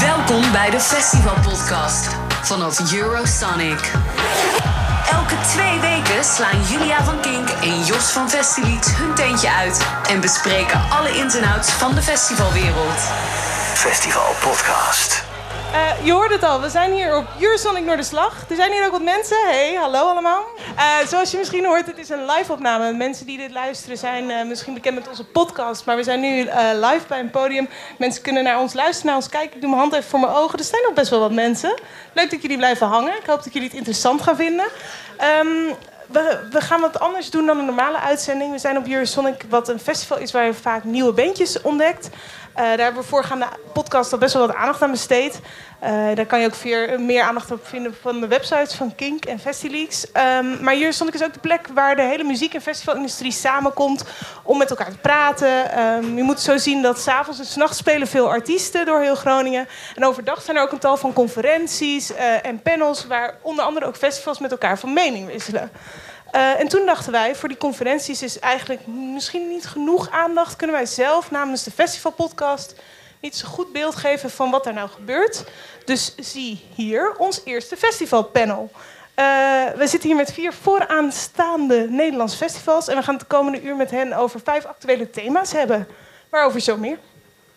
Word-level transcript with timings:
Welkom 0.00 0.52
bij 0.52 0.70
de 0.70 0.80
Festival 0.80 1.34
Podcast 1.42 2.08
vanaf 2.42 2.92
Eurosonic. 2.92 3.92
Elke 5.10 5.34
twee 5.48 5.80
weken 5.80 6.24
slaan 6.24 6.62
Julia 6.68 7.04
van 7.04 7.20
Kink 7.20 7.48
en 7.48 7.84
Jos 7.84 8.10
van 8.10 8.30
Festilieds 8.30 8.96
hun 8.96 9.14
tentje 9.14 9.52
uit 9.52 9.86
en 10.08 10.20
bespreken 10.20 10.80
alle 10.90 11.16
ins 11.16 11.34
en 11.34 11.44
outs 11.44 11.70
van 11.70 11.94
de 11.94 12.02
festivalwereld. 12.02 13.00
Festival 13.74 14.34
Podcast. 14.40 15.31
Uh, 15.72 16.04
je 16.04 16.12
hoort 16.12 16.30
het 16.30 16.42
al, 16.42 16.60
we 16.60 16.68
zijn 16.68 16.92
hier 16.92 17.16
op 17.16 17.24
Eurosonic 17.40 17.84
Noorderslag. 17.84 18.44
Er 18.50 18.56
zijn 18.56 18.72
hier 18.72 18.86
ook 18.86 18.92
wat 18.92 19.02
mensen. 19.02 19.36
Hey, 19.44 19.74
hallo 19.74 19.98
allemaal. 19.98 20.44
Uh, 20.76 21.06
zoals 21.06 21.30
je 21.30 21.38
misschien 21.38 21.64
hoort, 21.64 21.86
het 21.86 21.98
is 21.98 22.08
een 22.08 22.24
live-opname. 22.26 22.92
Mensen 22.92 23.26
die 23.26 23.38
dit 23.38 23.50
luisteren 23.50 23.98
zijn 23.98 24.30
uh, 24.30 24.44
misschien 24.44 24.74
bekend 24.74 24.94
met 24.94 25.08
onze 25.08 25.24
podcast. 25.24 25.84
Maar 25.84 25.96
we 25.96 26.02
zijn 26.02 26.20
nu 26.20 26.44
live 26.74 27.02
bij 27.08 27.20
een 27.20 27.30
podium. 27.30 27.68
Mensen 27.98 28.22
kunnen 28.22 28.44
naar 28.44 28.60
ons 28.60 28.72
luisteren, 28.72 29.06
naar 29.06 29.16
ons 29.16 29.28
kijken. 29.28 29.54
Ik 29.54 29.60
doe 29.60 29.70
mijn 29.70 29.82
hand 29.82 29.92
even 29.92 30.10
voor 30.10 30.20
mijn 30.20 30.32
ogen. 30.32 30.58
Er 30.58 30.64
zijn 30.64 30.82
nog 30.82 30.92
best 30.92 31.10
wel 31.10 31.20
wat 31.20 31.32
mensen. 31.32 31.80
Leuk 32.12 32.30
dat 32.30 32.42
jullie 32.42 32.56
blijven 32.56 32.86
hangen. 32.86 33.16
Ik 33.16 33.26
hoop 33.26 33.44
dat 33.44 33.52
jullie 33.52 33.68
het 33.68 33.76
interessant 33.76 34.22
gaan 34.22 34.36
vinden. 34.36 34.66
Um, 35.40 35.76
we, 36.12 36.48
we, 36.50 36.60
gaan 36.60 36.80
wat 36.80 37.00
anders 37.00 37.30
doen 37.30 37.46
dan 37.46 37.58
een 37.58 37.64
normale 37.64 37.98
uitzending. 37.98 38.52
We 38.52 38.58
zijn 38.58 38.76
op 38.76 38.86
Eurosonic, 38.86 39.44
wat 39.48 39.68
een 39.68 39.78
festival 39.78 40.18
is 40.18 40.32
waar 40.32 40.44
je 40.44 40.54
vaak 40.54 40.84
nieuwe 40.84 41.12
bandjes 41.12 41.60
ontdekt. 41.60 42.08
Uh, 42.56 42.62
daar 42.62 42.78
hebben 42.78 43.02
we 43.02 43.08
voorgaande 43.08 43.46
podcast 43.72 44.12
al 44.12 44.18
best 44.18 44.34
wel 44.34 44.46
wat 44.46 44.56
aandacht 44.56 44.82
aan 44.82 44.90
besteed. 44.90 45.40
Uh, 45.82 45.88
daar 46.14 46.26
kan 46.26 46.40
je 46.40 46.46
ook 46.46 46.54
veel 46.54 46.98
meer 46.98 47.22
aandacht 47.22 47.50
op 47.50 47.66
vinden 47.66 47.94
van 48.00 48.20
de 48.20 48.26
websites 48.26 48.74
van 48.74 48.94
Kink 48.94 49.24
en 49.24 49.38
Festileaks. 49.38 50.06
Um, 50.38 50.62
maar 50.62 50.74
hier 50.74 50.92
stond 50.92 51.14
ik 51.14 51.18
dus 51.18 51.26
ook 51.26 51.34
de 51.34 51.40
plek 51.40 51.66
waar 51.74 51.96
de 51.96 52.02
hele 52.02 52.24
muziek- 52.24 52.54
en 52.54 52.60
festivalindustrie 52.60 53.32
samenkomt 53.32 54.04
om 54.42 54.58
met 54.58 54.70
elkaar 54.70 54.90
te 54.90 54.98
praten. 54.98 55.80
Um, 55.80 56.16
je 56.16 56.22
moet 56.22 56.40
zo 56.40 56.56
zien 56.56 56.82
dat 56.82 57.00
s'avonds 57.00 57.38
en 57.38 57.46
s'nachts 57.46 57.78
spelen 57.78 58.06
veel 58.06 58.28
artiesten 58.28 58.86
door 58.86 59.00
heel 59.00 59.14
Groningen. 59.14 59.68
En 59.94 60.04
overdag 60.04 60.42
zijn 60.42 60.56
er 60.56 60.62
ook 60.62 60.72
een 60.72 60.78
tal 60.78 60.96
van 60.96 61.12
conferenties 61.12 62.10
uh, 62.10 62.46
en 62.46 62.62
panels 62.62 63.06
waar 63.06 63.34
onder 63.42 63.64
andere 63.64 63.86
ook 63.86 63.96
festivals 63.96 64.38
met 64.38 64.50
elkaar 64.50 64.78
van 64.78 64.92
mening 64.92 65.26
wisselen. 65.26 65.70
Uh, 66.34 66.60
en 66.60 66.68
toen 66.68 66.86
dachten 66.86 67.12
wij, 67.12 67.34
voor 67.34 67.48
die 67.48 67.58
conferenties 67.58 68.22
is 68.22 68.38
eigenlijk 68.38 68.86
misschien 68.86 69.48
niet 69.48 69.66
genoeg 69.66 70.10
aandacht. 70.10 70.56
Kunnen 70.56 70.76
wij 70.76 70.86
zelf 70.86 71.30
namens 71.30 71.62
de 71.62 71.70
festivalpodcast 71.70 72.74
niet 73.20 73.36
zo 73.36 73.48
goed 73.48 73.72
beeld 73.72 73.94
geven 73.94 74.30
van 74.30 74.50
wat 74.50 74.66
er 74.66 74.72
nou 74.72 74.88
gebeurt. 74.88 75.44
Dus 75.84 76.14
zie 76.16 76.64
hier 76.74 77.14
ons 77.16 77.40
eerste 77.44 77.76
festivalpanel. 77.76 78.70
Uh, 78.72 79.24
we 79.76 79.86
zitten 79.86 80.08
hier 80.08 80.16
met 80.16 80.32
vier 80.32 80.52
vooraanstaande 80.52 81.86
Nederlandse 81.90 82.36
festivals. 82.36 82.88
En 82.88 82.96
we 82.96 83.02
gaan 83.02 83.14
het 83.14 83.28
de 83.28 83.36
komende 83.36 83.62
uur 83.62 83.76
met 83.76 83.90
hen 83.90 84.12
over 84.12 84.40
vijf 84.44 84.64
actuele 84.64 85.10
thema's 85.10 85.52
hebben. 85.52 85.88
Waarover 86.28 86.60
zo 86.60 86.76
meer. 86.76 86.98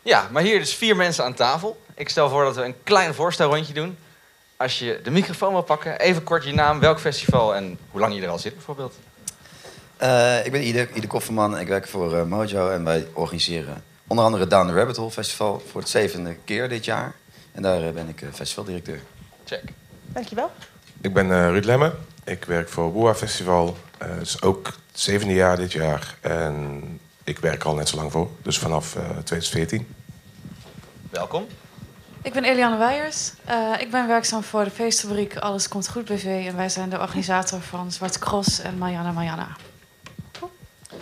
Ja, 0.01 0.27
maar 0.31 0.43
hier 0.43 0.59
dus 0.59 0.75
vier 0.75 0.95
mensen 0.95 1.23
aan 1.23 1.33
tafel. 1.33 1.81
Ik 1.95 2.09
stel 2.09 2.29
voor 2.29 2.43
dat 2.43 2.55
we 2.55 2.63
een 2.63 2.83
klein 2.83 3.13
voorstelrondje 3.13 3.73
doen. 3.73 3.97
Als 4.57 4.79
je 4.79 4.99
de 5.03 5.11
microfoon 5.11 5.51
wil 5.51 5.61
pakken, 5.61 5.99
even 5.99 6.23
kort 6.23 6.43
je 6.43 6.53
naam, 6.53 6.79
welk 6.79 6.99
festival 6.99 7.55
en 7.55 7.77
hoe 7.91 7.99
lang 7.99 8.15
je 8.15 8.21
er 8.21 8.29
al 8.29 8.39
zit 8.39 8.53
bijvoorbeeld. 8.53 8.95
Uh, 10.01 10.45
ik 10.45 10.51
ben 10.51 10.67
Ide, 10.67 10.87
Ide 10.93 11.07
Kofferman. 11.07 11.59
Ik 11.59 11.67
werk 11.67 11.87
voor 11.87 12.13
uh, 12.13 12.23
Mojo 12.23 12.69
en 12.69 12.83
wij 12.83 13.07
organiseren 13.13 13.83
onder 14.07 14.25
andere 14.25 14.47
Down 14.47 14.67
the 14.67 14.73
Rabbit 14.73 14.95
Hole 14.95 15.11
Festival 15.11 15.63
voor 15.71 15.81
het 15.81 15.89
zevende 15.89 16.35
keer 16.43 16.69
dit 16.69 16.85
jaar. 16.85 17.15
En 17.51 17.61
daar 17.61 17.83
uh, 17.83 17.89
ben 17.89 18.07
ik 18.07 18.23
festivaldirecteur. 18.33 18.99
Check. 19.45 19.63
Dankjewel. 20.05 20.51
Ik 21.01 21.13
ben 21.13 21.51
Ruud 21.51 21.65
Lemme. 21.65 21.93
Ik 22.23 22.45
werk 22.45 22.69
voor 22.69 22.91
Boa 22.91 23.15
Festival. 23.15 23.77
Het 23.97 24.21
is 24.21 24.41
ook 24.41 24.65
het 24.65 24.99
zevende 24.99 25.33
jaar 25.33 25.57
dit 25.57 25.71
jaar. 25.71 26.17
En 26.21 26.99
ik 27.23 27.39
werk 27.39 27.63
al 27.63 27.75
net 27.75 27.89
zo 27.89 27.95
lang 27.95 28.11
voor, 28.11 28.29
dus 28.41 28.59
vanaf 28.59 28.91
2014. 29.23 29.87
Welkom. 31.09 31.47
Ik 32.25 32.33
ben 32.33 32.43
Eliane 32.43 32.77
Weijers. 32.77 33.31
Uh, 33.49 33.81
ik 33.81 33.91
ben 33.91 34.07
werkzaam 34.07 34.43
voor 34.43 34.63
de 34.63 34.69
feestfabriek 34.69 35.37
Alles 35.37 35.67
Komt 35.67 35.89
Goed 35.89 36.05
BV. 36.05 36.45
En 36.47 36.55
wij 36.55 36.69
zijn 36.69 36.89
de 36.89 36.99
organisator 36.99 37.61
van 37.61 37.91
Zwarte 37.91 38.19
Cross 38.19 38.59
en 38.59 38.77
Mariana 38.77 39.11
Mariana. 39.11 39.47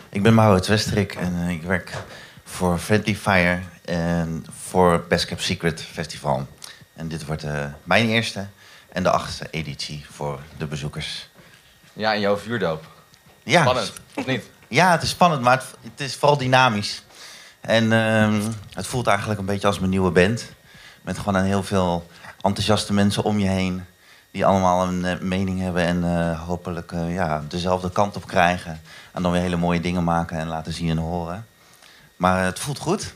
Ik 0.09 0.23
ben 0.23 0.33
Maurits 0.33 0.67
Westerik 0.67 1.15
en 1.15 1.33
uh, 1.33 1.49
ik 1.49 1.61
werk 1.61 1.93
voor 2.43 2.77
Friendly 2.77 3.15
Fire 3.15 3.59
en 3.85 4.45
voor 4.67 5.05
Best 5.07 5.25
Kept 5.25 5.41
Secret 5.41 5.81
Festival. 5.81 6.47
En 6.93 7.07
dit 7.07 7.25
wordt 7.25 7.43
uh, 7.43 7.65
mijn 7.83 8.09
eerste 8.09 8.47
en 8.89 9.03
de 9.03 9.09
achtste 9.09 9.47
editie 9.51 10.05
voor 10.11 10.39
de 10.57 10.65
bezoekers. 10.65 11.29
Ja, 11.93 12.13
en 12.13 12.19
jouw 12.19 12.37
vuurdoop. 12.37 12.85
Ja. 13.43 13.61
Spannend, 13.61 13.93
of 14.13 14.25
niet? 14.25 14.43
Ja, 14.67 14.91
het 14.91 15.03
is 15.03 15.09
spannend, 15.09 15.41
maar 15.41 15.57
het, 15.57 15.91
het 15.91 15.99
is 15.99 16.15
vooral 16.15 16.37
dynamisch. 16.37 17.03
En 17.61 17.91
ehm, 17.91 18.41
het 18.73 18.87
voelt 18.87 19.07
eigenlijk 19.07 19.39
een 19.39 19.45
beetje 19.45 19.67
als 19.67 19.79
mijn 19.79 19.91
nieuwe 19.91 20.11
band. 20.11 20.45
Met 21.03 21.17
gewoon 21.17 21.35
een 21.35 21.45
heel 21.45 21.63
veel 21.63 22.07
enthousiaste 22.41 22.93
mensen 22.93 23.23
om 23.23 23.39
je 23.39 23.47
heen. 23.47 23.85
Die 24.31 24.45
allemaal 24.45 24.87
een 24.87 25.03
uh, 25.05 25.19
mening 25.19 25.59
hebben 25.59 25.83
en 25.83 26.03
uh, 26.03 26.41
hopelijk 26.47 26.91
uh, 26.91 27.13
ja, 27.13 27.43
dezelfde 27.47 27.91
kant 27.91 28.15
op 28.15 28.27
krijgen. 28.27 28.81
En 29.11 29.21
dan 29.23 29.31
weer 29.31 29.41
hele 29.41 29.55
mooie 29.55 29.79
dingen 29.79 30.03
maken 30.03 30.37
en 30.37 30.47
laten 30.47 30.73
zien 30.73 30.89
en 30.89 30.97
horen. 30.97 31.47
Maar 32.15 32.43
het 32.43 32.59
voelt 32.59 32.79
goed. 32.79 33.13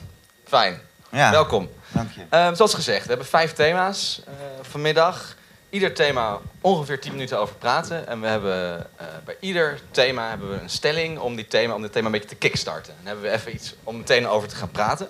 Fijn. 0.48 0.80
Ja. 1.12 1.32
Welkom. 1.32 1.70
Dank 1.92 2.12
je. 2.12 2.22
Ehm, 2.30 2.56
zoals 2.56 2.74
gezegd, 2.74 3.02
we 3.02 3.10
hebben 3.10 3.28
vijf 3.28 3.54
thema's 3.54 4.22
vanmiddag. 4.62 5.36
Ieder 5.70 5.94
thema 5.94 6.38
ongeveer 6.62 7.02
10 7.02 7.12
minuten 7.12 7.40
over 7.40 7.56
praten. 7.56 8.08
En 8.08 8.22
we 8.22 8.28
hebben 8.28 8.88
bij 9.26 9.38
ieder 9.40 9.80
thema 9.92 10.30
hebben 10.30 10.50
we 10.50 10.62
een 10.62 10.70
stelling 10.70 11.20
om, 11.20 11.36
die 11.36 11.48
thema, 11.48 11.74
om 11.74 11.82
dit 11.82 11.92
thema 11.92 12.06
een 12.06 12.12
beetje 12.12 12.30
te 12.30 12.36
kickstarten. 12.36 12.94
Dan 12.98 13.06
hebben 13.06 13.24
we 13.24 13.32
even 13.32 13.54
iets 13.54 13.76
om 13.84 13.98
meteen 13.98 14.28
over 14.28 14.48
te 14.48 14.56
gaan 14.56 14.72
praten. 14.72 15.08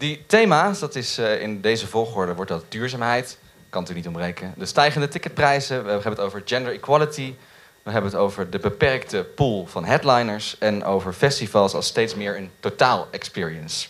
Die 0.00 0.24
thema's, 0.26 0.78
dat 0.78 0.94
is 0.94 1.18
uh, 1.18 1.40
in 1.40 1.60
deze 1.60 1.86
volgorde, 1.86 2.34
wordt 2.34 2.50
dat 2.50 2.64
duurzaamheid. 2.68 3.38
Kan 3.70 3.80
natuurlijk 3.80 4.06
niet 4.06 4.16
ontbreken. 4.16 4.54
De 4.56 4.66
stijgende 4.66 5.08
ticketprijzen. 5.08 5.84
We 5.84 5.90
hebben 5.90 6.10
het 6.10 6.20
over 6.20 6.42
gender 6.44 6.72
equality. 6.72 7.34
We 7.82 7.90
hebben 7.90 8.10
het 8.10 8.20
over 8.20 8.50
de 8.50 8.58
beperkte 8.58 9.26
pool 9.34 9.66
van 9.66 9.84
headliners. 9.84 10.56
En 10.58 10.84
over 10.84 11.12
festivals 11.12 11.74
als 11.74 11.86
steeds 11.86 12.14
meer 12.14 12.36
een 12.36 12.50
totaal 12.60 13.08
experience. 13.10 13.88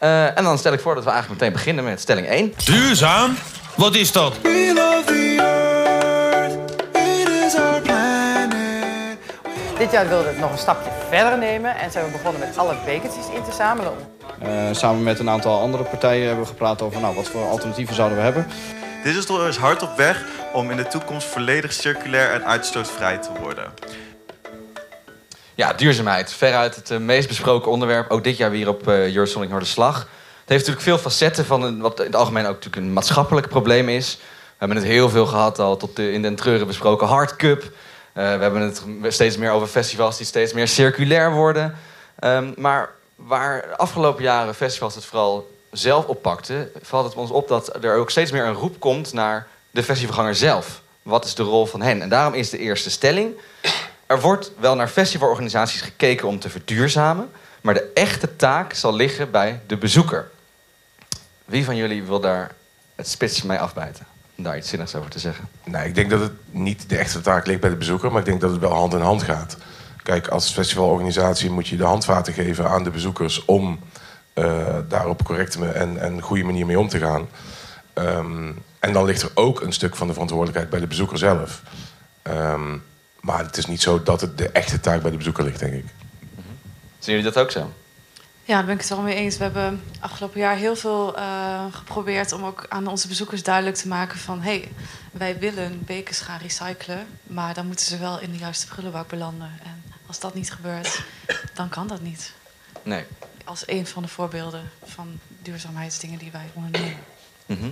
Uh, 0.00 0.38
en 0.38 0.44
dan 0.44 0.58
stel 0.58 0.72
ik 0.72 0.80
voor 0.80 0.94
dat 0.94 1.04
we 1.04 1.10
eigenlijk 1.10 1.40
meteen 1.40 1.56
beginnen 1.56 1.84
met 1.84 2.00
stelling 2.00 2.26
1. 2.26 2.52
Duurzaam? 2.64 3.36
Wat 3.76 3.94
is 3.94 4.12
dat? 4.12 4.40
We 4.40 4.72
love 4.74 5.04
the 5.04 5.36
earth. 5.38 6.80
It 6.92 7.28
is 7.28 7.54
our 7.54 7.80
planet. 7.80 9.18
Dit 9.78 9.90
jaar 9.90 10.08
wilden 10.08 10.26
we 10.26 10.32
het 10.32 10.40
nog 10.40 10.52
een 10.52 10.58
stapje 10.58 10.90
verder 11.08 11.38
nemen. 11.38 11.76
En 11.76 11.90
zijn 11.90 12.04
we 12.04 12.10
begonnen 12.10 12.40
met 12.40 12.58
alle 12.58 12.76
bekertjes 12.84 13.26
in 13.34 13.42
te 13.42 13.52
zamelen. 13.52 14.15
Uh, 14.42 14.68
samen 14.72 15.02
met 15.02 15.18
een 15.18 15.30
aantal 15.30 15.60
andere 15.60 15.84
partijen 15.84 16.26
hebben 16.26 16.44
we 16.44 16.50
gepraat 16.50 16.82
over 16.82 17.00
nou, 17.00 17.14
wat 17.14 17.28
voor 17.28 17.48
alternatieven 17.48 17.94
zouden 17.94 18.18
we 18.18 18.24
hebben. 18.24 18.46
Dit 19.04 19.16
is 19.16 19.26
ons 19.26 19.58
hard 19.58 19.82
op 19.82 19.96
weg 19.96 20.24
om 20.52 20.70
in 20.70 20.76
de 20.76 20.86
toekomst 20.86 21.26
volledig 21.26 21.72
circulair 21.72 22.32
en 22.32 22.44
uitstootvrij 22.44 23.18
te 23.18 23.28
worden. 23.40 23.72
Ja, 25.54 25.72
duurzaamheid. 25.72 26.32
Veruit 26.32 26.76
het 26.76 26.90
uh, 26.90 26.98
meest 26.98 27.28
besproken 27.28 27.70
onderwerp. 27.70 28.10
Ook 28.10 28.24
dit 28.24 28.36
jaar 28.36 28.50
weer 28.50 28.68
op 28.68 28.88
uh, 28.88 29.14
Eurosonic 29.14 29.48
Noorderslag. 29.48 29.98
Het 29.98 30.54
heeft 30.54 30.66
natuurlijk 30.66 30.80
veel 30.80 31.10
facetten 31.10 31.44
van 31.44 31.62
een, 31.62 31.80
wat 31.80 31.98
in 31.98 32.06
het 32.06 32.16
algemeen 32.16 32.46
ook 32.46 32.54
natuurlijk 32.54 32.82
een 32.82 32.92
maatschappelijk 32.92 33.48
probleem 33.48 33.88
is. 33.88 34.18
We 34.20 34.54
hebben 34.58 34.76
het 34.76 34.86
heel 34.86 35.08
veel 35.08 35.26
gehad 35.26 35.58
al 35.58 35.76
tot 35.76 35.96
de, 35.96 36.12
in 36.12 36.22
den 36.22 36.34
treuren 36.34 36.66
besproken 36.66 37.06
Hard 37.06 37.36
Cup. 37.36 37.62
Uh, 37.62 37.68
we 38.12 38.20
hebben 38.22 38.60
het 38.62 38.82
steeds 39.08 39.36
meer 39.36 39.50
over 39.50 39.66
festivals 39.66 40.16
die 40.16 40.26
steeds 40.26 40.52
meer 40.52 40.68
circulair 40.68 41.32
worden. 41.32 41.74
Um, 42.24 42.54
maar 42.56 42.90
waar 43.16 43.62
de 43.62 43.76
afgelopen 43.76 44.22
jaren 44.22 44.54
festivals 44.54 44.94
het 44.94 45.04
vooral 45.04 45.54
zelf 45.70 46.06
oppakten, 46.06 46.70
valt 46.82 47.04
het 47.04 47.14
ons 47.14 47.30
op 47.30 47.48
dat 47.48 47.84
er 47.84 47.96
ook 47.96 48.10
steeds 48.10 48.30
meer 48.30 48.44
een 48.44 48.52
roep 48.52 48.80
komt 48.80 49.12
naar 49.12 49.46
de 49.70 49.82
festivalganger 49.82 50.34
zelf. 50.34 50.82
Wat 51.02 51.24
is 51.24 51.34
de 51.34 51.42
rol 51.42 51.66
van 51.66 51.82
hen? 51.82 52.02
En 52.02 52.08
daarom 52.08 52.34
is 52.34 52.50
de 52.50 52.58
eerste 52.58 52.90
stelling. 52.90 53.34
Er 54.06 54.20
wordt 54.20 54.52
wel 54.58 54.74
naar 54.74 54.88
festivalorganisaties 54.88 55.80
gekeken 55.80 56.28
om 56.28 56.38
te 56.38 56.50
verduurzamen, 56.50 57.30
maar 57.60 57.74
de 57.74 57.90
echte 57.94 58.36
taak 58.36 58.72
zal 58.72 58.94
liggen 58.94 59.30
bij 59.30 59.60
de 59.66 59.76
bezoeker. 59.76 60.30
Wie 61.44 61.64
van 61.64 61.76
jullie 61.76 62.02
wil 62.02 62.20
daar 62.20 62.54
het 62.94 63.08
spitsje 63.08 63.46
mee 63.46 63.58
afbijten? 63.58 64.06
Om 64.36 64.44
daar 64.44 64.56
iets 64.56 64.68
zinnigs 64.68 64.94
over 64.94 65.10
te 65.10 65.18
zeggen. 65.18 65.48
Nou, 65.64 65.86
ik 65.86 65.94
denk 65.94 66.10
dat 66.10 66.20
het 66.20 66.32
niet 66.50 66.88
de 66.88 66.96
echte 66.96 67.20
taak 67.20 67.46
ligt 67.46 67.60
bij 67.60 67.70
de 67.70 67.76
bezoeker, 67.76 68.10
maar 68.10 68.20
ik 68.20 68.26
denk 68.26 68.40
dat 68.40 68.50
het 68.50 68.60
wel 68.60 68.72
hand 68.72 68.92
in 68.92 69.00
hand 69.00 69.22
gaat. 69.22 69.56
Kijk, 70.06 70.28
als 70.28 70.52
festivalorganisatie 70.52 71.50
moet 71.50 71.68
je 71.68 71.76
de 71.76 71.84
handvaten 71.84 72.32
geven 72.32 72.68
aan 72.68 72.84
de 72.84 72.90
bezoekers 72.90 73.44
om 73.44 73.78
uh, 74.34 74.76
daar 74.88 75.08
op 75.08 75.24
correcte 75.24 75.66
en, 75.66 76.00
en 76.00 76.20
goede 76.20 76.44
manier 76.44 76.66
mee 76.66 76.78
om 76.78 76.88
te 76.88 76.98
gaan. 76.98 77.28
Um, 77.94 78.62
en 78.78 78.92
dan 78.92 79.04
ligt 79.04 79.22
er 79.22 79.30
ook 79.34 79.60
een 79.60 79.72
stuk 79.72 79.96
van 79.96 80.06
de 80.06 80.12
verantwoordelijkheid 80.12 80.70
bij 80.70 80.80
de 80.80 80.86
bezoeker 80.86 81.18
zelf. 81.18 81.62
Um, 82.22 82.82
maar 83.20 83.38
het 83.38 83.56
is 83.56 83.66
niet 83.66 83.82
zo 83.82 84.02
dat 84.02 84.20
het 84.20 84.38
de 84.38 84.50
echte 84.50 84.80
taak 84.80 85.02
bij 85.02 85.10
de 85.10 85.16
bezoeker 85.16 85.44
ligt, 85.44 85.58
denk 85.58 85.72
ik. 85.72 85.84
Zien 86.98 87.14
jullie 87.16 87.32
dat 87.32 87.38
ook 87.38 87.50
zo? 87.50 87.72
Ja, 88.44 88.54
daar 88.56 88.64
ben 88.64 88.74
ik 88.74 88.80
het 88.80 88.88
wel 88.88 89.00
mee 89.00 89.14
eens. 89.14 89.36
We 89.36 89.42
hebben 89.42 89.82
afgelopen 90.00 90.40
jaar 90.40 90.56
heel 90.56 90.76
veel 90.76 91.18
uh, 91.18 91.64
geprobeerd 91.70 92.32
om 92.32 92.44
ook 92.44 92.66
aan 92.68 92.86
onze 92.86 93.08
bezoekers 93.08 93.42
duidelijk 93.42 93.76
te 93.76 93.88
maken 93.88 94.18
van 94.18 94.40
hé, 94.40 94.50
hey, 94.50 94.68
wij 95.12 95.38
willen 95.38 95.82
bekers 95.84 96.20
gaan 96.20 96.38
recyclen, 96.38 97.06
maar 97.22 97.54
dan 97.54 97.66
moeten 97.66 97.86
ze 97.86 97.98
wel 97.98 98.20
in 98.20 98.30
de 98.30 98.38
juiste 98.38 98.66
prullenbak 98.66 99.08
belanden. 99.08 99.50
En 99.62 99.82
als 100.06 100.20
dat 100.20 100.34
niet 100.34 100.52
gebeurt, 100.52 101.02
dan 101.54 101.68
kan 101.68 101.86
dat 101.86 102.00
niet. 102.00 102.32
Nee. 102.82 103.04
als 103.44 103.62
een 103.66 103.86
van 103.86 104.02
de 104.02 104.08
voorbeelden 104.08 104.70
van 104.84 105.18
duurzaamheidsdingen 105.42 106.18
die 106.18 106.30
wij 106.32 106.50
ondernemen. 106.54 106.96
Mhm. 107.46 107.68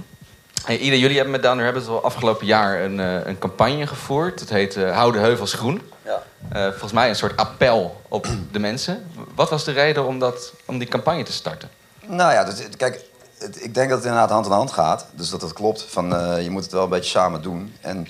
Hey, 0.64 0.78
Ida, 0.78 0.94
jullie 0.94 1.14
hebben 1.14 1.32
met 1.32 1.42
Down 1.42 1.58
the 1.58 1.64
Rabbit 1.64 1.86
Hole 1.86 2.00
afgelopen 2.00 2.46
jaar 2.46 2.80
een, 2.84 3.00
eh, 3.00 3.26
een 3.26 3.38
campagne 3.38 3.86
gevoerd. 3.86 4.38
Dat 4.38 4.48
heet 4.48 4.76
eh, 4.76 4.94
Hou 4.96 5.12
de 5.12 5.18
heuvels 5.18 5.52
groen. 5.52 5.82
Ja. 6.04 6.22
Eh, 6.52 6.70
volgens 6.70 6.92
mij 6.92 7.08
een 7.08 7.16
soort 7.16 7.36
appel 7.36 8.00
op 8.08 8.26
de 8.52 8.58
mensen. 8.58 9.06
Wat 9.34 9.50
was 9.50 9.64
de 9.64 9.72
reden 9.72 10.06
om, 10.06 10.18
dat, 10.18 10.52
om 10.64 10.78
die 10.78 10.88
campagne 10.88 11.22
te 11.22 11.32
starten? 11.32 11.70
Nou 12.06 12.32
ja, 12.32 12.44
dus, 12.44 12.68
kijk, 12.76 13.00
het- 13.38 13.64
ik 13.64 13.74
denk 13.74 13.88
dat 13.88 13.98
het 13.98 14.06
inderdaad 14.06 14.30
hand 14.30 14.46
in 14.46 14.52
hand 14.52 14.72
gaat. 14.72 15.06
Dus 15.12 15.30
dat 15.30 15.40
het 15.42 15.52
klopt. 15.52 15.82
Van, 15.88 16.16
eh, 16.16 16.42
je 16.42 16.50
moet 16.50 16.62
het 16.62 16.72
wel 16.72 16.82
een 16.84 16.88
beetje 16.88 17.10
samen 17.10 17.42
doen. 17.42 17.74
En 17.80 18.06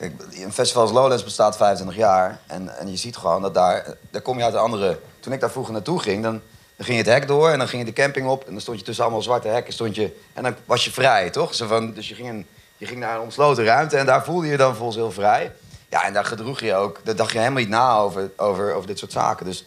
een 0.00 0.52
festival 0.52 0.82
als 0.82 0.92
Lowlands 0.92 1.24
bestaat 1.24 1.56
25 1.56 1.96
jaar. 1.96 2.40
En, 2.46 2.78
en 2.78 2.90
je 2.90 2.96
ziet 2.96 3.16
gewoon 3.16 3.42
dat 3.42 3.54
daar... 3.54 3.94
Daar 4.10 4.22
kom 4.22 4.38
je 4.38 4.44
uit 4.44 4.54
een 4.54 4.60
andere... 4.60 4.98
Toen 5.20 5.32
ik 5.32 5.40
daar 5.40 5.50
vroeger 5.50 5.72
naartoe 5.72 6.00
ging, 6.00 6.22
dan, 6.22 6.40
dan 6.76 6.86
ging 6.86 6.98
je 6.98 7.04
het 7.04 7.12
hek 7.12 7.28
door... 7.28 7.50
en 7.50 7.58
dan 7.58 7.68
ging 7.68 7.82
je 7.82 7.92
de 7.92 8.02
camping 8.02 8.28
op... 8.28 8.44
en 8.44 8.52
dan 8.52 8.60
stond 8.60 8.78
je 8.78 8.84
tussen 8.84 9.04
allemaal 9.04 9.22
zwarte 9.22 9.48
hekken... 9.48 9.72
Stond 9.72 9.94
je, 9.94 10.16
en 10.32 10.42
dan 10.42 10.54
was 10.64 10.84
je 10.84 10.90
vrij, 10.90 11.30
toch? 11.30 11.54
Zo 11.54 11.66
van, 11.66 11.92
dus 11.92 12.08
je 12.08 12.14
ging, 12.14 12.46
je 12.76 12.86
ging 12.86 13.00
naar 13.00 13.14
een 13.14 13.20
omsloten 13.20 13.64
ruimte... 13.64 13.96
en 13.96 14.06
daar 14.06 14.24
voelde 14.24 14.46
je 14.46 14.56
dan 14.56 14.76
volgens 14.76 14.96
heel 14.96 15.12
vrij. 15.12 15.52
Ja, 15.88 16.04
en 16.04 16.12
daar 16.12 16.24
gedroeg 16.24 16.60
je 16.60 16.74
ook... 16.74 17.00
Daar 17.04 17.16
dacht 17.16 17.32
je 17.32 17.38
helemaal 17.38 17.60
niet 17.60 17.68
na 17.68 17.96
over, 17.96 18.30
over, 18.36 18.74
over 18.74 18.86
dit 18.86 18.98
soort 18.98 19.12
zaken. 19.12 19.46
Dus 19.46 19.66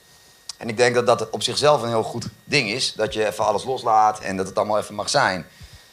en 0.58 0.70
ik 0.70 0.78
denk 0.78 0.96
dat 0.96 1.06
dat 1.06 1.30
op 1.30 1.44
zichzelf 1.44 1.82
een 1.82 1.90
heel 1.90 2.04
goed 2.04 2.28
ding 2.44 2.70
is. 2.70 2.94
Dat 2.94 3.14
je 3.14 3.26
even 3.26 3.46
alles 3.46 3.64
loslaat 3.64 4.20
en 4.20 4.38
dat 4.38 4.48
het 4.48 4.58
allemaal 4.58 4.78
even 4.80 4.96
mag 4.96 5.10
zijn. 5.10 5.46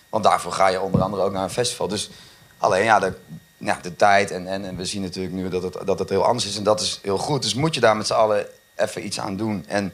Want 0.09 0.25
daarvoor 0.25 0.53
ga 0.53 0.69
je 0.69 0.81
onder 0.81 1.03
andere 1.03 1.23
ook 1.23 1.33
naar 1.33 1.43
een 1.43 1.51
festival. 1.51 1.89
Dus 1.89 2.11
alleen 2.59 2.85
ja, 2.85 2.99
de, 2.99 3.13
ja, 3.61 3.79
de 3.83 3.97
tijd 3.97 4.31
en, 4.31 4.47
en, 4.47 4.65
en 4.65 4.77
we 4.77 4.85
zien 4.85 5.03
natuurlijk 5.03 5.35
nu 5.35 5.49
dat 5.49 5.63
het, 5.63 5.77
dat 5.85 5.99
het 5.99 6.09
heel 6.09 6.25
anders 6.25 6.47
is. 6.47 6.57
En 6.57 6.63
dat 6.63 6.81
is 6.81 6.99
heel 7.03 7.19
goed. 7.19 7.43
Dus 7.43 7.55
moet 7.55 7.75
je 7.75 7.81
daar 7.81 7.97
met 7.97 8.07
z'n 8.07 8.13
allen 8.13 8.47
even 8.77 9.05
iets 9.05 9.21
aan 9.21 9.37
doen. 9.37 9.65
En 9.69 9.93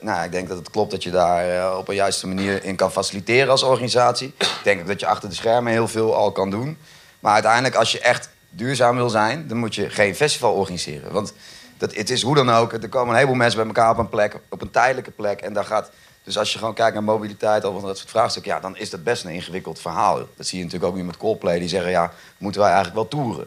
nou, 0.00 0.24
ik 0.24 0.32
denk 0.32 0.48
dat 0.48 0.58
het 0.58 0.70
klopt 0.70 0.90
dat 0.90 1.02
je 1.02 1.10
daar 1.10 1.56
eh, 1.56 1.78
op 1.78 1.88
een 1.88 1.94
juiste 1.94 2.26
manier 2.26 2.64
in 2.64 2.76
kan 2.76 2.92
faciliteren 2.92 3.50
als 3.50 3.62
organisatie. 3.62 4.34
Ik 4.38 4.60
denk 4.62 4.80
ook 4.80 4.86
dat 4.86 5.00
je 5.00 5.06
achter 5.06 5.28
de 5.28 5.34
schermen 5.34 5.72
heel 5.72 5.88
veel 5.88 6.14
al 6.14 6.32
kan 6.32 6.50
doen. 6.50 6.78
Maar 7.20 7.32
uiteindelijk, 7.32 7.74
als 7.74 7.92
je 7.92 8.00
echt 8.00 8.28
duurzaam 8.50 8.96
wil 8.96 9.08
zijn, 9.08 9.48
dan 9.48 9.56
moet 9.56 9.74
je 9.74 9.90
geen 9.90 10.14
festival 10.14 10.52
organiseren. 10.52 11.12
Want 11.12 11.32
dat, 11.76 11.94
het 11.94 12.10
is 12.10 12.22
hoe 12.22 12.34
dan 12.34 12.50
ook, 12.50 12.72
er 12.72 12.88
komen 12.88 13.08
een 13.08 13.14
heleboel 13.14 13.36
mensen 13.36 13.58
bij 13.58 13.66
elkaar 13.66 13.90
op 13.90 13.98
een 13.98 14.08
plek, 14.08 14.40
op 14.48 14.62
een 14.62 14.70
tijdelijke 14.70 15.10
plek. 15.10 15.40
En 15.40 15.52
daar 15.52 15.64
gaat, 15.64 15.90
dus 16.28 16.38
als 16.38 16.52
je 16.52 16.58
gewoon 16.58 16.74
kijkt 16.74 16.94
naar 16.94 17.04
mobiliteit 17.04 17.64
of 17.64 17.82
dat 17.82 17.98
soort 17.98 18.10
vraagstukken, 18.10 18.52
ja, 18.52 18.60
dan 18.60 18.76
is 18.76 18.90
dat 18.90 19.04
best 19.04 19.24
een 19.24 19.30
ingewikkeld 19.30 19.80
verhaal. 19.80 20.16
Dat 20.36 20.46
zie 20.46 20.58
je 20.58 20.64
natuurlijk 20.64 20.92
ook 20.92 20.98
nu 20.98 21.04
met 21.04 21.16
Coldplay, 21.16 21.58
die 21.58 21.68
zeggen, 21.68 21.90
ja, 21.90 22.12
moeten 22.38 22.60
wij 22.60 22.70
eigenlijk 22.72 23.00
wel 23.00 23.20
toeren. 23.22 23.46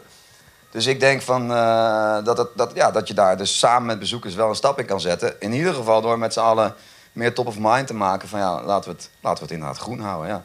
Dus 0.70 0.86
ik 0.86 1.00
denk 1.00 1.22
van, 1.22 1.52
eh, 1.52 2.24
dat, 2.24 2.38
het, 2.38 2.48
dat, 2.54 2.70
ja, 2.74 2.90
dat 2.90 3.08
je 3.08 3.14
daar 3.14 3.36
dus 3.36 3.58
samen 3.58 3.86
met 3.86 3.98
bezoekers 3.98 4.34
wel 4.34 4.48
een 4.48 4.54
stap 4.54 4.78
in 4.78 4.86
kan 4.86 5.00
zetten. 5.00 5.40
In 5.40 5.52
ieder 5.52 5.74
geval 5.74 6.00
door 6.00 6.18
met 6.18 6.32
z'n 6.32 6.40
allen 6.40 6.74
meer 7.12 7.34
top 7.34 7.46
of 7.46 7.56
mind 7.58 7.86
te 7.86 7.94
maken 7.94 8.28
van 8.28 8.38
ja, 8.38 8.62
laten 8.62 8.90
we 8.90 8.96
het, 8.96 9.10
laten 9.20 9.38
we 9.38 9.44
het 9.44 9.52
inderdaad 9.52 9.78
groen 9.78 10.00
houden. 10.00 10.28
Ja. 10.30 10.44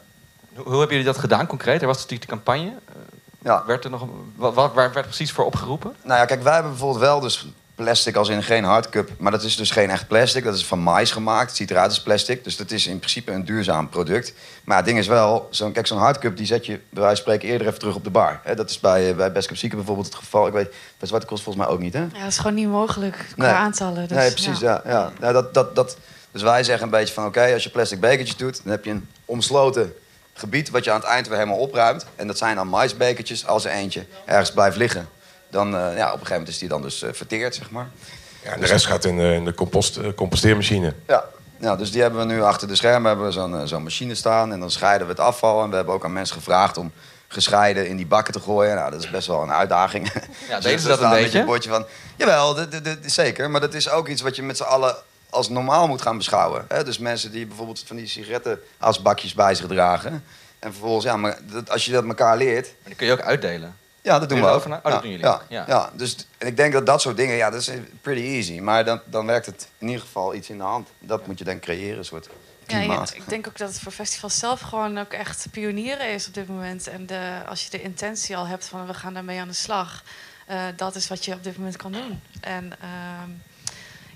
Hoe, 0.54 0.64
hoe 0.64 0.78
hebben 0.78 0.96
jullie 0.96 1.12
dat 1.12 1.18
gedaan 1.18 1.46
concreet? 1.46 1.80
Er 1.80 1.86
was 1.86 1.96
natuurlijk 1.96 2.30
de 2.30 2.36
campagne. 2.36 2.68
Eh, 2.68 2.94
Ja. 3.42 3.64
Werd 3.66 3.84
er 3.84 3.90
nog, 3.90 4.06
wat, 4.36 4.54
waar 4.54 4.74
werd 4.74 5.06
precies 5.06 5.32
voor 5.32 5.44
opgeroepen? 5.44 5.96
Nou 6.02 6.18
ja, 6.20 6.24
kijk, 6.24 6.42
wij 6.42 6.52
hebben 6.52 6.70
bijvoorbeeld 6.70 7.00
wel 7.04 7.20
dus 7.20 7.46
plastic 7.78 8.16
als 8.16 8.28
in 8.28 8.42
geen 8.42 8.64
hardcup. 8.64 9.10
Maar 9.18 9.32
dat 9.32 9.42
is 9.42 9.56
dus 9.56 9.70
geen 9.70 9.90
echt 9.90 10.06
plastic. 10.08 10.44
Dat 10.44 10.54
is 10.54 10.66
van 10.66 10.78
mais 10.78 11.10
gemaakt. 11.10 11.60
Eruit 11.60 11.88
als 11.88 12.02
plastic. 12.02 12.44
Dus 12.44 12.56
dat 12.56 12.70
is 12.70 12.86
in 12.86 12.98
principe 12.98 13.32
een 13.32 13.44
duurzaam 13.44 13.88
product. 13.88 14.32
Maar 14.64 14.76
het 14.76 14.86
ding 14.86 14.98
is 14.98 15.06
wel, 15.06 15.48
zo'n, 15.50 15.72
kijk, 15.72 15.86
zo'n 15.86 15.98
hardcup 15.98 16.36
die 16.36 16.46
zet 16.46 16.66
je 16.66 16.72
bij 16.72 17.02
wijze 17.02 17.06
van 17.08 17.16
spreken 17.16 17.48
eerder 17.48 17.66
even 17.66 17.78
terug 17.78 17.94
op 17.94 18.04
de 18.04 18.10
bar. 18.10 18.40
Dat 18.54 18.70
is 18.70 18.80
bij, 18.80 19.10
eh, 19.10 19.16
bij 19.16 19.32
Best 19.32 19.48
Cup 19.48 19.70
bijvoorbeeld 19.70 20.06
het 20.06 20.14
geval. 20.14 20.46
Ik 20.46 20.52
weet, 20.52 20.70
bij 20.98 21.08
Zwarte 21.08 21.26
Cross 21.26 21.42
volgens 21.42 21.64
mij 21.64 21.74
ook 21.74 21.80
niet, 21.80 21.92
hè? 21.92 22.00
Ja, 22.00 22.18
dat 22.18 22.28
is 22.28 22.38
gewoon 22.38 22.54
niet 22.54 22.68
mogelijk 22.68 23.26
qua 23.34 23.44
Nee. 23.46 23.54
aantallen. 23.54 24.08
Dus, 24.08 24.16
nee, 24.16 24.30
precies, 24.30 24.58
ja. 24.58 24.82
ja. 24.84 25.12
Nou, 25.20 25.32
dat, 25.32 25.54
dat, 25.54 25.74
dat, 25.74 25.96
dus 26.30 26.42
wij 26.42 26.64
zeggen 26.64 26.84
een 26.84 26.90
beetje 26.90 27.14
van, 27.14 27.26
oké, 27.26 27.52
als 27.52 27.62
je 27.62 27.70
plastic 27.70 28.00
bekertjes 28.00 28.36
doet... 28.36 28.60
dan 28.62 28.72
heb 28.72 28.84
je 28.84 28.90
een 28.90 29.08
omsloten 29.24 29.94
gebied 30.34 30.70
wat 30.70 30.84
je 30.84 30.90
aan 30.90 31.00
het 31.00 31.08
eind 31.08 31.28
weer 31.28 31.36
helemaal 31.38 31.58
opruimt. 31.58 32.06
En 32.16 32.26
dat 32.26 32.38
zijn 32.38 32.56
dan 32.56 32.68
maisbekertjes. 32.68 33.46
Als 33.46 33.64
er 33.64 33.70
eentje 33.70 34.06
ergens 34.24 34.52
blijft 34.52 34.76
liggen, 34.76 35.08
dan 35.50 35.66
eh, 35.76 35.80
ja, 35.80 35.86
op 35.88 35.96
een 35.96 36.10
gegeven 36.12 36.30
moment 36.32 36.48
is 36.48 36.58
die 36.58 36.68
dan 36.68 36.82
dus 36.82 37.02
eh, 37.02 37.12
verteerd, 37.12 37.54
zeg 37.54 37.70
maar. 37.70 37.88
Ja, 38.44 38.50
en 38.52 38.60
de 38.60 38.66
rest 38.66 38.86
gaat 38.86 39.04
in 39.04 39.16
de, 39.16 39.32
in 39.34 39.44
de 39.44 39.54
compost, 39.54 39.96
eh, 39.96 40.12
composteermachine. 40.14 40.94
Ja. 41.06 41.24
ja, 41.60 41.76
dus 41.76 41.90
die 41.92 42.02
hebben 42.02 42.26
we 42.26 42.32
nu 42.32 42.42
achter 42.42 42.68
de 42.68 42.74
schermen 42.74 43.08
hebben 43.08 43.26
we 43.26 43.32
zo'n 43.32 43.68
zo'n 43.68 43.82
machine 43.82 44.14
staan. 44.14 44.52
En 44.52 44.60
dan 44.60 44.70
scheiden 44.70 45.06
we 45.06 45.12
het 45.12 45.22
afval. 45.22 45.62
En 45.62 45.70
we 45.70 45.76
hebben 45.76 45.94
ook 45.94 46.04
aan 46.04 46.12
mensen 46.12 46.36
gevraagd 46.36 46.76
om 46.76 46.92
gescheiden 47.28 47.88
in 47.88 47.96
die 47.96 48.06
bakken 48.06 48.32
te 48.32 48.40
gooien. 48.40 48.74
Nou, 48.76 48.90
dat 48.90 49.02
is 49.02 49.10
best 49.10 49.26
wel 49.26 49.42
een 49.42 49.52
uitdaging. 49.52 50.12
Ja, 50.48 50.54
Dus 50.56 50.64
deden 50.64 50.80
ze 50.80 50.88
dat 50.88 51.00
een 51.00 51.10
beetje? 51.10 51.38
je 51.38 51.44
bordje 51.44 51.70
van, 51.70 51.86
jawel, 52.16 52.54
dit- 52.54 52.70
dit- 52.70 52.84
dit- 52.84 53.12
zeker. 53.12 53.50
Maar 53.50 53.60
dat 53.60 53.74
is 53.74 53.90
ook 53.90 54.08
iets 54.08 54.22
wat 54.22 54.36
je 54.36 54.42
met 54.42 54.56
z'n 54.56 54.62
allen 54.62 54.96
als 55.30 55.48
normaal 55.48 55.86
moet 55.88 56.02
gaan 56.02 56.16
beschouwen. 56.16 56.64
Hè? 56.68 56.84
Dus 56.84 56.98
mensen 56.98 57.30
die 57.32 57.46
bijvoorbeeld 57.46 57.82
van 57.86 57.96
die 57.96 58.06
sigarettenasbakjes 58.06 59.34
bij 59.34 59.54
zich 59.54 59.66
dragen. 59.66 60.24
En 60.58 60.70
vervolgens, 60.72 61.04
ja, 61.04 61.16
maar 61.16 61.38
dat, 61.52 61.70
als 61.70 61.84
je 61.84 61.92
dat 61.92 62.04
elkaar 62.04 62.36
leert... 62.36 62.64
Maar 62.66 62.74
die 62.84 62.94
kun 62.94 63.06
je 63.06 63.12
ook 63.12 63.20
uitdelen. 63.20 63.76
Ja, 64.02 64.18
dat 64.18 64.28
doen 64.28 64.40
we 64.40 64.46
ook. 64.46 64.54
over 64.54 64.72
oh, 64.72 64.82
dat 64.82 65.02
doen 65.02 65.10
jullie 65.10 65.26
ja, 65.26 65.32
ook, 65.34 65.42
ja. 65.48 65.64
Ja. 65.66 65.90
dus 65.94 66.26
en 66.38 66.46
ik 66.46 66.56
denk 66.56 66.72
dat 66.72 66.86
dat 66.86 67.00
soort 67.00 67.16
dingen, 67.16 67.36
ja, 67.36 67.50
dat 67.50 67.60
is 67.60 67.70
pretty 68.00 68.22
easy. 68.22 68.58
Maar 68.58 68.84
dan, 68.84 69.00
dan 69.04 69.26
werkt 69.26 69.46
het 69.46 69.68
in 69.78 69.86
ieder 69.86 70.02
geval 70.02 70.34
iets 70.34 70.50
in 70.50 70.56
de 70.58 70.64
hand. 70.64 70.88
Dat 70.98 71.26
moet 71.26 71.38
je 71.38 71.44
dan 71.44 71.60
creëren, 71.60 71.98
een 71.98 72.04
soort 72.04 72.28
Ja, 72.66 72.78
klimaat. 72.78 73.08
ja, 73.08 73.16
ik 73.16 73.28
denk 73.28 73.46
ook 73.48 73.56
dat 73.58 73.68
het 73.68 73.80
voor 73.80 73.92
festivals 73.92 74.38
zelf 74.38 74.60
gewoon 74.60 74.98
ook 74.98 75.12
echt 75.12 75.46
pionieren 75.50 76.10
is 76.12 76.26
op 76.26 76.34
dit 76.34 76.48
moment. 76.48 76.86
En 76.86 77.06
de, 77.06 77.42
als 77.48 77.64
je 77.64 77.70
de 77.70 77.82
intentie 77.82 78.36
al 78.36 78.46
hebt 78.46 78.64
van 78.64 78.86
we 78.86 78.94
gaan 78.94 79.14
daarmee 79.14 79.40
aan 79.40 79.48
de 79.48 79.54
slag, 79.54 80.02
eh, 80.46 80.62
dat 80.76 80.94
is 80.94 81.08
wat 81.08 81.24
je 81.24 81.32
op 81.34 81.44
dit 81.44 81.56
moment 81.56 81.76
kan 81.76 81.92
doen. 81.92 82.20
En 82.40 82.72
ehm, 82.80 83.30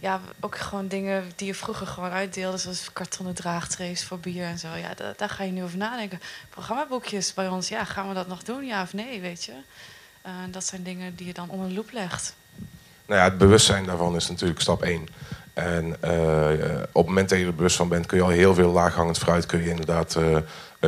ja, 0.02 0.20
ook 0.40 0.56
gewoon 0.58 0.88
dingen 0.88 1.32
die 1.36 1.46
je 1.46 1.54
vroeger 1.54 1.86
gewoon 1.86 2.10
uitdeelde, 2.10 2.56
zoals 2.58 2.92
kartonnen 2.92 3.34
draagtrays 3.34 4.04
voor 4.04 4.18
bier 4.18 4.44
en 4.44 4.58
zo. 4.58 4.68
Ja, 4.74 4.94
da- 4.94 5.12
daar 5.16 5.28
ga 5.28 5.44
je 5.44 5.52
nu 5.52 5.62
over 5.62 5.76
nadenken. 5.78 6.20
Programmaboekjes 6.50 7.34
bij 7.34 7.48
ons, 7.48 7.68
ja, 7.68 7.84
gaan 7.84 8.08
we 8.08 8.14
dat 8.14 8.26
nog 8.28 8.42
doen, 8.42 8.64
ja 8.64 8.82
of 8.82 8.92
nee, 8.92 9.20
weet 9.20 9.44
je? 9.44 9.52
Eh, 10.22 10.32
dat 10.50 10.64
zijn 10.66 10.82
dingen 10.82 11.14
die 11.16 11.26
je 11.26 11.32
dan 11.32 11.48
onder 11.50 11.68
de 11.68 11.74
loep 11.74 11.92
legt. 11.92 12.34
Nou 13.06 13.20
ja, 13.20 13.24
het 13.26 13.38
bewustzijn 13.38 13.84
daarvan 13.84 14.16
is 14.16 14.28
natuurlijk 14.28 14.60
stap 14.60 14.82
één. 14.82 15.06
En 15.52 15.96
eh, 16.00 16.82
op 16.92 16.94
het 16.94 17.06
moment 17.06 17.28
dat 17.28 17.38
je 17.38 17.44
er 17.46 17.54
bewust 17.54 17.76
van 17.76 17.88
bent, 17.88 18.06
kun 18.06 18.16
je 18.16 18.22
al 18.22 18.28
heel 18.30 18.54
veel 18.54 18.70
laaghangend 18.72 19.18
fruit 19.18 19.46
kun 19.46 19.62
je 19.62 19.68
inderdaad 19.70 20.16
eh, 20.16 20.36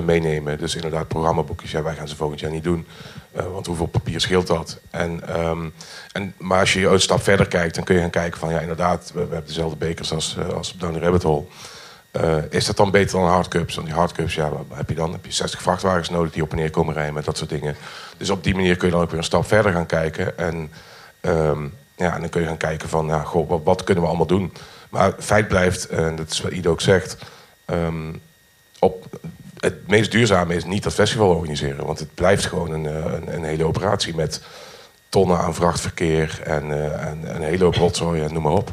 meenemen. 0.02 0.58
Dus 0.58 0.74
inderdaad, 0.74 1.08
programmaboekjes, 1.08 1.70
ja, 1.70 1.82
wij 1.82 1.94
gaan 1.94 2.08
ze 2.08 2.16
volgend 2.16 2.40
jaar 2.40 2.50
niet 2.50 2.64
doen. 2.64 2.86
Eh, 3.32 3.46
want 3.46 3.66
hoeveel 3.66 3.86
papier 3.86 4.20
scheelt 4.20 4.46
dat? 4.46 4.78
En, 4.90 5.28
ehm, 5.28 5.68
en, 6.12 6.34
maar 6.38 6.60
als 6.60 6.72
je 6.72 6.86
een 6.86 7.00
stap 7.00 7.22
verder 7.22 7.48
kijkt, 7.48 7.74
dan 7.74 7.84
kun 7.84 7.94
je 7.94 8.00
gaan 8.00 8.10
kijken 8.10 8.40
van 8.40 8.50
ja, 8.50 8.60
inderdaad, 8.60 9.10
we, 9.14 9.20
hebben 9.20 9.46
dezelfde 9.46 9.76
bekers 9.76 10.12
als, 10.12 10.36
eh, 10.38 10.48
als 10.48 10.74
Down 10.78 10.92
the 10.92 10.98
Rabbit 10.98 11.22
Hole. 11.22 11.44
Eh, 12.10 12.36
is 12.50 12.66
dat 12.66 12.76
dan 12.76 12.90
beter 12.90 13.18
dan 13.18 13.28
hardcups? 13.28 13.74
Want 13.74 13.86
die 13.86 13.96
hardcups, 13.96 14.34
ja, 14.34 14.48
wat 14.48 14.64
heb 14.74 14.88
je 14.88 14.94
dan? 14.94 15.12
Heb 15.12 15.24
je 15.24 15.32
60 15.32 15.62
vrachtwagens 15.62 16.08
nodig 16.10 16.32
die 16.32 16.42
op 16.42 16.50
en 16.50 16.56
neer 16.56 16.70
komen 16.70 16.94
rijden 16.94 17.14
met 17.14 17.24
dat 17.24 17.36
soort 17.36 17.50
dingen. 17.50 17.76
Dus 18.16 18.30
op 18.30 18.44
die 18.44 18.54
manier 18.54 18.76
kun 18.76 18.86
je 18.86 18.92
dan 18.92 19.02
ook 19.02 19.10
weer 19.10 19.18
een 19.18 19.24
stap 19.24 19.46
verder 19.46 19.72
gaan 19.72 19.86
kijken. 19.86 20.38
En, 20.38 20.70
ehm, 21.20 21.62
ja, 21.96 22.18
dan 22.18 22.28
kun 22.28 22.40
je 22.40 22.46
gaan 22.46 22.56
kijken 22.56 22.88
van, 22.88 23.06
ja, 23.06 23.22
goh, 23.22 23.48
wat, 23.48 23.60
wat 23.64 23.84
kunnen 23.84 24.02
we 24.02 24.08
allemaal 24.08 24.26
doen? 24.26 24.52
Maar 24.90 25.12
feit 25.18 25.48
blijft, 25.48 25.88
en 25.88 26.16
dat 26.16 26.30
is 26.30 26.40
wat 26.40 26.52
Ido 26.52 26.70
ook 26.70 26.80
zegt... 26.80 27.16
ehm, 27.64 28.12
op, 28.78 29.06
het 29.64 29.88
meest 29.88 30.10
duurzame 30.10 30.54
is 30.54 30.64
niet 30.64 30.82
dat 30.82 30.94
festival 30.94 31.28
organiseren. 31.28 31.86
Want 31.86 31.98
het 31.98 32.14
blijft 32.14 32.46
gewoon 32.46 32.70
een, 32.70 32.86
eh, 32.86 33.12
een, 33.12 33.34
een 33.34 33.44
hele 33.44 33.64
operatie 33.64 34.14
met 34.14 34.42
tonnen 35.08 35.38
aan 35.38 35.54
vrachtverkeer... 35.54 36.40
en, 36.44 36.70
eh, 36.70 37.06
en 37.06 37.34
een 37.34 37.42
hele 37.42 37.64
hoop 37.64 37.74
rotzooi 37.74 38.22
en 38.22 38.32
noem 38.32 38.42
maar 38.42 38.52
op. 38.52 38.72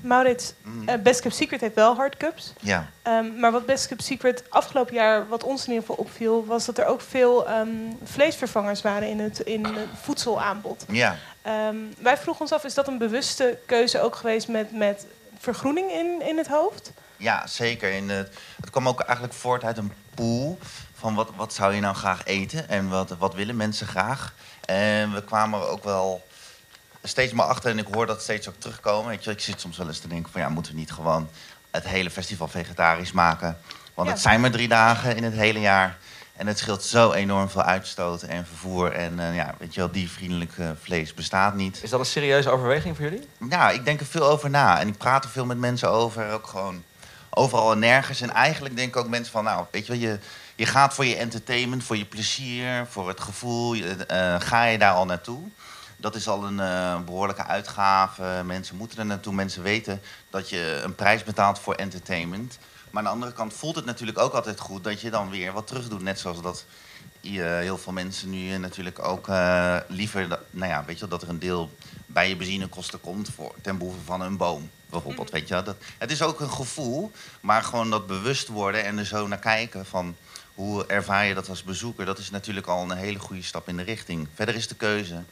Maurits, 0.00 0.54
eh, 0.86 0.94
Best 1.02 1.20
Cup 1.20 1.32
Secret 1.32 1.60
heeft 1.60 1.74
wel 1.74 1.94
hardcups. 1.94 2.52
Ja. 2.60 2.90
Ehm, 3.02 3.38
maar 3.38 3.52
wat 3.52 3.66
Best 3.66 3.88
Cup 3.88 4.00
Secret 4.00 4.44
afgelopen 4.48 4.94
jaar, 4.94 5.28
wat 5.28 5.44
ons 5.44 5.66
in 5.66 5.72
ieder 5.72 5.86
geval 5.86 6.04
opviel, 6.04 6.44
was 6.46 6.66
dat 6.66 6.78
er 6.78 6.86
ook 6.86 7.00
veel 7.00 7.48
ehm, 7.48 7.68
vleesvervangers 8.04 8.82
waren 8.82 9.08
in 9.08 9.20
het, 9.20 9.40
in 9.40 9.64
het 9.64 9.88
voedselaanbod. 10.02 10.84
Ja. 10.88 11.16
Ehm, 11.42 11.76
wij 11.98 12.16
vroegen 12.16 12.42
ons 12.42 12.52
af, 12.52 12.64
is 12.64 12.74
dat 12.74 12.88
een 12.88 12.98
bewuste 12.98 13.58
keuze 13.66 14.00
ook 14.00 14.16
geweest 14.16 14.48
met, 14.48 14.72
met 14.72 15.06
vergroening 15.38 15.90
in, 15.90 16.22
in 16.28 16.36
het 16.38 16.48
hoofd? 16.48 16.92
Ja, 17.16 17.46
zeker. 17.46 17.92
In 17.92 18.08
het, 18.10 18.34
het 18.60 18.70
kwam 18.70 18.88
ook 18.88 19.00
eigenlijk 19.00 19.38
voort 19.38 19.64
uit 19.64 19.76
een 19.78 19.92
pool 20.14 20.58
van 20.94 21.14
wat, 21.14 21.30
wat 21.36 21.54
zou 21.54 21.74
je 21.74 21.80
nou 21.80 21.94
graag 21.94 22.24
eten 22.24 22.68
en 22.68 22.88
wat, 22.88 23.10
wat 23.18 23.34
willen 23.34 23.56
mensen 23.56 23.86
graag. 23.86 24.34
En 24.64 25.12
we 25.12 25.24
kwamen 25.24 25.60
er 25.60 25.68
ook 25.68 25.84
wel 25.84 26.26
steeds 27.02 27.32
maar 27.32 27.46
achter 27.46 27.70
en 27.70 27.78
ik 27.78 27.86
hoor 27.94 28.06
dat 28.06 28.22
steeds 28.22 28.48
ook 28.48 28.54
terugkomen. 28.58 29.08
Weet 29.10 29.24
je, 29.24 29.30
ik 29.30 29.40
zit 29.40 29.60
soms 29.60 29.76
wel 29.76 29.86
eens 29.86 29.98
te 30.00 30.08
denken 30.08 30.32
van 30.32 30.40
ja, 30.40 30.48
moeten 30.48 30.72
we 30.72 30.78
niet 30.78 30.92
gewoon 30.92 31.28
het 31.70 31.84
hele 31.84 32.10
festival 32.10 32.48
vegetarisch 32.48 33.12
maken? 33.12 33.58
Want 33.94 34.08
Ja. 34.08 34.14
het 34.14 34.22
zijn 34.22 34.40
maar 34.40 34.50
drie 34.50 34.68
dagen 34.68 35.16
in 35.16 35.24
het 35.24 35.34
hele 35.34 35.60
jaar. 35.60 35.96
En 36.42 36.48
het 36.48 36.58
scheelt 36.58 36.82
zo 36.82 37.12
enorm 37.12 37.48
veel 37.50 37.62
uitstoot 37.62 38.22
en 38.22 38.46
vervoer. 38.46 38.92
En 38.92 39.20
eh, 39.20 39.34
ja, 39.34 39.54
weet 39.58 39.74
je 39.74 39.80
wel, 39.80 39.90
diervriendelijk 39.90 40.58
eh, 40.58 40.68
vlees 40.82 41.14
bestaat 41.14 41.54
niet. 41.54 41.80
Is 41.82 41.90
dat 41.90 42.00
een 42.00 42.06
serieuze 42.06 42.50
overweging 42.50 42.96
voor 42.96 43.04
jullie? 43.04 43.28
Ja, 43.50 43.70
ik 43.70 43.84
denk 43.84 44.00
er 44.00 44.06
veel 44.06 44.24
over 44.26 44.50
na. 44.50 44.80
En 44.80 44.88
ik 44.88 44.96
praat 44.98 45.24
er 45.24 45.30
veel 45.30 45.44
met 45.44 45.58
mensen 45.58 45.90
over. 45.90 46.32
Ook 46.32 46.46
gewoon 46.46 46.82
overal 47.30 47.72
en 47.72 47.78
nergens. 47.78 48.20
En 48.20 48.30
eigenlijk 48.30 48.76
denken 48.76 49.00
ook 49.00 49.08
mensen 49.08 49.32
van... 49.32 49.44
Nou, 49.44 49.64
weet 49.70 49.86
je 49.86 49.92
wel, 49.92 50.00
je, 50.00 50.18
je 50.56 50.66
gaat 50.66 50.94
voor 50.94 51.04
je 51.04 51.16
entertainment, 51.16 51.84
voor 51.84 51.96
je 51.96 52.04
plezier, 52.04 52.86
voor 52.88 53.08
het 53.08 53.20
gevoel. 53.20 53.74
je- 53.74 54.06
eh, 54.06 54.34
ga 54.40 54.64
je 54.64 54.78
daar 54.78 54.94
al 54.94 55.04
naartoe? 55.06 55.40
Dat 55.96 56.14
is 56.14 56.28
al 56.28 56.44
een 56.44 56.60
eh, 56.60 57.00
behoorlijke 57.00 57.46
uitgave. 57.46 58.42
Mensen 58.44 58.76
moeten 58.76 58.98
er 58.98 59.06
naartoe. 59.06 59.32
Mensen 59.34 59.62
weten 59.62 60.00
dat 60.30 60.48
je 60.50 60.80
een 60.84 60.94
prijs 60.94 61.24
betaalt 61.24 61.58
voor 61.58 61.74
entertainment. 61.74 62.58
Maar 62.92 63.02
aan 63.02 63.08
de 63.08 63.14
andere 63.14 63.32
kant 63.32 63.52
voelt 63.54 63.76
het 63.76 63.84
natuurlijk 63.84 64.18
ook 64.18 64.32
altijd 64.32 64.60
goed 64.60 64.84
dat 64.84 65.00
je 65.00 65.10
dan 65.10 65.30
weer 65.30 65.52
wat 65.52 65.66
terug 65.66 65.88
doet. 65.88 66.02
Net 66.02 66.18
zoals 66.18 66.42
dat 66.42 66.64
eh, 67.22 67.30
heel 67.58 67.78
veel 67.78 67.92
mensen 67.92 68.30
nu 68.30 68.52
eh, 68.52 68.58
natuurlijk 68.58 68.98
ook 69.04 69.28
eh, 69.28 69.76
liever, 69.88 70.28
dat- 70.28 70.40
nou 70.50 70.70
ja, 70.70 70.84
weet 70.84 70.98
je, 70.98 71.08
dat 71.08 71.22
er 71.22 71.28
een 71.28 71.38
deel 71.38 71.70
bij 72.06 72.28
je 72.28 72.36
benzinekosten 72.36 73.00
komt 73.00 73.30
voor, 73.34 73.54
ten 73.62 73.78
behoeve 73.78 73.98
van 74.04 74.20
een 74.20 74.36
boom. 74.36 74.70
Bijvoorbeeld, 74.90 75.30
weet 75.30 75.48
je 75.48 75.62
dat, 75.62 75.76
Het 75.98 76.10
is 76.10 76.22
ook 76.22 76.40
een 76.40 76.50
gevoel, 76.50 77.10
maar 77.40 77.62
gewoon 77.62 77.90
dat 77.90 78.06
bewust 78.06 78.48
worden 78.48 78.84
en 78.84 78.98
er 78.98 79.06
zo 79.06 79.26
naar 79.26 79.38
kijken 79.38 79.86
van 79.86 80.16
hoe 80.54 80.86
ervaar 80.86 81.24
je 81.26 81.34
dat 81.34 81.48
als 81.48 81.62
bezoeker, 81.62 82.04
dat 82.06 82.18
is 82.18 82.30
natuurlijk 82.30 82.66
al 82.66 82.82
een 82.90 82.96
hele 82.96 83.18
goede 83.18 83.42
stap 83.42 83.68
in 83.68 83.76
de 83.76 83.82
richting. 83.82 84.28
Verder 84.34 84.54
is 84.54 84.68
de 84.68 84.74
keuze, 84.74 85.22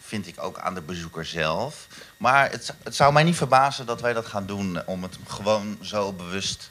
vind 0.00 0.26
ik 0.26 0.42
ook 0.42 0.58
aan 0.58 0.74
de 0.74 0.80
bezoeker 0.80 1.24
zelf. 1.26 1.86
Maar 2.16 2.50
het, 2.50 2.74
het 2.82 2.94
zou 2.94 3.12
mij 3.12 3.22
niet 3.22 3.36
verbazen 3.36 3.86
dat 3.86 4.00
wij 4.00 4.12
dat 4.12 4.26
gaan 4.26 4.46
doen 4.46 4.86
om 4.86 5.02
het 5.02 5.18
gewoon 5.26 5.78
zo 5.80 6.12
bewust 6.12 6.70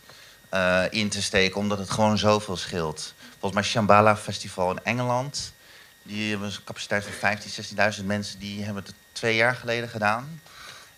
eh, 0.51 0.83
in 0.89 1.09
te 1.09 1.21
steken, 1.21 1.57
omdat 1.57 1.77
het 1.77 1.89
gewoon 1.89 2.17
zoveel 2.17 2.57
scheelt. 2.57 3.13
Volgens 3.29 3.53
mij 3.53 3.63
Shambhala 3.63 4.17
Festival 4.17 4.71
in 4.71 4.79
Engeland, 4.83 5.53
die 6.03 6.29
hebben 6.29 6.47
een 6.47 6.63
capaciteit 6.63 7.05
van 7.05 7.37
15.000, 7.37 7.99
16.000 7.99 8.05
mensen, 8.05 8.39
die 8.39 8.63
hebben 8.63 8.83
het 8.83 8.93
twee 9.11 9.35
jaar 9.35 9.55
geleden 9.55 9.89
gedaan. 9.89 10.41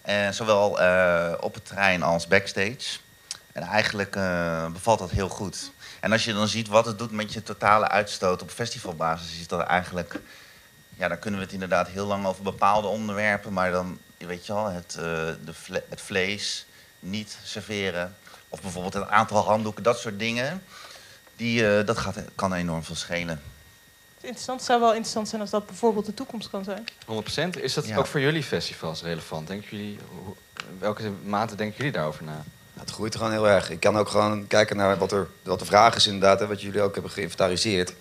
Eh, 0.01 0.29
zowel 0.29 0.79
eh, 0.79 1.33
op 1.39 1.53
het 1.53 1.65
terrein 1.65 2.03
als 2.03 2.27
backstage. 2.27 2.99
En 3.51 3.63
eigenlijk 3.63 4.11
bevalt 4.73 4.99
dat 4.99 5.11
heel 5.11 5.29
goed. 5.29 5.71
En 5.99 6.11
als 6.11 6.25
je 6.25 6.33
dan 6.33 6.47
ziet 6.47 6.67
wat 6.67 6.85
het 6.85 6.97
doet 6.97 7.11
met 7.11 7.33
je 7.33 7.43
totale 7.43 7.87
uitstoot 7.87 8.41
op 8.41 8.49
festivalbasis, 8.49 9.39
is 9.39 9.47
dat 9.47 9.61
eigenlijk. 9.61 10.19
Ja, 10.97 11.07
dan 11.07 11.19
kunnen 11.19 11.39
we 11.39 11.45
het 11.45 11.53
inderdaad 11.53 11.87
heel 11.87 12.05
lang 12.05 12.25
over 12.25 12.43
bepaalde 12.43 12.87
onderwerpen, 12.87 13.53
maar 13.53 13.71
dan, 13.71 13.99
weet 14.17 14.45
je 14.45 14.53
wel, 14.53 14.65
het, 14.65 14.91
de 14.91 15.53
het 15.89 16.01
vlees 16.01 16.65
niet 16.99 17.37
serveren. 17.43 18.15
Of 18.53 18.61
bijvoorbeeld 18.61 18.93
het 18.93 19.07
aantal 19.07 19.43
handdoeken, 19.45 19.83
dat 19.83 19.99
soort 19.99 20.19
dingen. 20.19 20.63
Die, 21.35 21.77
eh, 21.77 21.85
dat 21.85 21.97
gaat, 21.97 22.17
kan 22.35 22.53
enorm 22.53 22.83
veel 22.83 22.95
schelen. 22.95 23.41
Interessant. 24.21 24.57
Het 24.59 24.67
zou 24.67 24.79
wel 24.79 24.89
interessant 24.89 25.27
zijn 25.29 25.41
als 25.41 25.49
dat 25.49 25.65
bijvoorbeeld 25.65 26.05
de 26.05 26.13
toekomst 26.13 26.49
kan 26.49 26.63
zijn. 26.63 26.83
100%. 27.05 27.57
Is 27.57 27.73
dat 27.73 27.87
Ja. 27.87 27.97
ook 27.97 28.07
voor 28.07 28.19
jullie 28.19 28.43
festivals 28.43 29.01
relevant? 29.01 29.47
Denken 29.47 29.77
jullie, 29.77 29.99
hoe- 30.23 30.35
welke 30.79 31.11
mate 31.23 31.55
denken 31.55 31.77
jullie 31.77 31.91
daarover 31.91 32.23
na? 32.23 32.43
Het 32.73 32.89
groeit 32.89 33.15
gewoon 33.15 33.31
heel 33.31 33.47
erg. 33.47 33.69
Ik 33.69 33.79
kan 33.79 33.97
ook 33.97 34.09
gewoon 34.09 34.47
kijken 34.47 34.77
naar 34.77 34.97
wat, 34.97 35.11
er, 35.11 35.27
wat 35.43 35.59
de 35.59 35.65
vraag 35.65 35.95
is 35.95 36.05
inderdaad, 36.07 36.39
hè, 36.39 36.47
wat 36.47 36.61
jullie 36.61 36.81
ook 36.81 36.93
hebben 36.93 37.11
geïnventariseerd. 37.11 37.93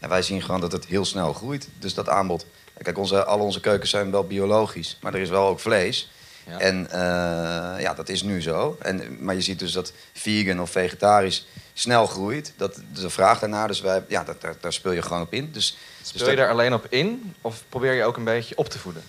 En 0.00 0.08
wij 0.08 0.22
zien 0.22 0.42
gewoon 0.42 0.60
dat 0.60 0.72
het 0.72 0.86
heel 0.86 1.04
snel 1.04 1.32
groeit, 1.32 1.68
dus 1.78 1.94
dat 1.94 2.08
aanbod. 2.08 2.46
Kijk, 2.82 2.98
onze, 2.98 3.24
al 3.24 3.38
onze 3.38 3.60
keukens 3.60 3.90
zijn 3.90 4.10
wel 4.10 4.24
biologisch, 4.26 4.98
maar 5.00 5.14
er 5.14 5.20
is 5.20 5.28
wel 5.28 5.46
ook 5.46 5.60
vlees. 5.60 6.10
Ja. 6.48 6.58
En 6.58 6.90
eh, 6.90 7.82
ja, 7.82 7.94
dat 7.94 8.08
is 8.08 8.22
nu 8.22 8.42
zo. 8.42 8.76
En, 8.80 9.24
maar 9.24 9.34
je 9.34 9.40
ziet 9.40 9.58
dus 9.58 9.72
dat 9.72 9.92
vegan 10.12 10.60
of 10.60 10.70
vegetarisch 10.70 11.46
snel 11.72 12.06
groeit. 12.06 12.52
Dat, 12.56 12.80
de 12.92 13.10
vraag 13.10 13.38
daarnaar, 13.38 13.68
dus 13.68 13.80
wij, 13.80 14.04
ja, 14.08 14.24
dat, 14.24 14.40
daar, 14.40 14.54
daar 14.60 14.72
speel 14.72 14.92
je 14.92 15.02
gewoon 15.02 15.22
op 15.22 15.32
in. 15.32 15.52
Dus, 15.52 15.78
dus 15.98 16.08
Speel 16.08 16.30
je 16.30 16.36
daar 16.36 16.50
alleen 16.50 16.74
op 16.74 16.86
in? 16.88 17.34
Of 17.40 17.64
probeer 17.68 17.92
je 17.92 18.04
ook 18.04 18.16
een 18.16 18.24
beetje 18.24 18.56
op 18.56 18.68
te 18.68 18.78
voeden? 18.78 19.02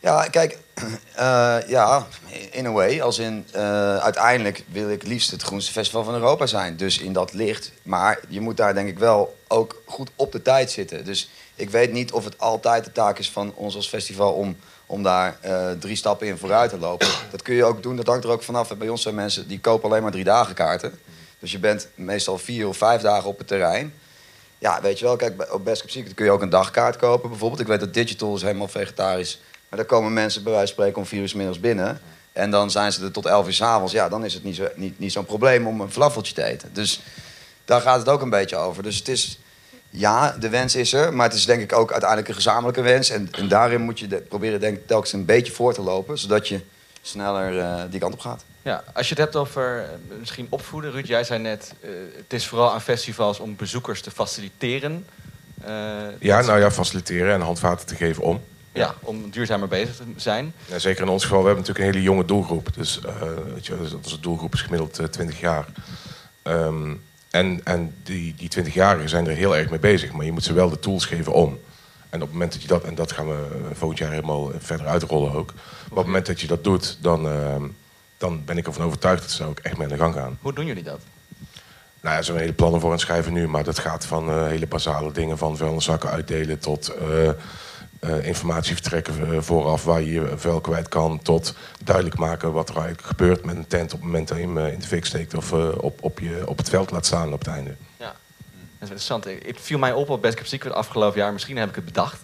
ja, 0.00 0.26
kijk, 0.30 0.58
eh, 1.14 1.56
ja, 1.66 2.06
in 2.50 2.66
a 2.66 2.70
way. 2.70 3.00
Als 3.00 3.18
in, 3.18 3.46
eh, 3.52 3.96
uiteindelijk 3.96 4.64
wil 4.68 4.90
ik 4.90 5.02
liefst 5.02 5.30
het 5.30 5.42
groenste 5.42 5.72
festival 5.72 6.04
van 6.04 6.14
Europa 6.14 6.46
zijn. 6.46 6.76
Dus 6.76 6.98
in 6.98 7.12
dat 7.12 7.32
licht. 7.32 7.72
Maar 7.82 8.20
je 8.28 8.40
moet 8.40 8.56
daar 8.56 8.74
denk 8.74 8.88
ik 8.88 8.98
wel 8.98 9.36
ook 9.48 9.82
goed 9.84 10.10
op 10.16 10.32
de 10.32 10.42
tijd 10.42 10.70
zitten. 10.70 11.04
Dus 11.04 11.30
ik 11.54 11.70
weet 11.70 11.92
niet 11.92 12.12
of 12.12 12.24
het 12.24 12.38
altijd 12.38 12.84
de 12.84 12.92
taak 12.92 13.18
is 13.18 13.30
van 13.30 13.52
ons 13.54 13.76
als 13.76 13.88
festival 13.88 14.32
om, 14.32 14.56
om 14.90 15.02
daar 15.02 15.36
eh, 15.40 15.70
drie 15.70 15.96
stappen 15.96 16.26
in 16.26 16.38
vooruit 16.38 16.70
te 16.70 16.78
lopen. 16.78 17.08
Dat 17.30 17.42
kun 17.42 17.54
je 17.54 17.64
ook 17.64 17.82
doen, 17.82 17.96
dat 17.96 18.06
hangt 18.06 18.24
er 18.24 18.30
ook 18.30 18.42
vanaf. 18.42 18.76
Bij 18.76 18.88
ons 18.88 19.02
zijn 19.02 19.14
mensen 19.14 19.48
die 19.48 19.60
kopen 19.60 19.90
alleen 19.90 20.02
maar 20.02 20.10
drie 20.10 20.24
dagen 20.24 20.54
kaarten. 20.54 20.98
Dus 21.38 21.52
je 21.52 21.58
bent 21.58 21.88
meestal 21.94 22.38
vier 22.38 22.68
of 22.68 22.76
vijf 22.76 23.00
dagen 23.00 23.28
op 23.28 23.38
het 23.38 23.46
terrein. 23.46 23.94
Ja, 24.58 24.80
weet 24.80 24.98
je 24.98 25.04
wel, 25.04 25.16
kijk, 25.16 25.52
op 25.52 25.64
Best 25.64 25.82
Secret 25.86 26.14
kun 26.14 26.24
je 26.24 26.30
ook 26.30 26.42
een 26.42 26.50
dagkaart 26.50 26.96
kopen 26.96 27.28
bijvoorbeeld. 27.28 27.60
Ik 27.60 27.66
weet 27.66 27.80
dat 27.80 27.94
Digital 27.94 28.34
is 28.34 28.42
helemaal 28.42 28.68
vegetarisch. 28.68 29.40
Maar 29.68 29.78
daar 29.78 29.88
komen 29.88 30.12
mensen 30.12 30.42
bij 30.42 30.52
wijze 30.52 30.66
van 30.66 30.82
spreken 30.82 31.00
om 31.02 31.08
vier 31.08 31.22
uur 31.22 31.32
middags 31.36 31.60
binnen. 31.60 32.00
En 32.32 32.50
dan 32.50 32.70
zijn 32.70 32.92
ze 32.92 33.04
er 33.04 33.10
tot 33.10 33.26
elf 33.26 33.46
uur 33.46 33.52
's 33.52 33.62
avonds. 33.62 33.92
Ja, 33.92 34.08
dan 34.08 34.24
is 34.24 34.34
het 34.34 34.44
niet, 34.44 34.56
zo, 34.56 34.68
niet, 34.74 34.98
niet 34.98 35.12
zo'n 35.12 35.24
probleem 35.24 35.66
om 35.66 35.80
een 35.80 35.92
flafeltje 35.92 36.34
te 36.34 36.44
eten. 36.44 36.70
Dus 36.72 37.00
daar 37.64 37.80
gaat 37.80 37.98
het 37.98 38.08
ook 38.08 38.22
een 38.22 38.30
beetje 38.30 38.56
over. 38.56 38.82
Dus 38.82 38.96
het 38.96 39.08
is, 39.08 39.38
ja, 39.90 40.36
de 40.40 40.48
wens 40.48 40.74
is 40.74 40.92
er. 40.92 41.14
Maar 41.14 41.26
het 41.28 41.36
is 41.36 41.44
denk 41.46 41.62
ik 41.62 41.72
ook 41.72 41.90
uiteindelijk 41.90 42.28
een 42.28 42.34
gezamenlijke 42.34 42.80
wens. 42.82 43.10
En, 43.10 43.28
en 43.32 43.48
daarin 43.48 43.80
moet 43.80 43.98
je 43.98 44.06
de- 44.06 44.16
proberen 44.16 44.60
denk 44.60 44.76
ik 44.76 44.86
telkens 44.86 45.12
een 45.12 45.24
beetje 45.24 45.52
voor 45.52 45.74
te 45.74 45.82
lopen. 45.82 46.18
Zodat 46.18 46.48
je 46.48 46.60
sneller 47.02 47.58
eh, 47.58 47.82
die 47.90 48.00
kant 48.00 48.14
op 48.14 48.20
gaat. 48.20 48.44
Ja, 48.62 48.84
als 48.94 49.08
je 49.08 49.14
het 49.14 49.22
hebt 49.22 49.36
over 49.36 49.78
eh, 49.82 49.88
misschien 50.18 50.46
opvoeden, 50.50 50.90
Ruud, 50.90 51.06
jij 51.06 51.24
zei 51.24 51.40
net, 51.42 51.74
eh, 51.80 51.90
het 52.16 52.32
is 52.32 52.46
vooral 52.46 52.72
aan 52.72 52.80
festivals 52.80 53.38
om 53.38 53.56
bezoekers 53.56 54.00
te 54.02 54.10
faciliteren. 54.10 55.06
Eh, 55.64 55.70
Ja, 56.18 56.40
nou 56.40 56.60
ja, 56.60 56.70
faciliteren 56.70 57.34
en 57.34 57.40
handvaten 57.40 57.86
te 57.86 57.94
geven 57.94 58.22
om. 58.22 58.40
ja, 58.72 58.94
om 59.00 59.30
duurzamer 59.30 59.68
bezig 59.68 59.96
te 59.96 60.04
zijn. 60.16 60.54
Ja, 60.66 60.78
zeker 60.78 61.02
in 61.02 61.08
ons 61.08 61.22
geval, 61.22 61.40
we 61.40 61.46
hebben 61.46 61.64
natuurlijk 61.66 61.86
een 61.88 61.92
hele 61.94 62.06
jonge 62.10 62.24
doelgroep. 62.24 62.74
Dus 62.74 63.00
eh, 63.06 63.12
weet 63.54 63.66
je, 63.66 63.76
onze 64.02 64.20
doelgroep 64.20 64.54
is 64.54 64.62
gemiddeld 64.62 64.98
eh, 64.98 65.06
20 65.06 65.40
jaar. 65.40 65.64
Ehm, 66.42 66.92
en 67.30 67.60
en 67.64 67.94
die, 68.02 68.34
die 68.34 68.50
20-jarigen 68.58 69.08
zijn 69.08 69.26
er 69.26 69.36
heel 69.36 69.56
erg 69.56 69.70
mee 69.70 69.78
bezig. 69.78 70.12
Maar 70.12 70.24
je 70.24 70.32
moet 70.32 70.44
ze 70.44 70.52
wel 70.52 70.70
de 70.70 70.78
tools 70.78 71.04
geven 71.04 71.32
om. 71.32 71.58
En 72.10 72.22
op 72.22 72.28
het 72.28 72.32
moment 72.32 72.52
dat 72.52 72.62
je 72.62 72.68
dat, 72.68 72.84
en 72.84 72.94
dat 72.94 73.12
gaan 73.12 73.28
we 73.28 73.46
volgend 73.72 73.98
jaar 73.98 74.10
helemaal 74.10 74.50
verder 74.58 74.86
uitrollen 74.86 75.32
ook. 75.32 75.52
Maar 75.54 75.90
op 75.90 75.96
het 75.96 76.06
moment 76.06 76.26
dat 76.26 76.40
je 76.40 76.46
dat 76.46 76.64
doet, 76.64 76.98
dan, 77.00 77.28
ehm, 77.28 77.64
dan 78.16 78.44
ben 78.44 78.58
ik 78.58 78.66
ervan 78.66 78.84
overtuigd 78.84 79.22
dat 79.22 79.30
ze 79.30 79.44
ook 79.44 79.58
echt 79.58 79.76
mee 79.76 79.86
aan 79.86 79.92
de 79.92 79.98
gang 79.98 80.14
gaan. 80.14 80.38
Hoe 80.40 80.52
doen 80.52 80.66
jullie 80.66 80.82
dat? 80.82 81.00
Nou 82.00 82.12
ja, 82.12 82.16
er 82.16 82.24
zijn 82.24 82.38
hele 82.38 82.52
plannen 82.52 82.80
voor 82.80 82.90
aan 82.90 82.96
het 82.96 83.04
schrijven 83.04 83.32
nu, 83.32 83.48
maar 83.48 83.64
dat 83.64 83.78
gaat 83.78 84.06
van 84.06 84.28
eh, 84.28 84.46
hele 84.46 84.66
basale 84.66 85.12
dingen, 85.12 85.38
van 85.38 85.56
vuilniszakken 85.56 86.10
uitdelen 86.10 86.58
tot 86.58 86.88
eh, 86.88 87.30
eh, 88.00 88.26
informatie 88.26 88.74
vertrekken 88.74 89.32
eh, 89.34 89.40
vooraf 89.40 89.84
waar 89.84 90.00
je 90.00 90.12
je 90.12 90.32
vuil 90.36 90.60
kwijt 90.60 90.88
kan, 90.88 91.22
tot 91.22 91.54
duidelijk 91.84 92.16
maken 92.18 92.52
wat 92.52 92.68
er 92.68 92.76
eigenlijk 92.76 93.06
gebeurt 93.06 93.44
met 93.44 93.56
een 93.56 93.66
tent 93.66 93.92
op 93.92 93.98
het 93.98 94.06
moment 94.06 94.28
dat 94.28 94.36
je 94.38 94.42
hem 94.44 94.58
eh, 94.58 94.72
in 94.72 94.78
de 94.78 94.86
fik 94.86 95.04
steekt 95.04 95.34
of 95.34 95.52
op, 95.52 96.02
op, 96.02 96.18
je, 96.18 96.42
op 96.46 96.56
het 96.56 96.68
veld 96.68 96.90
laat 96.90 97.06
staan 97.06 97.32
op 97.32 97.38
het 97.38 97.48
einde. 97.48 97.74
Ja, 97.96 98.06
dat 98.06 98.14
is 98.80 98.88
interessant. 98.88 99.24
Het 99.24 99.60
viel 99.60 99.78
mij 99.78 99.92
op 99.92 100.08
op 100.08 100.22
Best 100.22 100.34
Kept 100.34 100.48
Secret 100.48 100.72
afgelopen 100.72 101.18
jaar, 101.20 101.32
misschien 101.32 101.56
heb 101.56 101.68
ik 101.68 101.74
het 101.74 101.84
bedacht. 101.84 102.20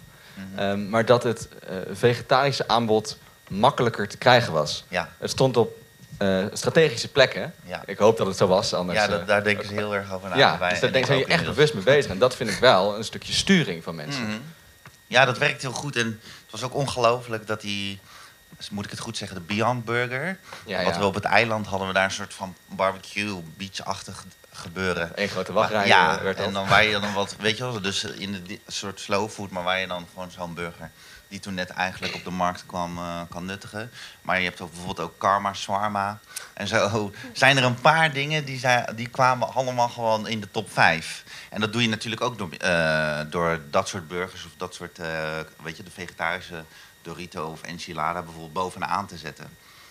Ehm, 0.55 0.89
maar 0.89 1.05
dat 1.05 1.23
het 1.23 1.49
eh, 1.67 1.75
vegetarische 1.91 2.67
aanbod 2.67 3.17
makkelijker 3.47 4.07
te 4.07 4.17
krijgen 4.17 4.53
was. 4.53 4.85
Ja. 4.87 5.09
Het 5.17 5.29
stond 5.29 5.57
op 5.57 5.77
eh, 6.17 6.45
strategische 6.53 7.07
plekken. 7.07 7.53
Ja. 7.63 7.83
Ik 7.85 7.97
hoop 7.97 8.17
dat 8.17 8.27
het 8.27 8.37
zo 8.37 8.47
was. 8.47 8.73
Anders, 8.73 8.99
Ja, 8.99 9.07
dat, 9.07 9.27
daar 9.27 9.43
denken 9.43 9.67
ze 9.67 9.73
heel 9.73 9.95
erg 9.95 10.13
over 10.13 10.29
na. 10.29 10.37
ja, 10.37 10.51
dus 10.51 10.59
daar 10.59 10.71
en 10.71 10.79
denk- 10.79 10.95
ik 10.95 11.05
zijn 11.05 11.19
je 11.19 11.25
echt 11.25 11.45
bewust 11.45 11.73
mee 11.73 11.83
bezig. 11.83 12.11
En 12.11 12.17
dat 12.17 12.35
vind 12.35 12.49
ik 12.49 12.57
wel 12.57 12.97
een 12.97 13.03
stukje 13.03 13.33
sturing 13.33 13.83
van 13.83 13.95
mensen. 13.95 14.23
Mhm. 14.23 14.37
Ja, 15.07 15.25
dat 15.25 15.37
werkt 15.37 15.61
heel 15.61 15.71
goed. 15.71 15.95
En 15.95 16.05
het 16.21 16.51
was 16.51 16.63
ook 16.63 16.73
ongelooflijk 16.73 17.47
dat 17.47 17.61
die, 17.61 17.99
moet 18.71 18.85
ik 18.85 18.91
het 18.91 18.99
goed 18.99 19.17
zeggen, 19.17 19.37
de 19.37 19.43
Beyond 19.53 19.85
Burger. 19.85 20.39
Ja, 20.65 20.83
wat 20.83 20.93
ja. 20.93 20.99
we 20.99 21.05
op 21.05 21.13
het 21.13 21.23
eiland 21.23 21.67
hadden 21.67 21.87
we 21.87 21.93
daar 21.93 22.03
een 22.03 22.11
soort 22.11 22.33
van 22.33 22.55
barbecue, 22.65 23.41
beachachtig 23.57 24.25
gebeuren. 24.51 25.11
Eén 25.15 25.29
grote 25.29 25.53
wachtrij 25.53 25.87
Ja, 25.87 26.17
eh, 26.17 26.23
werd 26.23 26.37
en 26.39 26.53
dan 26.53 26.67
waar 26.67 26.83
je 26.83 26.99
dan 26.99 27.13
wat, 27.13 27.35
weet 27.39 27.57
je 27.57 27.63
wel, 27.63 27.81
dus 27.81 28.03
in 28.03 28.31
de 28.31 28.41
di- 28.41 28.61
soort 28.67 28.99
slow 28.99 29.29
food, 29.29 29.49
maar 29.49 29.63
waar 29.63 29.79
je 29.79 29.87
dan 29.87 30.07
gewoon 30.13 30.31
zo'n 30.31 30.53
burger 30.53 30.91
die 31.27 31.39
toen 31.39 31.53
net 31.53 31.69
eigenlijk 31.69 32.15
op 32.15 32.23
de 32.23 32.29
markt 32.29 32.65
kwam, 32.65 32.97
eh, 32.97 33.21
kan 33.29 33.45
nuttigen. 33.45 33.91
Maar 34.21 34.37
je 34.39 34.43
hebt 34.45 34.61
ook 34.61 34.69
bijvoorbeeld 34.71 34.99
ook 35.07 35.17
Karma 35.19 35.53
Swarma. 35.53 36.19
En 36.53 36.67
zo 36.67 37.11
zijn 37.33 37.57
er 37.57 37.63
een 37.63 37.81
paar 37.81 38.13
dingen 38.13 38.45
die, 38.45 38.61
die 38.95 39.07
kwamen 39.09 39.53
allemaal 39.53 39.89
gewoon 39.89 40.27
in 40.27 40.39
de 40.39 40.51
top 40.51 40.71
5. 40.71 41.23
En 41.49 41.61
dat 41.61 41.73
doe 41.73 41.81
je 41.81 41.87
natuurlijk 41.87 42.21
ook 42.21 42.37
door, 42.37 42.51
eh, 42.51 43.19
door 43.29 43.61
dat 43.69 43.87
soort 43.87 44.07
burgers 44.07 44.45
of 44.45 44.51
dat 44.57 44.73
soort, 44.73 44.99
eh, 44.99 45.39
weet 45.63 45.77
je, 45.77 45.83
de 45.83 45.91
vegetarische 45.91 46.63
Dorito 47.01 47.45
of 47.45 47.61
enchilada 47.61 48.21
bijvoorbeeld 48.21 48.53
bovenaan 48.53 49.07
te 49.07 49.17
zetten. 49.17 49.49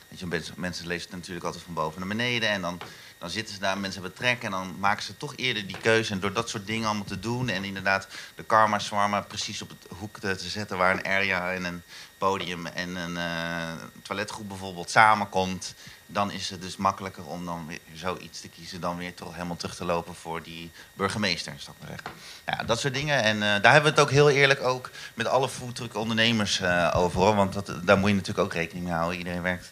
Weet 0.08 0.18
je, 0.18 0.52
mensen, 0.56 0.86
lezen 0.86 1.08
het 1.08 1.18
natuurlijk 1.18 1.44
altijd 1.44 1.64
van 1.64 1.74
boven 1.74 1.98
naar 1.98 2.08
beneden. 2.08 2.48
En 2.48 2.60
dan, 2.60 2.80
dan 3.18 3.30
zitten 3.30 3.54
ze 3.54 3.60
daar, 3.60 3.78
mensen 3.78 4.02
hebben 4.02 4.18
trek. 4.18 4.42
En 4.42 4.50
dan 4.50 4.76
maken 4.78 5.02
ze 5.02 5.16
toch 5.16 5.32
eerder 5.36 5.66
die 5.66 5.78
keuze. 5.78 6.12
En 6.12 6.20
door 6.20 6.32
dat 6.32 6.48
soort 6.48 6.66
dingen 6.66 6.86
allemaal 6.86 7.04
te 7.04 7.18
doen. 7.18 7.48
En 7.48 7.64
inderdaad 7.64 8.08
de 8.34 8.42
karma 8.42 8.78
swarma 8.78 9.20
precies 9.20 9.62
op 9.62 9.68
het 9.68 9.98
hoek 9.98 10.18
te, 10.18 10.36
te 10.36 10.48
zetten. 10.48 10.78
Waar 10.78 10.94
een 10.94 11.06
area 11.06 11.52
en 11.52 11.64
een 11.64 11.82
podium 12.18 12.66
en 12.66 12.96
een 12.96 13.16
eh, 13.16 13.72
toiletgroep 14.02 14.48
bijvoorbeeld 14.48 14.90
samenkomt. 14.90 15.74
Dan 16.06 16.30
is 16.30 16.50
het 16.50 16.62
dus 16.62 16.76
makkelijker 16.76 17.26
om 17.26 17.44
dan 17.44 17.66
weer 17.66 17.78
zoiets 17.94 18.40
te 18.40 18.48
kiezen. 18.48 18.80
Dan 18.80 18.96
weer 18.96 19.14
toch 19.14 19.32
helemaal 19.32 19.56
terug 19.56 19.74
te 19.74 19.84
lopen 19.84 20.14
voor 20.14 20.42
die 20.42 20.70
burgemeester, 20.94 21.54
zal 21.56 21.74
ik 21.80 21.88
maar. 21.88 22.00
Ja, 22.46 22.64
dat 22.64 22.80
soort 22.80 22.94
dingen. 22.94 23.22
En 23.22 23.34
eh, 23.34 23.62
daar 23.62 23.72
hebben 23.72 23.82
we 23.82 23.88
het 23.88 24.00
ook 24.00 24.10
heel 24.10 24.30
eerlijk 24.30 24.62
ook 24.62 24.90
met 25.14 25.26
alle 25.26 25.48
foodtruck 25.48 25.94
ondernemers 25.94 26.60
eh, 26.60 26.92
over. 26.96 27.20
Hoor. 27.20 27.34
Want 27.34 27.52
dat, 27.52 27.72
daar 27.82 27.98
moet 27.98 28.08
je 28.08 28.14
natuurlijk 28.14 28.46
ook 28.46 28.52
rekening 28.52 28.84
mee 28.84 28.94
houden. 28.94 29.18
Iedereen 29.18 29.42
werkt 29.42 29.70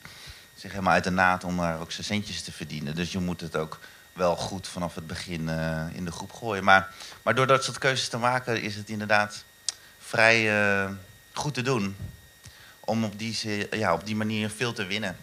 zich 0.55 0.71
helemaal 0.71 0.93
uit 0.93 1.05
de 1.05 1.11
naad 1.11 1.45
om 1.45 1.57
daar 1.57 1.81
ook 1.81 1.93
zijn 1.93 2.07
centjes 2.07 2.43
te 2.43 2.53
verdienen. 2.53 2.95
Dus 2.95 3.13
je 3.13 3.19
moet 3.19 3.41
het 3.41 3.57
ook 3.57 3.79
wel 4.13 4.37
goed 4.37 4.69
vanaf 4.69 4.95
het 4.95 5.07
begin 5.07 5.49
eh, 5.49 5.87
in 5.93 6.05
de 6.05 6.13
groep 6.13 6.33
gooien. 6.33 6.65
Maar, 6.65 6.95
maar 7.23 7.35
door 7.35 7.47
dat 7.47 7.65
soort 7.65 7.79
keuzes 7.79 8.09
te 8.09 8.19
maken 8.19 8.63
is 8.63 8.77
het 8.77 8.89
inderdaad 8.89 9.45
vrij 9.99 10.51
goed 11.33 11.55
te 11.55 11.63
doen. 11.63 11.97
om 12.81 13.05
op 13.05 13.19
die, 13.19 13.67
ja, 13.71 13.93
op 13.93 14.07
die 14.07 14.17
manier 14.17 14.51
veel 14.51 14.73
te 14.73 14.87
winnen. 14.87 15.17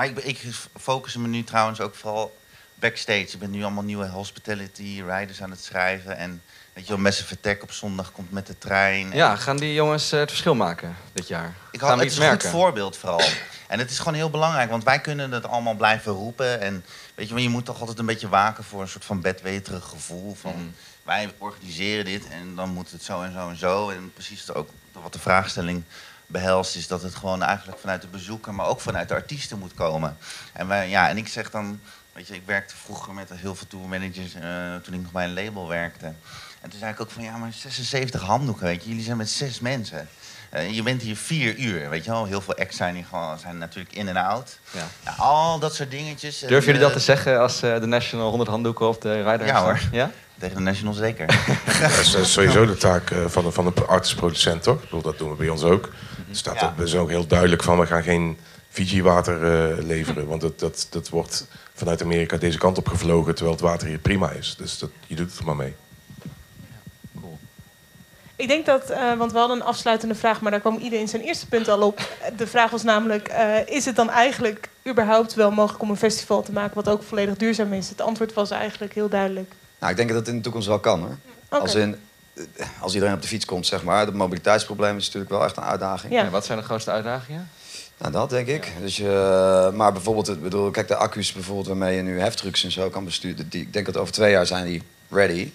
Maar 0.00 0.08
ik, 0.08 0.18
ik 0.18 0.40
focus 0.80 1.16
me 1.16 1.28
nu 1.28 1.44
trouwens 1.44 1.80
ook 1.80 1.94
vooral 1.94 2.36
backstage. 2.74 3.20
Ik 3.20 3.38
ben 3.38 3.50
nu 3.50 3.62
allemaal 3.62 3.82
nieuwe 3.82 4.08
hospitality 4.08 5.02
riders 5.06 5.42
aan 5.42 5.50
het 5.50 5.64
schrijven. 5.64 6.16
En 6.16 6.42
weet 6.72 6.86
je 6.86 7.00
wel, 7.02 7.12
Attack 7.32 7.62
op 7.62 7.72
zondag 7.72 8.12
komt 8.12 8.32
met 8.32 8.46
de 8.46 8.58
trein. 8.58 9.10
En- 9.10 9.16
Ja, 9.16 9.36
gaan 9.36 9.56
die 9.56 9.74
jongens 9.74 10.12
eh, 10.12 10.18
het 10.20 10.28
verschil 10.28 10.54
maken 10.54 10.96
dit 11.12 11.28
jaar? 11.28 11.54
ik 11.70 11.80
had, 11.80 11.98
het 11.98 12.06
is 12.10 12.16
een 12.16 12.22
merken? 12.22 12.40
goed 12.50 12.58
voorbeeld 12.60 12.96
vooral. 12.96 13.20
En 13.68 13.78
het 13.78 13.90
is 13.90 13.98
gewoon 13.98 14.14
heel 14.14 14.30
belangrijk, 14.30 14.70
want 14.70 14.84
wij 14.84 15.00
kunnen 15.00 15.30
het 15.32 15.46
allemaal 15.46 15.74
blijven 15.74 16.12
roepen. 16.12 16.60
En 16.60 16.84
weet 17.14 17.26
je, 17.28 17.32
maar 17.34 17.42
je 17.42 17.48
moet 17.48 17.64
toch 17.64 17.80
altijd 17.80 17.98
een 17.98 18.06
beetje 18.06 18.28
waken 18.28 18.64
voor 18.64 18.80
een 18.82 18.88
soort 18.88 19.04
van 19.04 19.20
bedweterig 19.20 19.84
gevoel. 19.84 20.34
Van 20.34 20.54
Mm. 20.56 20.74
wij 21.02 21.32
organiseren 21.38 22.04
dit 22.04 22.28
en 22.28 22.54
dan 22.54 22.68
moet 22.70 22.90
het 22.90 23.02
zo 23.02 23.22
en 23.22 23.32
zo 23.32 23.48
en 23.48 23.56
zo. 23.58 23.88
En 23.90 24.12
precies 24.14 24.52
ook 24.54 24.70
wat 24.92 25.12
de 25.12 25.18
vraagstelling 25.18 25.82
behelst, 26.30 26.76
is 26.76 26.86
dat 26.86 27.02
het 27.02 27.14
gewoon 27.14 27.42
eigenlijk 27.42 27.78
vanuit 27.78 28.00
de 28.02 28.08
bezoeker, 28.08 28.54
maar 28.54 28.66
ook 28.66 28.80
vanuit 28.80 29.08
de 29.08 29.14
artiesten 29.14 29.58
moet 29.58 29.74
komen. 29.74 30.16
En, 30.52 30.68
wij, 30.68 30.88
ja, 30.88 31.08
en 31.08 31.16
ik 31.16 31.28
zeg 31.28 31.50
dan, 31.50 31.80
weet 32.12 32.26
je, 32.28 32.34
ik 32.34 32.42
werkte 32.46 32.74
vroeger 32.84 33.14
met 33.14 33.30
heel 33.34 33.54
veel 33.54 33.66
tourmanagers 33.66 34.34
eh 34.34 34.42
toen 34.82 34.94
ik 34.94 35.02
nog 35.02 35.12
bij 35.12 35.24
een 35.24 35.34
label 35.34 35.68
werkte. 35.68 36.12
En 36.60 36.70
toen 36.70 36.78
zei 36.78 36.92
ik 36.92 37.00
ook 37.00 37.10
van 37.10 37.22
ja, 37.22 37.36
maar 37.36 37.52
76 37.52 38.20
handdoeken, 38.22 38.66
weet 38.66 38.82
je, 38.82 38.88
jullie 38.88 39.04
zijn 39.04 39.16
met 39.16 39.30
zes 39.30 39.60
mensen. 39.60 40.08
Eh, 40.50 40.74
je 40.74 40.82
bent 40.82 41.02
hier 41.02 41.16
vier 41.16 41.56
uur, 41.56 41.88
weet 41.90 42.04
je 42.04 42.10
wel. 42.10 42.24
Heel 42.24 42.40
veel 42.40 42.54
acts 42.56 42.76
zijn, 42.76 42.94
hier 42.94 43.04
gewoon, 43.04 43.38
zijn 43.38 43.58
natuurlijk 43.58 43.94
in 43.94 44.08
en 44.08 44.16
out. 44.16 44.58
Ja. 44.70 44.88
Ja, 45.04 45.14
al 45.18 45.58
dat 45.58 45.74
soort 45.74 45.90
dingetjes. 45.90 46.38
Durven 46.38 46.56
En, 46.58 46.64
jullie 46.64 46.80
dat 46.80 46.90
eh, 46.90 46.96
te 46.96 47.02
zeggen 47.02 47.40
als 47.40 47.62
eh, 47.62 47.80
de 47.80 47.86
National 47.86 48.28
100 48.28 48.50
handdoeken 48.50 48.88
of 48.88 48.98
de 48.98 49.22
Rider? 49.30 49.46
Ja 49.46 49.62
hoor. 49.62 49.80
Ja? 49.92 50.10
Tegen 50.38 50.56
de 50.56 50.62
National 50.62 50.92
zeker. 50.94 51.26
Dat 51.80 51.98
is, 51.98 52.10
dat 52.10 52.20
is 52.20 52.32
sowieso 52.32 52.66
de 52.66 52.76
taak 52.76 53.12
van, 53.26 53.44
de- 53.44 53.50
van 53.52 53.64
de 53.74 53.84
artist-producent, 53.84 54.62
toch? 54.62 54.74
Ik 54.74 54.80
bedoel, 54.80 55.02
dat 55.02 55.18
doen 55.18 55.30
we 55.30 55.34
bij 55.36 55.48
ons 55.48 55.62
ook. 55.62 55.88
Staat 56.32 56.60
Ja. 56.60 56.74
er 56.76 56.84
is 56.84 56.94
ook 56.94 57.08
heel 57.08 57.26
duidelijk 57.26 57.62
van, 57.62 57.78
we 57.78 57.86
gaan 57.86 58.02
geen 58.02 58.38
Fiji-water 58.68 59.34
eh, 59.44 59.84
leveren. 59.84 60.26
Want 60.26 60.40
dat, 60.40 60.58
dat, 60.58 60.86
dat 60.90 61.08
wordt 61.08 61.46
vanuit 61.74 62.02
Amerika 62.02 62.36
deze 62.36 62.58
kant 62.58 62.78
op 62.78 62.88
gevlogen, 62.88 63.34
terwijl 63.34 63.56
het 63.56 63.64
water 63.64 63.88
hier 63.88 63.98
prima 63.98 64.30
is. 64.30 64.54
Dus 64.58 64.78
dat, 64.78 64.90
je 65.06 65.14
doet 65.14 65.30
het 65.30 65.38
er 65.38 65.44
maar 65.44 65.56
mee. 65.56 65.74
Ik 68.36 68.48
denk 68.48 68.66
dat, 68.66 68.90
eh, 68.90 69.14
want 69.14 69.32
we 69.32 69.38
hadden 69.38 69.56
een 69.56 69.62
afsluitende 69.62 70.14
vraag, 70.14 70.40
maar 70.40 70.50
daar 70.50 70.60
kwam 70.60 70.76
iedereen 70.76 71.00
in 71.00 71.08
zijn 71.08 71.22
eerste 71.22 71.46
punt 71.46 71.68
al 71.68 71.82
op. 71.82 72.00
De 72.36 72.46
vraag 72.46 72.70
was 72.70 72.82
namelijk, 72.82 73.28
eh, 73.28 73.66
is 73.66 73.84
het 73.84 73.96
dan 73.96 74.10
eigenlijk 74.10 74.68
überhaupt 74.88 75.34
wel 75.34 75.50
mogelijk 75.50 75.82
om 75.82 75.90
een 75.90 75.96
festival 75.96 76.42
te 76.42 76.52
maken 76.52 76.74
wat 76.74 76.88
ook 76.88 77.02
volledig 77.02 77.36
duurzaam 77.36 77.72
is? 77.72 77.88
Het 77.88 78.00
antwoord 78.00 78.32
was 78.32 78.50
eigenlijk 78.50 78.94
heel 78.94 79.08
duidelijk. 79.08 79.52
Nou, 79.78 79.90
ik 79.90 79.96
denk 79.96 80.08
dat 80.08 80.18
het 80.18 80.28
in 80.28 80.36
de 80.36 80.42
toekomst 80.42 80.68
wel 80.68 80.78
kan 80.78 81.00
hoor. 81.00 81.16
Als, 81.48 81.74
in, 81.74 81.96
als 82.80 82.94
iedereen 82.94 83.14
op 83.14 83.22
de 83.22 83.28
fiets 83.28 83.44
komt, 83.44 83.66
zeg 83.66 83.82
maar. 83.84 84.04
Het 84.06 84.14
mobiliteitsprobleem 84.14 84.96
is 84.96 85.04
natuurlijk 85.04 85.30
wel 85.32 85.44
echt 85.44 85.56
een 85.56 85.62
uitdaging. 85.62 86.12
Ja. 86.12 86.24
En 86.24 86.30
wat 86.30 86.44
zijn 86.44 86.58
de 86.58 86.64
grootste 86.64 86.90
uitdagingen? 86.90 87.50
Nou, 87.98 88.12
dat 88.12 88.30
denk 88.30 88.46
ik. 88.46 88.72
Dus, 88.80 88.96
je- 88.96 89.70
maar 89.74 89.92
bijvoorbeeld, 89.92 90.28
ik 90.28 90.42
bedoel, 90.42 90.70
kijk, 90.70 90.88
de 90.88 90.96
accu's 90.96 91.32
bijvoorbeeld 91.32 91.66
waarmee 91.66 91.96
je 91.96 92.02
nu 92.02 92.20
heftrucks 92.20 92.64
en 92.64 92.72
zo 92.72 92.88
kan 92.88 93.04
besturen. 93.04 93.48
Die, 93.48 93.60
ik 93.62 93.72
denk 93.72 93.86
dat 93.86 93.96
over 93.96 94.12
twee 94.12 94.30
jaar 94.30 94.46
zijn 94.46 94.64
die 94.66 94.82
ready. 95.10 95.50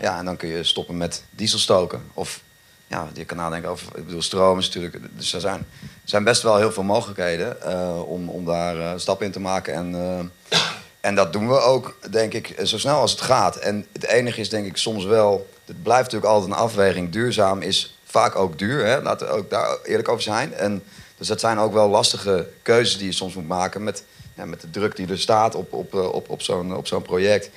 Ja, 0.00 0.18
en 0.18 0.24
dan 0.24 0.36
kun 0.36 0.48
je 0.48 0.64
stoppen 0.64 0.96
met 0.96 1.24
diesel 1.30 1.58
stoken. 1.58 2.02
Of 2.14 2.40
ja, 2.86 3.08
je 3.14 3.24
kan 3.24 3.36
nadenken 3.36 3.70
over, 3.70 3.86
ik 3.96 4.04
bedoel, 4.06 4.22
stroom 4.22 4.58
is 4.58 4.66
natuurlijk. 4.66 4.96
Dus 5.16 5.32
er 5.32 5.40
zijn, 5.40 5.58
er 5.82 5.88
zijn 6.04 6.24
best 6.24 6.42
wel 6.42 6.56
heel 6.56 6.72
veel 6.72 6.82
mogelijkheden 6.82 7.62
eh, 7.62 8.02
om, 8.08 8.28
om 8.28 8.44
daar 8.44 8.78
eh, 8.80 8.92
stappen 8.96 9.26
in 9.26 9.32
te 9.32 9.40
maken. 9.40 9.74
En, 9.74 9.94
eh, 9.94 10.58
en 11.02 11.14
dat 11.14 11.32
doen 11.32 11.48
we 11.48 11.60
ook, 11.60 11.96
denk 12.10 12.34
ik, 12.34 12.54
zo 12.64 12.78
snel 12.78 13.00
als 13.00 13.10
het 13.10 13.20
gaat. 13.20 13.56
En 13.56 13.86
het 13.92 14.06
enige 14.06 14.40
is, 14.40 14.48
denk 14.48 14.66
ik, 14.66 14.76
soms 14.76 15.04
wel. 15.04 15.48
Het 15.64 15.82
blijft 15.82 16.02
natuurlijk 16.02 16.32
altijd 16.32 16.52
een 16.52 16.58
afweging. 16.58 17.10
Duurzaam 17.10 17.60
is 17.60 17.98
vaak 18.04 18.36
ook 18.36 18.58
duur. 18.58 18.86
Hè? 18.86 19.02
Laten 19.02 19.26
we 19.26 19.32
ook 19.32 19.50
daar 19.50 19.78
eerlijk 19.84 20.08
over 20.08 20.22
zijn. 20.22 20.54
En 20.54 20.82
dus 21.16 21.26
dat 21.26 21.40
zijn 21.40 21.58
ook 21.58 21.72
wel 21.72 21.88
lastige 21.88 22.48
keuzes 22.62 22.98
die 22.98 23.06
je 23.06 23.12
soms 23.12 23.34
moet 23.34 23.48
maken 23.48 23.84
met, 23.84 24.04
ja, 24.34 24.44
met 24.44 24.60
de 24.60 24.70
druk 24.70 24.96
die 24.96 25.08
er 25.08 25.18
staat 25.18 25.54
op, 25.54 25.72
op, 25.72 25.94
eh, 25.94 26.12
op, 26.12 26.30
op 26.30 26.42
zo'n 26.42 26.76
op 26.76 26.86
zo'n 26.86 27.02
project. 27.02 27.50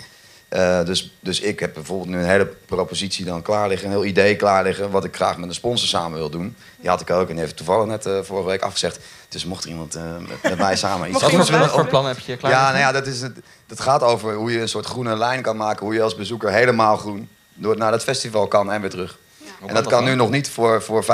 Eh, 0.47 0.85
dus, 0.85 1.13
dus 1.19 1.39
ik 1.39 1.59
heb 1.59 1.73
bijvoorbeeld 1.73 2.09
nu 2.09 2.17
een 2.17 2.29
hele 2.29 2.53
propositie 2.65 3.25
dan 3.25 3.41
klaar 3.41 3.67
liggen, 3.67 3.87
een 3.87 3.93
heel 3.93 4.05
idee 4.05 4.35
klaar 4.35 4.63
liggen, 4.63 4.91
wat 4.91 5.03
ik 5.03 5.15
graag 5.15 5.37
met 5.37 5.49
een 5.49 5.55
sponsor 5.55 5.87
samen 5.87 6.17
wil 6.17 6.29
doen. 6.29 6.55
Die 6.79 6.89
had 6.89 7.01
ik 7.01 7.09
ook 7.09 7.27
en 7.27 7.33
die 7.33 7.43
heeft 7.43 7.57
toevallig 7.57 7.85
net 7.85 8.05
eh, 8.05 8.19
vorige 8.21 8.47
week 8.47 8.61
afgezegd. 8.61 8.99
Dus 9.29 9.45
mocht 9.45 9.63
er 9.63 9.69
iemand 9.69 9.95
eh, 9.95 10.03
met, 10.17 10.43
met 10.43 10.57
mij 10.57 10.75
samen 10.75 11.09
iets 11.09 11.21
Wat 11.21 11.31
voor, 11.31 11.57
wat 11.57 11.71
voor 11.71 11.87
plan 11.87 12.05
heb 12.05 12.19
je 12.19 12.37
klaar? 12.37 12.51
ja, 12.51 12.67
nou 12.67 12.77
ja, 12.77 12.91
dat, 12.91 13.07
is 13.07 13.21
het, 13.21 13.39
dat 13.67 13.79
gaat 13.79 14.01
over 14.01 14.33
hoe 14.33 14.51
je 14.51 14.59
een 14.59 14.69
soort 14.69 14.85
groene 14.85 15.17
lijn 15.17 15.41
kan 15.41 15.57
maken. 15.57 15.85
Hoe 15.85 15.95
je 15.95 16.01
als 16.01 16.15
bezoeker 16.15 16.51
helemaal 16.51 16.97
groen 16.97 17.29
door 17.53 17.77
naar 17.77 17.91
dat 17.91 18.03
festival 18.03 18.47
kan 18.47 18.71
en 18.71 18.81
weer 18.81 18.89
terug. 18.89 19.17
En 19.65 19.73
dat 19.73 19.87
kan 19.87 20.03
nu 20.03 20.15
nog 20.15 20.29
niet 20.29 20.49
voor, 20.49 20.81
voor 20.81 21.05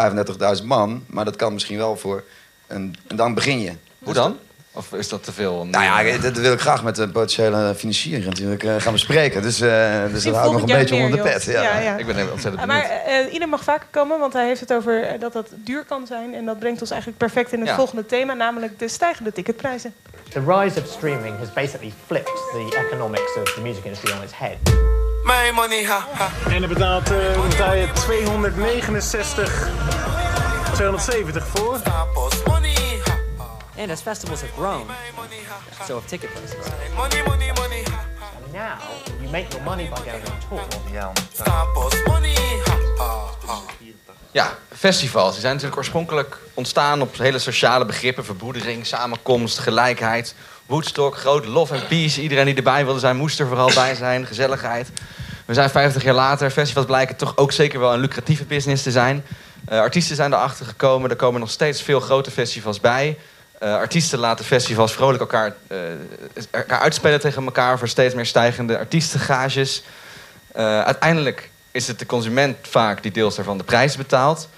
35.000 0.60 0.64
man, 0.64 1.04
maar 1.08 1.26
dat 1.26 1.36
kan 1.36 1.54
misschien 1.54 1.78
wel 1.78 1.98
voor 1.98 2.24
een... 2.68 2.96
En 3.08 3.16
dan 3.16 3.34
begin 3.34 3.60
je. 3.60 3.74
Hoe 4.00 4.14
dan? 4.14 4.38
Of 4.74 4.94
is 4.94 5.10
dat 5.10 5.24
te 5.24 5.32
veel? 5.32 5.66
Nou 5.72 5.84
ja, 6.08 6.18
dat 6.18 6.38
wil 6.38 6.54
ik 6.54 6.60
graag 6.60 6.84
met 6.84 6.96
de 6.96 7.10
potentiële 7.10 7.74
financier 7.78 8.20
natuurlijk 8.26 8.64
eh, 8.64 8.76
gaan 8.78 8.94
bespreken. 8.94 9.42
Dus, 9.42 9.62
eh 9.62 10.04
dus 10.12 10.24
dat 10.24 10.36
hou 10.36 10.46
ik 10.48 10.52
nog 10.62 10.70
een 10.70 10.78
beetje 10.78 10.96
meer, 10.96 11.04
onder 11.06 11.24
de 11.24 11.30
pet. 11.30 11.44
Ja. 11.44 11.62
Ja, 11.62 11.80
ja. 11.80 11.98
Ik 11.98 12.06
ben 12.06 12.32
ontzettend 12.32 12.66
benieuwd. 12.66 12.88
maar 12.88 12.90
eh, 13.06 13.34
ieder 13.34 13.50
mag 13.50 13.64
vaker 13.64 13.88
komen, 13.92 14.20
want 14.20 14.34
hij 14.34 14.46
heeft 14.48 14.60
het 14.60 14.74
over 14.74 15.20
dat 15.20 15.34
dat 15.34 15.48
duur 15.56 15.84
kan 15.86 16.08
zijn. 16.08 16.34
En 16.36 16.46
dat 16.46 16.60
brengt 16.60 16.82
ons 16.82 16.90
eigenlijk 16.90 17.20
perfect 17.20 17.52
in 17.54 17.60
het 17.60 17.68
Ja. 17.70 17.76
volgende 17.76 18.06
thema, 18.06 18.34
namelijk 18.34 18.80
de 18.80 18.88
stijgende 18.88 19.32
ticketprijzen. 19.32 19.94
The 20.30 20.40
rise 20.48 20.82
of 20.82 20.88
streaming 20.88 21.38
has 21.38 21.54
basically 21.54 21.94
flipped 22.08 22.34
the 22.52 22.84
economics 22.88 23.36
of 23.38 23.54
the 23.54 23.62
music 23.62 23.84
industry 23.84 24.12
on 24.14 24.24
its 24.24 24.34
head. 24.36 24.58
My 25.24 25.52
money, 25.56 25.84
ha, 25.86 26.08
ha. 26.12 26.30
En 26.50 26.62
er 26.62 26.68
betaalt, 26.68 27.12
betaal 27.50 27.74
je 27.74 27.88
269, 27.94 29.70
270 30.74 31.48
voor. 31.48 31.78
And 33.78 33.90
as 33.92 34.02
festivals 34.02 34.42
have 34.42 34.54
grown, 34.54 34.86
so 35.88 35.96
have 35.96 36.08
ticket 36.08 36.30
prices. 36.34 36.72
Money, 36.96 37.24
money, 37.24 37.52
money. 37.56 37.84
And 38.44 38.54
now 38.54 38.78
you 39.22 39.30
make 39.30 39.52
your 39.54 39.64
money 39.64 39.90
by 39.90 39.96
going 39.96 40.24
on 40.30 40.40
tour. 40.50 40.92
Ja. 40.92 41.12
Ja, 44.32 44.58
festivals. 44.76 45.32
Die 45.32 45.42
zijn 45.42 45.54
natuurlijk 45.54 45.80
oorspronkelijk 45.80 46.38
ontstaan 46.54 47.02
op 47.02 47.18
hele 47.18 47.40
sociale 47.40 47.86
begrippen. 47.86 48.26
Verbroedering, 48.26 48.86
samenkomst, 48.86 49.58
gelijkheid. 49.58 50.36
Woodstock, 50.66 51.18
groot 51.18 51.46
love 51.46 51.74
and 51.74 51.88
peace. 51.88 52.22
Iedereen 52.22 52.46
die 52.46 52.56
erbij 52.56 52.86
wilde 52.86 53.00
zijn, 53.00 53.16
moest 53.16 53.40
er 53.40 53.48
vooral 53.48 53.74
bij 53.74 53.96
zijn. 53.96 54.26
Gezelligheid. 54.26 54.90
We 55.46 55.54
zijn 55.54 55.70
50 55.70 56.04
jaar 56.04 56.14
later. 56.14 56.52
Festivals 56.52 56.86
blijken 56.86 57.16
toch 57.16 57.38
ook 57.38 57.52
zeker 57.52 57.80
wel 57.80 57.94
een 57.94 58.00
lucratieve 58.00 58.46
business 58.46 58.84
te 58.84 58.92
zijn. 58.92 59.24
Eh, 59.66 59.80
artiesten 59.80 60.16
zijn 60.16 60.34
erachter 60.34 60.66
gekomen. 60.66 61.10
Er 61.10 61.16
komen 61.16 61.40
nog 61.40 61.50
steeds 61.50 61.82
veel 61.82 62.00
grote 62.00 62.32
festivals 62.32 62.80
bij. 62.80 63.18
Eh, 63.62 63.74
artiesten 63.74 64.20
laten 64.20 64.46
festivals 64.46 64.94
vrolijk 64.94 65.20
elkaar, 65.20 65.54
eh, 65.68 65.78
elkaar 66.52 66.80
uitspelen 66.80 67.20
tegen 67.20 67.44
elkaar... 67.44 67.78
voor 67.78 67.88
steeds 67.88 68.14
meer 68.14 68.26
stijgende 68.26 68.78
artiestengages. 68.78 69.84
Eh, 70.52 70.82
uiteindelijk 70.84 71.50
is 71.72 71.88
het 71.88 72.00
de 72.00 72.06
consument 72.06 72.58
vaak 72.62 73.04
die 73.04 73.12
deels 73.12 73.36
daarvan 73.36 73.58
de 73.58 73.64
prijs 73.64 73.98
betaalt. 73.98 74.50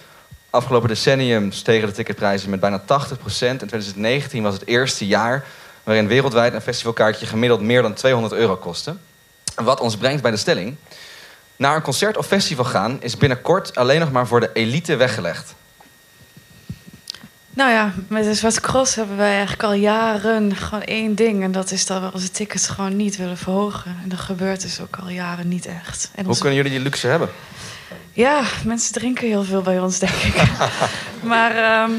Afgelopen 0.50 0.88
decennium 0.88 1.52
stegen 1.52 1.88
de 1.88 1.94
ticketprijzen 1.94 2.50
met 2.50 2.60
bijna 2.60 2.80
80% 2.80 3.62
In 3.62 3.68
2019 3.68 4.44
was 4.44 4.54
het 4.54 4.68
eerste 4.68 5.08
jaar 5.08 5.46
waarin 5.84 6.08
wereldwijd 6.08 6.54
een 6.54 6.62
festivalkaartje 6.62 7.26
gemiddeld 7.26 7.62
meer 7.62 7.82
dan 7.82 7.94
200 7.94 8.34
euro 8.34 8.56
kostte. 8.56 8.96
Wat 9.56 9.80
ons 9.80 9.98
brengt 9.98 10.22
bij 10.22 10.32
de 10.32 10.38
stelling. 10.38 10.76
Naar 11.56 11.76
een 11.76 11.82
concert 11.82 12.18
of 12.18 12.26
festival 12.26 12.66
gaan 12.66 13.02
is 13.02 13.18
binnenkort 13.18 13.76
alleen 13.76 14.00
nog 14.00 14.12
maar 14.12 14.28
voor 14.28 14.40
de 14.40 14.50
elite 14.54 14.96
weggelegd. 14.96 15.54
Nou 17.56 17.72
ja, 17.72 17.92
met 18.08 18.24
de 18.24 18.34
Zwarte 18.34 18.62
Cross 18.62 18.96
hebben 18.96 19.18
wij 19.18 19.32
eigenlijk 19.32 19.64
al 19.64 19.74
jaren 19.74 20.56
gewoon 20.56 20.84
één 20.84 21.16
ding. 21.16 21.44
En 21.44 21.52
dat 21.52 21.72
is 21.72 21.86
dat 21.86 22.02
we 22.02 22.14
onze 22.14 22.32
tickets 22.32 22.68
gewoon 22.68 22.96
niet 22.96 23.18
willen 23.18 23.38
verhogen. 23.38 23.96
En 24.04 24.10
dat 24.10 24.20
gebeurt 24.20 24.62
dus 24.62 24.80
ook 24.80 24.96
al 24.96 25.10
jaren 25.10 25.48
niet 25.48 25.66
echt. 25.66 26.10
En 26.16 26.20
Hoe 26.22 26.28
onze- 26.28 26.40
kunnen 26.42 26.58
jullie 26.58 26.72
die 26.72 26.82
luxe 26.82 27.08
hebben? 27.08 27.30
Ja, 28.12 28.42
mensen 28.66 28.94
drinken 28.94 29.28
heel 29.28 29.44
veel 29.44 29.62
bij 29.62 29.80
ons, 29.80 30.00
denk 30.00 30.14
ik. 30.14 30.44
maar 31.32 31.56
ehm, 31.56 31.92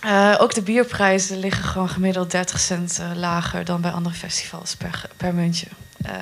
eh, 0.00 0.34
ook 0.38 0.54
de 0.54 0.62
bierprijzen 0.62 1.38
liggen 1.40 1.64
gewoon 1.64 1.88
gemiddeld 1.88 2.30
30 2.30 2.60
cent 2.60 2.98
eh, 2.98 3.10
lager 3.16 3.64
dan 3.64 3.80
bij 3.80 3.90
andere 3.90 4.14
festivals 4.14 4.74
per, 4.76 5.02
per 5.16 5.34
muntje. 5.34 5.66
Eh, 6.04 6.12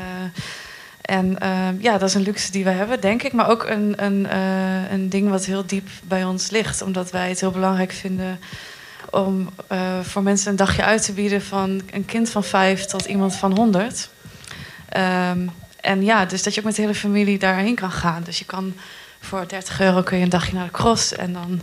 en 1.06 1.38
ehm, 1.38 1.74
ja, 1.80 1.98
dat 1.98 2.08
is 2.08 2.14
een 2.14 2.22
luxe 2.22 2.50
die 2.50 2.64
we 2.64 2.70
hebben, 2.70 3.00
denk 3.00 3.22
ik. 3.22 3.32
Maar 3.32 3.48
ook 3.48 3.64
een, 3.64 4.04
een, 4.04 4.26
eh, 4.26 4.90
een 4.90 5.08
ding 5.08 5.28
wat 5.30 5.44
heel 5.44 5.66
diep 5.66 5.88
bij 6.02 6.24
ons 6.24 6.50
ligt. 6.50 6.82
Omdat 6.82 7.10
wij 7.10 7.28
het 7.28 7.40
heel 7.40 7.50
belangrijk 7.50 7.92
vinden 7.92 8.40
om 9.10 9.50
eh, 9.66 10.00
voor 10.02 10.22
mensen 10.22 10.50
een 10.50 10.56
dagje 10.56 10.84
uit 10.84 11.04
te 11.04 11.12
bieden 11.12 11.42
van 11.42 11.82
een 11.90 12.04
kind 12.04 12.30
van 12.30 12.44
vijf 12.44 12.84
tot 12.84 13.04
iemand 13.04 13.34
van 13.34 13.56
100. 13.56 14.10
Ehm, 14.88 15.46
en 15.80 16.04
ja, 16.04 16.24
dus 16.24 16.42
dat 16.42 16.54
je 16.54 16.60
ook 16.60 16.66
met 16.66 16.76
de 16.76 16.82
hele 16.82 16.94
familie 16.94 17.38
daarheen 17.38 17.74
kan 17.74 17.90
gaan. 17.90 18.22
Dus 18.22 18.38
je 18.38 18.44
kan 18.44 18.74
voor 19.20 19.48
30 19.48 19.80
euro 19.80 20.02
kun 20.02 20.16
je 20.18 20.24
een 20.24 20.30
dagje 20.30 20.54
naar 20.54 20.64
de 20.64 20.70
cross 20.70 21.12
en 21.12 21.32
dan 21.32 21.60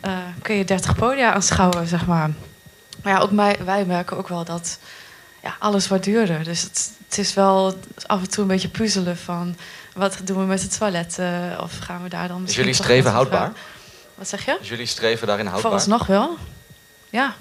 eh, 0.00 0.18
kun 0.42 0.54
je 0.54 0.64
30 0.64 0.94
podia 0.96 1.32
aanschouwen, 1.32 1.86
zeg 1.86 2.06
maar. 2.06 2.30
Maar 3.02 3.12
ja, 3.12 3.18
ook 3.18 3.30
wij, 3.30 3.56
wij 3.64 3.84
merken 3.84 4.16
ook 4.16 4.28
wel 4.28 4.44
dat 4.44 4.78
ja, 5.42 5.56
alles 5.58 5.88
wordt 5.88 6.04
duurder. 6.04 6.44
Dus 6.44 6.62
het, 6.62 6.92
het 7.08 7.18
is 7.18 7.34
wel 7.34 7.78
af 8.06 8.20
en 8.20 8.30
toe 8.30 8.42
een 8.42 8.48
beetje 8.48 8.68
puzzelen 8.68 9.16
van 9.16 9.56
wat 9.94 10.18
doen 10.24 10.38
we 10.38 10.44
met 10.44 10.60
de 10.60 10.68
toiletten 10.68 11.60
of 11.62 11.78
gaan 11.78 12.02
we 12.02 12.08
daar 12.08 12.28
dan 12.28 12.44
Is 12.46 12.54
jullie 12.54 12.72
streven 12.72 13.10
houdbaar? 13.10 13.52
Wat 14.14 14.28
zeg 14.28 14.44
je? 14.44 14.56
Dus 14.58 14.68
jullie 14.68 14.86
streven 14.86 15.26
daarin 15.26 15.46
houdbaar? 15.46 15.70
Vooralsnog 15.70 16.06
wel. 16.06 16.36
Ja. 17.10 17.34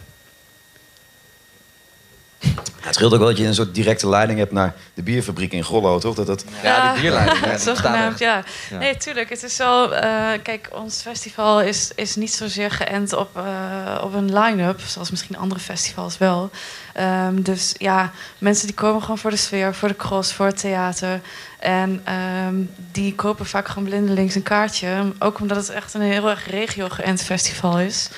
Ja, 2.56 2.94
het 2.94 2.96
scheelt 2.96 3.14
ook 3.14 3.20
wel 3.20 3.28
dat 3.28 3.38
je 3.38 3.46
een 3.46 3.54
soort 3.54 3.76
directe 3.76 4.10
leiding 4.10 4.40
hebt 4.40 4.52
naar 4.52 4.74
de 4.94 5.04
bierfabriek 5.04 5.52
in 5.52 5.64
Grollo, 5.64 6.00
toch? 6.00 6.16
Dat 6.16 6.28
dat... 6.28 6.46
Ja, 6.64 6.92
die 6.94 7.02
bierleiding. 7.02 7.60
Zogenaamd, 7.60 8.20
ja. 8.20 8.44
Ja. 8.70 8.78
Nee, 8.78 8.98
tuurlijk. 8.98 9.30
Het 9.30 9.44
is 9.44 9.58
wel... 9.58 9.96
eh, 9.96 10.28
kijk, 10.44 10.70
ons 10.72 11.02
festival 11.02 11.62
is, 11.62 11.92
is 11.96 12.16
niet 12.16 12.34
zozeer 12.34 12.72
geënt 12.72 13.14
op, 13.14 13.38
eh, 13.38 14.02
op 14.04 14.14
een 14.14 14.40
line-up... 14.40 14.80
zoals 14.86 15.10
misschien 15.12 15.38
andere 15.38 15.60
festivals 15.62 16.18
wel. 16.18 16.50
Ehm, 16.94 17.42
dus 17.42 17.74
ja, 17.78 18.12
mensen 18.38 18.68
die 18.68 18.76
komen 18.76 19.02
gewoon 19.02 19.18
voor 19.18 19.32
de 19.32 19.38
sfeer, 19.38 19.76
voor 19.76 19.88
de 19.88 19.96
cross, 19.96 20.34
voor 20.34 20.46
het 20.46 20.58
theater. 20.60 21.22
En 21.60 22.02
ehm, 22.04 22.56
die 22.92 23.16
kopen 23.16 23.46
vaak 23.46 23.68
gewoon 23.68 23.84
blindelings 23.88 24.36
een 24.36 24.44
kaartje. 24.44 25.14
Ook 25.20 25.40
omdat 25.40 25.58
het 25.58 25.70
echt 25.70 25.94
een 25.94 26.02
heel 26.02 26.30
erg 26.30 26.50
regio-geënt 26.50 27.24
festival 27.24 27.80
is. 27.80 28.10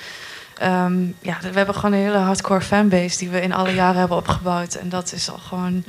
Ehm, 0.59 1.01
ja, 1.21 1.37
we 1.41 1.57
hebben 1.57 1.75
gewoon 1.75 1.93
een 1.93 1.99
hele 2.05 2.17
hardcore 2.17 2.61
fanbase... 2.61 3.17
die 3.17 3.29
we 3.29 3.41
in 3.41 3.53
alle 3.53 3.73
jaren 3.73 3.99
hebben 3.99 4.17
opgebouwd. 4.17 4.73
En 4.75 4.89
dat 4.89 5.11
is 5.13 5.29
al 5.31 5.37
gewoon 5.37 5.83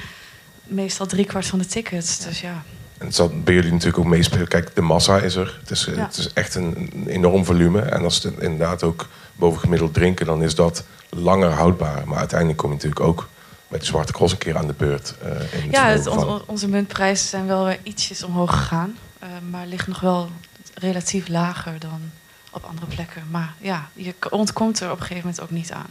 meestal 0.64 1.06
driekwart 1.06 1.46
van 1.46 1.58
de 1.58 1.66
tickets. 1.66 2.18
Dus 2.18 2.40
ja... 2.40 2.62
En 2.98 3.06
het 3.06 3.14
zal 3.14 3.28
bij 3.44 3.54
jullie 3.54 3.70
natuurlijk 3.72 3.98
ook 3.98 4.04
meespelen. 4.10 4.48
Kijk, 4.48 4.74
de 4.74 4.80
massa 4.80 5.18
is 5.18 5.34
er. 5.34 5.56
Het 5.60 5.70
is, 5.70 5.86
eh, 5.86 5.96
Ja. 5.96 6.02
het 6.02 6.16
is 6.16 6.32
echt 6.32 6.54
een, 6.54 6.90
een 6.94 7.06
enorm 7.08 7.44
volume. 7.44 7.80
En 7.80 8.02
als 8.04 8.22
het 8.22 8.38
inderdaad 8.38 8.82
ook 8.82 9.08
bovengemiddeld 9.34 9.94
drinken, 9.94 10.26
dan 10.26 10.42
is 10.42 10.54
dat 10.54 10.84
langer 11.08 11.50
houdbaar. 11.50 12.02
Maar 12.08 12.18
uiteindelijk 12.18 12.58
kom 12.58 12.68
je 12.68 12.74
natuurlijk 12.74 13.00
ook 13.04 13.28
met 13.68 13.80
de 13.80 13.86
Zwarte 13.86 14.12
Cross 14.12 14.32
een 14.32 14.38
keer 14.38 14.56
aan 14.56 14.66
de 14.66 14.74
beurt. 14.76 15.14
eh, 15.22 15.62
in 15.64 15.70
Ja, 15.70 15.86
het, 15.88 16.06
on- 16.06 16.42
onze 16.46 16.68
muntprijzen 16.68 17.28
zijn 17.28 17.46
wel 17.46 17.64
weer 17.64 17.78
ietsjes 17.82 18.22
omhoog 18.22 18.50
gegaan. 18.50 18.96
eh, 19.18 19.28
maar 19.50 19.66
ligt 19.66 19.86
nog 19.86 20.00
wel 20.00 20.30
relatief 20.74 21.28
lager 21.28 21.78
dan 21.78 22.00
op 22.50 22.64
andere 22.64 22.86
plekken. 22.86 23.26
Maar 23.30 23.54
ja, 23.60 23.88
je 23.92 24.14
ontkomt 24.30 24.80
er 24.80 24.86
op 24.90 24.96
een 25.00 25.06
gegeven 25.06 25.22
moment 25.24 25.40
ook 25.42 25.50
niet 25.50 25.72
aan. 25.72 25.86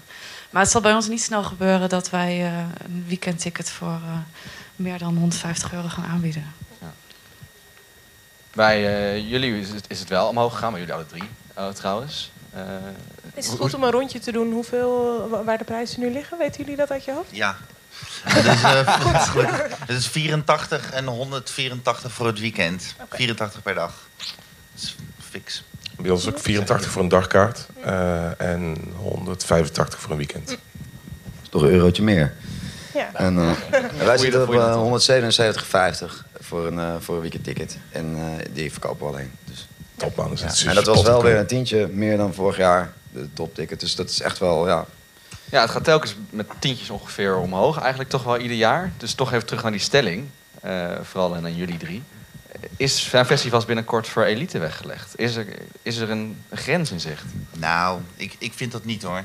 Maar 0.50 0.62
het 0.62 0.72
zal 0.72 0.82
bij 0.82 0.94
ons 0.94 1.08
niet 1.08 1.22
snel 1.22 1.44
gebeuren 1.44 1.90
dat 1.90 2.10
wij 2.10 2.46
eh, 2.46 2.58
een 2.58 3.06
weekendticket 3.08 3.70
voor 3.70 3.88
eh, 4.06 4.18
meer 4.76 4.98
dan 4.98 5.14
150 5.18 5.74
euro 5.74 5.88
gaan 5.88 6.06
aanbieden. 6.06 6.54
Bij 8.54 8.88
eh, 8.88 9.30
jullie 9.30 9.60
is 9.60 9.70
het, 9.70 9.86
is 9.88 10.00
het 10.00 10.10
wel 10.10 10.28
omhoog 10.28 10.54
gegaan, 10.54 10.72
maar 10.72 10.80
jullie 10.80 10.94
alle 10.96 11.06
drie 11.06 11.30
eh, 11.54 11.68
trouwens. 11.70 12.32
Eh, 12.54 12.62
Is 13.34 13.48
het 13.48 13.60
goed 13.60 13.74
om 13.74 13.84
een 13.84 13.92
rondje 13.92 14.20
te 14.20 14.32
doen 14.32 14.52
hoeveel, 14.52 15.28
wa- 15.30 15.44
waar 15.44 15.58
de 15.58 15.64
prijzen 15.64 16.00
nu 16.00 16.12
liggen? 16.12 16.38
Weten 16.38 16.62
jullie 16.62 16.76
dat 16.78 16.92
uit 16.92 17.06
je 17.06 17.12
hoofd? 17.14 17.30
Ja. 17.32 17.58
Het 18.24 18.46
is, 18.46 18.62
het 19.80 19.90
is 19.90 20.08
84 20.08 20.92
en 20.92 21.06
184 21.06 22.12
voor 22.12 22.26
het 22.28 22.40
weekend. 22.40 22.96
84 23.10 23.62
per 23.62 23.74
dag. 23.74 23.94
Dat 24.18 24.28
is 24.84 24.96
fix. 25.30 25.64
Bij 26.02 26.12
ons 26.12 26.22
is 26.26 26.30
ook 26.34 26.40
84 26.40 26.92
voor 26.92 27.02
een 27.02 27.08
dagkaart. 27.08 27.68
eh, 27.82 28.42
en 28.42 28.76
185 28.96 30.00
voor 30.00 30.12
een 30.12 30.18
weekend. 30.18 30.58
toch 31.50 31.62
een 31.62 31.70
eurotje 31.70 32.04
meer. 32.04 32.34
Ja. 32.94 33.10
En, 33.14 33.38
eh, 33.38 33.50
en 34.00 34.06
wij 34.06 34.18
zitten 34.18 34.42
op 34.42 34.48
Goeie 34.48 34.62
eh, 34.62 36.02
177,50 36.10 36.26
voor 36.40 36.68
een, 36.68 36.80
eh 36.80 36.94
voor 37.00 37.16
een 37.16 37.22
weekendticket. 37.22 37.78
En 37.92 38.16
eh, 38.16 38.46
die 38.54 38.72
verkopen 38.72 39.06
we 39.08 39.14
alleen. 39.14 39.32
Dus. 39.44 39.68
Top 39.96 40.16
man. 40.16 40.30
Dus 40.30 40.40
Ja. 40.42 40.48
is 40.48 40.64
En 40.66 40.76
dat 40.76 40.86
was 40.86 41.02
wel 41.02 41.24
weer 41.24 41.38
een 41.38 41.48
tientje 41.48 41.88
meer 41.88 42.18
dan 42.18 42.34
vorig 42.34 42.58
jaar, 42.58 42.94
de 43.12 43.28
topticket. 43.34 43.80
Dus 43.80 43.96
dat 43.96 44.10
is 44.10 44.22
echt 44.22 44.38
wel, 44.38 44.68
ja. 44.68 44.86
Ja, 45.52 45.62
het 45.62 45.70
gaat 45.70 45.84
telkens 45.84 46.16
met 46.30 46.48
tientjes 46.60 46.90
ongeveer 46.90 47.36
omhoog. 47.38 47.80
Eigenlijk 47.80 48.10
toch 48.10 48.24
wel 48.24 48.38
ieder 48.38 48.58
jaar. 48.58 48.92
Dus 48.98 49.14
toch 49.14 49.34
even 49.34 49.46
terug 49.46 49.62
naar 49.62 49.72
die 49.72 49.82
stelling. 49.82 50.26
eh, 50.62 50.90
vooral 51.04 51.36
en 51.36 51.44
aan 51.46 51.56
jullie 51.56 51.78
drie. 51.78 52.04
Is 52.78 53.10
zijn 53.10 53.26
festivals 53.26 53.66
binnenkort 53.66 54.08
voor 54.08 54.24
elite 54.24 54.60
weggelegd? 54.60 55.18
Is 55.18 55.36
er, 55.36 55.46
is 55.82 55.98
er 55.98 56.10
een 56.10 56.44
grens 56.54 56.92
in 56.92 57.00
zicht? 57.00 57.24
Nou, 57.52 58.02
ik, 58.16 58.36
ik 58.38 58.54
vind 58.54 58.72
dat 58.72 58.86
niet 58.86 59.04
hoor. 59.04 59.24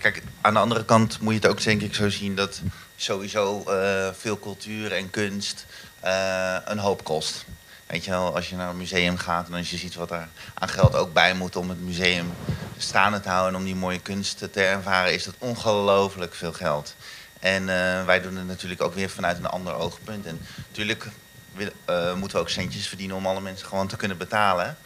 Kijk, 0.00 0.22
aan 0.40 0.54
de 0.54 0.60
andere 0.60 0.84
kant 0.84 1.20
moet 1.20 1.32
je 1.32 1.38
het 1.40 1.48
ook 1.48 1.62
denk 1.62 1.82
ik 1.82 1.94
zo 1.94 2.08
zien 2.08 2.34
dat 2.34 2.60
sowieso 2.96 3.62
eh, 3.62 4.08
veel 4.18 4.38
cultuur 4.38 4.92
en 4.92 5.10
kunst 5.10 5.66
eh, 6.00 6.56
een 6.64 6.78
hoop 6.78 7.04
kost. 7.04 7.44
Weet 7.86 8.04
je 8.04 8.10
wel, 8.10 8.34
als 8.34 8.48
je 8.48 8.56
naar 8.56 8.70
een 8.70 8.76
museum 8.76 9.16
gaat 9.16 9.46
en 9.46 9.54
als 9.54 9.70
je 9.70 9.76
ziet 9.76 9.94
wat 9.94 10.10
er 10.10 10.28
aan 10.54 10.68
geld 10.68 10.94
ook 10.94 11.12
bij 11.12 11.34
moet 11.34 11.56
om 11.56 11.68
het 11.68 11.84
museum 11.84 12.32
staande 12.76 13.20
te 13.20 13.28
houden 13.28 13.52
en 13.52 13.58
om 13.58 13.64
die 13.64 13.74
mooie 13.76 14.00
kunst 14.00 14.38
te 14.52 14.62
ervaren, 14.62 15.14
is 15.14 15.24
dat 15.24 15.34
ongelooflijk 15.38 16.34
veel 16.34 16.52
geld. 16.52 16.94
En 17.40 17.68
eh, 17.68 18.04
wij 18.04 18.20
doen 18.20 18.36
het 18.36 18.46
natuurlijk 18.46 18.82
ook 18.82 18.94
weer 18.94 19.10
vanuit 19.10 19.38
een 19.38 19.46
ander 19.46 19.74
oogpunt. 19.74 20.26
En 20.26 20.40
natuurlijk 20.68 21.06
wil- 21.52 21.72
eh, 21.84 22.14
moeten 22.14 22.36
we 22.36 22.42
ook 22.42 22.50
centjes 22.50 22.88
verdienen 22.88 23.16
om 23.16 23.26
alle 23.26 23.40
mensen 23.40 23.66
gewoon 23.66 23.88
te 23.88 23.96
kunnen 23.96 24.16
betalen. 24.16 24.76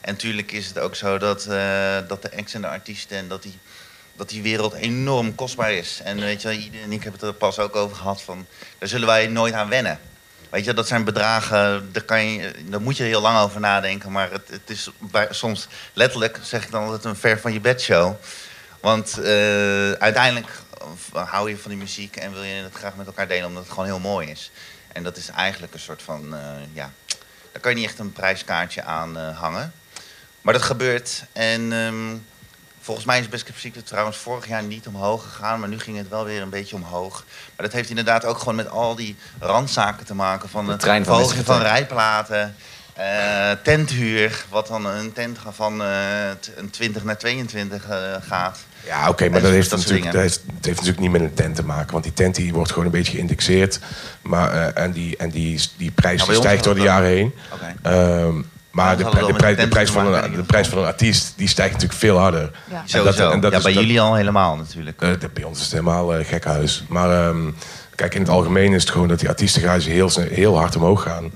En 0.00 0.12
natuurlijk 0.12 0.52
is 0.52 0.66
het 0.66 0.78
ook 0.78 0.94
zo 0.94 1.18
dat, 1.18 1.46
eh, 1.46 1.98
dat 2.08 2.22
de 2.22 2.36
acts 2.36 2.54
en 2.54 2.60
de 2.60 2.68
artiesten 2.68 3.16
en 3.16 3.28
dat 3.28 3.42
die, 3.42 3.58
dat 4.16 4.28
die 4.28 4.42
wereld 4.42 4.74
enorm 4.74 5.34
kostbaar 5.34 5.72
is. 5.72 6.00
En 6.04 6.20
weet 6.20 6.42
je, 6.42 6.52
Ide 6.52 6.78
en 6.78 6.92
ik 6.92 7.02
hebben 7.02 7.20
het 7.20 7.30
er 7.30 7.34
pas 7.34 7.58
ook 7.58 7.76
over 7.76 7.96
gehad 7.96 8.22
van, 8.22 8.46
daar 8.78 8.88
zullen 8.88 9.06
wij 9.06 9.26
nooit 9.26 9.54
aan 9.54 9.68
wennen. 9.68 10.00
Weet 10.50 10.64
je, 10.64 10.74
dat 10.74 10.86
zijn 10.88 11.04
bedragen, 11.04 11.92
daar, 11.92 12.02
kan 12.02 12.24
je, 12.24 12.52
daar 12.64 12.80
moet 12.80 12.96
je 12.96 13.02
heel 13.02 13.20
lang 13.20 13.38
over 13.38 13.60
nadenken. 13.60 14.12
Maar 14.12 14.30
het, 14.30 14.48
het 14.48 14.70
is 14.70 14.90
bij, 14.98 15.26
soms 15.30 15.68
letterlijk, 15.92 16.38
zeg 16.42 16.64
ik 16.64 16.70
dan 16.70 16.82
altijd, 16.82 17.04
een 17.04 17.16
ver 17.16 17.40
van 17.40 17.52
je 17.52 17.60
bed 17.60 17.80
show. 17.80 18.14
Want 18.80 19.18
eh, 19.18 19.92
uiteindelijk 19.92 20.48
hou 21.12 21.50
je 21.50 21.58
van 21.58 21.70
die 21.70 21.80
muziek 21.80 22.16
en 22.16 22.32
wil 22.32 22.42
je 22.42 22.54
het 22.62 22.74
graag 22.74 22.96
met 22.96 23.06
elkaar 23.06 23.28
delen 23.28 23.46
omdat 23.46 23.62
het 23.62 23.72
gewoon 23.72 23.84
heel 23.86 23.98
mooi 23.98 24.30
is. 24.30 24.50
En 24.92 25.02
dat 25.02 25.16
is 25.16 25.28
eigenlijk 25.28 25.74
een 25.74 25.80
soort 25.80 26.02
van, 26.02 26.34
eh, 26.34 26.40
ja, 26.72 26.90
daar 27.52 27.60
kan 27.60 27.70
je 27.70 27.76
niet 27.76 27.86
echt 27.86 27.98
een 27.98 28.12
prijskaartje 28.12 28.82
aan 28.82 29.18
eh, 29.18 29.38
hangen. 29.38 29.72
Maar 30.40 30.52
dat 30.52 30.62
gebeurt. 30.62 31.24
En 31.32 31.72
ehm, 31.72 32.16
volgens 32.80 33.06
mij 33.06 33.20
is 33.20 33.28
Best 33.28 33.44
Kept 33.44 33.58
Secret 33.58 33.86
trouwens 33.86 34.16
vorig 34.16 34.48
jaar 34.48 34.62
niet 34.62 34.86
omhoog 34.86 35.22
gegaan. 35.22 35.60
Maar 35.60 35.68
nu 35.68 35.78
ging 35.78 35.96
het 35.96 36.08
wel 36.08 36.24
weer 36.24 36.42
een 36.42 36.50
beetje 36.50 36.76
omhoog. 36.76 37.24
Maar 37.56 37.66
dat 37.66 37.72
heeft 37.72 37.88
inderdaad 37.88 38.24
ook 38.24 38.38
gewoon 38.38 38.54
met 38.54 38.68
al 38.68 38.94
die 38.94 39.16
randzaken 39.38 40.06
te 40.06 40.14
maken. 40.14 40.48
Van 40.48 40.64
De 40.64 40.70
het 40.70 40.80
trein 40.80 41.04
van 41.04 41.60
rijplaten. 41.60 42.56
Eh, 43.00 43.50
tenthuur, 43.62 44.44
wat 44.48 44.66
dan 44.66 44.86
een 44.86 45.12
tent 45.12 45.38
van 45.50 45.82
eh, 45.82 45.88
een 46.56 46.70
20 46.70 47.04
naar 47.04 47.18
22 47.18 47.88
eh, 47.88 47.98
gaat. 48.28 48.58
Ja, 48.86 49.08
oké, 49.08 49.28
maar 49.28 49.40
dat, 49.40 49.50
heeft, 49.50 49.70
natuurlijk, 49.70 50.04
dat, 50.04 50.20
heeft, 50.20 50.42
het 50.56 50.64
heeft 50.64 50.76
natuurlijk 50.76 51.00
niet 51.00 51.10
met 51.10 51.20
een 51.20 51.34
tent 51.34 51.56
te 51.56 51.64
maken. 51.64 51.92
Want 51.92 52.04
die 52.04 52.12
tent 52.12 52.34
die 52.34 52.52
wordt 52.52 52.70
gewoon 52.70 52.84
een 52.84 52.90
beetje 52.90 53.12
geïndexeerd. 53.12 53.80
Maar, 54.22 54.52
eh, 54.52 54.82
en 54.82 54.92
die, 54.92 55.16
en 55.16 55.30
die, 55.30 55.60
die 55.76 55.90
prijs 55.90 56.20
Ja, 56.20 56.26
die 56.26 56.36
stijgt 56.36 56.64
door 56.64 56.74
de 56.74 56.80
jaren 56.80 57.08
heen. 57.08 57.34
Oké. 57.52 57.74
Ehm, 57.82 58.42
maar 58.70 58.96
de, 58.96 59.04
prijs, 59.36 59.56
de 59.56 59.92
van 59.92 60.14
een, 60.14 60.32
de 60.34 60.42
prijs 60.42 60.68
van 60.68 60.78
een 60.78 60.84
artiest 60.84 61.32
die 61.36 61.48
stijgt 61.48 61.72
natuurlijk 61.72 62.00
veel 62.00 62.18
harder. 62.18 62.50
Ja. 62.70 62.76
En 62.76 62.88
Sowieso. 62.88 63.30
en 63.30 63.40
ja, 63.40 63.50
is- 63.50 63.62
bij 63.62 63.72
jullie 63.72 64.00
al 64.00 64.14
helemaal 64.14 64.56
natuurlijk. 64.56 65.02
eh, 65.02 65.08
dat- 65.18 65.32
bij 65.32 65.44
ons 65.44 65.58
is 65.58 65.64
het 65.64 65.72
helemaal 65.72 66.18
uh, 66.18 66.26
gekhuis. 66.26 66.84
Maar 66.88 67.10
ehm, 67.26 67.50
kijk, 67.94 68.14
in 68.14 68.20
het 68.20 68.30
algemeen 68.30 68.72
is 68.72 68.82
het 68.82 68.90
gewoon 68.90 69.08
dat 69.08 69.18
die 69.18 69.28
artiestengages 69.28 69.86
heel, 69.86 70.10
heel 70.30 70.58
hard 70.58 70.76
omhoog 70.76 71.02
gaan. 71.02 71.30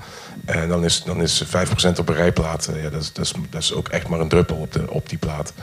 En 0.45 0.67
dan 0.67 0.83
is, 0.83 1.03
dan 1.03 1.21
is 1.21 1.43
5% 1.45 1.49
op 1.99 2.09
een 2.09 2.15
rijplaat. 2.15 2.67
eh, 2.67 2.83
ja, 2.83 2.89
dat, 2.89 3.01
is, 3.01 3.13
dat, 3.13 3.25
is, 3.25 3.33
dat 3.49 3.61
is 3.61 3.73
ook 3.73 3.87
echt 3.87 4.07
maar 4.07 4.19
een 4.19 4.29
druppel 4.29 4.55
op, 4.55 4.71
de, 4.71 4.91
op 4.91 5.09
die 5.09 5.17
plaat. 5.17 5.53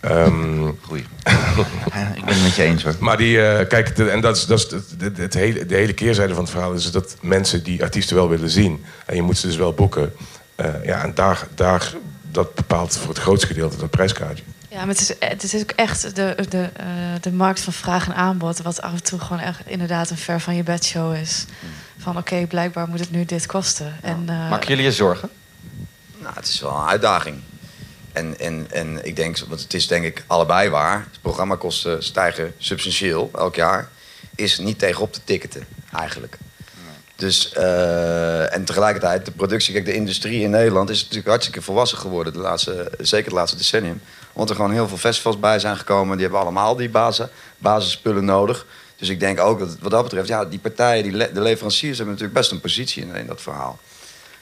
Ehm, 0.00 0.68
Goeie. 0.82 1.02
ik 2.16 2.24
ben 2.24 2.34
het 2.34 2.42
met 2.42 2.54
je 2.54 2.62
eens 2.62 2.82
hoor. 2.82 2.94
maar 3.00 3.16
die, 3.16 3.46
eh, 3.46 3.68
kijk, 3.68 3.96
de- 3.96 4.10
en 4.10 4.20
dat 4.20 4.36
is, 4.36 4.46
dat 4.46 4.58
is 4.58 4.68
het, 5.16 5.34
hele, 5.34 5.66
de 5.66 5.74
hele 5.74 5.92
keerzijde 5.92 6.34
van 6.34 6.42
het 6.42 6.52
verhaal 6.52 6.72
is 6.72 6.90
dat 6.90 7.16
mensen 7.20 7.62
die 7.62 7.82
artiesten 7.82 8.16
wel 8.16 8.28
willen 8.28 8.50
zien. 8.50 8.84
En 9.06 9.14
je 9.14 9.22
moet 9.22 9.38
ze 9.38 9.46
dus 9.46 9.56
wel 9.56 9.72
boeken. 9.72 10.12
Eh, 10.54 10.84
ja, 10.84 11.02
en 11.02 11.14
daar, 11.14 11.46
daar, 11.54 11.92
dat 12.30 12.54
bepaalt 12.54 12.96
voor 12.96 13.08
het 13.08 13.18
grootste 13.18 13.46
gedeelte 13.46 13.76
dat 13.76 13.90
prijskaartje. 13.90 14.44
Ja, 14.70 14.78
maar 14.78 14.88
het 14.94 15.00
is, 15.00 15.12
het 15.28 15.42
is 15.42 15.54
ook 15.62 15.70
echt 15.70 16.14
de, 16.16 16.46
de, 16.48 16.70
eh, 16.76 16.86
de 17.20 17.32
markt 17.32 17.60
van 17.60 17.72
vraag 17.72 18.06
en 18.06 18.14
aanbod... 18.14 18.58
wat 18.62 18.82
af 18.82 18.92
en 18.92 19.02
toe 19.02 19.18
gewoon 19.20 19.40
echt 19.42 19.60
inderdaad 19.66 20.10
een 20.10 20.16
ver 20.16 20.40
van 20.40 20.54
je 20.56 20.62
bed 20.62 20.84
show 20.84 21.14
is. 21.14 21.44
Van 22.08 22.16
oké, 22.16 22.46
blijkbaar 22.46 22.88
moet 22.88 23.00
het 23.00 23.10
nu 23.10 23.24
dit 23.24 23.46
kosten. 23.46 23.96
En, 24.02 24.24
eh, 24.26 24.50
Maken 24.50 24.68
jullie 24.68 24.84
je 24.84 24.92
zorgen? 24.92 25.30
Nou, 26.18 26.34
het 26.34 26.48
is 26.48 26.60
wel 26.60 26.76
een 26.76 26.86
uitdaging. 26.86 27.40
En, 28.12 28.38
en, 28.38 28.66
en 28.70 29.06
ik 29.06 29.16
denk, 29.16 29.38
want 29.38 29.60
het 29.60 29.74
is 29.74 29.86
denk 29.86 30.04
ik 30.04 30.24
allebei 30.26 30.68
waar. 30.68 31.08
Programmakosten 31.20 32.04
stijgen 32.04 32.54
substantieel 32.58 33.30
elk 33.34 33.54
jaar. 33.54 33.88
Is 34.34 34.58
niet 34.58 34.78
tegenop 34.78 35.12
te 35.12 35.20
ticketen, 35.24 35.66
eigenlijk. 35.92 36.38
Dus, 37.16 37.52
eh, 37.52 38.54
en 38.54 38.64
tegelijkertijd, 38.64 39.24
de 39.24 39.30
productie, 39.30 39.72
kijk, 39.72 39.84
de 39.84 39.94
industrie 39.94 40.42
in 40.42 40.50
Nederland 40.50 40.90
is 40.90 41.00
natuurlijk 41.00 41.28
hartstikke 41.28 41.62
volwassen 41.62 41.98
geworden, 41.98 42.32
de 42.32 42.38
laatste, 42.38 42.92
zeker 42.98 43.24
het 43.24 43.34
laatste 43.34 43.56
decennium. 43.56 44.00
Omdat 44.32 44.50
er 44.50 44.56
gewoon 44.56 44.72
heel 44.72 44.88
veel 44.88 44.96
festivals 44.96 45.40
bij 45.40 45.58
zijn 45.58 45.76
gekomen, 45.76 46.12
die 46.12 46.22
hebben 46.22 46.40
allemaal 46.40 46.76
die 46.76 46.90
basis, 46.90 47.26
basisspullen 47.58 48.24
nodig. 48.24 48.66
Dus 48.98 49.08
ik 49.08 49.20
denk 49.20 49.40
ook 49.40 49.58
dat 49.58 49.76
wat 49.80 49.90
dat 49.90 50.02
betreft, 50.02 50.28
ja, 50.28 50.44
die 50.44 50.58
partijen, 50.58 51.02
die 51.02 51.32
de 51.32 51.40
leveranciers 51.40 51.96
hebben 51.96 52.14
natuurlijk 52.14 52.40
best 52.40 52.50
een 52.50 52.60
positie 52.60 53.02
in, 53.02 53.14
in 53.14 53.26
dat 53.26 53.40
verhaal. 53.40 53.78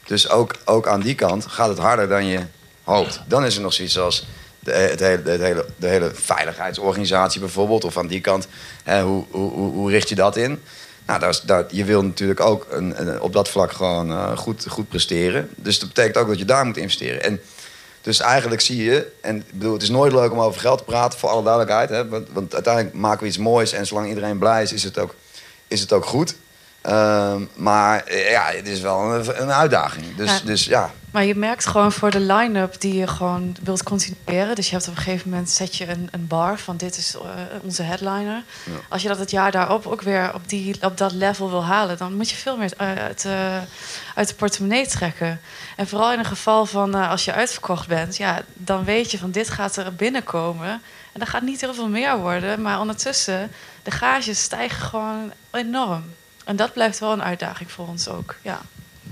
Dus 0.06 0.28
ook, 0.30 0.54
ook 0.64 0.86
aan 0.88 1.00
die 1.00 1.14
kant 1.14 1.46
gaat 1.46 1.68
het 1.68 1.78
harder 1.78 2.08
dan 2.08 2.26
je 2.26 2.40
hoopt. 2.82 3.20
Dan 3.28 3.44
is 3.44 3.56
er 3.56 3.62
nog 3.62 3.72
zoiets 3.72 3.98
als 3.98 4.26
de, 4.58 4.72
het 4.72 5.00
hele, 5.00 5.22
het 5.30 5.40
hele, 5.40 5.66
de 5.76 5.86
hele 5.86 6.10
veiligheidsorganisatie 6.14 7.40
bijvoorbeeld. 7.40 7.84
Of 7.84 7.96
aan 7.98 8.06
die 8.06 8.20
kant, 8.20 8.48
hè, 8.82 9.02
hoe, 9.02 9.24
hoe, 9.30 9.50
hoe, 9.50 9.90
richt 9.90 10.08
je 10.08 10.14
dat 10.14 10.36
in? 10.36 10.62
Nou, 11.06 11.20
daar 11.20 11.40
daar, 11.44 11.64
je 11.70 11.84
wil 11.84 12.02
natuurlijk 12.02 12.40
ook 12.40 12.66
een- 12.70 13.20
op 13.20 13.32
dat 13.32 13.48
vlak 13.48 13.72
gewoon 13.72 14.10
eh, 14.10 14.36
goed, 14.36 14.66
goed 14.68 14.88
presteren. 14.88 15.50
Dus 15.56 15.78
dat 15.78 15.88
betekent 15.88 16.16
ook 16.16 16.28
dat 16.28 16.38
je 16.38 16.44
daar 16.44 16.66
moet 16.66 16.76
investeren. 16.76 17.22
En 17.22 17.40
Dus 18.06 18.20
eigenlijk 18.20 18.60
zie 18.60 18.84
je, 18.84 19.12
en 19.20 19.36
ik 19.36 19.52
bedoel, 19.52 19.72
het 19.72 19.82
is 19.82 19.90
nooit 19.90 20.12
leuk 20.12 20.32
om 20.32 20.40
over 20.40 20.60
geld 20.60 20.78
te 20.78 20.84
praten, 20.84 21.18
voor 21.18 21.28
alle 21.28 21.42
duidelijkheid. 21.42 21.88
Hè, 21.88 22.08
want, 22.08 22.28
want 22.32 22.54
uiteindelijk 22.54 22.94
maken 22.94 23.20
we 23.20 23.26
iets 23.26 23.38
moois 23.38 23.72
en 23.72 23.86
zolang 23.86 24.08
iedereen 24.08 24.38
blij 24.38 24.62
is, 24.62 24.72
is 24.72 24.82
het 24.82 24.98
ook, 24.98 25.14
is 25.68 25.80
het 25.80 25.92
ook 25.92 26.04
goed. 26.04 26.36
Ehm, 26.86 27.44
maar 27.54 28.04
eh, 28.04 28.30
ja, 28.30 28.44
het 28.44 28.68
is 28.68 28.80
wel 28.80 29.14
een, 29.14 29.42
een 29.42 29.52
uitdaging. 29.52 30.16
Dus 30.16 30.30
Ja. 30.30 30.40
dus 30.44 30.64
ja, 30.64 30.90
Maar 31.10 31.24
je 31.24 31.34
merkt 31.34 31.66
gewoon 31.66 31.92
voor 31.92 32.10
de 32.10 32.20
line-up 32.20 32.80
die 32.80 32.94
je 32.94 33.06
gewoon 33.06 33.56
wilt 33.62 33.82
continueren. 33.82 34.54
Dus 34.54 34.66
je 34.66 34.74
hebt 34.74 34.88
op 34.88 34.96
een 34.96 35.02
gegeven 35.02 35.30
moment 35.30 35.50
zet 35.50 35.76
je 35.76 35.88
een, 35.88 36.08
een 36.10 36.26
bar 36.26 36.58
van 36.58 36.76
dit 36.76 36.96
is 36.96 37.14
eh, 37.14 37.20
onze 37.62 37.82
headliner. 37.82 38.42
Als 38.88 39.02
je 39.02 39.08
dat 39.08 39.18
het 39.18 39.30
jaar 39.30 39.50
daarop 39.50 39.86
ook 39.86 40.02
weer 40.02 40.34
op, 40.34 40.48
die, 40.48 40.76
op 40.80 40.98
dat 40.98 41.12
level 41.12 41.50
wil 41.50 41.64
halen, 41.64 41.96
dan 41.96 42.14
moet 42.14 42.30
je 42.30 42.36
veel 42.36 42.56
meer 42.56 42.72
eh, 42.76 42.94
uit, 42.94 43.26
uit 44.14 44.28
de 44.28 44.34
portemonnee 44.34 44.86
trekken. 44.86 45.40
En 45.76 45.88
vooral 45.88 46.12
in 46.12 46.18
een 46.18 46.24
geval 46.24 46.66
van 46.66 46.94
als 46.94 47.24
je 47.24 47.32
uitverkocht 47.32 47.88
bent, 47.88 48.16
ja, 48.16 48.42
dan 48.54 48.84
weet 48.84 49.10
je 49.10 49.18
van 49.18 49.30
dit 49.30 49.50
gaat 49.50 49.76
er 49.76 49.94
binnenkomen. 49.94 50.70
En 51.12 51.20
dat 51.20 51.28
gaat 51.28 51.42
niet 51.42 51.60
heel 51.60 51.74
veel 51.74 51.88
meer 51.88 52.18
worden. 52.18 52.62
Maar 52.62 52.80
ondertussen, 52.80 53.50
de 53.82 53.90
gages 53.90 54.42
stijgen 54.42 54.86
gewoon 54.86 55.32
enorm. 55.50 56.04
En 56.46 56.56
dat 56.56 56.72
blijft 56.72 56.98
wel 56.98 57.12
een 57.12 57.22
uitdaging 57.22 57.70
voor 57.70 57.88
ons 57.88 58.08
ook. 58.08 58.34
Ja. 58.42 58.60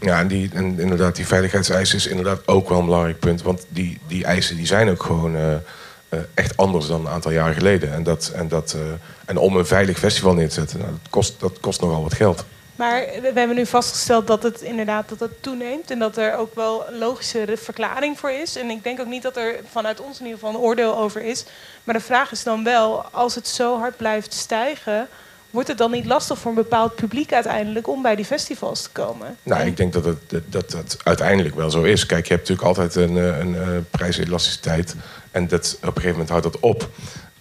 Ja, 0.01 0.19
en, 0.19 0.29
die, 0.29 0.51
en 0.53 0.81
inderdaad, 0.81 1.17
die 1.17 1.27
veiligheidseisen 1.27 1.97
is 1.97 2.07
inderdaad 2.07 2.49
ook 2.49 2.69
wel 2.69 2.79
een 2.79 2.85
belangrijk 2.85 3.19
punt. 3.19 3.43
Want 3.43 3.67
die, 3.69 3.99
die 4.07 4.25
eisen 4.25 4.57
die 4.57 4.67
zijn 4.67 4.89
ook 4.89 5.03
gewoon 5.03 5.37
eh, 5.37 5.55
eh, 5.55 6.19
echt 6.35 6.57
anders 6.57 6.87
dan 6.87 7.01
een 7.01 7.13
aantal 7.13 7.31
jaren 7.31 7.55
geleden. 7.55 7.93
En, 7.93 8.03
dat, 8.03 8.33
en, 8.35 8.49
dat, 8.49 8.73
eh, 8.73 8.81
en 9.25 9.37
om 9.37 9.57
een 9.57 9.67
veilig 9.67 9.99
festival 9.99 10.35
neer 10.35 10.49
te 10.49 10.55
zetten, 10.55 10.79
nou, 10.79 10.91
dat, 10.91 11.11
kost, 11.11 11.41
dat 11.41 11.61
kost 11.61 11.81
nogal 11.81 12.03
wat 12.03 12.15
geld. 12.15 12.45
Maar 12.77 13.01
we 13.01 13.33
we 13.33 13.39
hebben 13.39 13.57
nu 13.57 13.67
vastgesteld 13.67 14.27
dat 14.27 14.43
het 14.43 14.61
inderdaad 14.61 15.09
dat 15.09 15.21
het 15.21 15.43
toeneemt. 15.43 15.91
En 15.91 15.99
dat 15.99 16.17
er 16.17 16.37
ook 16.37 16.55
wel 16.55 16.89
een 16.89 16.99
logische 16.99 17.57
verklaring 17.57 18.19
voor 18.19 18.31
is. 18.31 18.57
En 18.57 18.71
ik 18.71 18.83
denk 18.83 19.01
ook 19.01 19.07
niet 19.07 19.23
dat 19.23 19.37
er 19.37 19.61
vanuit 19.71 20.01
ons 20.01 20.19
in 20.19 20.25
ieder 20.25 20.41
geval 20.41 20.55
een 20.55 20.61
oordeel 20.61 20.97
over 20.97 21.23
is. 21.23 21.45
Maar 21.85 21.95
de 21.95 22.01
vraag 22.01 22.33
is 22.33 22.43
dan 22.43 22.65
wel, 22.65 23.05
als 23.05 23.35
het 23.35 23.49
zo 23.49 23.79
hard 23.79 23.97
blijft 23.97 24.33
stijgen... 24.33 25.09
wordt 25.55 25.69
het 25.69 25.79
dan 25.79 25.91
niet 25.91 26.07
lastig 26.07 26.39
voor 26.39 26.51
een 26.51 26.57
bepaald 26.57 26.95
publiek 26.95 27.33
uiteindelijk... 27.33 27.89
om 27.89 28.03
bij 28.03 28.17
die 28.17 28.25
festivals 28.25 28.83
te 28.83 28.91
komen? 28.91 29.37
Nou, 29.43 29.67
ik 29.67 29.77
denk 29.77 29.93
dat 29.93 30.05
het, 30.05 30.43
dat, 30.47 30.71
dat 30.71 30.97
uiteindelijk 31.03 31.55
wel 31.55 31.71
zo 31.71 31.83
is. 31.83 32.07
Kijk, 32.07 32.27
je 32.27 32.35
hebt 32.35 32.49
natuurlijk 32.49 32.79
altijd 32.79 32.95
een, 32.95 33.17
eh, 33.17 33.39
een, 33.39 33.57
eh, 33.57 33.69
prijselasticiteit. 33.91 34.95
En 35.31 35.49
dat, 35.49 35.77
op 35.77 35.87
een 35.87 35.93
gegeven 35.93 36.11
moment 36.11 36.29
houdt 36.29 36.45
dat 36.45 36.61
op. 36.61 36.89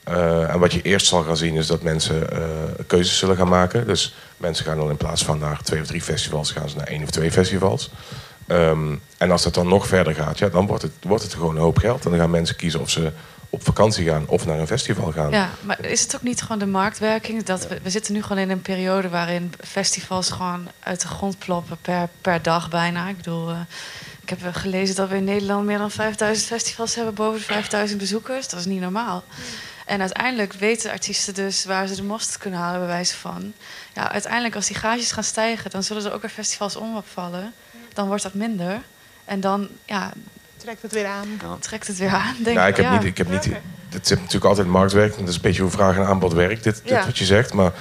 Eh, 0.03 0.53
en 0.53 0.59
wat 0.59 0.73
je 0.73 0.81
eerst 0.81 1.07
zal 1.07 1.23
gaan 1.23 1.37
zien 1.37 1.55
is 1.55 1.67
dat 1.67 1.81
mensen 1.81 2.27
keuzes 2.87 3.17
zullen 3.17 3.35
gaan 3.35 3.49
maken. 3.49 3.87
Dus 3.87 4.15
mensen 4.37 4.65
gaan 4.65 4.77
dan 4.77 4.89
in 4.89 4.97
plaats 4.97 5.23
van 5.23 5.39
naar 5.39 5.61
twee 5.61 5.81
of 5.81 5.87
drie 5.87 6.01
festivals... 6.01 6.51
gaan 6.51 6.69
ze 6.69 6.77
naar 6.77 6.87
één 6.87 7.03
of 7.03 7.09
twee 7.09 7.31
festivals. 7.31 7.91
Ehm, 8.47 8.95
en 9.17 9.31
als 9.31 9.43
dat 9.43 9.53
dan 9.53 9.67
nog 9.67 9.87
verder 9.87 10.15
gaat, 10.15 10.37
ja, 10.39 10.49
dan 10.49 10.67
wordt 10.67 10.83
het, 10.83 10.91
wordt 11.01 11.23
het 11.23 11.33
gewoon 11.33 11.55
een 11.55 11.61
hoop 11.61 11.77
geld. 11.77 12.05
En 12.05 12.11
dan 12.11 12.19
gaan 12.19 12.29
mensen 12.29 12.55
kiezen 12.55 12.79
of 12.79 12.89
ze 12.89 13.11
op 13.53 13.63
vakantie 13.63 14.05
gaan 14.05 14.27
of 14.27 14.45
naar 14.45 14.59
een 14.59 14.67
festival 14.67 15.11
gaan. 15.11 15.31
Ja, 15.31 15.49
maar 15.61 15.85
is 15.85 16.01
het 16.01 16.15
ook 16.15 16.21
niet 16.21 16.41
gewoon 16.41 16.59
de 16.59 16.65
marktwerking? 16.65 17.43
Dat 17.43 17.67
we, 17.67 17.79
we 17.83 17.89
zitten 17.89 18.13
nu 18.13 18.21
gewoon 18.21 18.37
in 18.37 18.49
een 18.49 18.61
periode 18.61 19.09
waarin 19.09 19.53
festivals 19.63 20.29
gewoon 20.29 20.67
uit 20.79 21.01
de 21.01 21.07
grond 21.07 21.37
ploppen 21.37 21.77
per, 21.81 22.09
per 22.21 22.41
dag 22.41 22.69
bijna. 22.69 23.07
Ik 23.07 23.17
bedoel, 23.17 23.49
eh, 23.49 23.59
ik 24.21 24.29
heb 24.29 24.39
gelezen 24.51 24.95
dat 24.95 25.09
we 25.09 25.15
in 25.15 25.23
Nederland 25.23 25.65
meer 25.65 25.77
dan 25.77 25.91
5000 25.91 26.47
festivals 26.47 26.95
hebben, 26.95 27.13
boven 27.13 27.39
de 27.39 27.45
5000 27.45 27.99
bezoekers. 27.99 28.47
Dat 28.47 28.59
is 28.59 28.65
niet 28.65 28.81
normaal. 28.81 29.23
En 29.85 29.99
uiteindelijk 29.99 30.53
weten 30.53 30.91
artiesten 30.91 31.33
dus 31.33 31.65
waar 31.65 31.87
ze 31.87 31.95
de 31.95 32.03
mosterd 32.03 32.37
kunnen 32.37 32.59
halen, 32.59 32.79
bij 32.79 32.89
wijze 32.89 33.15
van. 33.15 33.53
Ja, 33.93 34.11
uiteindelijk 34.11 34.55
als 34.55 34.67
die 34.67 34.75
gages 34.75 35.11
gaan 35.11 35.23
stijgen, 35.23 35.71
dan 35.71 35.83
zullen 35.83 36.05
er 36.05 36.13
ook 36.13 36.21
weer 36.21 36.29
festivals 36.29 36.75
omvallen. 36.75 37.53
Dan 37.93 38.07
wordt 38.07 38.23
dat 38.23 38.33
minder. 38.33 38.81
En 39.25 39.39
dan, 39.39 39.67
ja, 39.85 40.11
Trekt 40.63 40.81
het 40.81 40.91
weer 40.91 41.05
aan. 41.05 41.27
trekt 41.59 41.87
het 41.87 41.97
weer 41.97 42.09
aan, 42.09 42.35
denk 42.43 42.57
ja, 42.57 42.67
ik. 42.67 42.75
heb 42.75 42.85
ja. 42.85 42.93
niet, 42.97 43.03
ik 43.03 43.17
heb 43.17 43.29
niet, 43.29 43.49
het 43.89 44.07
zit 44.07 44.17
natuurlijk 44.17 44.45
altijd 44.45 44.67
marktwerking. 44.67 45.19
Dat 45.19 45.29
is 45.29 45.35
een 45.35 45.41
beetje 45.41 45.61
hoe 45.61 45.71
vraag 45.71 45.95
en 45.95 46.05
aanbod 46.05 46.33
werkt, 46.33 46.63
dit, 46.63 46.75
dit 46.83 46.89
Ja. 46.89 47.05
wat 47.05 47.17
je 47.17 47.25
zegt. 47.25 47.53
Maar 47.53 47.71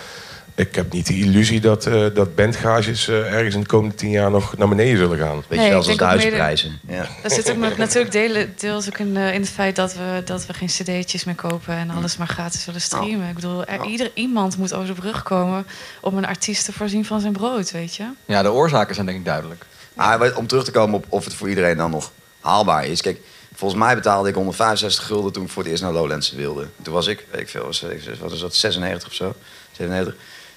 ik 0.55 0.75
heb 0.75 0.93
niet 0.93 1.07
de 1.07 1.15
illusie 1.19 1.61
dat, 1.61 1.87
eh 1.87 2.07
dat 2.15 2.35
bandgages 2.35 3.09
eh, 3.09 3.33
ergens 3.35 3.55
in 3.55 3.61
de 3.61 3.67
komende 3.67 3.95
tien 3.95 4.11
jaar 4.11 4.31
nog 4.31 4.57
naar 4.57 4.69
beneden 4.69 4.97
zullen 4.97 5.19
gaan. 5.19 5.43
Weet 5.49 5.61
je 5.61 5.67
zoals 5.69 5.87
denk 5.87 5.99
de 5.99 6.05
huisprijzen. 6.05 6.81
Ja. 6.89 7.07
Dat 7.23 7.33
zit 7.33 7.51
ook 7.51 7.57
met- 7.67 7.77
natuurlijk 7.77 8.13
delen, 8.13 8.55
deels 8.59 8.87
ook 8.87 8.99
in, 8.99 9.17
eh, 9.17 9.35
in 9.35 9.41
het 9.41 9.51
feit 9.51 9.77
dat 9.77 9.95
we, 9.95 10.23
dat 10.25 10.47
we 10.47 10.55
geen 10.55 10.69
cd'tjes 10.69 11.25
meer 11.25 11.35
kopen 11.35 11.75
en 11.75 11.91
alles 11.91 12.17
maar 12.17 12.27
gratis 12.29 12.65
willen 12.65 12.81
streamen. 12.81 13.29
Ik 13.29 13.35
bedoel, 13.35 13.65
er, 13.65 13.85
ieder, 13.85 14.11
iemand 14.15 14.57
moet 14.57 14.75
over 14.75 14.87
de 14.95 15.01
brug 15.01 15.23
komen 15.23 15.67
om 16.01 16.17
een 16.17 16.27
artiest 16.27 16.65
te 16.65 16.73
voorzien 16.73 17.05
van 17.05 17.21
zijn 17.21 17.33
brood, 17.33 17.71
weet 17.71 17.95
je? 17.97 18.05
Ja, 18.25 18.43
de 18.43 18.53
oorzaken 18.53 18.95
zijn 18.95 19.07
denk 19.07 19.19
ik 19.19 19.25
duidelijk. 19.25 19.65
Maar 19.95 20.19
wat- 20.19 20.35
om 20.35 20.47
terug 20.47 20.65
te 20.65 20.71
komen 20.71 20.95
op 20.95 21.05
of 21.09 21.25
het 21.25 21.35
voor 21.35 21.49
iedereen 21.49 21.77
dan 21.77 21.91
nog 21.91 22.11
haalbaar 22.43 22.87
is. 22.87 23.01
Kijk, 23.01 23.21
volgens 23.55 23.81
mij 23.81 23.95
betaalde 23.95 24.29
ik 24.29 24.35
165 24.35 25.07
gulden 25.07 25.33
toen 25.33 25.45
ik 25.45 25.51
voor 25.51 25.63
het 25.63 25.71
eerst 25.71 25.83
naar 25.83 25.93
Lowlands 25.93 26.31
wilde. 26.33 26.69
Toen 26.83 26.95
was 26.95 27.07
ik, 27.07 27.27
weet 27.31 27.41
ik 27.41 27.49
veel, 27.49 27.65
was, 27.65 27.85
wat 28.21 28.33
is 28.33 28.41
dat, 28.41 28.55
96 28.55 29.09
of 29.09 29.15
zo? 29.15 29.35
97. 29.73 30.15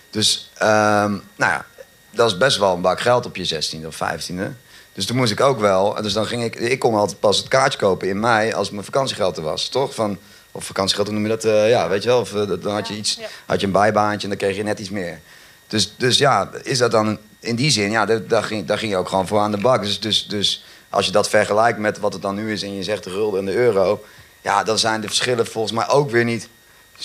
Dus, 0.09 0.51
ehm, 0.53 1.11
nou 1.35 1.51
ja, 1.51 1.65
dat 2.11 2.31
is 2.31 2.37
best 2.37 2.57
wel 2.57 2.73
een 2.73 2.81
bak 2.81 2.99
geld 2.99 3.25
op 3.25 3.35
je 3.35 3.45
16e 3.45 3.85
of 3.85 3.95
15e. 3.95 4.55
Dus 4.93 5.05
toen 5.05 5.15
moest 5.15 5.31
ik 5.31 5.41
ook 5.41 5.59
wel. 5.59 5.97
En 5.97 6.03
dus 6.03 6.13
dan 6.13 6.25
ging 6.25 6.43
ik, 6.43 6.55
ik 6.55 6.79
kon 6.79 6.95
altijd 6.95 7.19
pas 7.19 7.37
het 7.37 7.47
kaartje 7.47 7.79
kopen 7.79 8.07
in 8.07 8.19
mei 8.19 8.53
als 8.53 8.69
mijn 8.69 8.83
vakantiegeld 8.83 9.37
er 9.37 9.43
was, 9.43 9.69
toch? 9.69 9.95
Van, 9.95 10.17
of 10.51 10.65
vakantiegeld, 10.65 11.07
hoe 11.07 11.15
noem 11.15 11.25
je 11.25 11.31
dat? 11.31 11.45
Eh, 11.45 11.69
ja, 11.69 11.89
weet 11.89 12.03
je 12.03 12.09
wel. 12.09 12.19
Of, 12.19 12.35
eh, 12.35 12.47
dan 12.61 12.73
had 12.73 12.87
je, 12.87 12.95
iets, 12.95 13.19
had 13.45 13.59
je 13.59 13.65
een 13.65 13.71
bijbaantje 13.71 14.23
en 14.23 14.29
dan 14.29 14.37
kreeg 14.37 14.55
je 14.55 14.63
net 14.63 14.79
iets 14.79 14.89
meer. 14.89 15.19
Dus, 15.67 15.93
dus 15.97 16.17
ja, 16.17 16.49
is 16.63 16.77
dat 16.77 16.91
dan 16.91 17.17
in 17.39 17.55
die 17.55 17.71
zin, 17.71 17.91
ja, 17.91 18.05
daar, 18.05 18.27
daar, 18.27 18.43
ging, 18.43 18.65
daar 18.65 18.77
ging 18.77 18.91
je 18.91 18.97
ook 18.97 19.09
gewoon 19.09 19.27
voor 19.27 19.39
aan 19.39 19.51
de 19.51 19.57
bak. 19.57 19.81
Dus, 19.81 19.99
dus, 19.99 20.27
dus 20.27 20.63
als 20.95 21.05
je 21.05 21.11
dat 21.11 21.29
vergelijkt 21.29 21.79
met 21.79 21.99
wat 21.99 22.13
het 22.13 22.21
dan 22.21 22.35
nu 22.35 22.51
is 22.51 22.63
en 22.63 22.75
je 22.75 22.83
zegt 22.83 23.03
de 23.03 23.09
gulden 23.09 23.39
en 23.39 23.45
de 23.45 23.55
euro, 23.55 24.03
ja, 24.41 24.63
dan 24.63 24.79
zijn 24.79 25.01
de 25.01 25.07
verschillen 25.07 25.47
volgens 25.47 25.73
mij 25.73 25.87
ook 25.87 26.09
weer 26.09 26.23
niet 26.23 26.49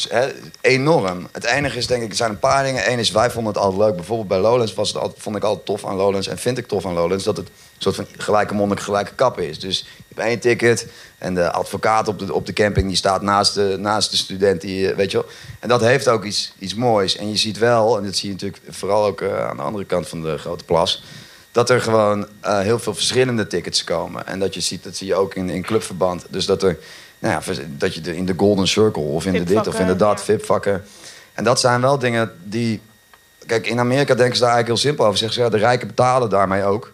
hè, 0.09 0.29
enorm. 0.61 1.29
Het 1.33 1.45
enige 1.45 1.79
is 1.79 1.87
denk 1.87 2.03
ik, 2.03 2.11
er 2.11 2.17
zijn 2.17 2.31
een 2.31 2.39
paar 2.39 2.65
dingen. 2.65 2.91
Eén 2.93 2.99
is, 2.99 3.11
wij 3.11 3.31
vonden 3.31 3.53
het 3.53 3.63
altijd 3.63 3.81
leuk. 3.81 3.97
Bijvoorbeeld 3.97 4.29
bij 4.29 4.39
Lowlands 4.39 4.75
was 4.75 4.89
het 4.89 5.03
altijd, 5.03 5.23
vond 5.23 5.37
ik 5.37 5.43
altijd 5.43 5.67
tof 5.67 5.87
aan 5.87 5.97
Lowlands 5.97 6.27
en 6.27 6.39
vind 6.39 6.59
ik 6.59 6.67
tof 6.67 6.87
aan 6.87 6.95
Lowlands 6.95 7.25
dat 7.25 7.37
het 7.37 7.47
een 7.47 7.53
soort 7.79 7.95
van 7.95 8.07
gelijke 8.17 8.55
monnik, 8.55 8.81
gelijke 8.81 9.15
kappen 9.15 9.49
is. 9.49 9.59
Dus 9.59 9.79
je 9.79 10.05
hebt 10.15 10.29
één 10.29 10.39
ticket 10.39 10.87
en 11.19 11.35
de 11.35 11.51
advocaat 11.51 12.09
op 12.09 12.19
de, 12.19 12.35
op 12.35 12.47
de 12.47 12.53
camping 12.53 12.87
die 12.87 12.97
staat 12.97 13.23
naast 13.23 13.55
de, 13.55 13.77
naast 13.79 14.11
de 14.11 14.17
student, 14.17 14.61
die, 14.61 14.91
eh, 14.91 14.97
weet 14.97 15.11
je 15.11 15.17
wel. 15.17 15.27
En 15.61 15.69
dat 15.69 15.81
heeft 15.81 16.09
ook 16.09 16.25
iets, 16.25 16.53
iets 16.59 16.75
moois. 16.75 17.17
En 17.17 17.29
je 17.29 17.37
ziet 17.37 17.59
wel, 17.59 17.97
en 17.97 18.05
dat 18.05 18.17
zie 18.17 18.29
je 18.29 18.35
natuurlijk 18.35 18.63
vooral 18.69 19.05
ook 19.05 19.21
eh, 19.21 19.49
aan 19.49 19.57
de 19.57 19.63
andere 19.63 19.85
kant 19.85 20.09
van 20.09 20.23
de 20.23 20.39
grote 20.39 20.65
plas, 20.65 21.03
dat 21.53 21.71
er 21.71 21.81
gewoon 21.81 22.27
eh, 22.41 22.61
heel 22.61 22.79
veel 22.79 22.95
verschillende 22.95 23.47
tickets 23.47 23.85
komen. 23.85 24.27
En 24.27 24.39
dat 24.39 24.55
je 24.55 24.61
ziet, 24.61 24.85
dat 24.85 24.97
zie 24.97 25.07
je 25.07 25.15
ook 25.15 25.35
in, 25.35 25.51
in 25.51 25.63
clubverband. 25.63 26.27
Dus 26.29 26.47
dat 26.47 26.63
er, 26.63 26.79
nou 27.19 27.35
ja, 27.35 27.55
dat 27.67 27.95
je 27.95 28.01
de, 28.01 28.17
in 28.17 28.27
de 28.27 28.35
Golden 28.37 28.69
Circle 28.69 29.03
of 29.03 29.27
in 29.27 29.33
de 29.33 29.45
dit 29.45 29.67
of 29.67 29.79
in 29.79 29.87
de 29.87 29.97
dat, 29.97 30.23
VIP-vakken. 30.23 30.85
En 31.33 31.45
dat 31.45 31.61
zijn 31.61 31.81
wel 31.81 31.99
dingen 31.99 32.33
die. 32.45 32.81
Kijk, 33.47 33.67
in 33.67 33.79
Amerika 33.79 34.15
denken 34.15 34.37
ze 34.37 34.43
daar 34.43 34.53
eigenlijk 34.53 34.81
heel 34.81 34.91
simpel 34.91 35.05
over. 35.05 35.19
Zeggen 35.19 35.37
ze, 35.37 35.43
ja, 35.45 35.49
de 35.49 35.57
rijken 35.57 35.87
betalen 35.87 36.31
daarmee 36.31 36.65
ook. 36.65 36.93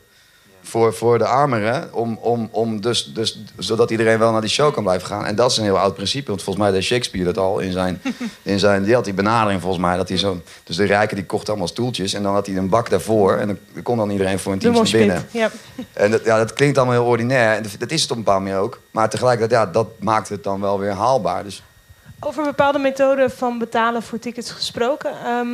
Voor, 0.69 0.95
voor 0.95 1.19
de 1.19 1.25
armeren. 1.27 1.95
Om, 1.95 2.19
om, 2.21 2.49
om 2.53 2.81
dus, 2.81 3.05
dus, 3.15 3.39
zodat 3.59 3.91
iedereen 3.91 4.19
wel 4.19 4.33
naar 4.33 4.41
die 4.41 4.51
show 4.51 4.73
kan 4.75 4.83
blijven 4.83 5.07
gaan. 5.09 5.25
En 5.25 5.35
dat 5.35 5.51
is 5.51 5.57
een 5.57 5.65
heel 5.65 5.79
oud 5.79 5.95
principe. 5.95 6.29
Want 6.29 6.43
volgens 6.43 6.65
mij 6.65 6.75
deed 6.75 6.85
Shakespeare 6.85 7.27
dat 7.33 7.39
al 7.45 7.59
in 7.59 7.73
zijn. 7.73 8.03
In 8.43 8.59
zijn 8.59 8.83
die 8.83 8.95
had 8.95 9.05
die 9.05 9.15
benadering 9.15 9.61
volgens 9.61 9.83
mij. 9.83 9.97
Dat 9.97 10.09
hij 10.09 10.19
zo, 10.19 10.41
dus 10.65 10.77
de 10.77 10.85
rijken 10.85 11.17
die 11.17 11.25
kochten 11.27 11.49
allemaal 11.49 11.69
stoeltjes. 11.69 12.13
En 12.15 12.23
dan 12.23 12.33
had 12.33 12.47
hij 12.47 12.57
een 12.57 12.69
bak 12.69 12.91
daarvoor. 12.91 13.37
En 13.37 13.47
dan 13.47 13.83
kon 13.83 13.97
dan 13.97 14.11
iedereen 14.11 14.39
voor 14.39 14.53
een 14.53 14.59
team 14.59 14.75
naar 14.75 14.91
binnen. 14.91 15.27
ja. 15.31 15.51
En 15.93 16.11
dat, 16.11 16.25
ja, 16.25 16.39
dat 16.39 16.53
klinkt 16.53 16.77
allemaal 16.79 16.95
heel 16.97 17.07
ordinair. 17.11 17.57
En 17.57 17.63
dat- 17.63 17.77
dat 17.79 17.91
is 17.91 18.03
het 18.03 18.11
op 18.11 18.17
een 18.17 18.23
bepaalde 18.23 18.45
manier 18.45 18.61
ook. 18.61 18.81
Maar 18.91 19.11
tegelijkertijd, 19.11 19.61
ja, 19.67 19.73
dat 19.73 19.87
maakt 20.01 20.29
het 20.29 20.45
dan 20.45 20.61
wel 20.61 20.79
weer 20.79 20.93
haalbaar. 20.93 21.45
Dus 21.45 21.63
Over 22.21 22.45
bepaalde 22.45 22.79
methoden 22.79 23.31
van 23.31 23.59
betalen 23.59 24.03
voor 24.03 24.19
tickets 24.19 24.51
gesproken. 24.51 25.11
Ehm, 25.25 25.47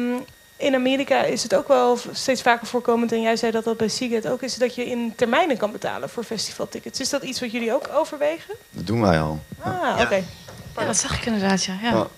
in 0.62 0.74
Amerika 0.74 1.22
is 1.22 1.42
het 1.42 1.54
ook 1.54 1.68
wel 1.68 1.98
steeds 2.12 2.42
vaker 2.42 2.66
voorkomend, 2.66 3.12
en 3.12 3.20
jij 3.20 3.36
zei 3.36 3.52
dat 3.52 3.64
dat 3.64 3.76
bij 3.76 3.88
Seagate 3.88 4.30
ook 4.30 4.42
is, 4.42 4.54
dat 4.54 4.74
je 4.74 4.84
in 4.84 5.12
termijnen 5.16 5.56
kan 5.56 5.72
betalen 5.72 6.08
voor 6.08 6.24
festivaltickets. 6.24 7.00
Is 7.00 7.10
dat 7.10 7.22
iets 7.22 7.40
wat 7.40 7.52
jullie 7.52 7.72
ook 7.72 7.88
overwegen? 7.92 8.54
dat 8.70 8.86
doen 8.86 9.00
wij 9.00 9.20
al. 9.20 9.40
Ah, 9.60 10.00
oké. 10.00 10.24
Ja, 10.76 10.86
dat 10.86 10.96
zag 10.96 11.16
ik 11.16 11.26
inderdaad, 11.26 11.64
ja. 11.64 11.78
ja. 11.82 11.90
Ja. 11.90 12.08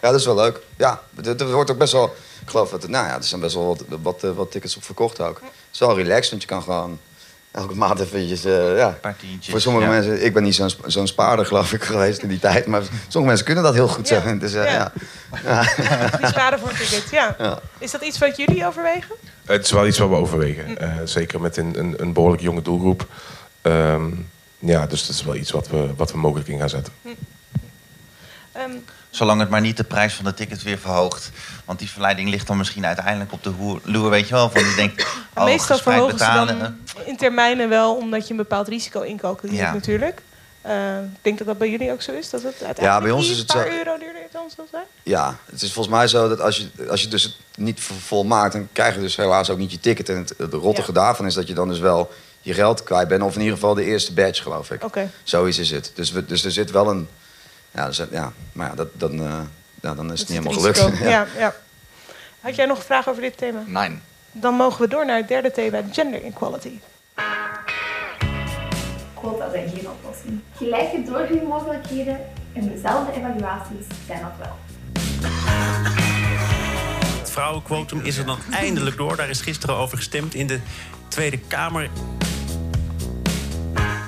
dat 0.00 0.14
is 0.14 0.24
wel 0.24 0.34
leuk. 0.34 0.60
Ja, 0.76 1.02
er 1.24 1.52
wordt 1.52 1.70
ook 1.70 1.78
best 1.78 1.92
wel... 1.92 2.14
Ik 2.42 2.50
geloof 2.50 2.70
dat 2.70 2.88
nou 2.88 3.06
ja, 3.06 3.14
er 3.14 3.24
zijn 3.24 3.40
best 3.40 3.54
wel 3.54 3.66
wat, 3.66 3.84
wat, 4.02 4.34
wat 4.34 4.50
tickets 4.50 4.76
op 4.76 4.84
verkocht 4.84 5.20
ook. 5.20 5.40
Het 5.40 5.50
is 5.72 5.78
wel 5.78 5.96
relaxed, 5.96 6.30
want 6.30 6.42
je 6.42 6.48
kan 6.48 6.62
gewoon 6.62 6.98
elke 7.52 7.74
maand 7.74 8.00
eventjes... 8.00 8.44
eh, 8.44 8.76
ja. 8.76 8.98
Voor 9.40 9.60
sommige 9.60 9.84
ja. 9.86 9.90
mensen... 9.92 10.24
Ik 10.24 10.34
ben 10.34 10.42
niet 10.42 10.54
zo'n 10.54 10.70
zo'n 10.86 11.06
spaarder, 11.06 11.46
geloof 11.46 11.72
ik, 11.72 11.84
geweest 11.94 12.22
in 12.22 12.28
die 12.28 12.38
tijd. 12.38 12.66
Maar 12.66 12.82
sommige 12.82 13.24
mensen 13.26 13.44
kunnen 13.44 13.64
dat 13.64 13.74
heel 13.74 13.88
goed 13.88 14.08
Ja. 14.08 14.14
zeggen. 14.14 14.38
Dus, 14.38 14.54
eh, 14.54 14.64
Ja. 14.64 14.70
ja. 14.72 14.92
Ja. 15.44 15.62
Die 16.18 16.26
sparen 16.26 16.58
voor 16.58 16.68
een 16.68 16.76
ticket, 16.76 17.10
ja. 17.10 17.34
Ja. 17.38 17.58
Is 17.78 17.90
dat 17.90 18.02
iets 18.02 18.18
wat 18.18 18.36
jullie 18.36 18.66
overwegen? 18.66 19.14
Het 19.44 19.64
is 19.64 19.70
wel 19.70 19.86
iets 19.86 19.98
wat 19.98 20.08
we 20.08 20.14
overwegen. 20.14 20.78
Eh, 20.78 20.88
zeker 21.04 21.40
met 21.40 21.56
een, 21.56 21.78
een, 21.78 21.94
een 21.96 22.12
behoorlijk 22.12 22.42
jonge 22.42 22.62
doelgroep. 22.62 23.06
Ehm, 23.62 24.10
ja, 24.58 24.86
dus 24.86 25.06
dat 25.06 25.14
is 25.16 25.22
wel 25.24 25.34
iets 25.34 25.50
wat 25.50 25.68
we, 25.68 25.90
wat 25.96 26.12
we 26.12 26.18
mogelijk 26.18 26.48
in 26.48 26.58
gaan 26.58 26.68
zetten. 26.68 26.92
Ehm, 28.52 28.70
Zolang 29.10 29.40
het 29.40 29.50
maar 29.50 29.60
niet 29.60 29.76
de 29.76 29.84
prijs 29.84 30.14
van 30.14 30.24
de 30.24 30.34
tickets 30.34 30.62
weer 30.62 30.78
verhoogt. 30.78 31.30
Want 31.64 31.78
die 31.78 31.90
verleiding 31.90 32.28
ligt 32.28 32.46
dan 32.46 32.56
misschien 32.56 32.86
uiteindelijk 32.86 33.32
op 33.32 33.42
de 33.42 33.52
loer, 33.84 34.10
weet 34.10 34.28
je 34.28 34.34
wel. 34.34 34.50
Van 34.50 34.62
die 34.62 34.74
denkt, 34.74 35.06
oh, 35.34 35.44
meestal 35.44 35.78
verhogen 35.78 36.18
ze 36.18 36.24
betalen. 36.24 36.58
dan 36.58 36.76
in 37.06 37.16
termijnen 37.16 37.68
wel, 37.68 37.94
omdat 37.96 38.24
je 38.24 38.30
een 38.30 38.36
bepaald 38.36 38.68
risico 38.68 39.00
incalculeert 39.00 39.58
Ja. 39.58 39.72
natuurlijk. 39.72 40.22
Eh, 40.62 40.98
ik 41.02 41.18
denk 41.22 41.38
dat 41.38 41.46
dat 41.46 41.58
bij 41.58 41.70
jullie 41.70 41.92
ook 41.92 42.02
zo 42.02 42.12
is. 42.12 42.30
Dat 42.30 42.42
het 42.42 42.50
uiteindelijk 42.62 42.94
Ja, 42.94 43.00
bij 43.00 43.10
ons 43.10 43.30
is 43.30 43.38
het 43.38 43.46
paar 43.46 43.66
zo- 43.70 43.76
euro 43.76 43.98
duurder 43.98 44.22
dan 44.32 44.50
zal 44.56 44.66
zijn. 44.70 44.84
Ja, 45.02 45.36
het 45.50 45.62
is 45.62 45.72
volgens 45.72 45.94
mij 45.94 46.06
zo 46.08 46.28
dat 46.28 46.40
als 46.40 46.56
je, 46.56 46.88
als 46.88 47.02
je 47.02 47.08
dus 47.08 47.22
het 47.22 47.34
niet 47.56 47.80
vol- 47.80 47.96
volmaakt... 47.96 48.52
dan 48.52 48.68
krijg 48.72 48.94
je 48.94 49.00
dus 49.00 49.16
helaas 49.16 49.50
ook 49.50 49.58
niet 49.58 49.72
je 49.72 49.80
ticket. 49.80 50.08
En 50.08 50.16
het, 50.16 50.34
het 50.38 50.52
rottige 50.52 50.92
daarvan 50.92 51.26
is 51.26 51.34
dat 51.34 51.48
je 51.48 51.54
dan 51.54 51.68
dus 51.68 51.78
wel 51.78 52.10
je 52.40 52.54
geld 52.54 52.82
kwijt 52.82 53.08
bent. 53.08 53.22
Of 53.22 53.34
in 53.34 53.40
ieder 53.40 53.54
geval 53.54 53.74
de 53.74 53.84
eerste 53.84 54.12
badge, 54.12 54.42
geloof 54.42 54.70
ik. 54.70 54.84
Oké. 54.84 55.10
Zoiets 55.22 55.58
is 55.58 55.70
het. 55.70 55.92
Dus, 55.94 56.10
we, 56.10 56.26
dus 56.26 56.44
er 56.44 56.50
zit 56.52 56.70
wel 56.70 56.90
een... 56.90 57.08
Ja, 57.70 57.86
er 57.86 57.94
zit- 57.94 58.10
ja 58.10 58.32
maar 58.52 58.68
ja, 58.68 58.74
dat, 58.74 58.88
dan, 58.92 59.12
eh, 59.12 59.40
ja, 59.82 59.94
dan 59.94 60.12
is 60.12 60.20
het 60.20 60.28
niet 60.28 60.38
helemaal 60.38 60.72
gelukt. 60.72 60.98
Ja. 61.08 61.26
Ja, 61.38 61.54
Had 62.40 62.54
jij 62.54 62.66
nog 62.66 62.78
een 62.78 62.84
vraag 62.84 63.08
over 63.08 63.22
dit 63.22 63.36
thema? 63.36 63.62
Nee. 63.66 63.98
Dan 64.32 64.54
mogen 64.54 64.80
we 64.80 64.88
door 64.88 65.06
naar 65.06 65.16
het 65.16 65.28
derde 65.28 65.50
thema, 65.50 65.80
gender 65.92 66.24
equality. 66.24 66.78
Quota 69.22 69.50
zijn 69.50 69.68
geen 69.68 69.88
oplossing. 69.90 70.40
Gelijke 70.56 71.02
doorgroeimogelijkheden 71.02 72.20
en 72.52 72.68
dezelfde 72.68 73.12
evaluaties 73.12 73.86
zijn 74.06 74.20
dat 74.20 74.32
wel. 74.38 74.56
Het 77.18 77.30
vrouwenquotum 77.30 78.00
is 78.00 78.16
er 78.16 78.26
dan 78.26 78.38
eindelijk 78.50 78.96
door. 78.96 79.16
Daar 79.16 79.28
is 79.28 79.40
gisteren 79.40 79.76
over 79.76 79.96
gestemd 79.96 80.34
in 80.34 80.46
de 80.46 80.60
Tweede 81.08 81.38
Kamer. 81.38 81.90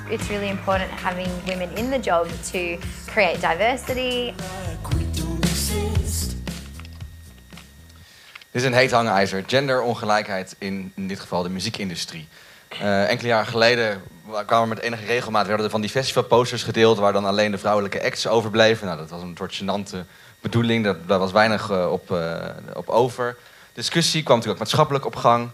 It's 0.09 0.27
really 0.27 0.49
important 0.49 0.89
having 0.89 1.27
women 1.45 1.75
in 1.75 1.89
the 1.89 1.99
job 1.99 2.27
to 2.51 2.59
create 3.05 3.39
diversity. 3.39 4.33
Dit 8.51 8.63
is 8.63 8.63
een 8.63 8.73
heet 8.73 8.91
hangijzer. 8.91 9.43
Genderongelijkheid 9.47 10.55
in, 10.59 10.91
in 10.95 11.07
dit 11.07 11.19
geval 11.19 11.43
de 11.43 11.49
muziekindustrie. 11.49 12.27
Eh, 12.67 13.09
enkele 13.09 13.27
jaren 13.27 13.47
geleden 13.47 14.01
kwamen 14.45 14.69
er 14.69 14.75
met 14.75 14.79
enige 14.79 15.05
regelmaat 15.05 15.47
werden 15.47 15.65
er 15.65 15.71
van 15.71 15.81
die 15.81 15.89
festivalposters 15.89 16.63
gedeeld 16.63 16.97
waar 16.97 17.13
dan 17.13 17.25
alleen 17.25 17.51
de 17.51 17.57
vrouwelijke 17.57 18.03
acts 18.03 18.27
overbleven. 18.27 18.85
Nou, 18.85 18.99
dat 18.99 19.09
was 19.09 19.21
een 19.21 19.35
soort 19.37 19.61
gênante 19.61 20.07
bedoeling. 20.41 20.83
Dat, 20.83 21.07
daar 21.07 21.19
was 21.19 21.31
weinig 21.31 21.69
eh, 21.69 21.91
op, 21.91 22.11
eh, 22.11 22.35
op 22.73 22.89
over. 22.89 23.37
Discussie 23.73 24.23
kwam 24.23 24.35
natuurlijk 24.35 24.63
ook 24.63 24.67
maatschappelijk 24.67 25.05
op 25.05 25.15
gang. 25.15 25.49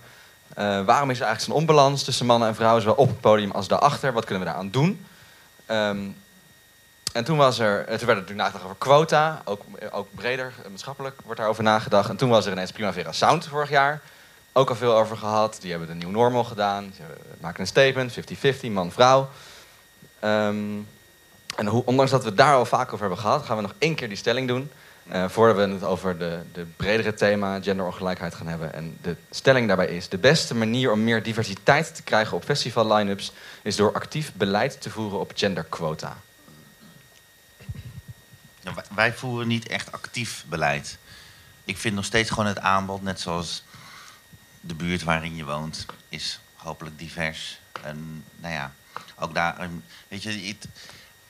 Eh, 0.54 0.84
waarom 0.86 1.10
is 1.10 1.20
er 1.20 1.26
eigenlijk 1.26 1.42
zo'n 1.42 1.68
onbalans 1.68 2.04
tussen 2.04 2.26
mannen 2.26 2.48
en 2.48 2.56
vrouwen, 2.56 2.82
zowel 2.82 2.98
op 2.98 3.08
het 3.08 3.22
podium 3.22 3.52
als 3.52 3.68
daarachter? 3.68 4.14
Wat 4.14 4.26
kunnen 4.26 4.44
we 4.44 4.50
daaraan 4.50 4.70
doen? 4.70 5.06
Ehm, 5.66 6.00
en 7.14 7.24
toen, 7.24 7.38
was 7.38 7.60
er, 7.60 7.78
toen 7.78 7.88
werd 7.88 8.02
er 8.02 8.08
natuurlijk 8.08 8.40
nagedacht 8.40 8.64
over 8.64 8.76
quota, 8.78 9.42
ook, 9.46 9.62
ook 9.92 10.08
breder 10.16 10.54
maatschappelijk 10.70 11.20
wordt 11.24 11.40
daarover 11.40 11.64
nagedacht. 11.64 12.10
En 12.10 12.16
toen 12.16 12.30
was 12.30 12.46
er 12.46 12.52
ineens 12.52 12.72
Primavera 12.72 13.12
Sound 13.12 13.48
vorig 13.48 13.70
jaar, 13.70 14.02
ook 14.54 14.70
al 14.70 14.76
veel 14.76 14.98
over 14.98 15.18
gehad. 15.18 15.58
Die 15.62 15.70
hebben 15.72 15.88
de 15.88 15.94
New 15.94 16.10
Normal 16.10 16.44
gedaan, 16.44 16.94
ze 16.96 17.04
maken 17.42 17.60
een 17.62 17.68
statement, 17.68 18.14
50-50, 18.14 18.72
man-vrouw. 18.72 19.30
Ehm, 20.20 20.78
en 21.56 21.68
hoe, 21.68 21.86
ondanks 21.86 22.12
dat 22.12 22.24
we 22.24 22.34
daar 22.34 22.56
al 22.56 22.66
vaak 22.66 22.88
over 22.88 23.00
hebben 23.00 23.18
gehad, 23.18 23.46
gaan 23.46 23.56
we 23.56 23.62
nog 23.62 23.74
één 23.78 23.96
keer 23.96 24.08
die 24.08 24.18
stelling 24.18 24.48
doen. 24.48 24.72
eh, 25.08 25.30
voordat 25.30 25.56
we 25.56 25.74
het 25.74 25.84
over 25.84 26.18
de, 26.18 26.40
de 26.54 26.66
bredere 26.76 27.14
thema 27.14 27.62
genderongelijkheid 27.62 28.36
gaan 28.36 28.48
hebben. 28.48 28.74
En 28.74 28.98
de 29.02 29.16
stelling 29.30 29.68
daarbij 29.68 29.88
is: 29.88 30.10
de 30.10 30.18
beste 30.18 30.56
manier 30.56 30.92
om 30.92 31.04
meer 31.04 31.24
diversiteit 31.24 31.96
te 31.96 32.04
krijgen 32.04 32.38
op 32.38 32.44
festival 32.44 32.94
line-ups 32.94 33.32
is 33.62 33.76
door 33.76 33.94
actief 33.94 34.34
beleid 34.34 34.82
te 34.82 34.90
voeren 34.90 35.20
op 35.20 35.32
genderquota. 35.36 36.18
Wij 38.96 39.14
voeren 39.14 39.48
niet 39.48 39.68
echt 39.68 39.92
actief 39.92 40.46
beleid. 40.48 40.98
Ik 41.66 41.78
vind 41.78 41.96
nog 41.96 42.06
steeds 42.06 42.30
gewoon 42.30 42.46
het 42.46 42.60
aanbod, 42.60 43.02
net 43.02 43.20
zoals 43.20 43.64
de 44.62 44.76
buurt 44.76 45.04
waarin 45.04 45.36
je 45.36 45.46
woont, 45.46 45.86
is 46.10 46.40
hopelijk 46.56 47.00
divers. 47.00 47.60
En 47.84 48.26
nou 48.36 48.54
ja, 48.54 48.74
ook 49.20 49.34
daar, 49.34 49.70
weet 50.08 50.24
je, 50.24 50.44
ik, 50.44 50.64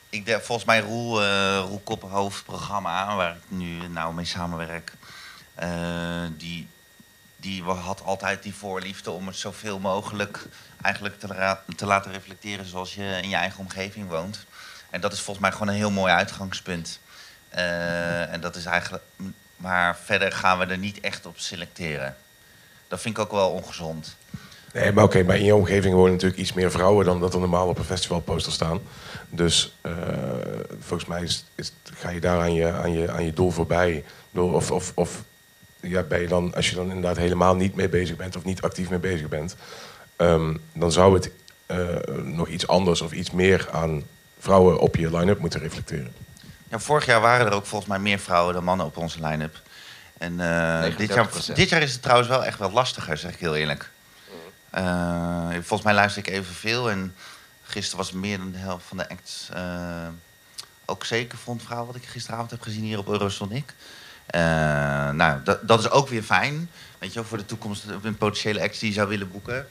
ik 0.08 0.38
volgens 0.42 0.64
mij 0.64 0.80
Roel, 0.80 2.32
programma, 2.44 3.16
waar 3.16 3.36
ik 3.36 3.42
nu 3.48 3.88
nou 3.88 4.14
mee 4.14 4.24
samenwerk, 4.24 4.92
eh, 5.54 6.24
die, 6.36 6.68
die 7.36 7.62
had 7.62 8.02
altijd 8.02 8.42
die 8.42 8.54
voorliefde 8.54 9.10
om 9.10 9.26
het 9.26 9.36
zoveel 9.36 9.78
mogelijk 9.78 10.46
eigenlijk 10.82 11.18
te, 11.18 11.56
te 11.76 11.86
laten 11.86 12.12
reflecteren 12.12 12.66
zoals 12.66 12.94
je 12.94 13.18
in 13.22 13.28
je 13.28 13.36
eigen 13.36 13.58
omgeving 13.58 14.08
woont. 14.08 14.46
En 14.90 15.00
dat 15.00 15.12
is 15.12 15.20
volgens 15.20 15.38
mij 15.38 15.52
gewoon 15.52 15.68
een 15.68 15.74
heel 15.74 15.90
mooi 15.90 16.12
uitgangspunt. 16.12 17.00
Eh, 17.48 18.32
en 18.32 18.40
dat 18.40 18.56
is 18.56 18.64
eigenlijk. 18.64 19.04
Maar 19.56 19.96
verder 19.96 20.32
gaan 20.32 20.58
we 20.58 20.66
er 20.66 20.78
niet 20.78 21.00
echt 21.00 21.26
op 21.26 21.38
selecteren. 21.38 22.16
Dat 22.92 23.00
vind 23.00 23.16
ik 23.16 23.22
ook 23.22 23.30
wel 23.30 23.50
ongezond. 23.50 24.16
Nee, 24.72 24.92
maar 24.92 25.04
oké, 25.04 25.22
maar 25.22 25.36
in 25.36 25.44
je 25.44 25.54
omgeving 25.54 25.94
wonen 25.94 26.12
natuurlijk 26.12 26.40
iets 26.40 26.52
meer 26.52 26.70
vrouwen 26.70 27.04
dan 27.04 27.20
dat 27.20 27.34
er 27.34 27.40
normaal 27.40 27.68
op 27.68 27.78
een 27.78 27.84
festivalposter 27.84 28.52
staan. 28.52 28.80
Dus 29.28 29.76
eh, 29.80 29.92
volgens 30.80 31.08
mij 31.08 31.22
is, 31.22 31.44
is, 31.54 31.72
ga 31.94 32.10
je 32.10 32.20
daar 32.20 32.40
aan 32.40 32.54
je, 32.54 32.72
aan 32.72 32.92
je, 32.92 33.10
aan 33.10 33.24
je 33.24 33.32
doel 33.32 33.50
voorbij. 33.50 34.04
Of 34.32 34.70
of, 34.70 34.92
of 34.94 35.22
ja, 35.80 36.02
ben 36.02 36.20
je 36.20 36.28
dan, 36.28 36.54
als 36.54 36.70
je 36.70 36.74
dan 36.74 36.86
inderdaad 36.86 37.16
helemaal 37.16 37.54
niet 37.54 37.74
mee 37.74 37.88
bezig 37.88 38.16
bent 38.16 38.36
of 38.36 38.44
niet 38.44 38.62
actief 38.62 38.90
mee 38.90 38.98
bezig 38.98 39.28
bent, 39.28 39.56
ehm, 40.16 40.54
dan 40.72 40.92
zou 40.92 41.14
het 41.14 41.30
eh, 41.66 41.78
nog 42.22 42.48
iets 42.48 42.66
anders 42.66 43.00
of 43.00 43.12
iets 43.12 43.30
meer 43.30 43.68
aan 43.70 44.02
vrouwen 44.38 44.78
op 44.78 44.96
je 44.96 45.16
line-up 45.16 45.38
moeten 45.38 45.60
reflecteren. 45.60 46.12
Ja, 46.68 46.78
vorig 46.78 47.06
jaar 47.06 47.20
waren 47.20 47.46
er 47.46 47.52
ook 47.52 47.66
volgens 47.66 47.90
mij 47.90 47.98
meer 47.98 48.18
vrouwen 48.18 48.54
dan 48.54 48.64
mannen 48.64 48.86
op 48.86 48.96
onze 48.96 49.26
line-up. 49.26 49.60
En 50.22 50.40
eh, 50.40 50.96
dit, 50.96 51.08
jaar, 51.08 51.28
39%. 51.28 51.52
dit 51.54 51.68
jaar 51.68 51.82
is 51.82 51.92
het 51.92 52.02
trouwens 52.02 52.28
wel 52.28 52.44
echt 52.44 52.58
wel 52.58 52.70
lastiger, 52.72 53.16
zeg 53.16 53.32
ik 53.32 53.38
heel 53.40 53.56
eerlijk. 53.56 53.90
Eh, 54.70 55.48
volgens 55.52 55.82
mij 55.82 55.94
luister 55.94 56.26
ik 56.26 56.32
evenveel. 56.34 56.90
En 56.90 57.14
gisteren 57.62 57.98
was 57.98 58.12
meer 58.12 58.38
dan 58.38 58.50
de 58.52 58.58
helft 58.58 58.84
van 58.86 58.96
de 58.96 59.08
acts 59.08 59.48
eh, 59.52 60.08
ook 60.84 61.04
zeker 61.04 61.38
vrouw 61.56 61.86
wat 61.86 61.94
ik 61.96 62.04
gisteravond 62.04 62.50
heb 62.50 62.60
gezien 62.62 62.82
hier 62.82 62.98
op 62.98 63.08
Eurosonic. 63.08 63.74
Nou, 65.12 65.42
dat, 65.44 65.68
dat 65.68 65.78
is 65.80 65.90
ook 65.90 66.08
weer 66.08 66.22
fijn. 66.22 66.70
Weet 66.98 67.12
je 67.12 67.18
wel, 67.18 67.28
voor 67.28 67.38
de 67.38 67.46
toekomst 67.46 67.84
een 68.02 68.16
potentiële 68.16 68.62
acts 68.62 68.78
die 68.78 68.88
je 68.88 68.94
zou 68.94 69.08
willen 69.08 69.30
boeken. 69.30 69.68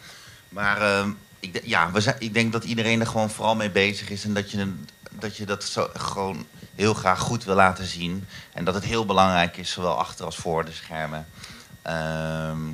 Maar 0.50 0.82
ehm, 0.82 1.12
ik, 1.40 1.62
ja, 1.64 1.92
we 1.92 2.02
zijn, 2.02 2.16
ik 2.20 2.34
denk 2.34 2.52
dat 2.52 2.64
iedereen 2.64 3.00
er 3.00 3.08
gewoon 3.08 3.30
vooral 3.30 3.56
mee 3.56 3.70
bezig 3.72 4.10
is. 4.10 4.24
En 4.24 4.34
dat 4.34 4.52
je, 4.52 4.58
een- 4.60 4.90
dat, 5.12 5.38
je 5.38 5.46
dat 5.46 5.64
zo 5.64 5.90
gewoon 5.94 6.46
heel 6.76 6.94
graag 6.94 7.20
goed 7.20 7.44
wil 7.44 7.56
laten 7.56 7.86
zien. 7.86 8.28
En 8.54 8.64
dat 8.66 8.74
het 8.74 8.84
heel 8.84 9.06
belangrijk 9.06 9.58
is, 9.58 9.72
zowel 9.72 9.98
achter 9.98 10.26
als 10.26 10.36
voor 10.36 10.66
de 10.66 10.72
schermen. 10.72 11.26
Ehm, 11.82 12.66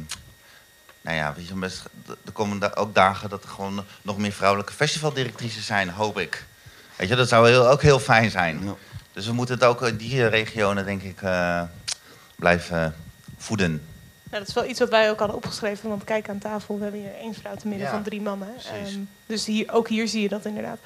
nou 1.01 1.17
ja, 1.17 1.33
weet 1.35 1.47
je, 1.47 1.53
best, 1.53 1.83
er 2.25 2.31
komen 2.31 2.59
da- 2.59 2.71
ook 2.75 2.95
dagen 2.95 3.29
dat 3.29 3.43
er 3.43 3.49
gewoon 3.49 3.83
nog 4.01 4.17
meer 4.17 4.31
vrouwelijke 4.31 4.73
festivaldirectrices 4.73 5.65
zijn, 5.65 5.89
hoop 5.89 6.19
ik. 6.19 6.45
Weet 6.95 7.09
je, 7.09 7.15
dat 7.15 7.27
zou 7.27 7.49
heel, 7.49 7.67
ook 7.69 7.81
heel 7.81 7.99
fijn 7.99 8.31
zijn. 8.31 8.75
Dus 9.13 9.25
we 9.25 9.33
moeten 9.33 9.55
het 9.55 9.63
ook 9.63 9.81
in 9.81 9.97
die 9.97 10.27
regionen, 10.27 10.85
denk 10.85 11.01
ik, 11.01 11.21
eh, 11.21 11.61
blijven 12.35 12.95
voeden. 13.37 13.71
Nou, 14.29 14.39
dat 14.39 14.47
is 14.47 14.53
wel 14.53 14.65
iets 14.65 14.79
wat 14.79 14.89
wij 14.89 15.09
ook 15.09 15.19
hadden 15.19 15.37
opgeschreven. 15.37 15.89
Want 15.89 16.03
kijk 16.03 16.29
aan 16.29 16.37
tafel, 16.37 16.77
we 16.77 16.83
hebben 16.83 17.01
hier 17.01 17.15
één 17.15 17.33
vrouw 17.33 17.55
te 17.55 17.67
midden 17.67 17.85
Ja, 17.87 17.93
van 17.93 18.03
drie 18.03 18.21
mannen. 18.21 18.53
Ehm, 18.73 18.99
dus 19.25 19.45
hier, 19.45 19.71
ook 19.73 19.87
hier 19.87 20.07
zie 20.07 20.21
je 20.21 20.29
dat 20.29 20.45
inderdaad. 20.45 20.77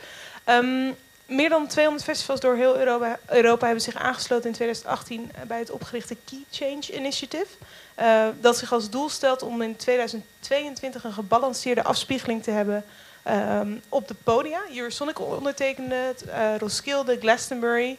Ehm, 0.43 0.91
meer 1.31 1.49
dan 1.49 1.67
200 1.67 2.03
festivals 2.05 2.39
door 2.39 2.55
heel 2.55 2.77
Europa, 2.77 3.19
Europa 3.27 3.65
hebben 3.65 3.83
zich 3.83 3.95
aangesloten 3.95 4.45
in 4.49 4.55
2018 4.55 5.31
bij 5.47 5.59
het 5.59 5.71
opgerichte 5.71 6.15
Key 6.25 6.39
Change 6.51 6.97
Initiative. 6.99 7.47
Eh, 7.95 8.25
dat 8.41 8.57
zich 8.57 8.71
als 8.73 8.89
doel 8.89 9.09
stelt 9.09 9.41
om 9.41 9.61
in 9.61 9.75
2022 9.75 11.03
een 11.03 11.13
gebalanceerde 11.13 11.83
afspiegeling 11.83 12.43
te 12.43 12.51
hebben 12.51 12.85
ehm, 13.23 13.71
op 13.89 14.07
de 14.07 14.15
podia. 14.23 14.59
Eurosonic 14.75 15.19
ondertekende 15.19 15.95
het, 15.95 16.23
eh, 16.23 16.55
Roskilde, 16.57 17.17
Glastonbury. 17.19 17.97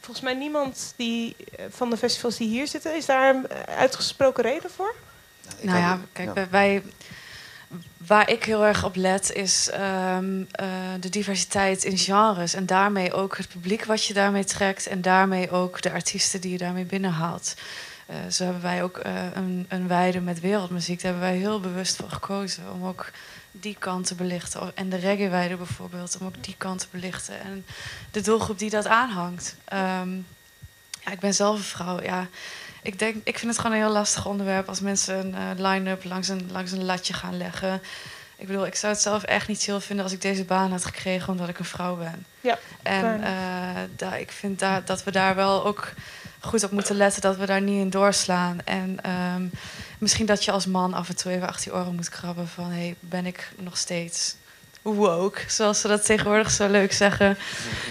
Volgens 0.00 0.20
mij 0.24 0.34
niemand 0.34 0.92
die, 0.96 1.36
eh, 1.56 1.64
van 1.70 1.90
de 1.90 1.96
festivals 1.96 2.36
die 2.36 2.48
hier 2.48 2.66
zitten. 2.66 2.96
Is 2.96 3.06
daar 3.06 3.34
een 3.34 3.48
eh, 3.48 3.76
uitgesproken 3.76 4.42
reden 4.42 4.70
voor? 4.70 4.94
Nou 5.60 5.78
ja, 5.78 5.98
kijk, 6.12 6.34
wij- 6.34 6.48
wij, 6.50 6.82
waar 8.06 8.30
ik 8.30 8.44
heel 8.44 8.64
erg 8.64 8.84
op 8.84 8.96
let 8.96 9.32
is 9.32 9.70
ehm, 9.70 10.42
eh, 10.50 10.66
de 11.00 11.08
diversiteit 11.08 11.84
in 11.84 11.98
genres. 11.98 12.54
En 12.54 12.66
daarmee 12.66 13.12
ook 13.12 13.36
het 13.36 13.48
publiek 13.48 13.84
wat 13.84 14.04
je 14.04 14.14
daarmee 14.14 14.44
trekt. 14.44 14.86
En 14.86 15.02
daarmee 15.02 15.50
ook 15.50 15.82
de 15.82 15.92
artiesten 15.92 16.40
die 16.40 16.52
je 16.52 16.58
daarmee 16.58 16.84
binnenhaalt. 16.84 17.54
Eh, 18.06 18.16
zo 18.30 18.44
hebben 18.44 18.62
wij 18.62 18.82
ook 18.82 18.98
eh, 18.98 19.12
een, 19.34 19.66
een 19.68 19.88
weide 19.88 20.20
met 20.20 20.40
wereldmuziek. 20.40 21.02
Daar 21.02 21.12
hebben 21.12 21.30
wij 21.30 21.38
heel 21.38 21.60
bewust 21.60 21.96
voor 21.96 22.10
gekozen. 22.10 22.72
Om 22.72 22.84
ook 22.84 23.10
die 23.50 23.76
kant 23.78 24.06
te 24.06 24.14
belichten. 24.14 24.76
En 24.76 24.88
de 24.88 24.96
reggae-weide 24.96 25.56
bijvoorbeeld, 25.56 26.16
om 26.20 26.26
ook 26.26 26.44
die 26.44 26.54
kant 26.58 26.80
te 26.80 26.86
belichten. 26.90 27.40
En 27.40 27.64
de 28.10 28.20
doelgroep 28.20 28.58
die 28.58 28.70
dat 28.70 28.86
aanhangt. 28.86 29.56
Ehm, 29.64 30.16
ja, 31.04 31.10
ik 31.10 31.20
ben 31.20 31.34
zelf 31.34 31.56
een 31.56 31.64
vrouw. 31.64 32.02
Ja, 32.02 32.28
ik, 32.82 32.98
denk, 32.98 33.14
ik 33.24 33.38
vind 33.38 33.50
het 33.50 33.60
gewoon 33.60 33.76
een 33.76 33.82
heel 33.82 33.92
lastig 33.92 34.26
onderwerp 34.26 34.68
als 34.68 34.80
mensen 34.80 35.18
een 35.18 35.34
eh, 35.34 35.70
line-up 35.70 36.04
langs 36.04 36.28
een, 36.28 36.48
langs 36.52 36.72
een 36.72 36.84
latje 36.84 37.12
gaan 37.12 37.36
leggen. 37.36 37.82
Ik 38.36 38.46
bedoel, 38.46 38.66
ik 38.66 38.74
zou 38.74 38.92
het 38.92 39.02
zelf 39.02 39.22
echt 39.22 39.48
niet 39.48 39.62
chill 39.62 39.80
vinden 39.80 40.04
als 40.04 40.14
ik 40.14 40.22
deze 40.22 40.44
baan 40.44 40.70
had 40.70 40.84
gekregen 40.84 41.28
omdat 41.32 41.48
ik 41.48 41.58
een 41.58 41.64
vrouw 41.64 41.96
ben. 41.96 42.26
Ja, 42.40 42.58
En 42.82 43.22
eh, 43.22 43.30
daar, 43.96 44.20
ik 44.20 44.30
vind 44.30 44.58
daar, 44.58 44.84
dat 44.84 45.04
we 45.04 45.10
daar 45.10 45.34
wel 45.34 45.64
ook 45.64 45.92
goed 46.40 46.64
op 46.64 46.70
moeten 46.70 46.96
letten 46.96 47.22
dat 47.22 47.36
we 47.36 47.46
daar 47.46 47.60
niet 47.60 47.80
in 47.80 47.90
doorslaan. 47.90 48.58
En 48.64 48.98
ehm, 49.02 49.46
misschien 49.98 50.26
dat 50.26 50.44
je 50.44 50.50
als 50.50 50.66
man 50.66 50.94
af 50.94 51.08
en 51.08 51.16
toe 51.16 51.32
even 51.32 51.48
achter 51.48 51.72
je 51.72 51.78
oren 51.78 51.94
moet 51.94 52.08
krabben 52.08 52.48
van... 52.48 52.70
hey, 52.70 52.94
ben 53.00 53.26
ik 53.26 53.52
nog 53.58 53.76
steeds 53.76 54.36
woke, 54.82 55.40
zoals 55.46 55.80
ze 55.80 55.88
dat 55.88 56.04
tegenwoordig 56.04 56.50
zo 56.50 56.68
leuk 56.68 56.92
zeggen. 56.92 57.38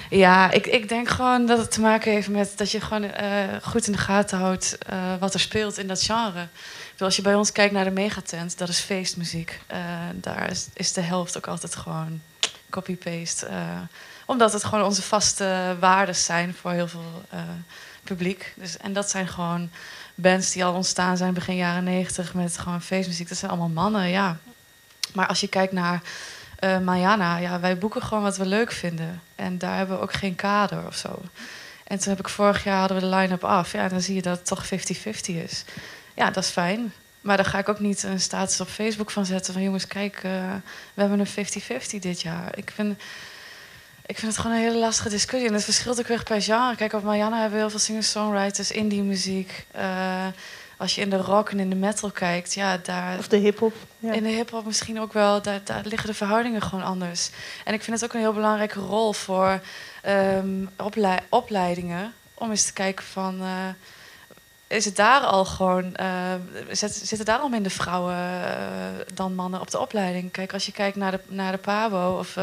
Ja, 0.10 0.52
ik, 0.52 0.68
ik 0.68 0.90
denk 0.90 1.10
gewoon 1.10 1.46
dat 1.46 1.58
het 1.58 1.72
te 1.72 1.82
maken 1.82 2.12
heeft 2.12 2.28
met 2.28 2.54
dat 2.56 2.72
je 2.72 2.82
gewoon 2.82 3.04
eh, 3.04 3.44
goed 3.62 3.86
in 3.86 3.92
de 3.92 3.98
gaten 3.98 4.38
houdt 4.38 4.78
eh, 4.78 5.14
wat 5.20 5.34
er 5.34 5.40
speelt 5.40 5.78
in 5.78 5.88
dat 5.88 6.02
genre. 6.02 6.48
Bedoel, 6.92 7.08
Als 7.08 7.16
je 7.16 7.22
bij 7.22 7.36
ons 7.36 7.52
kijkt 7.52 7.74
naar 7.74 7.84
de 7.84 7.92
megatent, 7.92 8.58
dat 8.58 8.70
is 8.70 8.80
feestmuziek. 8.80 9.60
Eh, 9.68 9.80
daar 10.14 10.52
is, 10.52 10.68
is 10.74 10.94
de 10.94 11.02
helft 11.02 11.38
ook 11.38 11.48
altijd 11.48 11.76
gewoon 11.76 12.22
copy-paste. 12.70 13.48
omdat 14.26 14.54
het 14.54 14.64
gewoon 14.64 14.86
onze 14.86 15.02
vaste 15.02 15.76
waarden 15.80 16.16
zijn 16.16 16.54
voor 16.54 16.72
heel 16.72 16.88
veel 16.88 17.22
publiek. 18.04 18.54
Dus, 18.56 18.78
en 18.78 18.94
dat 18.94 19.10
zijn 19.10 19.28
gewoon 19.28 19.70
bands 20.16 20.52
die 20.52 20.66
al 20.66 20.74
ontstaan 20.74 21.18
zijn 21.18 21.34
begin 21.34 21.56
jaren 21.56 21.84
negentig 21.84 22.34
met 22.34 22.58
gewoon 22.58 22.82
feestmuziek. 22.82 23.30
Dat 23.30 23.38
zijn 23.38 23.52
allemaal 23.52 23.70
mannen, 23.70 24.10
ja. 24.10 24.38
Maar 25.14 25.28
als 25.28 25.40
je 25.40 25.48
kijkt 25.48 25.74
naar 25.74 26.02
eh 26.60 26.80
Mayana, 26.80 27.38
ja, 27.38 27.60
wij 27.60 27.78
boeken 27.78 28.02
gewoon 28.02 28.24
wat 28.24 28.38
we 28.38 28.46
leuk 28.46 28.72
vinden. 28.72 29.22
En 29.36 29.58
daar 29.58 29.78
hebben 29.78 29.96
we 29.96 30.04
ook 30.04 30.14
geen 30.14 30.36
kader 30.36 30.88
of 30.88 30.96
zo. 30.96 31.22
En 31.84 32.00
toen 32.00 32.10
heb 32.10 32.20
ik 32.20 32.30
vorig 32.30 32.64
jaar 32.64 32.80
hadden 32.80 32.98
we 32.98 33.04
de 33.04 33.16
line-up 33.16 33.44
af. 33.44 33.72
Ja, 33.72 33.88
dan 33.88 34.02
zie 34.02 34.16
je 34.16 34.22
dat 34.22 34.38
het 34.38 34.48
toch 34.48 34.66
50-50 34.66 34.70
is. 35.26 35.64
Ja, 36.14 36.32
dat 36.32 36.44
is 36.44 36.50
fijn. 36.50 36.94
Maar 37.22 37.38
daar 37.38 37.46
ga 37.46 37.58
ik 37.58 37.70
ook 37.70 37.80
niet 37.80 38.04
een 38.04 38.20
status 38.20 38.62
op 38.62 38.68
Facebook 38.68 39.12
van 39.12 39.26
zetten. 39.26 39.54
Van 39.54 39.62
jongens, 39.62 39.88
kijk, 39.88 40.16
eh, 40.16 40.32
we 40.94 41.02
hebben 41.02 41.20
een 41.20 41.28
50-50 41.28 42.00
dit 42.00 42.22
jaar. 42.22 42.58
Ik 42.58 42.72
vind, 42.76 43.02
ik 44.06 44.18
vind 44.18 44.32
het 44.32 44.42
gewoon 44.42 44.58
een 44.58 44.64
hele 44.64 44.80
lastige 44.80 45.10
discussie. 45.10 45.48
En 45.48 45.54
het 45.54 45.64
verschilt 45.64 46.00
ook 46.00 46.08
weer 46.08 46.24
per 46.24 46.42
genre. 46.42 46.76
Kijk, 46.76 46.94
op 46.94 47.04
Mariana 47.04 47.36
hebben 47.36 47.52
we 47.52 47.60
heel 47.60 47.70
veel 47.70 47.80
singer-songwriters, 47.80 48.72
indie 48.72 49.04
muziek. 49.04 49.66
Eh, 49.72 50.28
als 50.80 50.96
je 50.96 51.02
in 51.02 51.10
de 51.10 51.18
rock 51.18 51.50
en 51.50 51.60
in 51.60 51.70
de 51.70 51.76
metal 51.76 52.12
kijkt, 52.12 52.54
ja, 52.54 52.78
daar... 52.78 53.18
Of 53.18 53.28
de 53.28 53.38
hip-hop. 53.38 53.74
Ja. 54.00 54.14
In 54.14 54.24
de 54.24 54.30
hip-hop 54.30 54.66
misschien 54.66 55.00
ook 55.00 55.14
wel. 55.14 55.42
Daar, 55.42 55.62
daar 55.64 55.82
liggen 55.86 56.10
de 56.10 56.16
verhoudingen 56.16 56.62
gewoon 56.62 56.84
anders. 56.84 57.30
En 57.66 57.74
ik 57.74 57.84
vind 57.84 57.96
het 58.00 58.10
ook 58.10 58.14
een 58.16 58.20
heel 58.22 58.34
belangrijke 58.34 58.80
rol 58.80 59.14
voor 59.14 59.60
ehm, 60.02 60.66
oplei- 60.78 61.20
opleidingen. 61.30 62.14
Om 62.34 62.50
eens 62.50 62.66
te 62.66 62.74
kijken 62.74 63.06
van. 63.06 63.42
eh, 63.42 63.48
is 64.78 64.86
het 64.86 64.96
daar 64.96 65.22
al 65.22 65.46
gewoon. 65.46 65.96
eh, 65.96 66.34
zit- 66.72 66.96
zitten 66.96 67.26
daar 67.26 67.40
al 67.40 67.50
minder 67.50 67.72
vrouwen 67.72 68.16
eh, 68.16 68.52
dan 69.14 69.36
mannen 69.36 69.62
op 69.62 69.72
de 69.72 69.80
opleiding? 69.80 70.32
Kijk, 70.32 70.54
als 70.54 70.66
je 70.66 70.72
kijkt 70.72 70.96
naar 70.96 71.12
de, 71.12 71.20
naar 71.28 71.52
de 71.52 71.58
PABO 71.58 72.18
of 72.20 72.38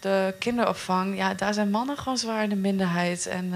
de 0.00 0.34
kinderopvang. 0.38 1.16
Ja, 1.16 1.34
daar 1.34 1.54
zijn 1.54 1.70
mannen 1.70 1.96
gewoon 1.96 2.18
zwaar 2.18 2.42
in 2.42 2.48
de 2.48 2.56
minderheid. 2.56 3.26
En. 3.26 3.52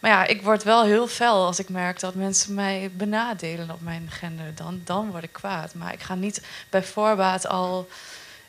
Maar 0.00 0.10
ja, 0.10 0.24
ik 0.26 0.42
word 0.42 0.62
wel 0.62 0.84
heel 0.84 1.06
fel 1.06 1.46
als 1.46 1.58
ik 1.58 1.68
merk 1.68 2.00
dat 2.00 2.14
mensen 2.14 2.54
mij 2.54 2.90
benadelen 2.96 3.70
op 3.70 3.80
mijn 3.80 4.10
gender. 4.10 4.54
Dan, 4.54 4.80
dan 4.84 5.10
word 5.10 5.22
ik 5.22 5.32
kwaad. 5.32 5.74
Maar 5.74 5.92
ik 5.92 6.02
ga 6.02 6.14
niet 6.14 6.42
bij 6.70 6.82
voorbaat 6.82 7.46
al 7.46 7.88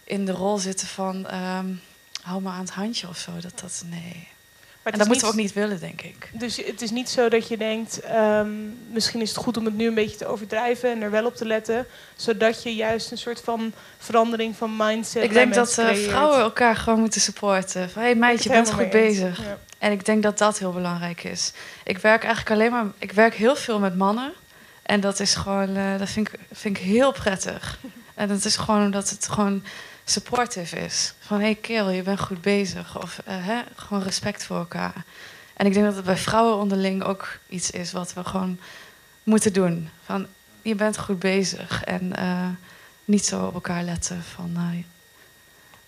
in 0.03 0.25
de 0.25 0.31
rol 0.31 0.57
zitten 0.57 0.87
van... 0.87 1.27
ehm, 1.27 1.67
hou 2.21 2.41
me 2.41 2.49
aan 2.49 2.59
het 2.59 2.73
handje 2.73 3.07
of 3.07 3.17
zo. 3.17 3.31
Dat, 3.39 3.59
dat, 3.59 3.83
nee. 3.85 4.27
En 4.93 4.97
dat 4.99 5.07
moeten 5.07 5.25
we 5.27 5.33
ook 5.33 5.39
niet- 5.39 5.53
willen, 5.53 5.79
denk 5.79 6.01
ik. 6.01 6.29
Dus 6.31 6.57
het 6.65 6.81
is 6.81 6.91
niet 6.91 7.09
zo 7.09 7.29
dat 7.29 7.47
je 7.47 7.57
denkt, 7.57 7.99
ehm, 7.99 8.49
misschien 8.91 9.21
is 9.21 9.29
het 9.29 9.37
goed 9.37 9.57
om 9.57 9.65
het 9.65 9.75
nu 9.77 9.87
een 9.87 9.93
beetje 9.93 10.17
te 10.17 10.25
overdrijven 10.25 10.91
en 10.91 11.01
er 11.01 11.11
wel 11.11 11.25
op 11.25 11.35
te 11.35 11.45
letten, 11.45 11.85
zodat 12.15 12.63
je 12.63 12.75
juist 12.75 13.11
een 13.11 13.17
soort 13.17 13.41
van 13.43 13.73
verandering 13.97 14.55
van 14.55 14.75
mindset. 14.77 15.23
Ik 15.23 15.33
denk 15.33 15.53
dat 15.53 15.77
eh, 15.77 15.93
vrouwen 15.93 16.39
elkaar 16.39 16.75
gewoon 16.75 16.99
moeten 16.99 17.21
supporten. 17.21 17.89
Van, 17.89 18.01
hey, 18.01 18.15
meid, 18.15 18.43
je 18.43 18.49
bent 18.49 18.71
goed 18.71 18.89
bezig. 18.89 19.37
Ja. 19.39 19.57
En 19.77 19.91
ik 19.91 20.05
denk 20.05 20.23
dat 20.23 20.37
dat 20.37 20.59
heel 20.59 20.71
belangrijk 20.71 21.23
is. 21.23 21.51
Ik 21.83 21.97
werk 21.97 22.23
eigenlijk 22.23 22.51
alleen 22.55 22.71
maar... 22.71 22.85
Ik 22.97 23.11
werk 23.11 23.33
heel 23.35 23.55
veel 23.55 23.79
met 23.79 23.95
mannen. 23.97 24.33
En 24.83 24.99
dat 24.99 25.19
is 25.19 25.35
gewoon... 25.35 25.75
eh, 25.75 25.97
dat 25.99 26.09
vind 26.09 26.27
ik, 26.27 26.39
vind 26.51 26.77
ik 26.77 26.83
heel 26.83 27.11
prettig. 27.11 27.79
En 28.15 28.27
dat 28.27 28.45
is 28.45 28.55
gewoon 28.55 28.81
omdat 28.85 29.09
het 29.09 29.27
gewoon 29.27 29.63
supportive 30.09 30.79
is. 30.79 31.13
Van, 31.19 31.37
hé 31.37 31.43
hey, 31.43 31.55
kerel, 31.55 31.89
je 31.89 32.01
bent 32.01 32.19
goed 32.19 32.41
bezig. 32.41 33.01
Of 33.01 33.19
eh, 33.25 33.35
hè, 33.45 33.61
gewoon 33.75 34.03
respect 34.03 34.45
voor 34.45 34.57
elkaar. 34.57 35.05
En 35.53 35.65
ik 35.65 35.73
denk 35.73 35.85
dat 35.85 35.95
het 35.95 36.05
bij 36.05 36.17
vrouwen 36.17 36.57
onderling 36.57 37.03
ook 37.03 37.39
iets 37.49 37.71
is 37.71 37.91
wat 37.91 38.13
we 38.13 38.23
gewoon 38.23 38.59
moeten 39.23 39.53
doen. 39.53 39.89
Van, 40.05 40.27
je 40.61 40.75
bent 40.75 40.97
goed 40.97 41.19
bezig. 41.19 41.83
En 41.83 42.15
eh, 42.15 42.47
niet 43.05 43.25
zo 43.25 43.45
op 43.45 43.53
elkaar 43.53 43.83
letten 43.83 44.23
van... 44.23 44.51
eh, 44.55 44.83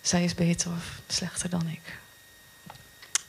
zij 0.00 0.24
is 0.24 0.34
beter 0.34 0.70
of 0.70 1.00
slechter 1.06 1.50
dan 1.50 1.68
ik. 1.68 1.98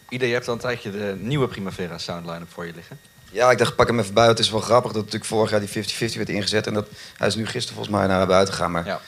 Ida, 0.10 0.26
je 0.26 0.34
hebt 0.34 0.48
al 0.48 0.54
een 0.54 0.60
tijdje 0.60 0.92
de 0.92 1.16
nieuwe 1.20 1.48
Primavera 1.48 1.98
soundline 1.98 2.46
voor 2.48 2.66
je 2.66 2.74
liggen. 2.74 3.00
Ja, 3.32 3.52
ik 3.52 3.58
dacht, 3.58 3.76
pak 3.76 3.88
hem 3.88 4.00
even 4.00 4.14
bij. 4.14 4.28
Het 4.28 4.39
is 4.39 4.50
wel 4.50 4.60
grappig 4.60 4.92
dat 4.92 5.04
natuurlijk 5.04 5.30
vorig 5.30 5.52
jaar 5.52 5.60
die 5.60 5.70
50-50 6.14 6.18
werd 6.18 6.30
ingezet. 6.30 6.68
En 6.68 6.74
dat, 6.74 6.88
hij 7.18 7.28
is 7.28 7.36
nu 7.36 7.46
gisteren 7.46 7.76
volgens 7.76 7.96
mij 7.96 8.08
naar 8.08 8.28
buiten 8.28 8.54
gegaan. 8.54 8.72
Maar, 8.72 9.02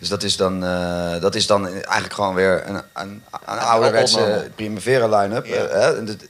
Dus 0.00 0.08
dat 0.08 0.22
is, 0.22 0.36
dan, 0.36 0.64
eh, 0.64 1.20
dat 1.20 1.34
is 1.34 1.46
dan 1.46 1.66
eigenlijk 1.66 2.12
gewoon 2.12 2.34
weer 2.34 2.62
een, 2.68 2.74
een, 2.74 3.22
een 3.46 3.58
ouderwetse. 3.58 4.50
Primavera 4.54 5.18
line-up. 5.20 5.46
Ja. 5.46 5.54
eh, 5.54 5.80
hè? 5.80 5.96
En 5.96 6.04
dit- 6.04 6.28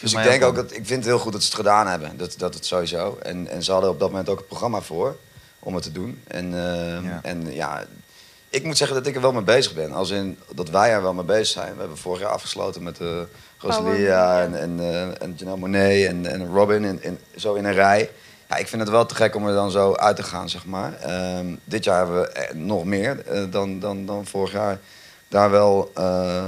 dus 0.00 0.12
ik 0.12 0.22
denk 0.22 0.44
ook 0.44 0.54
dat 0.54 0.70
ik 0.70 0.86
vind 0.86 0.88
het 0.88 1.04
heel 1.04 1.18
goed 1.18 1.32
dat 1.32 1.40
ze 1.42 1.46
het 1.46 1.56
gedaan 1.56 1.86
hebben. 1.86 2.16
Dat, 2.16 2.34
dat 2.38 2.54
het 2.54 2.66
sowieso. 2.66 3.18
En, 3.22 3.48
en 3.48 3.62
ze 3.62 3.72
hadden 3.72 3.90
op 3.90 3.98
dat 4.00 4.10
moment 4.10 4.28
ook 4.28 4.38
het 4.38 4.46
programma 4.46 4.80
voor 4.80 5.16
om 5.58 5.74
het 5.74 5.82
te 5.82 5.92
doen. 5.92 6.22
En 6.28 6.50
ja. 7.04 7.20
en 7.22 7.54
ja, 7.54 7.84
ik 8.48 8.64
moet 8.64 8.76
zeggen 8.76 8.96
dat 8.96 9.06
ik 9.06 9.14
er 9.14 9.20
wel 9.20 9.32
mee 9.32 9.42
bezig 9.42 9.74
ben. 9.74 9.92
Als 9.92 10.10
in 10.10 10.38
dat 10.54 10.70
wij 10.70 10.90
er 10.90 11.02
wel 11.02 11.12
mee 11.12 11.24
bezig 11.24 11.46
zijn. 11.46 11.72
We 11.74 11.78
hebben 11.80 11.98
vorig 11.98 12.20
jaar 12.20 12.30
afgesloten 12.30 12.82
met 12.82 13.00
uh, 13.00 13.08
Rosalia 13.58 14.42
en, 14.42 14.60
en, 14.60 14.80
eh, 14.80 15.02
en 15.22 15.34
Janelle 15.36 15.58
Monet 15.58 16.06
en, 16.08 16.26
en 16.26 16.46
Robin. 16.54 16.84
En, 16.84 17.02
en 17.02 17.18
zo 17.36 17.54
in 17.54 17.64
een 17.64 17.72
rij. 17.72 18.10
Ik 18.58 18.68
vind 18.68 18.82
het 18.82 18.90
wel 18.90 19.06
te 19.06 19.14
gek 19.14 19.34
om 19.34 19.46
er 19.46 19.54
dan 19.54 19.70
zo 19.70 19.94
uit 19.94 20.16
te 20.16 20.22
gaan, 20.22 20.48
zeg 20.48 20.64
maar. 20.64 20.94
Ehm, 21.00 21.46
dit 21.64 21.84
jaar 21.84 21.96
hebben 21.96 22.20
we 22.20 22.28
eh, 22.28 22.54
nog 22.54 22.84
meer 22.84 23.26
eh, 23.26 23.42
dan, 23.50 23.80
dan, 23.80 24.06
dan 24.06 24.26
vorig 24.26 24.52
jaar. 24.52 24.78
Daar 25.28 25.50
wel 25.50 25.90
eh, 25.94 26.44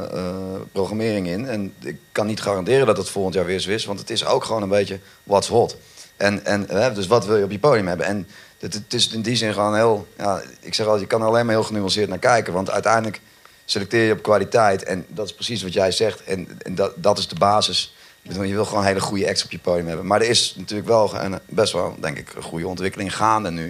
programmering 0.73 1.27
in. 1.27 1.49
En 1.49 1.75
ik 1.81 1.97
kan 2.13 2.27
niet 2.27 2.41
garanderen 2.41 2.87
dat 2.87 2.97
het 2.97 3.09
volgend 3.09 3.35
jaar 3.35 3.45
weer 3.45 3.61
zo 3.61 3.71
is. 3.71 3.85
Want 3.85 3.99
het 3.99 4.11
is 4.11 4.25
ook 4.25 4.45
gewoon 4.45 4.63
een 4.63 4.69
beetje 4.69 4.99
what's 5.23 5.49
hot. 5.49 5.77
En, 6.17 6.45
en 6.45 6.67
hè, 6.69 6.93
dus 6.93 7.07
wat 7.07 7.27
wil 7.27 7.37
je 7.37 7.45
op 7.45 7.51
je 7.51 7.59
podium 7.59 7.87
hebben? 7.87 8.07
En 8.07 8.29
het, 8.59 8.95
is 8.95 9.09
in 9.09 9.23
die 9.23 9.37
zin 9.37 9.53
gewoon 9.53 9.75
heel... 9.75 10.07
Ja, 10.17 10.43
ik 10.61 10.75
zeg 10.75 10.87
altijd, 10.87 11.05
je 11.11 11.17
kan 11.17 11.23
alleen 11.23 11.47
maar 11.47 11.55
heel 11.55 11.65
genuanceerd 11.65 12.09
naar 12.09 12.19
kijken. 12.19 12.53
Want 12.53 12.71
uiteindelijk 12.71 13.21
selecteer 13.65 14.07
je 14.07 14.13
op 14.13 14.23
kwaliteit. 14.23 14.83
En 14.83 15.07
dat 15.09 15.27
is 15.27 15.35
precies 15.35 15.63
wat 15.63 15.73
jij 15.73 15.91
zegt. 15.91 16.25
En, 16.25 16.49
en 16.63 16.75
dat, 16.75 16.93
dat 16.97 17.19
is 17.19 17.29
de 17.29 17.39
basis. 17.39 17.96
Bedoel, 18.27 18.43
Je 18.43 18.55
wil 18.55 18.65
gewoon 18.65 18.85
hele 18.85 19.01
goede 19.01 19.29
acts 19.29 19.45
op 19.45 19.51
je 19.51 19.59
podium 19.59 19.87
hebben. 19.87 20.07
Maar 20.07 20.21
er 20.21 20.29
is 20.29 20.55
natuurlijk 20.57 20.89
wel 20.89 21.15
een, 21.15 21.39
best 21.47 21.73
wel, 21.73 21.97
denk 22.01 22.19
ik, 22.19 22.33
een 22.35 22.43
goede 22.43 22.67
ontwikkeling 22.67 23.17
gaande 23.17 23.51
nu. 23.51 23.67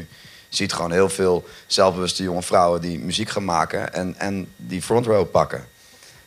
Je 0.49 0.57
ziet 0.57 0.73
gewoon 0.73 0.93
heel 0.93 1.09
veel 1.09 1.45
zelfbewuste 1.67 2.23
jonge 2.23 2.43
vrouwen 2.43 2.81
die 2.81 2.99
muziek 2.99 3.29
gaan 3.29 3.45
maken 3.45 3.93
en, 3.93 4.15
en 4.19 4.49
die 4.57 4.83
front 4.83 5.07
row 5.07 5.31
pakken. 5.31 5.65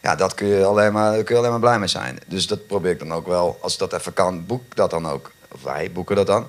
Ja, 0.02 0.16
dat 0.16 0.34
kun 0.34 0.48
je, 0.48 0.66
alleen 0.66 0.94
maar, 0.94 1.12
daar 1.12 1.24
kun 1.24 1.34
je 1.34 1.40
alleen 1.40 1.52
maar 1.52 1.60
blij 1.60 1.80
mee 1.80 1.88
zijn. 1.88 2.20
Dus 2.28 2.48
dat 2.48 2.68
probeer 2.68 2.92
ik 2.92 3.00
dan 3.00 3.14
ook 3.14 3.28
wel. 3.28 3.58
Als 3.62 3.78
dat 3.78 3.94
even 3.94 4.14
kan, 4.14 4.46
boek 4.46 4.76
dat 4.76 4.90
dan 4.90 5.08
ook. 5.08 5.32
Of 5.52 5.64
wij 5.64 5.92
boeken 5.92 6.16
dat 6.16 6.28
dan. 6.28 6.48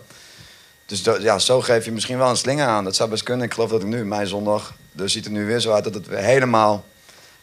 Dus 0.87 1.03
ja, 1.21 1.39
zo 1.39 1.61
geef 1.61 1.85
je 1.85 1.93
misschien 1.93 2.19
wel 2.19 2.29
een 2.29 2.37
slinger 2.37 2.67
aan. 2.67 2.85
Dat 2.85 2.97
zou 2.97 3.11
best 3.11 3.23
kunnen. 3.23 3.47
Ik 3.47 3.53
geloof 3.53 3.71
dat 3.71 3.81
ik 3.81 3.87
nu, 3.87 4.05
mijn 4.05 4.27
zondag, 4.27 4.75
dus 4.93 5.13
ziet 5.13 5.25
er 5.25 5.31
nu 5.31 5.47
weer 5.47 5.61
zo 5.61 5.73
uit 5.73 5.85
dat 5.85 5.95
het 5.95 6.09
helemaal, 6.09 6.85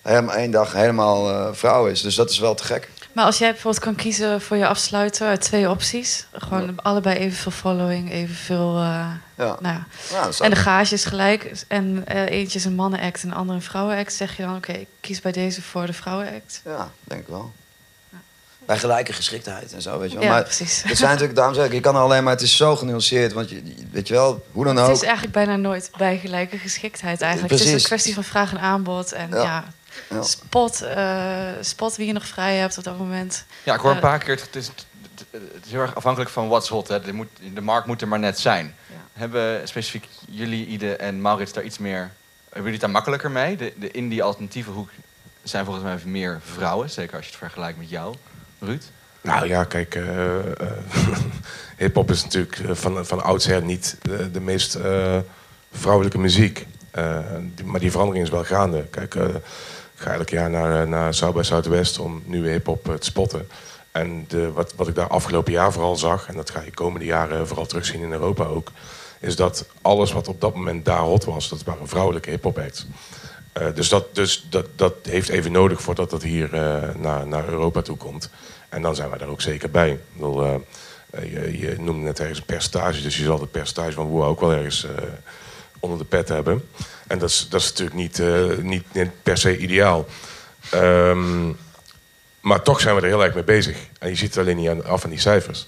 helemaal 0.08 0.36
één 0.36 0.52
dag 0.52 0.74
helemaal 0.74 1.30
eh, 1.32 1.48
vrouw 1.54 1.88
is. 1.88 2.02
Dus 2.02 2.16
dat 2.16 2.30
is 2.30 2.40
wel 2.40 2.56
te 2.56 2.64
gek. 2.64 2.90
Maar 3.12 3.26
als 3.26 3.38
jij 3.38 3.52
bijvoorbeeld 3.52 3.84
kan 3.84 3.96
kiezen 3.96 4.42
voor 4.42 4.58
je 4.58 4.68
afsluiter 4.68 5.28
uit 5.28 5.42
twee 5.42 5.70
opties. 5.70 6.26
Gewoon 6.34 6.82
allebei 6.82 7.18
evenveel 7.18 7.52
following, 7.52 8.12
evenveel... 8.12 8.76
eh, 8.78 9.06
Ja. 9.36 9.58
Nou, 9.60 9.78
ja. 10.12 10.30
En 10.40 10.50
de 10.50 10.56
gage 10.56 10.94
is 10.94 11.06
gelijk. 11.06 11.52
En 11.68 12.02
eh, 12.06 12.26
eentje 12.26 12.58
is 12.58 12.66
een 12.66 12.76
mannenact 12.76 13.24
en 13.24 13.30
de 13.30 13.36
andere 13.36 13.58
een 13.58 13.64
vrouwenact. 13.64 14.14
Zeg 14.14 14.38
je 14.38 14.44
dan, 14.44 14.56
oké, 14.56 14.72
ik 14.72 14.88
kies 15.02 15.22
bij 15.22 15.32
deze 15.32 15.62
voor 15.62 15.86
de 15.86 15.94
vrouwenact. 15.94 16.62
Ja, 16.66 16.90
denk 17.04 17.22
ik 17.22 17.28
wel. 17.28 17.52
Bij 18.66 18.78
gelijke 18.78 19.14
geschiktheid 19.14 19.74
en 19.74 19.82
zo, 19.82 20.00
weet 20.00 20.12
je 20.12 20.18
wel. 20.18 20.26
Ja, 20.26 20.32
maar 20.32 20.44
precies. 20.44 20.84
Het 20.84 20.98
zijn 20.98 21.10
natuurlijk, 21.10 21.36
daarom 21.38 21.56
zeg 21.56 21.66
ik, 21.66 21.72
je 21.74 21.80
kan 21.80 21.96
alleen 21.96 22.24
maar, 22.24 22.34
het 22.34 22.42
is 22.42 22.56
zo 22.58 22.76
genuanceerd. 22.76 23.34
Want 23.34 23.50
je, 23.50 23.62
weet 23.92 24.08
je 24.08 24.14
wel, 24.14 24.46
hoe 24.52 24.66
dan 24.66 24.78
ook. 24.80 24.88
Het 24.88 24.96
is 24.96 25.02
eigenlijk 25.04 25.34
bijna 25.34 25.56
nooit 25.56 25.90
bij 25.98 26.18
gelijke 26.18 26.58
geschiktheid 26.58 27.22
eigenlijk. 27.22 27.52
Het 27.52 27.60
is 27.62 27.66
Precies. 27.68 27.84
een 27.84 27.90
kwestie 27.90 28.14
van 28.14 28.24
vraag 28.24 28.52
en 28.52 28.60
aanbod. 28.60 29.12
En 29.12 29.30
Ja. 29.30 29.64
Ja. 30.10 30.22
Spot, 30.22 30.82
eh, 30.82 31.48
spot 31.62 31.96
wie 31.96 32.08
je 32.08 32.14
nog 32.14 32.26
vrij 32.28 32.56
hebt 32.56 32.78
op 32.78 32.84
dat 32.84 32.98
moment. 32.98 33.46
Ja, 33.64 33.74
ik 33.74 33.80
hoor 33.80 33.90
een 33.90 33.96
Eh, 33.96 34.02
paar 34.02 34.20
keer, 34.20 34.36
het 34.42 34.56
is, 34.56 34.68
het 35.32 35.66
is 35.66 35.72
heel 35.72 35.82
erg 35.82 35.96
afhankelijk 35.96 36.32
van 36.32 36.48
what's 36.48 36.70
hot. 36.70 36.88
Hè. 36.88 37.00
De, 37.02 37.14
moet, 37.14 37.28
de 37.54 37.62
markt 37.62 37.88
moet 37.88 38.02
er 38.02 38.08
maar 38.08 38.20
net 38.20 38.40
zijn. 38.40 38.76
Hebben 39.14 39.68
specifiek 39.68 40.08
jullie, 40.30 40.66
Ide 40.66 40.96
en 40.96 41.22
Maurits 41.22 41.54
daar 41.54 41.64
iets 41.64 41.78
meer... 41.78 41.98
Hebben 42.44 42.72
jullie 42.72 42.72
het 42.72 42.82
daar 42.82 42.90
makkelijker 42.90 43.32
mee? 43.32 43.56
De, 43.56 43.74
de 43.80 43.92
in 43.92 44.10
die 44.10 44.24
alternatieve 44.24 44.70
hoek 44.72 44.90
zijn 45.44 45.66
volgens 45.66 45.86
mij 45.86 45.98
meer 46.06 46.40
vrouwen. 46.44 46.90
Zeker 46.90 47.16
als 47.16 47.26
je 47.26 47.32
het 47.32 47.40
vergelijkt 47.40 47.78
met 47.78 47.90
jou, 47.90 48.16
Ruud. 48.60 48.84
Nou 49.22 49.48
ja, 49.48 49.64
kijk, 49.64 49.96
eh, 49.96 50.38
eh, 50.40 50.72
hip-hop 51.78 52.12
is 52.12 52.24
natuurlijk 52.24 52.58
van, 52.72 53.06
van 53.06 53.24
oudsher 53.24 53.62
niet 53.64 53.98
de, 54.02 54.32
de 54.32 54.40
meest 54.42 54.76
eh, 54.76 55.18
vrouwelijke 55.72 56.18
muziek. 56.20 56.66
Eh, 56.92 57.20
die- 57.56 57.66
maar 57.66 57.80
die 57.80 57.92
verandering 57.92 58.26
is 58.26 58.32
wel 58.32 58.44
gaande. 58.44 58.84
Kijk, 58.92 59.16
eh, 59.16 59.26
ik 59.98 60.04
ga 60.04 60.14
elk 60.14 60.30
jaar 60.30 60.50
naar, 60.50 60.82
eh, 60.82 60.88
naar 60.88 61.14
South 61.14 61.36
by 61.36 61.42
Southwest 61.42 62.00
om 62.00 62.24
nieuwe 62.26 62.50
hip-hop 62.50 62.90
eh, 62.90 62.96
te 62.96 63.06
spotten. 63.06 63.48
En 63.92 64.26
de, 64.28 64.52
wat, 64.52 64.74
wat 64.76 64.88
ik 64.88 64.96
daar 64.96 65.08
afgelopen 65.08 65.52
jaar 65.52 65.74
vooral 65.74 65.96
zag, 65.96 66.28
en 66.28 66.36
dat 66.36 66.50
ga 66.50 66.62
je 66.62 66.72
komende 66.72 67.06
jaren 67.06 67.48
vooral 67.48 67.66
terugzien 67.66 68.02
in 68.02 68.12
Europa 68.12 68.44
ook, 68.44 68.72
is 69.20 69.36
dat 69.36 69.66
alles 69.82 70.12
wat 70.12 70.28
op 70.28 70.42
dat 70.42 70.56
moment 70.56 70.86
daar 70.86 71.00
hot 71.00 71.26
was, 71.26 71.50
dat 71.50 71.64
waren 71.64 71.88
vrouwelijke 71.88 72.30
hip-hop 72.30 72.58
acts. 72.58 72.88
Eh, 73.52 73.68
dus 73.74 73.90
dat, 73.90 74.16
dus 74.16 74.48
dat, 74.50 74.66
dat 74.76 74.94
heeft 75.02 75.30
even 75.30 75.52
nodig 75.52 75.82
voordat 75.82 76.10
dat 76.10 76.24
hier 76.24 76.50
naar, 76.98 77.28
naar 77.28 77.48
Europa 77.48 77.82
toe 77.82 77.98
komt. 77.98 78.30
En 78.70 78.82
dan 78.82 78.96
zijn 78.96 79.10
wij 79.10 79.18
daar 79.18 79.28
ook 79.28 79.42
zeker 79.42 79.72
bij. 79.72 79.90
Ik 79.92 80.00
je, 81.12 81.58
je 81.60 81.76
noemde 81.80 82.04
net 82.04 82.20
ergens 82.20 82.40
een 82.40 82.46
percentage, 82.46 83.02
dus 83.02 83.18
je 83.18 83.24
zal 83.24 83.40
het 83.40 83.52
percentage 83.52 83.92
van 83.92 84.08
WOA 84.08 84.26
ook 84.26 84.40
wel 84.40 84.54
ergens 84.54 84.88
onder 85.80 85.98
de 85.98 86.06
pet 86.06 86.30
hebben. 86.30 86.64
En 87.08 87.20
dat 87.20 87.30
is, 87.30 87.48
dat 87.50 87.62
is 87.62 87.68
natuurlijk 87.68 87.98
niet, 87.98 88.20
eh, 88.20 88.58
niet, 88.58 88.84
per 89.24 89.38
se 89.38 89.58
ideaal. 89.58 90.06
Ehm, 90.70 91.52
maar 92.42 92.62
toch 92.62 92.80
zijn 92.80 92.96
we 92.96 93.02
er 93.02 93.08
heel 93.08 93.24
erg 93.24 93.34
mee 93.34 93.44
bezig. 93.44 93.78
En 94.00 94.10
je 94.10 94.16
ziet 94.16 94.30
het 94.30 94.38
alleen 94.38 94.58
niet 94.58 94.70
aan, 94.70 94.86
af 94.86 95.04
aan 95.04 95.10
die 95.10 95.20
cijfers. 95.20 95.68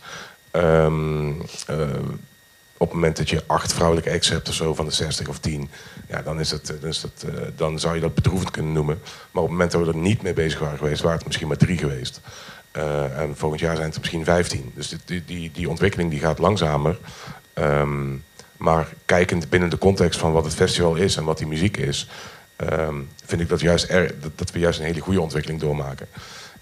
Ehm, 0.51 1.31
eh, 1.67 1.79
op 2.77 2.87
het 2.87 2.93
moment 2.93 3.17
dat 3.17 3.29
je 3.29 3.43
acht 3.47 3.73
vrouwelijke 3.73 4.09
ex 4.09 4.29
hebt 4.29 4.49
of 4.49 4.53
zo 4.53 4.73
van 4.73 4.85
de 4.85 4.91
60 4.91 5.27
of 5.27 5.39
10, 5.39 5.69
ja, 6.07 6.21
dan, 6.21 6.39
is 6.39 6.51
eh, 6.51 6.59
dan, 6.67 6.79
dat, 7.01 7.25
eh, 7.25 7.41
dan 7.55 7.79
zou 7.79 7.95
je 7.95 8.01
dat 8.01 8.15
bedroevend 8.15 8.51
kunnen 8.51 8.71
noemen. 8.71 8.99
Maar 9.03 9.43
op 9.43 9.49
het 9.49 9.57
moment 9.57 9.71
dat 9.71 9.81
we 9.81 9.87
er 9.87 9.95
niet 9.95 10.21
mee 10.21 10.33
bezig 10.33 10.59
waren 10.59 10.77
geweest, 10.77 11.01
waren 11.01 11.17
het 11.17 11.25
misschien 11.25 11.47
maar 11.47 11.57
drie 11.57 11.77
geweest. 11.77 12.21
En 12.71 13.33
volgend 13.35 13.61
jaar 13.61 13.75
zijn 13.75 13.89
het 13.89 13.99
misschien 13.99 14.23
15. 14.23 14.71
Dus 14.75 14.95
die, 15.05 15.23
die, 15.25 15.51
die, 15.53 15.69
ontwikkeling 15.69 16.09
die 16.11 16.19
gaat 16.19 16.39
langzamer. 16.39 16.97
Ehm, 17.53 18.15
maar 18.59 18.87
kijkend 19.05 19.49
binnen 19.49 19.69
de 19.69 19.77
context 19.77 20.19
van 20.19 20.31
wat 20.31 20.43
het 20.43 20.53
festival 20.53 20.95
is 20.95 21.15
en 21.15 21.23
wat 21.23 21.37
die 21.37 21.47
muziek 21.47 21.77
is, 21.77 22.07
ehm, 22.55 22.95
vind 23.25 23.41
ik 23.41 23.49
dat, 23.49 23.59
juist 23.59 23.89
dat, 23.89 24.31
dat 24.35 24.51
we 24.51 24.59
juist 24.59 24.79
een 24.79 24.85
hele 24.85 24.99
goede 24.99 25.21
ontwikkeling 25.21 25.61
doormaken. 25.61 26.07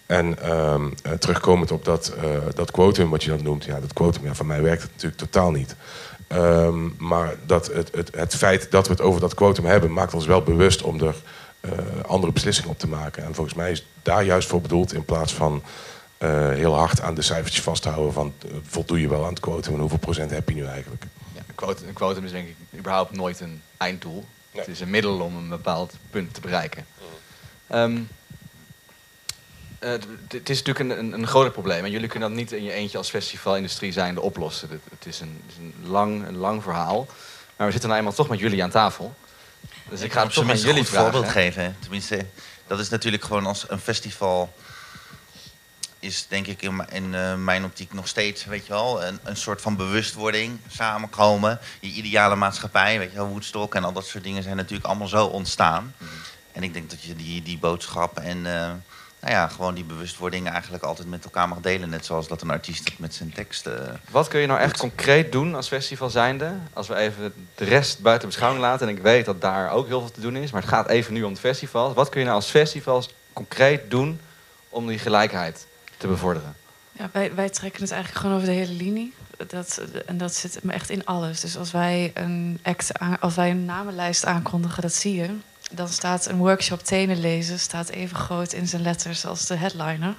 En 0.07 0.41
eh, 0.41 0.81
terugkomend 1.19 1.71
op 1.71 1.85
dat, 1.85 2.13
eh, 2.17 2.29
dat 2.55 2.71
quotum 2.71 3.09
wat 3.09 3.23
je 3.23 3.29
dan 3.29 3.43
noemt, 3.43 3.63
ja, 3.63 3.79
dat 3.79 3.93
quotum, 3.93 4.25
ja, 4.25 4.33
voor 4.33 4.45
mij 4.45 4.61
werkt 4.61 4.81
het 4.81 4.91
natuurlijk 4.91 5.21
totaal 5.21 5.51
niet. 5.51 5.75
Ehm, 6.27 6.87
maar 6.97 7.35
dat 7.45 7.67
het, 7.73 7.91
het, 7.95 8.15
het 8.15 8.35
feit 8.35 8.71
dat 8.71 8.87
we 8.87 8.91
het 8.91 9.01
over 9.01 9.21
dat 9.21 9.33
quotum 9.33 9.65
hebben, 9.65 9.93
maakt 9.93 10.13
ons 10.13 10.25
wel 10.25 10.41
bewust 10.41 10.81
om 10.81 11.01
er 11.01 11.15
eh, 11.59 11.71
andere 12.07 12.31
beslissingen 12.31 12.71
op 12.71 12.79
te 12.79 12.87
maken. 12.87 13.23
En 13.23 13.35
volgens 13.35 13.55
mij 13.55 13.71
is 13.71 13.85
daar 14.01 14.23
juist 14.23 14.47
voor 14.47 14.61
bedoeld 14.61 14.93
in 14.93 15.05
plaats 15.05 15.33
van 15.33 15.63
heel 16.53 16.75
hard 16.75 17.01
aan 17.01 17.15
de 17.15 17.21
cijfertjes 17.21 17.63
vasthouden 17.63 18.13
van 18.13 18.33
voldoe 18.63 19.01
je 19.01 19.09
wel 19.09 19.23
aan 19.23 19.29
het 19.29 19.39
quotum 19.39 19.73
en 19.73 19.79
hoeveel 19.79 19.97
procent 19.97 20.31
heb 20.31 20.49
je 20.49 20.55
nu 20.55 20.65
eigenlijk. 20.65 21.03
Een, 21.57 21.65
quotum, 21.65 21.87
een 21.87 21.93
quotum 21.93 22.25
is 22.25 22.31
denk 22.31 22.47
ik 22.47 22.55
überhaupt 22.79 23.11
nooit 23.15 23.39
een 23.39 23.61
einddoel. 23.77 24.25
Het 24.51 24.67
is 24.67 24.79
een 24.79 24.89
middel 24.89 25.19
om 25.19 25.35
een 25.35 25.49
bepaald 25.49 25.93
punt 26.09 26.33
te 26.33 26.41
bereiken. 26.41 26.85
Ehm, 27.67 27.97
eh, 29.79 29.89
het 30.27 30.49
is 30.49 30.63
natuurlijk 30.63 30.79
een, 30.79 30.99
een, 30.99 31.13
een 31.13 31.27
groter 31.27 31.51
probleem. 31.51 31.85
En 31.85 31.91
jullie 31.91 32.07
kunnen 32.07 32.29
dat 32.29 32.37
niet 32.37 32.51
in 32.51 32.63
je 32.63 32.71
eentje 32.71 32.97
als 32.97 33.09
festivalindustrie 33.09 33.91
zijnde 33.91 34.21
oplossen. 34.21 34.69
Het, 34.69 35.05
is, 35.05 35.19
een, 35.19 35.41
het 35.45 35.51
is 35.51 35.57
een, 35.57 35.89
lang, 35.89 36.27
een 36.27 36.37
lang 36.37 36.63
verhaal. 36.63 37.07
Maar 37.55 37.65
we 37.65 37.71
zitten 37.71 37.89
nou 37.89 38.01
eenmaal 38.01 38.15
toch 38.15 38.29
met 38.29 38.39
jullie 38.39 38.63
aan 38.63 38.69
tafel. 38.69 39.15
Dus 39.89 40.01
ik 40.01 40.11
ga 40.11 40.19
het 40.19 40.27
op 40.27 40.33
toch 40.33 40.43
aan 40.43 40.49
minst 40.49 40.63
een 40.63 40.69
jullie 40.69 40.83
goed 40.83 40.93
vragen. 40.93 41.11
voorbeeld 41.11 41.33
geven. 41.33 41.75
Tenminste, 41.79 42.25
dat 42.67 42.79
is 42.79 42.89
natuurlijk 42.89 43.23
gewoon 43.23 43.45
als 43.45 43.65
een 43.67 43.79
festival 43.79 44.53
is 46.07 46.25
denk 46.29 46.47
ik 46.47 46.61
in, 46.61 46.85
in 46.91 47.15
eh, 47.15 47.35
mijn 47.35 47.63
optiek 47.63 47.93
nog 47.93 48.07
steeds, 48.07 48.45
weet 48.45 48.65
je 48.65 48.73
wel, 48.73 49.03
een, 49.03 49.19
een 49.23 49.37
soort 49.37 49.61
van 49.61 49.75
bewustwording, 49.75 50.59
samenkomen, 50.67 51.59
je 51.79 51.89
ideale 51.89 52.35
maatschappij, 52.35 52.99
weet 52.99 53.11
je 53.11 53.17
wel, 53.17 53.27
Woodstock 53.27 53.75
en 53.75 53.83
al 53.83 53.93
dat 53.93 54.05
soort 54.05 54.23
dingen 54.23 54.43
zijn 54.43 54.55
natuurlijk 54.55 54.85
allemaal 54.87 55.07
zo 55.07 55.25
ontstaan. 55.25 55.93
En 56.51 56.63
ik 56.63 56.73
denk 56.73 56.89
dat 56.89 57.01
je 57.03 57.15
die, 57.15 57.41
die 57.43 57.57
boodschap 57.57 58.19
en 58.19 58.37
eh, 58.45 58.71
nou 59.19 59.33
ja, 59.33 59.47
gewoon 59.47 59.73
die 59.73 59.83
bewustwording 59.83 60.49
eigenlijk 60.49 60.83
altijd 60.83 61.07
met 61.09 61.23
elkaar 61.23 61.47
mag 61.47 61.59
delen, 61.59 61.89
net 61.89 62.05
zoals 62.05 62.27
dat 62.27 62.41
een 62.41 62.49
artiest 62.49 62.85
dat 62.85 62.97
met 62.99 63.13
zijn 63.13 63.33
tekst. 63.33 63.65
eh, 63.65 63.73
Wat 64.09 64.27
kun 64.27 64.39
je 64.39 64.47
nou 64.47 64.59
echt 64.59 64.77
concreet 64.77 65.31
doen 65.31 65.55
als 65.55 65.67
festival 65.67 66.09
zijnde? 66.09 66.53
Als 66.73 66.87
we 66.87 66.95
even 66.95 67.33
de 67.55 67.65
rest 67.65 67.99
buiten 67.99 68.27
beschouwing 68.27 68.63
laten. 68.63 68.87
En 68.87 68.95
ik 68.95 69.01
weet 69.01 69.25
dat 69.25 69.41
daar 69.41 69.71
ook 69.71 69.87
heel 69.87 69.99
veel 69.99 70.11
te 70.11 70.21
doen 70.21 70.35
is. 70.35 70.51
Maar 70.51 70.61
het 70.61 70.69
gaat 70.69 70.89
even 70.89 71.13
nu 71.13 71.23
om 71.23 71.31
het 71.31 71.39
festival. 71.39 71.93
Wat 71.93 72.09
kun 72.09 72.19
je 72.19 72.25
nou 72.25 72.37
als 72.37 72.49
festivals 72.49 73.09
concreet 73.33 73.89
doen 73.89 74.19
om 74.69 74.87
die 74.87 74.99
gelijkheid 74.99 75.66
te 75.97 76.07
bevorderen? 76.07 76.55
Ja, 76.91 77.09
wij, 77.11 77.35
wij 77.35 77.49
trekken 77.49 77.81
het 77.81 77.91
eigenlijk 77.91 78.21
gewoon 78.21 78.35
over 78.35 78.49
de 78.49 78.55
hele 78.55 78.73
linie. 78.73 79.13
Dat, 79.47 79.81
en 80.05 80.17
dat 80.17 80.35
zit 80.35 80.59
echt 80.67 80.89
in 80.89 81.05
alles. 81.05 81.39
Dus 81.39 81.57
als 81.57 81.71
wij 81.71 82.11
een 82.13 82.59
act 82.63 82.99
aan- 82.99 83.19
als 83.19 83.35
wij 83.35 83.49
een 83.49 83.65
namenlijst 83.65 84.25
aankondigen, 84.25 84.81
dat 84.81 84.93
zie 84.93 85.15
je. 85.15 85.29
Dan 85.71 85.87
staat 85.87 86.25
een 86.25 86.37
workshop 86.37 86.83
tenen 86.83 87.19
lezen 87.19 87.59
staat 87.59 87.89
even 87.89 88.17
groot 88.17 88.53
in 88.53 88.67
zijn 88.67 88.81
letters 88.81 89.25
als 89.25 89.45
de 89.45 89.55
headliner. 89.55 90.15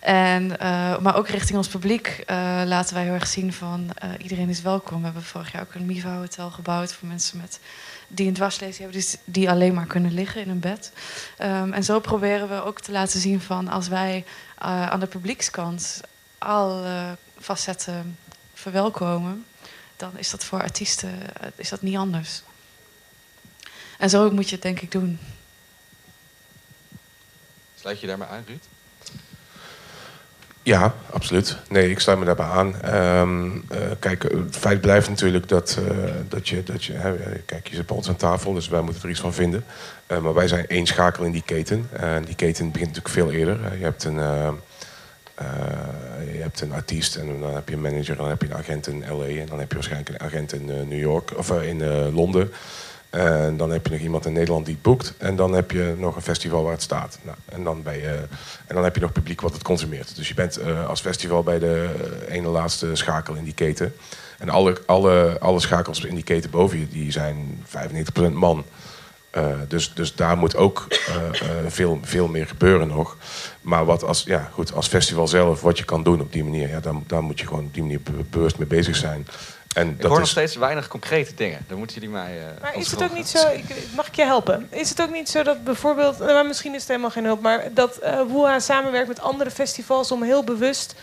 En, 0.00 0.58
eh, 0.58 0.98
maar 0.98 1.16
ook 1.16 1.28
richting 1.28 1.58
ons 1.58 1.68
publiek 1.68 2.22
eh, 2.26 2.62
laten 2.64 2.94
wij 2.94 3.04
heel 3.04 3.12
erg 3.12 3.26
zien 3.26 3.52
van 3.52 3.90
eh, 3.94 4.10
iedereen 4.18 4.48
is 4.48 4.62
welkom. 4.62 4.98
We 4.98 5.04
hebben 5.04 5.22
vorig 5.22 5.52
jaar 5.52 5.62
ook 5.62 5.74
een 5.74 5.86
Miva 5.86 6.16
Hotel 6.16 6.50
gebouwd 6.50 6.92
voor 6.92 7.08
mensen 7.08 7.38
met, 7.40 7.60
die 8.08 8.26
een 8.26 8.34
dwarslezing 8.34 8.78
hebben, 8.78 8.96
dus 8.96 9.16
die 9.24 9.50
alleen 9.50 9.74
maar 9.74 9.86
kunnen 9.86 10.14
liggen 10.14 10.40
in 10.40 10.48
een 10.48 10.60
bed. 10.60 10.92
Ehm, 11.38 11.72
en 11.72 11.84
zo 11.84 12.00
proberen 12.00 12.48
we 12.48 12.64
ook 12.64 12.80
te 12.80 12.92
laten 12.92 13.20
zien 13.20 13.40
van 13.40 13.68
als 13.68 13.88
wij 13.88 14.24
eh, 14.62 14.90
aan 14.90 15.00
de 15.00 15.06
publiekskant 15.06 16.00
alle 16.38 17.16
facetten 17.40 18.18
verwelkomen, 18.54 19.46
dan 19.96 20.18
is 20.18 20.30
dat 20.30 20.44
voor 20.44 20.62
artiesten 20.62 21.40
eh, 21.40 21.48
is 21.54 21.68
dat 21.68 21.82
niet 21.82 21.96
anders. 21.96 22.42
En 23.98 24.10
zo 24.10 24.30
moet 24.30 24.48
je 24.48 24.54
het 24.54 24.62
denk 24.62 24.80
ik 24.80 24.90
doen. 24.90 25.18
Sluit 27.74 28.00
je 28.00 28.06
daarbij 28.06 28.28
aan, 28.28 28.44
Ruud? 28.46 28.62
Ja, 30.62 30.94
absoluut. 31.10 31.56
Nee, 31.68 31.90
ik 31.90 31.98
sluit 31.98 32.18
me 32.18 32.24
daarbij 32.24 32.46
aan. 32.46 32.80
Ehm, 32.80 33.50
eh, 33.68 33.78
kijk, 33.98 34.22
het 34.22 34.56
feit 34.56 34.80
blijft 34.80 35.08
natuurlijk 35.08 35.48
dat, 35.48 35.78
eh, 35.88 35.96
dat 36.28 36.48
je... 36.48 36.62
Dat 36.62 36.84
je 36.84 36.92
hè, 36.92 37.14
kijk, 37.46 37.68
je 37.68 37.76
zit 37.76 37.86
bij 37.86 37.96
ons 37.96 38.08
aan 38.08 38.16
tafel, 38.16 38.52
dus 38.52 38.68
wij 38.68 38.80
moeten 38.80 39.02
er 39.02 39.10
iets 39.10 39.20
van 39.20 39.32
vinden. 39.34 39.64
Eh, 40.06 40.18
maar 40.18 40.34
wij 40.34 40.48
zijn 40.48 40.66
één 40.66 40.86
schakel 40.86 41.24
in 41.24 41.32
die 41.32 41.42
keten. 41.44 41.88
En 41.92 42.24
die 42.24 42.34
keten 42.34 42.70
begint 42.70 42.94
natuurlijk 42.94 43.14
veel 43.14 43.32
eerder. 43.32 43.64
Eh, 43.64 43.78
je, 43.78 43.84
hebt 43.84 44.04
een, 44.04 44.18
eh, 44.18 44.48
eh, 45.34 46.34
je 46.34 46.40
hebt 46.42 46.60
een 46.60 46.72
artiest 46.72 47.16
en 47.16 47.40
dan 47.40 47.54
heb 47.54 47.68
je 47.68 47.74
een 47.74 47.80
manager... 47.80 48.10
en 48.10 48.16
dan 48.16 48.28
heb 48.28 48.42
je 48.42 48.48
een 48.48 48.56
agent 48.56 48.86
in 48.86 49.04
L.A. 49.08 49.26
en 49.26 49.46
dan 49.46 49.58
heb 49.58 49.68
je 49.68 49.74
waarschijnlijk 49.74 50.08
een 50.08 50.20
agent 50.20 50.52
in 50.52 50.70
eh, 50.70 50.76
New 50.86 50.98
York... 50.98 51.38
of 51.38 51.50
eh, 51.50 51.68
in 51.68 51.82
eh, 51.82 52.14
Londen. 52.14 52.52
En 53.12 53.56
dan 53.56 53.70
heb 53.70 53.86
je 53.86 53.92
nog 53.92 54.00
iemand 54.00 54.26
in 54.26 54.32
Nederland 54.32 54.64
die 54.64 54.74
het 54.74 54.82
boekt. 54.82 55.14
En 55.18 55.36
dan 55.36 55.52
heb 55.52 55.70
je 55.70 55.94
nog 55.98 56.16
een 56.16 56.22
festival 56.22 56.62
waar 56.62 56.72
het 56.72 56.82
staat. 56.82 57.18
Nou, 57.22 57.36
en, 57.44 57.64
dan 57.64 57.86
en 57.86 58.74
dan 58.74 58.84
heb 58.84 58.94
je 58.94 59.00
nog 59.00 59.12
publiek 59.12 59.40
wat 59.40 59.52
het 59.52 59.62
consumeert. 59.62 60.16
Dus 60.16 60.28
je 60.28 60.34
bent 60.34 60.56
eh, 60.56 60.88
als 60.88 61.00
festival 61.00 61.42
bij 61.42 61.58
de 61.58 61.90
eh, 62.26 62.34
ene 62.34 62.48
laatste 62.48 62.90
schakel 62.92 63.34
in 63.34 63.44
die 63.44 63.54
keten. 63.54 63.94
En 64.38 64.48
alle, 64.48 64.80
alle, 64.86 65.36
alle 65.40 65.60
schakels 65.60 66.04
in 66.04 66.14
die 66.14 66.24
keten 66.24 66.50
boven 66.50 66.78
je, 66.78 66.88
die 66.88 67.12
zijn 67.12 67.64
95% 68.28 68.32
man. 68.32 68.64
Eh, 69.30 69.46
dus, 69.68 69.94
dus 69.94 70.14
daar 70.14 70.36
moet 70.36 70.56
ook 70.56 70.86
veel, 71.66 71.98
veel 72.02 72.28
meer 72.28 72.46
gebeuren 72.46 72.88
nog. 72.88 73.16
Maar 73.60 73.84
wat 73.84 74.04
als, 74.04 74.22
ja, 74.22 74.48
goed, 74.52 74.74
als 74.74 74.88
festival 74.88 75.28
zelf, 75.28 75.60
wat 75.60 75.78
je 75.78 75.84
kan 75.84 76.02
doen 76.02 76.20
op 76.20 76.32
die 76.32 76.44
manier, 76.44 76.68
ja, 76.68 76.80
daar, 77.06 77.22
moet 77.22 77.40
je 77.40 77.46
gewoon 77.46 77.64
op 77.64 77.74
die 77.74 77.82
manier 77.82 78.00
be- 78.00 78.24
bewust 78.30 78.58
mee 78.58 78.68
bezig 78.68 78.96
zijn. 78.96 79.26
En 79.74 79.88
Ik 79.88 80.00
dat 80.00 80.10
hoor 80.10 80.18
nog 80.18 80.28
steeds 80.28 80.56
weinig 80.56 80.88
concrete 80.88 81.34
dingen. 81.34 81.64
Dan 81.68 81.78
moeten 81.78 81.96
jullie 81.96 82.10
mij. 82.10 82.38
eh, 82.38 82.60
Maar 82.60 82.76
is 82.76 82.90
het 82.90 83.02
ook 83.02 83.14
niet 83.14 83.28
zo, 83.28 83.48
ik, 83.48 83.64
mag 83.96 84.06
ik 84.06 84.14
je 84.14 84.24
helpen? 84.24 84.66
Is 84.70 84.88
het 84.88 85.02
ook 85.02 85.12
niet 85.12 85.28
zo 85.28 85.42
dat 85.42 85.64
bijvoorbeeld, 85.64 86.18
nou, 86.18 86.32
maar 86.32 86.46
misschien 86.46 86.72
is 86.74 86.80
het 86.80 86.88
helemaal 86.88 87.10
geen 87.10 87.24
hulp, 87.24 87.40
maar 87.40 87.68
dat 87.72 87.96
eh 87.96 88.20
WOA 88.28 88.58
samenwerkt 88.60 89.08
met 89.08 89.20
andere 89.20 89.50
festivals 89.50 90.10
om 90.12 90.22
heel 90.22 90.44
bewust 90.44 90.94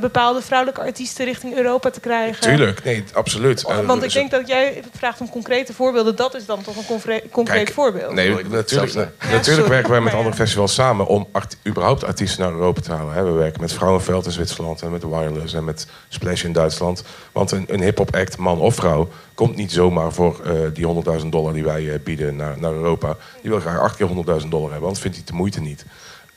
bepaalde 0.00 0.42
vrouwelijke 0.42 0.80
artiesten 0.80 1.24
richting 1.24 1.56
Europa 1.56 1.90
te 1.90 2.00
krijgen? 2.00 2.42
Tuurlijk, 2.42 2.84
nee, 2.84 3.04
absoluut. 3.12 3.64
Eh, 3.64 3.78
Want 3.86 4.02
ik 4.02 4.12
denk 4.12 4.30
dat 4.30 4.48
jij 4.48 4.82
vraagt 4.96 5.20
om 5.20 5.30
concrete 5.30 5.72
voorbeelden. 5.74 6.16
Dat 6.16 6.34
is 6.34 6.46
dan 6.46 6.62
toch 6.62 6.76
een 6.76 6.86
concre- 6.86 7.22
concreet 7.30 7.56
Kijk, 7.64 7.72
voorbeeld? 7.74 8.12
Nee, 8.12 8.44
natuurlijk, 8.44 8.94
na- 8.94 9.10
natuurlijk 9.30 9.68
werken 9.76 9.90
wij 9.90 10.00
met 10.00 10.14
andere 10.14 10.34
festivals 10.36 10.74
samen 10.74 11.06
om 11.06 11.26
art- 11.32 11.56
überhaupt 11.66 12.04
artiesten 12.04 12.40
naar 12.42 12.52
Europa 12.52 12.80
te 12.80 12.92
halen. 12.92 13.24
We 13.32 13.38
werken 13.38 13.60
met 13.60 13.72
Vrouwenveld 13.72 14.24
in 14.26 14.32
Zwitserland 14.32 14.82
en 14.82 14.90
met 14.90 15.02
Wireless 15.02 15.54
en 15.54 15.64
met 15.64 15.86
Splash 16.08 16.44
in 16.44 16.52
Duitsland. 16.52 17.04
Want 17.32 17.50
een, 17.50 17.64
een 17.68 17.82
hip-hop 17.82 18.14
act, 18.16 18.36
man 18.36 18.58
of 18.60 18.74
vrouw, 18.74 19.08
komt 19.34 19.56
niet 19.56 19.72
zomaar 19.72 20.12
voor 20.12 20.40
eh, 20.44 20.52
die 20.74 21.18
100.000 21.22 21.26
dollar 21.26 21.52
die 21.52 21.64
wij 21.64 21.92
eh, 21.92 21.98
bieden 22.04 22.36
naar, 22.36 22.58
naar 22.58 22.72
Europa. 22.72 23.16
Die 23.42 23.50
wil 23.50 23.60
graag 23.60 23.78
acht 23.80 23.96
keer 23.96 24.08
100.000 24.08 24.14
dollar 24.48 24.70
hebben, 24.70 24.80
anders 24.88 25.00
vindt 25.00 25.16
hij 25.16 25.26
de 25.26 25.32
moeite 25.32 25.60
niet. 25.60 25.84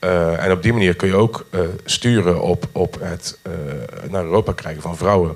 Eh, 0.04 0.45
en 0.45 0.51
op 0.51 0.64
die 0.64 0.74
manier 0.74 0.95
kun 0.95 1.08
je 1.08 1.16
ook 1.16 1.45
eh, 1.49 1.60
sturen 1.86 2.41
op, 2.41 2.68
op 2.72 2.97
het 2.99 3.39
eh, 3.41 3.51
naar 4.10 4.24
Europa 4.24 4.51
krijgen 4.51 4.82
van 4.82 4.97
vrouwen. 4.97 5.36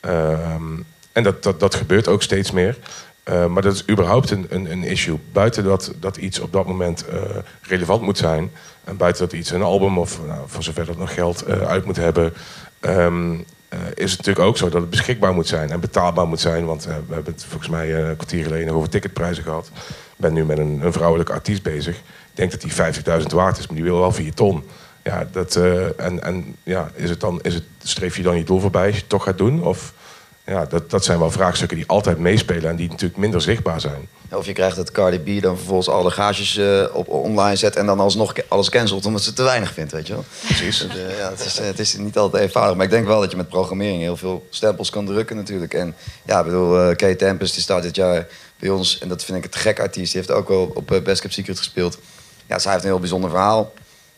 Ehm, 0.00 0.76
en 1.12 1.22
dat, 1.22 1.42
dat, 1.42 1.60
dat 1.60 1.74
gebeurt 1.74 2.08
ook 2.08 2.22
steeds 2.22 2.50
meer. 2.50 2.76
Maar 3.48 3.62
dat 3.62 3.74
is 3.74 3.88
überhaupt 3.88 4.30
een, 4.30 4.46
een, 4.48 4.70
een 4.70 4.82
issue. 4.82 5.18
Buiten 5.32 5.64
dat, 5.64 5.92
dat 6.00 6.16
iets 6.16 6.40
op 6.40 6.52
dat 6.52 6.66
moment 6.66 7.04
relevant 7.62 8.02
moet 8.02 8.18
zijn. 8.18 8.50
En 8.84 8.96
buiten 8.96 9.28
dat 9.28 9.38
iets 9.38 9.50
een 9.50 9.62
album 9.62 9.98
of 9.98 10.20
nou, 10.26 10.40
voor 10.46 10.62
zover 10.62 10.86
dat 10.86 10.96
nog 10.96 11.14
geld 11.14 11.46
uit 11.46 11.84
moet 11.84 11.96
hebben. 11.96 12.32
ehm, 12.80 13.34
eh, 13.68 13.78
is 13.94 14.10
het 14.10 14.18
natuurlijk 14.18 14.46
ook 14.46 14.56
zo 14.56 14.68
dat 14.68 14.80
het 14.80 14.90
beschikbaar 14.90 15.34
moet 15.34 15.46
zijn 15.46 15.70
en 15.70 15.80
betaalbaar 15.80 16.26
moet 16.26 16.40
zijn. 16.40 16.64
Want 16.64 16.84
we 16.84 17.14
hebben 17.14 17.32
het 17.32 17.44
volgens 17.44 17.70
mij 17.70 17.94
een 17.94 18.16
kwartier 18.16 18.42
geleden 18.42 18.66
nog 18.66 18.76
over 18.76 18.88
ticketprijzen 18.88 19.44
gehad. 19.44 19.70
Ik 19.88 19.94
ben 20.16 20.32
nu 20.32 20.44
met 20.44 20.58
een, 20.58 20.80
een 20.84 20.92
vrouwelijke 20.92 21.32
artiest 21.32 21.62
bezig. 21.62 22.00
Ik 22.38 22.50
denk 22.50 22.60
dat 22.60 22.94
die 23.04 23.22
50.000 23.22 23.26
waard 23.34 23.58
is, 23.58 23.66
maar 23.66 23.76
die 23.76 23.84
wil 23.84 23.98
wel 23.98 24.12
4 24.12 24.34
ton. 24.34 24.64
Ja, 25.04 25.28
dat, 25.32 25.56
eh, 25.56 26.00
en, 26.00 26.22
en 26.22 26.56
ja, 26.62 26.90
is 26.94 27.10
het 27.10 27.20
dan, 27.20 27.40
is 27.42 27.54
het, 27.54 27.62
streef 27.82 28.16
je 28.16 28.22
dan 28.22 28.36
je 28.36 28.44
doel 28.44 28.60
voorbij 28.60 28.86
als 28.86 28.94
je 28.94 29.00
het 29.00 29.08
toch 29.08 29.22
gaat 29.22 29.38
doen? 29.38 29.62
Of 29.62 29.92
Ja, 30.46 30.64
dat, 30.64 30.90
dat 30.90 31.04
zijn 31.04 31.18
wel 31.18 31.30
vraagstukken 31.30 31.76
die 31.76 31.86
altijd 31.86 32.18
meespelen 32.18 32.70
en 32.70 32.76
die 32.76 32.88
natuurlijk 32.88 33.20
minder 33.20 33.40
zichtbaar 33.40 33.80
zijn. 33.80 34.08
Of 34.30 34.46
je 34.46 34.52
krijgt 34.52 34.76
dat 34.76 34.92
Cardi 34.92 35.18
B 35.18 35.42
dan 35.42 35.56
vervolgens 35.56 35.88
alle 35.88 36.10
gages 36.10 36.56
eh, 36.56 36.84
op 36.92 37.08
online 37.08 37.56
zet... 37.56 37.76
en 37.76 37.86
dan 37.86 38.00
alsnog 38.00 38.32
alles 38.48 38.70
cancelt 38.70 39.06
omdat 39.06 39.22
ze 39.22 39.32
te 39.32 39.42
weinig 39.42 39.72
vindt, 39.72 39.92
weet 39.92 40.06
je 40.06 40.12
wel? 40.12 40.24
Precies. 40.44 40.78
Het, 40.78 40.90
eh, 40.90 41.18
ja, 41.18 41.30
het, 41.30 41.44
is, 41.44 41.58
het 41.58 41.78
is 41.78 41.96
niet 41.96 42.18
altijd 42.18 42.42
eenvoudig. 42.42 42.76
Maar 42.76 42.84
ik 42.84 42.90
denk 42.90 43.06
wel 43.06 43.20
dat 43.20 43.30
je 43.30 43.36
met 43.36 43.48
programmering 43.48 44.00
heel 44.00 44.16
veel 44.16 44.46
stempels 44.50 44.90
kan 44.90 45.06
drukken 45.06 45.36
natuurlijk. 45.36 45.74
En 45.74 45.94
ja, 46.24 46.38
ik 46.38 46.44
bedoel, 46.44 46.80
uh, 46.80 46.96
Kate 46.96 47.16
Tempest 47.16 47.54
die 47.54 47.62
staat 47.62 47.82
dit 47.82 47.96
jaar 47.96 48.26
bij 48.58 48.68
ons... 48.68 48.98
en 48.98 49.08
dat 49.08 49.24
vind 49.24 49.38
ik 49.38 49.44
het 49.44 49.56
gek 49.56 49.80
artiest. 49.80 50.12
Die 50.12 50.20
heeft 50.20 50.32
ook 50.32 50.48
wel 50.48 50.70
op 50.74 51.00
Best 51.04 51.20
Kept 51.20 51.34
Secret 51.34 51.58
gespeeld. 51.58 51.98
Ja, 52.48 52.58
zij 52.58 52.72
heeft 52.72 52.84
een 52.84 52.90
heel 52.90 53.00
bijzonder 53.00 53.30
verhaal. 53.30 53.72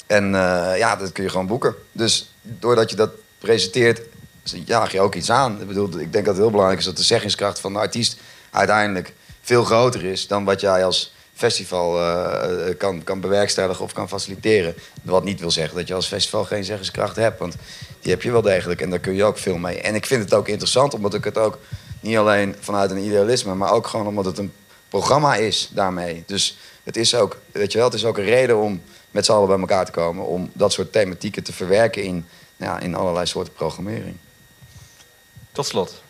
En 0.06 0.24
uh, 0.24 0.72
ja, 0.76 0.96
dat 0.96 1.12
kun 1.12 1.24
je 1.24 1.30
gewoon 1.30 1.46
boeken. 1.46 1.74
Dus 1.92 2.34
doordat 2.42 2.90
je 2.90 2.96
dat 2.96 3.10
presenteert, 3.38 4.00
jaag 4.64 4.92
je 4.92 5.00
ook 5.00 5.14
iets 5.14 5.30
aan. 5.30 5.60
Ik 5.60 5.66
bedoel, 5.66 5.98
ik 5.98 6.12
denk 6.12 6.24
dat 6.24 6.34
het 6.34 6.36
heel 6.36 6.50
belangrijk 6.50 6.80
is 6.80 6.86
dat 6.86 6.96
de 6.96 7.02
zeggingskracht 7.02 7.60
van 7.60 7.72
de 7.72 7.78
artiest 7.78 8.18
uiteindelijk 8.50 9.12
veel 9.40 9.64
groter 9.64 10.04
is 10.04 10.26
dan 10.26 10.44
wat 10.44 10.60
jij 10.60 10.84
als 10.84 11.14
festival 11.34 11.98
uh, 11.98 12.74
kan, 12.78 13.04
kan 13.04 13.20
bewerkstelligen 13.20 13.84
of 13.84 13.92
kan 13.92 14.08
faciliteren. 14.08 14.74
Wat 15.02 15.24
niet 15.24 15.40
wil 15.40 15.50
zeggen 15.50 15.76
dat 15.76 15.88
je 15.88 15.94
als 15.94 16.06
festival 16.06 16.44
geen 16.44 16.64
zeggingskracht 16.64 17.16
hebt, 17.16 17.38
want 17.38 17.56
die 18.00 18.10
heb 18.10 18.22
je 18.22 18.32
wel 18.32 18.42
degelijk 18.42 18.80
en 18.80 18.90
daar 18.90 18.98
kun 18.98 19.14
je 19.14 19.24
ook 19.24 19.38
veel 19.38 19.56
mee. 19.56 19.80
En 19.80 19.94
ik 19.94 20.06
vind 20.06 20.24
het 20.24 20.34
ook 20.34 20.48
interessant 20.48 20.94
omdat 20.94 21.14
ik 21.14 21.24
het 21.24 21.38
ook 21.38 21.58
niet 22.00 22.16
alleen 22.16 22.56
vanuit 22.60 22.90
een 22.90 23.04
idealisme, 23.04 23.54
maar 23.54 23.72
ook 23.72 23.86
gewoon 23.86 24.06
omdat 24.06 24.24
het 24.24 24.38
een 24.38 24.52
programma 24.88 25.34
is 25.34 25.70
daarmee. 25.72 26.22
Dus 26.26 26.58
het 26.82 26.96
is 26.96 27.14
ook, 27.14 27.40
weet 27.52 27.72
je 27.72 27.78
wel, 27.78 27.86
het 27.86 27.96
is 27.96 28.04
ook 28.04 28.18
een 28.18 28.24
reden 28.24 28.58
om 28.58 28.82
met 29.10 29.24
z'n 29.24 29.32
allen 29.32 29.48
bij 29.48 29.58
elkaar 29.58 29.84
te 29.84 29.90
komen, 29.92 30.26
om 30.26 30.50
dat 30.52 30.72
soort 30.72 30.92
thematieken 30.92 31.42
te 31.42 31.52
verwerken 31.52 32.02
in, 32.02 32.26
ja, 32.56 32.78
in 32.78 32.94
allerlei 32.94 33.26
soorten 33.26 33.52
programmering. 33.52 34.16
Tot 35.52 35.66
slot, 35.66 36.02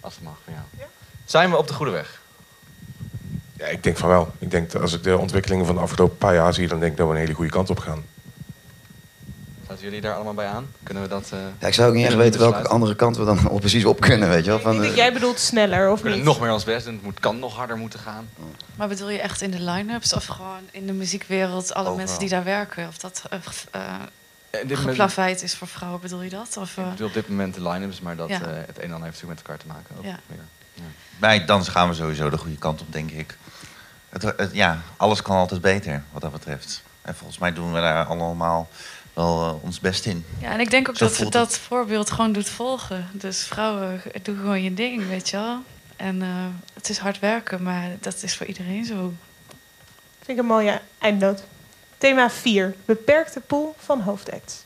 als 0.00 0.14
het 0.14 0.24
mag 0.24 0.38
van 0.44 0.52
jou. 0.52 0.88
Zijn 1.24 1.50
we 1.50 1.56
op 1.56 1.68
de 1.68 1.74
goede 1.74 1.92
weg? 1.92 2.22
Ja, 3.56 3.66
ik 3.66 3.82
denk 3.82 3.96
van 3.96 4.08
wel. 4.08 4.32
Ik 4.38 4.50
denk 4.50 4.70
dat 4.70 4.82
als 4.82 4.92
ik 4.92 5.02
de 5.02 5.18
ontwikkelingen 5.18 5.66
van 5.66 5.74
de 5.74 5.80
afgelopen 5.80 6.16
paar 6.16 6.34
jaar 6.34 6.54
zie, 6.54 6.68
dan 6.68 6.80
denk 6.80 6.92
ik 6.92 6.98
dat 6.98 7.06
we 7.06 7.14
een 7.14 7.20
hele 7.20 7.34
goede 7.34 7.50
kant 7.50 7.70
op 7.70 7.78
gaan. 7.78 8.04
Sluiten 9.84 10.02
jullie 10.02 10.02
daar 10.02 10.14
allemaal 10.14 10.34
bij 10.34 10.46
aan? 10.46 10.66
Kunnen 10.82 11.02
we 11.02 11.08
dat... 11.08 11.30
Uh, 11.34 11.40
ja, 11.58 11.66
ik 11.66 11.74
zou 11.74 11.88
ook 11.88 11.94
niet 11.94 12.06
echt 12.06 12.14
weten 12.14 12.40
welke 12.40 12.68
andere 12.68 12.94
kant 12.94 13.16
we 13.16 13.24
dan 13.24 13.50
precies 13.60 13.84
op 13.84 14.00
kunnen, 14.00 14.28
weet 14.28 14.44
je 14.44 14.50
wel. 14.50 14.60
Van, 14.60 14.82
uh, 14.84 14.96
jij 14.96 15.12
bedoelt 15.12 15.38
sneller, 15.38 15.90
of 15.90 16.00
we 16.00 16.08
niet? 16.10 16.22
nog 16.24 16.40
meer 16.40 16.52
ons 16.52 16.64
best 16.64 16.84
doen. 16.84 16.94
Het 16.94 17.02
moet, 17.02 17.20
kan 17.20 17.38
nog 17.38 17.56
harder 17.56 17.76
moeten 17.76 17.98
gaan. 17.98 18.28
Maar 18.76 18.88
bedoel 18.88 19.10
je 19.10 19.20
echt 19.20 19.40
in 19.42 19.50
de 19.50 19.60
line-ups 19.60 20.12
of 20.14 20.26
gewoon 20.26 20.60
in 20.70 20.86
de 20.86 20.92
muziekwereld... 20.92 21.74
alle 21.74 21.78
Overal. 21.80 21.96
mensen 21.96 22.18
die 22.18 22.28
daar 22.28 22.44
werken? 22.44 22.88
Of 22.88 22.98
dat 22.98 23.22
uh, 23.32 23.40
moment- 24.62 24.78
geplaveid 24.78 25.42
is 25.42 25.54
voor 25.54 25.68
vrouwen, 25.68 26.00
bedoel 26.00 26.22
je 26.22 26.30
dat? 26.30 26.56
Of, 26.56 26.76
Ik 26.76 26.90
bedoel 26.90 27.06
op 27.08 27.14
dit 27.14 27.28
moment 27.28 27.54
de 27.54 27.68
line-ups, 27.68 28.00
maar 28.00 28.16
dat 28.16 28.28
Ja. 28.28 28.40
eh, 28.40 28.46
het 28.66 28.76
een 28.76 28.82
en 28.82 28.92
ander 28.92 29.04
heeft 29.10 29.22
natuurlijk 29.22 29.28
met 29.28 29.38
elkaar 29.40 29.58
te 29.58 29.66
maken. 29.66 29.94
Ook 29.98 30.04
Ja. 30.04 30.18
weer. 30.26 30.44
Ja. 30.74 30.82
Bij 31.18 31.44
dans 31.44 31.68
gaan 31.68 31.88
we 31.88 31.94
sowieso 31.94 32.30
de 32.30 32.38
goede 32.38 32.56
kant 32.58 32.80
op, 32.80 32.92
denk 32.92 33.10
ik. 33.10 33.36
Het, 34.08 34.22
het- 34.22 34.50
ja, 34.52 34.78
alles 34.96 35.22
kan 35.22 35.36
altijd 35.36 35.60
beter, 35.60 36.02
wat 36.12 36.22
dat 36.22 36.32
betreft. 36.32 36.82
En 37.02 37.14
volgens 37.14 37.38
mij 37.38 37.52
doen 37.52 37.72
we 37.72 37.80
daar 37.80 38.04
allemaal 38.06 38.68
wel 39.14 39.44
eh, 39.46 39.64
ons 39.64 39.80
best 39.80 40.06
in. 40.06 40.24
Ja, 40.40 40.50
en 40.50 40.60
ik 40.60 40.70
denk 40.70 40.88
ook 40.88 40.96
Zo 40.96 41.04
dat 41.04 41.16
voelt 41.16 41.32
dat 41.32 41.58
voorbeeld 41.58 42.10
gewoon 42.10 42.32
doet 42.32 42.48
volgen. 42.48 43.08
Dus 43.12 43.42
vrouwen, 43.42 44.02
doe 44.22 44.36
gewoon 44.36 44.62
je 44.62 44.74
ding, 44.74 45.08
weet 45.08 45.28
je 45.28 45.36
wel. 45.36 45.58
En 45.96 46.22
eh, 46.22 46.28
het 46.74 46.88
is 46.88 46.98
hard 46.98 47.18
werken, 47.18 47.62
maar 47.62 47.90
dat 48.00 48.22
is 48.22 48.36
voor 48.36 48.46
iedereen 48.46 48.84
zo. 48.84 49.12
Vind 50.18 50.38
ik 50.38 50.44
een 50.44 50.50
mooie 50.50 50.80
eindnoot. 50.98 51.42
Thema 51.98 52.30
4. 52.30 52.74
Beperkte 52.84 53.40
pool 53.40 53.74
van 53.78 54.00
hoofdacts. 54.00 54.62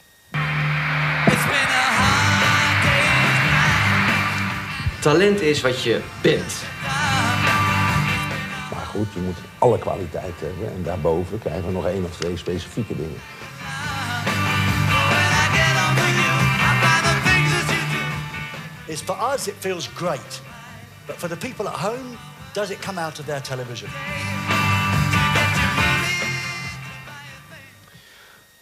Talent 5.00 5.40
is 5.40 5.60
wat 5.60 5.82
je 5.82 6.00
bent. 6.22 6.54
Maar 8.72 8.86
goed, 8.86 9.12
je 9.12 9.20
moet 9.20 9.36
alle 9.58 9.78
kwaliteit 9.78 10.34
hebben. 10.40 10.74
En 10.74 10.82
daarboven 10.82 11.38
krijgen 11.38 11.66
we 11.66 11.72
nog 11.72 11.86
één 11.86 12.04
of 12.04 12.16
twee 12.16 12.36
specifieke 12.36 12.96
dingen. 12.96 13.20
It's 18.88 19.02
for 19.02 19.16
us, 19.34 19.48
it 19.48 19.54
feels 19.58 19.86
great. 19.94 20.40
But 21.06 21.16
for 21.16 21.28
the 21.28 21.36
people 21.36 21.68
at 21.68 21.74
home, 21.74 22.16
does 22.52 22.70
it 22.70 22.78
come 22.78 23.00
out 23.00 23.18
of 23.18 23.26
their 23.26 23.42
television? 23.42 23.90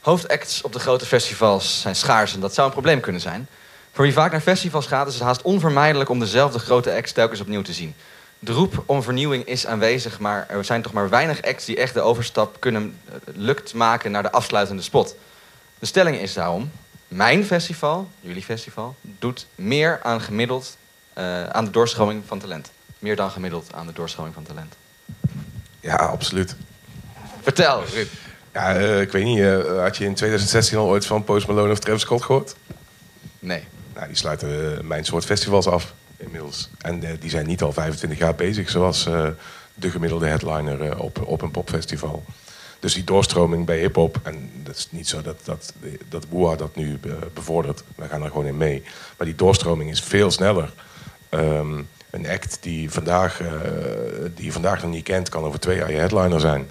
Hoofdacts 0.01 0.62
op 0.62 0.72
de 0.72 0.79
grote 0.79 1.07
festivals 1.07 1.81
zijn 1.81 1.97
schaars 1.97 2.35
en 2.35 2.41
dat 2.41 2.55
zou 2.55 2.66
een 2.66 2.72
probleem 2.72 3.01
kunnen 3.01 3.20
zijn. 3.20 3.49
Voor 3.93 4.05
wie 4.05 4.12
vaak 4.12 4.33
naar 4.33 4.41
festivals 4.41 4.87
gaat, 4.87 5.07
is 5.07 5.14
het 5.14 5.22
haast 5.22 5.43
onvermijdelijk 5.43 6.11
om 6.11 6.18
dezelfde 6.18 6.59
grote 6.59 6.95
acts 6.95 7.12
telkens 7.12 7.41
opnieuw 7.41 7.62
te 7.62 7.72
zien. 7.72 7.95
De 8.39 8.53
roep 8.53 8.83
om 8.87 9.03
vernieuwing 9.03 9.45
is 9.45 9.66
aanwezig, 9.66 10.18
maar 10.18 10.47
er 10.49 10.64
zijn 10.64 10.83
toch 10.83 10.93
maar 10.93 11.09
weinig 11.09 11.43
acts 11.43 11.64
die 11.64 11.77
echt 11.77 11.95
de 11.95 12.01
overstap 12.01 12.57
kunnen 12.61 12.99
eh, 13.05 13.14
lukt 13.35 13.74
maken 13.74 14.11
naar 14.11 14.22
de 14.22 14.33
afsluitende 14.33 14.83
spot. 14.83 15.16
De 15.79 15.87
stelling 15.87 16.18
is 16.18 16.33
daarom: 16.33 16.70
mijn 17.09 17.44
festival, 17.44 18.11
jullie 18.20 18.42
festival, 18.42 18.96
doet 19.00 19.46
meer 19.54 20.02
aan 20.02 20.20
gemiddeld 20.20 20.76
eh, 21.12 21.46
aan 21.46 21.64
de 21.64 21.70
doorstroming 21.70 22.22
van 22.26 22.38
talent. 22.38 22.70
Meer 22.98 23.16
dan 23.16 23.30
gemiddeld 23.30 23.72
aan 23.72 23.86
de 23.86 23.92
doorstroming 23.92 24.34
van 24.34 24.42
talent. 24.42 24.74
Ja, 25.80 25.96
absoluut. 25.96 26.57
Vertel, 27.42 27.84
Ruud. 27.84 28.09
Ja, 28.52 28.74
eh, 28.74 29.00
ik 29.00 29.12
weet 29.12 29.24
niet, 29.24 29.40
eh, 29.40 29.82
had 29.82 29.96
je 29.96 30.04
in 30.04 30.14
2016 30.14 30.78
al 30.78 30.86
ooit 30.86 31.07
van 31.07 31.24
Post 31.24 31.46
Malone 31.46 31.72
of 31.72 31.78
Travis 31.78 32.00
Scott 32.00 32.22
gehoord? 32.22 32.54
Nee. 33.38 33.64
Nou, 33.94 34.07
die 34.07 34.16
sluiten 34.16 34.86
mijn 34.86 35.04
soort 35.04 35.24
festivals 35.24 35.66
af 35.66 35.94
inmiddels. 36.16 36.70
En 36.78 37.18
die 37.20 37.30
zijn 37.30 37.46
niet 37.46 37.62
al 37.62 37.72
25 37.72 38.18
jaar 38.18 38.34
bezig, 38.34 38.70
zoals 38.70 39.04
de 39.74 39.90
gemiddelde 39.90 40.26
headliner 40.26 40.98
op, 40.98 41.26
op 41.26 41.42
een 41.42 41.50
popfestival. 41.50 42.24
Dus 42.87 42.95
die 42.95 43.05
doorstroming 43.05 43.64
bij 43.66 43.78
hip-hop, 43.78 44.20
en 44.22 44.51
dat 44.62 44.76
is 44.76 44.89
niet 44.91 45.09
zo 45.09 45.22
dat, 45.22 45.37
dat, 45.45 45.72
dat 46.09 46.26
dat 46.59 46.76
nu 46.76 46.99
eh, 47.05 47.12
bevordert, 47.34 47.82
we 47.97 48.09
gaan 48.09 48.22
er 48.22 48.28
gewoon 48.30 48.47
in 48.47 48.57
mee. 48.57 48.82
Maar 49.18 49.26
die 49.26 49.37
doorstroming 49.37 49.91
is 49.91 50.01
veel 50.03 50.30
sneller. 50.30 50.72
Ehm, 51.28 51.82
een 52.11 52.28
act 52.28 52.59
die, 52.61 52.91
vandaag, 52.91 53.41
eh, 53.41 53.49
die 54.34 54.45
je 54.45 54.53
vandaag 54.53 54.82
nog 54.82 54.91
niet 54.91 55.05
kent, 55.05 55.28
kan 55.28 55.45
over 55.45 55.61
twee 55.61 55.76
jaar 55.76 55.91
je 55.93 55.97
headliner 55.99 56.41
zijn. 56.41 56.68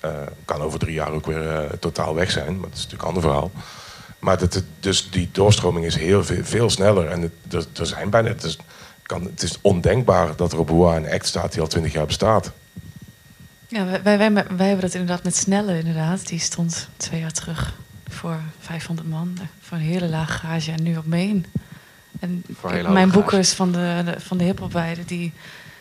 Eh, 0.00 0.10
kan 0.44 0.60
over 0.60 0.78
drie 0.78 0.94
jaar 0.94 1.12
ook 1.12 1.26
weer 1.26 1.70
totaal 1.80 2.14
weg 2.14 2.30
zijn, 2.30 2.52
maar 2.60 2.68
dat 2.68 2.78
is 2.78 2.84
natuurlijk 2.84 3.02
een 3.02 3.08
ander 3.08 3.22
verhaal. 3.22 3.50
Maar 4.18 4.38
dat, 4.38 4.54
het- 4.54 4.64
dus 4.80 5.10
die 5.10 5.28
doorstroming 5.32 5.84
is 5.86 5.96
heel 5.96 6.24
veel, 6.24 6.44
veel 6.44 6.70
sneller. 6.70 7.06
En 7.08 7.22
het, 7.22 7.32
er, 7.54 7.64
er 7.80 7.86
zijn 7.86 8.10
bijna, 8.10 8.28
het, 8.28 8.42
is, 8.44 8.58
kan, 9.02 9.22
het 9.22 9.42
is 9.42 9.58
ondenkbaar 9.60 10.36
dat 10.36 10.52
er 10.52 10.58
op 10.58 10.66
Boa 10.66 10.96
een 10.96 11.10
act 11.10 11.26
staat 11.26 11.52
die 11.52 11.60
al 11.60 11.66
twintig 11.66 11.92
jaar 11.92 12.06
bestaat. 12.06 12.52
Ja, 13.76 13.84
wij, 13.86 14.02
wij, 14.02 14.18
wij, 14.18 14.32
wij 14.32 14.66
hebben 14.66 14.80
dat 14.80 14.94
inderdaad 14.94 15.24
met 15.24 15.36
Snelle, 15.36 15.78
inderdaad. 15.78 16.26
Die 16.28 16.38
stond 16.38 16.88
twee 16.96 17.20
jaar 17.20 17.32
terug 17.32 17.72
voor 18.08 18.40
500 18.60 19.08
man. 19.08 19.38
Voor 19.60 19.76
een 19.76 19.82
hele 19.82 20.08
laag 20.08 20.40
gage 20.40 20.72
en 20.72 20.82
nu 20.82 20.96
op 20.96 21.06
Main. 21.06 21.46
En 22.20 22.44
mijn 22.92 23.10
boekers 23.10 23.52
van 23.52 23.72
de, 23.72 24.02
de- 24.04 24.20
van 24.20 24.38
de 24.38 24.44
hiphopweiden... 24.44 25.06
die 25.06 25.32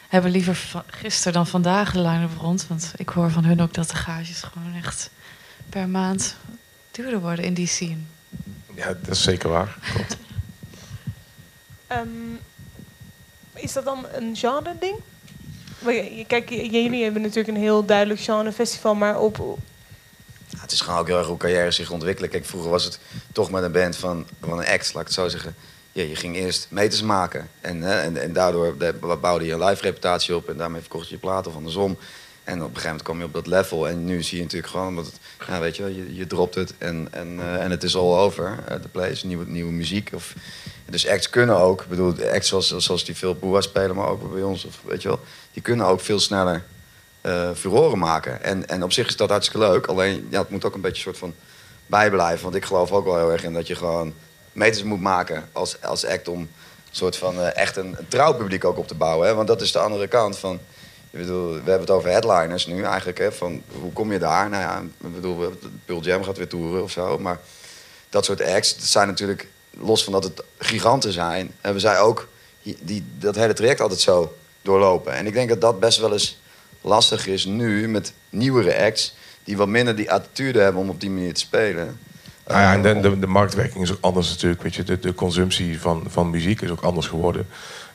hebben 0.08 0.32
liever 0.32 0.56
va- 0.56 0.84
gisteren 0.88 1.34
dan 1.34 1.48
vandaag 1.48 1.92
de 1.92 2.00
line-up 2.02 2.38
rond. 2.38 2.66
Want 2.68 2.94
ik 2.96 3.10
hoor 3.10 3.32
van 3.32 3.44
hun 3.46 3.62
ook 3.62 3.74
dat 3.74 3.90
de 3.90 3.96
gages 3.96 4.42
gewoon 4.42 4.74
echt 4.76 5.10
per 5.70 5.90
maand 5.90 6.36
duurder 6.92 7.20
worden 7.20 7.46
in 7.46 7.54
die 7.54 7.68
scene. 7.68 7.98
Ja, 8.76 8.86
dat 8.88 9.08
is 9.16 9.24
zeker 9.24 9.50
waar. 9.50 9.78
Klopt. 9.94 10.18
Ehm, 11.88 12.08
is 13.54 13.74
dat 13.74 13.86
dan 13.86 14.06
een 14.14 14.36
genre-ding? 14.36 14.96
Kijk, 16.28 16.50
jullie 16.50 17.04
hebben 17.04 17.22
natuurlijk 17.22 17.48
een 17.58 17.64
heel 17.64 17.86
duidelijk 17.86 18.20
genre-festival, 18.20 18.96
maar 18.96 19.20
op... 19.20 19.58
Het 20.58 20.72
is 20.72 20.82
gewoon 20.82 21.00
ook 21.00 21.08
heel 21.08 21.18
erg 21.18 21.28
hoe 21.28 21.38
carrières 21.38 21.76
zich 21.76 21.92
ontwikkelen. 21.92 22.30
Kijk, 22.30 22.46
vroeger 22.46 22.70
was 22.72 22.84
het 22.84 23.00
toch 23.34 23.52
met 23.52 23.64
een 23.64 23.72
band 23.72 23.96
van, 23.96 24.26
van 24.42 24.52
een 24.60 24.66
act, 24.68 24.94
laat 24.94 25.02
ik 25.02 25.08
het 25.08 25.14
zo 25.14 25.28
zeggen. 25.28 25.56
Ja, 25.92 26.04
je 26.04 26.16
ging 26.16 26.36
eerst 26.36 26.68
meters 26.70 27.02
maken. 27.02 27.50
En, 27.62 27.82
hè, 27.82 28.00
en, 28.00 28.22
en 28.22 28.34
daardoor 28.34 28.78
de- 28.78 29.18
bouwde 29.22 29.46
je 29.46 29.54
een 29.54 29.64
live 29.64 29.82
reputatie 29.82 30.36
op. 30.36 30.50
En 30.50 30.58
daarmee 30.58 30.82
verkocht 30.82 31.08
je 31.08 31.14
je 31.14 31.20
platen 31.20 31.52
of 31.52 31.58
andersom. 31.58 31.98
En 32.44 32.54
op 32.54 32.60
een 32.60 32.66
gegeven 32.66 32.84
moment 32.88 33.04
kwam 33.04 33.18
je 33.20 33.26
op 33.26 33.34
dat 33.34 33.48
level. 33.48 33.88
En 33.88 34.06
nu 34.06 34.24
zie 34.24 34.38
je 34.38 34.44
natuurlijk 34.44 34.72
gewoon, 34.72 34.98
het, 34.98 35.12
ja, 35.48 35.60
weet 35.60 35.76
je, 35.76 35.96
je, 35.96 36.16
je 36.16 36.28
dropt 36.28 36.56
het 36.56 36.74
en, 36.78 37.08
en, 37.12 37.40
eh, 37.40 37.64
en 37.64 37.72
het 37.72 37.84
is 37.84 37.96
all 37.96 38.18
over. 38.18 38.58
eh, 38.68 38.82
De 38.82 38.88
place, 38.88 39.28
nieuwe, 39.28 39.46
nieuwe 39.48 39.72
muziek. 39.72 40.10
Of, 40.14 40.34
dus 40.86 41.08
acts 41.08 41.30
kunnen 41.30 41.58
ook, 41.58 41.82
ik 41.82 41.88
bedoel, 41.88 42.14
acts 42.34 42.48
zoals, 42.48 42.78
zoals 42.78 43.06
die 43.06 43.16
veel 43.16 43.36
Boa 43.36 43.62
spelen, 43.62 43.96
maar 43.96 44.08
ook 44.08 44.34
bij 44.34 44.44
ons, 44.44 44.66
of, 44.66 44.80
weet 44.84 45.02
je 45.02 45.08
wel, 45.08 45.20
die 45.54 45.62
kunnen 45.62 45.86
ook 45.86 46.02
veel 46.02 46.20
sneller 46.20 46.64
eh 47.22 47.50
furoren 47.56 47.98
maken. 47.98 48.44
En, 48.44 48.68
en 48.68 48.84
op 48.84 48.92
zich 48.92 49.08
is 49.08 49.16
dat 49.16 49.30
hartstikke 49.30 49.68
leuk. 49.68 49.86
Alleen, 49.86 50.28
ja, 50.30 50.40
het 50.40 50.50
moet 50.50 50.66
ook 50.66 50.76
een 50.76 50.82
beetje 50.82 51.02
soort 51.02 51.18
van 51.18 51.34
bijblijven. 51.86 52.44
Want 52.44 52.56
ik 52.56 52.66
geloof 52.66 52.92
ook 52.92 53.06
wel 53.06 53.18
heel 53.18 53.32
erg 53.32 53.44
in 53.44 53.54
dat 53.54 53.68
je 53.68 53.76
gewoon 53.76 54.14
meters 54.52 54.84
moet 54.84 55.02
maken 55.02 55.50
als, 55.52 55.82
als 55.82 56.06
act 56.06 56.28
om 56.28 56.50
soort 56.92 57.18
van 57.18 57.40
eh, 57.40 57.56
echt 57.56 57.78
een, 57.78 57.96
een 57.98 58.08
trouw 58.08 58.34
publiek 58.34 58.66
ook 58.66 58.78
op 58.78 58.88
te 58.88 58.96
bouwen. 58.96 59.28
Hè? 59.28 59.34
Want 59.34 59.48
dat 59.48 59.62
is 59.62 59.72
de 59.72 59.80
andere 59.80 60.08
kant 60.08 60.38
van. 60.38 60.60
Ik 61.12 61.22
bedoel, 61.22 61.50
we 61.50 61.56
hebben 61.56 61.80
het 61.80 61.90
over 61.90 62.10
headliners 62.10 62.66
nu 62.66 62.84
eigenlijk. 62.84 63.18
Hè? 63.18 63.32
Van, 63.32 63.62
hoe 63.82 63.94
kom 63.94 64.12
je 64.12 64.20
daar? 64.20 64.50
Nou 64.50 64.62
ja, 64.64 64.84
ik 65.08 65.16
bedoel, 65.16 65.54
Pearl 65.86 66.02
Jam 66.02 66.24
gaat 66.24 66.38
weer 66.38 66.48
toeren 66.48 66.84
of 66.84 66.92
zo. 66.92 67.20
Maar 67.20 67.40
dat 68.10 68.26
soort 68.26 68.42
acts, 68.42 68.76
dat 68.76 68.86
zijn 68.86 69.08
natuurlijk, 69.08 69.48
los 69.80 70.04
van 70.04 70.14
dat 70.14 70.24
het 70.24 70.44
giganten 70.58 71.12
zijn, 71.12 71.52
hebben 71.62 71.82
zij 71.82 72.00
ook 72.00 72.28
die, 72.62 73.04
dat 73.20 73.36
hele 73.36 73.54
traject 73.54 73.82
altijd 73.82 74.00
zo 74.00 74.36
doorlopen. 74.62 75.14
En 75.14 75.28
ik 75.28 75.34
denk 75.34 75.50
dat 75.50 75.62
dat 75.62 75.80
best 75.80 76.00
wel 76.00 76.12
eens 76.12 76.40
lastig 76.82 77.28
is 77.28 77.46
nu 77.46 77.88
met 77.88 78.14
nieuwere 78.30 78.86
acts... 78.86 79.16
die 79.44 79.58
wat 79.58 79.68
minder 79.68 79.96
die 79.96 80.12
attitude 80.12 80.60
hebben 80.60 80.82
om 80.82 80.90
op 80.90 81.00
die 81.00 81.10
manier 81.10 81.34
te 81.34 81.40
spelen. 81.40 82.00
Nou 82.48 82.60
ja, 82.60 82.74
en 82.74 82.82
de, 82.82 83.10
de, 83.10 83.20
de 83.20 83.28
marktwerking 83.28 83.84
is 83.84 83.92
ook 83.92 83.98
anders 84.02 84.30
natuurlijk. 84.30 84.62
Weet 84.62 84.76
je, 84.76 84.84
de, 84.84 85.00
de 85.00 85.14
consumptie 85.14 85.80
van, 85.80 86.04
van 86.08 86.30
muziek 86.30 86.62
is 86.62 86.70
ook 86.70 86.82
anders 86.82 87.08
geworden. 87.08 87.48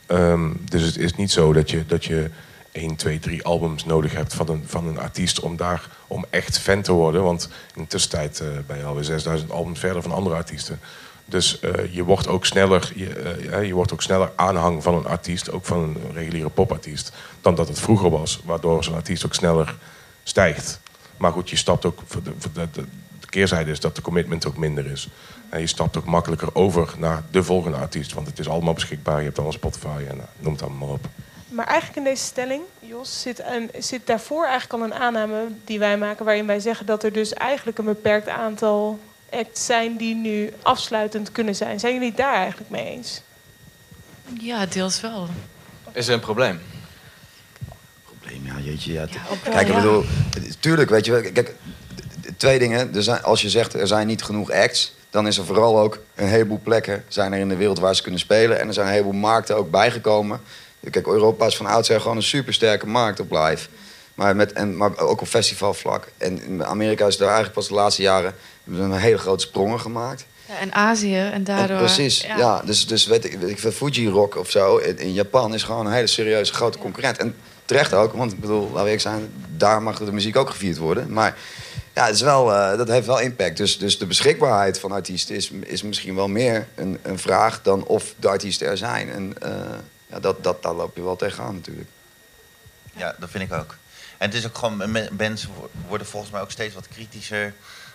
Ehm, 0.06 0.50
dus 0.60 0.82
het 0.82 0.96
is 0.96 1.14
niet 1.14 1.30
zo 1.30 1.52
dat 1.52 1.70
je, 1.70 1.86
dat 1.86 2.04
je 2.04 2.30
1, 2.72 2.96
2, 2.96 3.18
3 3.18 3.44
albums 3.44 3.84
nodig 3.84 4.12
hebt 4.12 4.34
van 4.34 4.48
een, 4.48 4.64
van 4.66 4.86
een 4.86 4.98
artiest 4.98 5.40
om 5.40 5.56
daar 5.56 5.88
om 6.06 6.24
echt 6.30 6.58
fan 6.58 6.82
te 6.82 6.92
worden. 6.92 7.22
Want 7.22 7.48
in 7.74 7.82
de 7.82 7.88
tussentijd 7.88 8.40
eh, 8.40 8.46
ben 8.66 8.76
je 8.76 8.84
alweer 8.84 9.04
6000 9.04 9.50
albums 9.50 9.78
verder 9.78 10.02
van 10.02 10.12
andere 10.12 10.36
artiesten. 10.36 10.80
Dus 11.30 11.60
eh, 11.60 11.94
je 11.94 12.04
wordt 12.04 12.28
ook 12.28 12.46
sneller, 12.46 12.92
je, 12.94 13.14
eh, 13.14 13.66
je 13.66 13.74
wordt 13.74 13.92
ook 13.92 14.02
sneller 14.02 14.32
aanhang 14.36 14.82
van 14.82 14.94
een 14.94 15.06
artiest, 15.06 15.52
ook 15.52 15.64
van 15.64 15.78
een 15.78 15.96
reguliere 16.12 16.48
popartiest, 16.48 17.12
dan 17.40 17.54
dat 17.54 17.68
het 17.68 17.80
vroeger 17.80 18.10
was. 18.10 18.40
Waardoor 18.44 18.84
zo'n 18.84 18.94
artiest 18.94 19.24
ook 19.24 19.34
sneller 19.34 19.76
stijgt. 20.22 20.80
Maar 21.16 21.32
goed, 21.32 21.50
je 21.50 21.56
stapt 21.56 21.84
ook. 21.84 21.98
voor 22.06 22.22
de, 22.22 22.84
keerzijde 23.30 23.70
is 23.70 23.80
dat 23.80 23.96
de 23.96 24.02
commitment 24.02 24.46
ook 24.46 24.56
minder 24.56 24.86
is. 24.86 25.08
En 25.48 25.60
je 25.60 25.66
stapt 25.66 25.96
ook 25.96 26.04
makkelijker 26.04 26.54
over 26.54 26.94
naar 26.98 27.22
de 27.30 27.42
volgende 27.42 27.76
artiest. 27.76 28.12
Want 28.12 28.26
het 28.26 28.38
is 28.38 28.48
allemaal 28.48 28.74
beschikbaar. 28.74 29.18
Je 29.18 29.24
hebt 29.24 29.36
allemaal 29.36 29.56
Spotify 29.56 30.02
en 30.08 30.16
uh, 30.16 30.22
noem 30.38 30.52
het 30.52 30.62
allemaal 30.62 30.88
op. 30.88 31.06
Maar 31.48 31.66
eigenlijk 31.66 31.98
in 31.98 32.04
deze 32.04 32.24
stelling, 32.24 32.62
Jos, 32.78 33.22
zit, 33.22 33.42
een, 33.44 33.70
zit 33.78 34.06
daarvoor 34.06 34.44
eigenlijk 34.46 34.72
al 34.72 34.84
een 34.84 35.02
aanname 35.02 35.48
die 35.64 35.78
wij 35.78 35.98
maken... 35.98 36.24
waarin 36.24 36.46
wij 36.46 36.60
zeggen 36.60 36.86
dat 36.86 37.02
er 37.02 37.12
dus 37.12 37.32
eigenlijk 37.32 37.78
een 37.78 37.84
beperkt 37.84 38.28
aantal 38.28 38.98
acts 39.30 39.66
zijn... 39.66 39.96
die 39.96 40.14
nu 40.14 40.52
afsluitend 40.62 41.32
kunnen 41.32 41.54
zijn. 41.54 41.80
Zijn 41.80 41.92
jullie 41.92 42.08
het 42.08 42.16
daar 42.16 42.34
eigenlijk 42.34 42.70
mee 42.70 42.84
eens? 42.84 43.22
Ja, 44.40 44.66
deels 44.66 45.00
wel. 45.00 45.28
Is 45.92 46.08
er 46.08 46.14
een 46.14 46.20
probleem? 46.20 46.60
Probleem, 48.04 48.46
ja, 48.46 48.70
jeetje. 48.70 48.92
Ja, 48.92 49.06
wel, 49.28 49.38
kijk, 49.42 49.68
ik 49.68 49.74
ja. 49.74 49.74
bedoel, 49.74 50.04
tuurlijk, 50.60 50.90
weet 50.90 51.04
je 51.04 51.12
wel, 51.12 51.32
kijk, 51.32 51.54
twee 52.36 52.58
dingen. 52.58 52.94
Er 52.94 53.02
zijn, 53.02 53.22
als 53.22 53.42
je 53.42 53.50
zegt 53.50 53.74
er 53.74 53.86
zijn 53.86 54.06
niet 54.06 54.22
genoeg 54.22 54.50
acts, 54.50 54.94
dan 55.10 55.26
is 55.26 55.38
er 55.38 55.44
vooral 55.44 55.78
ook 55.78 55.98
een 56.14 56.28
heleboel 56.28 56.60
plekken 56.62 57.04
zijn 57.08 57.32
er 57.32 57.38
in 57.38 57.48
de 57.48 57.56
wereld 57.56 57.78
waar 57.78 57.94
ze 57.94 58.02
kunnen 58.02 58.20
spelen. 58.20 58.60
En 58.60 58.66
er 58.66 58.74
zijn 58.74 58.86
een 58.86 58.92
heleboel 58.92 59.12
markten 59.12 59.56
ook 59.56 59.70
bijgekomen. 59.70 60.40
Kijk, 60.90 61.06
Europa 61.06 61.46
is 61.46 61.56
van 61.56 61.66
oudsher 61.66 62.00
gewoon 62.00 62.16
een 62.16 62.22
supersterke 62.22 62.86
markt 62.86 63.20
op 63.20 63.30
live. 63.30 63.68
Maar, 64.14 64.36
met, 64.36 64.52
en, 64.52 64.76
maar 64.76 64.98
ook 64.98 65.20
op 65.20 65.28
festivalvlak. 65.28 66.08
En 66.18 66.66
Amerika 66.66 67.06
is 67.06 67.16
er 67.16 67.24
eigenlijk 67.24 67.54
pas 67.54 67.68
de 67.68 67.74
laatste 67.74 68.02
jaren 68.02 68.34
hebben 68.70 68.88
ze 68.90 68.94
een 68.96 69.00
hele 69.02 69.18
grote 69.18 69.46
sprongen 69.46 69.80
gemaakt. 69.80 70.26
Ja, 70.48 70.58
en 70.58 70.72
Azië 70.72 71.16
en 71.18 71.44
daardoor... 71.44 71.76
En 71.76 71.84
precies, 71.84 72.20
ja. 72.20 72.62
dus, 72.64 72.86
dus 72.86 73.06
weet 73.06 73.24
ik, 73.24 73.38
weet 73.38 73.50
ik 73.50 73.58
veel, 73.58 73.72
Fuji 73.72 74.08
Rock 74.08 74.36
of 74.36 74.50
zo 74.50 74.76
in, 74.76 74.98
in 74.98 75.12
Japan 75.12 75.54
is 75.54 75.62
gewoon 75.62 75.86
een 75.86 75.92
hele 75.92 76.06
serieuze 76.06 76.52
grote 76.54 76.78
concurrent. 76.78 77.18
En 77.18 77.36
terecht 77.64 77.92
ook, 77.94 78.12
want 78.12 78.32
ik 78.32 78.40
bedoel, 78.40 78.72
we 78.72 78.78
eerlijk 78.78 79.00
zijn, 79.00 79.32
daar 79.56 79.82
mag 79.82 79.98
de 79.98 80.12
muziek 80.12 80.36
ook 80.36 80.50
gevierd 80.50 80.76
worden. 80.76 81.12
Maar 81.12 81.36
ja, 81.94 82.04
het 82.06 82.14
is 82.14 82.20
wel, 82.20 82.54
eh, 82.54 82.76
dat 82.78 82.88
heeft 82.88 83.06
wel 83.06 83.20
impact. 83.20 83.56
Dus, 83.56 83.78
dus 83.78 83.98
de 83.98 84.06
beschikbaarheid 84.06 84.78
van 84.78 84.92
artiesten 84.92 85.34
is, 85.34 85.50
is 85.50 85.82
misschien 85.82 86.14
wel 86.14 86.28
meer 86.28 86.68
een, 86.74 86.98
een 87.02 87.18
vraag 87.18 87.62
dan 87.62 87.84
of 87.86 88.14
de 88.16 88.28
artiesten 88.28 88.66
er 88.66 88.76
zijn. 88.76 89.10
En 89.10 89.34
eh, 89.42 89.50
ja, 90.06 90.20
dat, 90.20 90.42
dat, 90.44 90.62
daar 90.62 90.74
loop 90.74 90.96
je 90.96 91.02
wel 91.02 91.16
tegenaan 91.16 91.54
natuurlijk. 91.54 91.88
Ja, 92.96 93.14
dat 93.18 93.30
vind 93.30 93.44
ik 93.44 93.52
ook. 93.58 93.76
En 94.18 94.28
het 94.28 94.38
is 94.38 94.46
ook 94.46 94.58
gewoon, 94.58 94.76
me- 94.92 95.08
mensen 95.16 95.50
wo- 95.56 95.70
worden 95.88 96.06
volgens 96.06 96.32
mij 96.32 96.40
ook 96.40 96.50
steeds 96.50 96.74
wat 96.74 96.88
kritischer. 96.88 97.54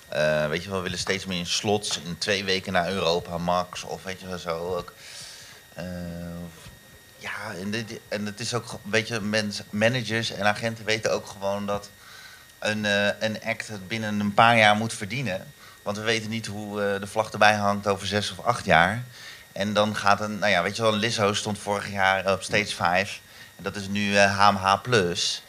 Eh, 0.09 0.47
weet 0.47 0.63
je 0.63 0.69
wel, 0.69 0.81
willen 0.81 0.97
steeds 0.97 1.25
meer 1.25 1.37
in 1.37 1.45
slots, 1.45 1.99
in 2.05 2.17
twee 2.17 2.43
weken 2.43 2.73
naar 2.73 2.89
Europa 2.89 3.37
Max. 3.37 3.83
Of 3.83 4.03
weet 4.03 4.19
je 4.19 4.39
zo 4.39 4.75
ook. 4.75 4.93
Eh, 5.73 5.85
ja, 7.17 7.53
en, 7.59 7.71
dit, 7.71 7.99
en 8.07 8.25
het 8.25 8.39
is 8.39 8.53
ook, 8.53 8.79
weet 8.83 9.07
je, 9.07 9.49
managers 9.69 10.31
en 10.31 10.45
agenten 10.45 10.85
weten 10.85 11.11
ook 11.11 11.27
gewoon 11.27 11.65
dat 11.65 11.89
een, 12.59 12.85
eh, 12.85 13.07
een 13.19 13.43
act 13.43 13.67
het 13.67 13.87
binnen 13.87 14.19
een 14.19 14.33
paar 14.33 14.57
jaar 14.57 14.75
moet 14.75 14.93
verdienen. 14.93 15.53
Want 15.83 15.97
we 15.97 16.03
weten 16.03 16.29
niet 16.29 16.45
hoe 16.45 16.97
de 16.99 17.07
vlag 17.07 17.31
erbij 17.31 17.55
hangt 17.55 17.87
over 17.87 18.07
zes 18.07 18.31
of 18.31 18.45
acht 18.45 18.65
jaar. 18.65 19.03
En 19.51 19.73
dan 19.73 19.95
gaat 19.95 20.21
een, 20.21 20.39
nou 20.39 20.51
ja, 20.51 20.63
weet 20.63 20.75
je 20.75 20.81
wel, 20.81 20.95
Lizzo 20.95 21.33
stond 21.33 21.59
vorig 21.59 21.91
jaar 21.91 22.31
op 22.31 22.43
stage 22.43 22.75
5. 22.75 23.21
En 23.55 23.63
dat 23.63 23.75
is 23.75 23.87
nu 23.87 24.17
eh, 24.17 24.39
HMH+. 24.39 24.81
Plus. 24.81 25.41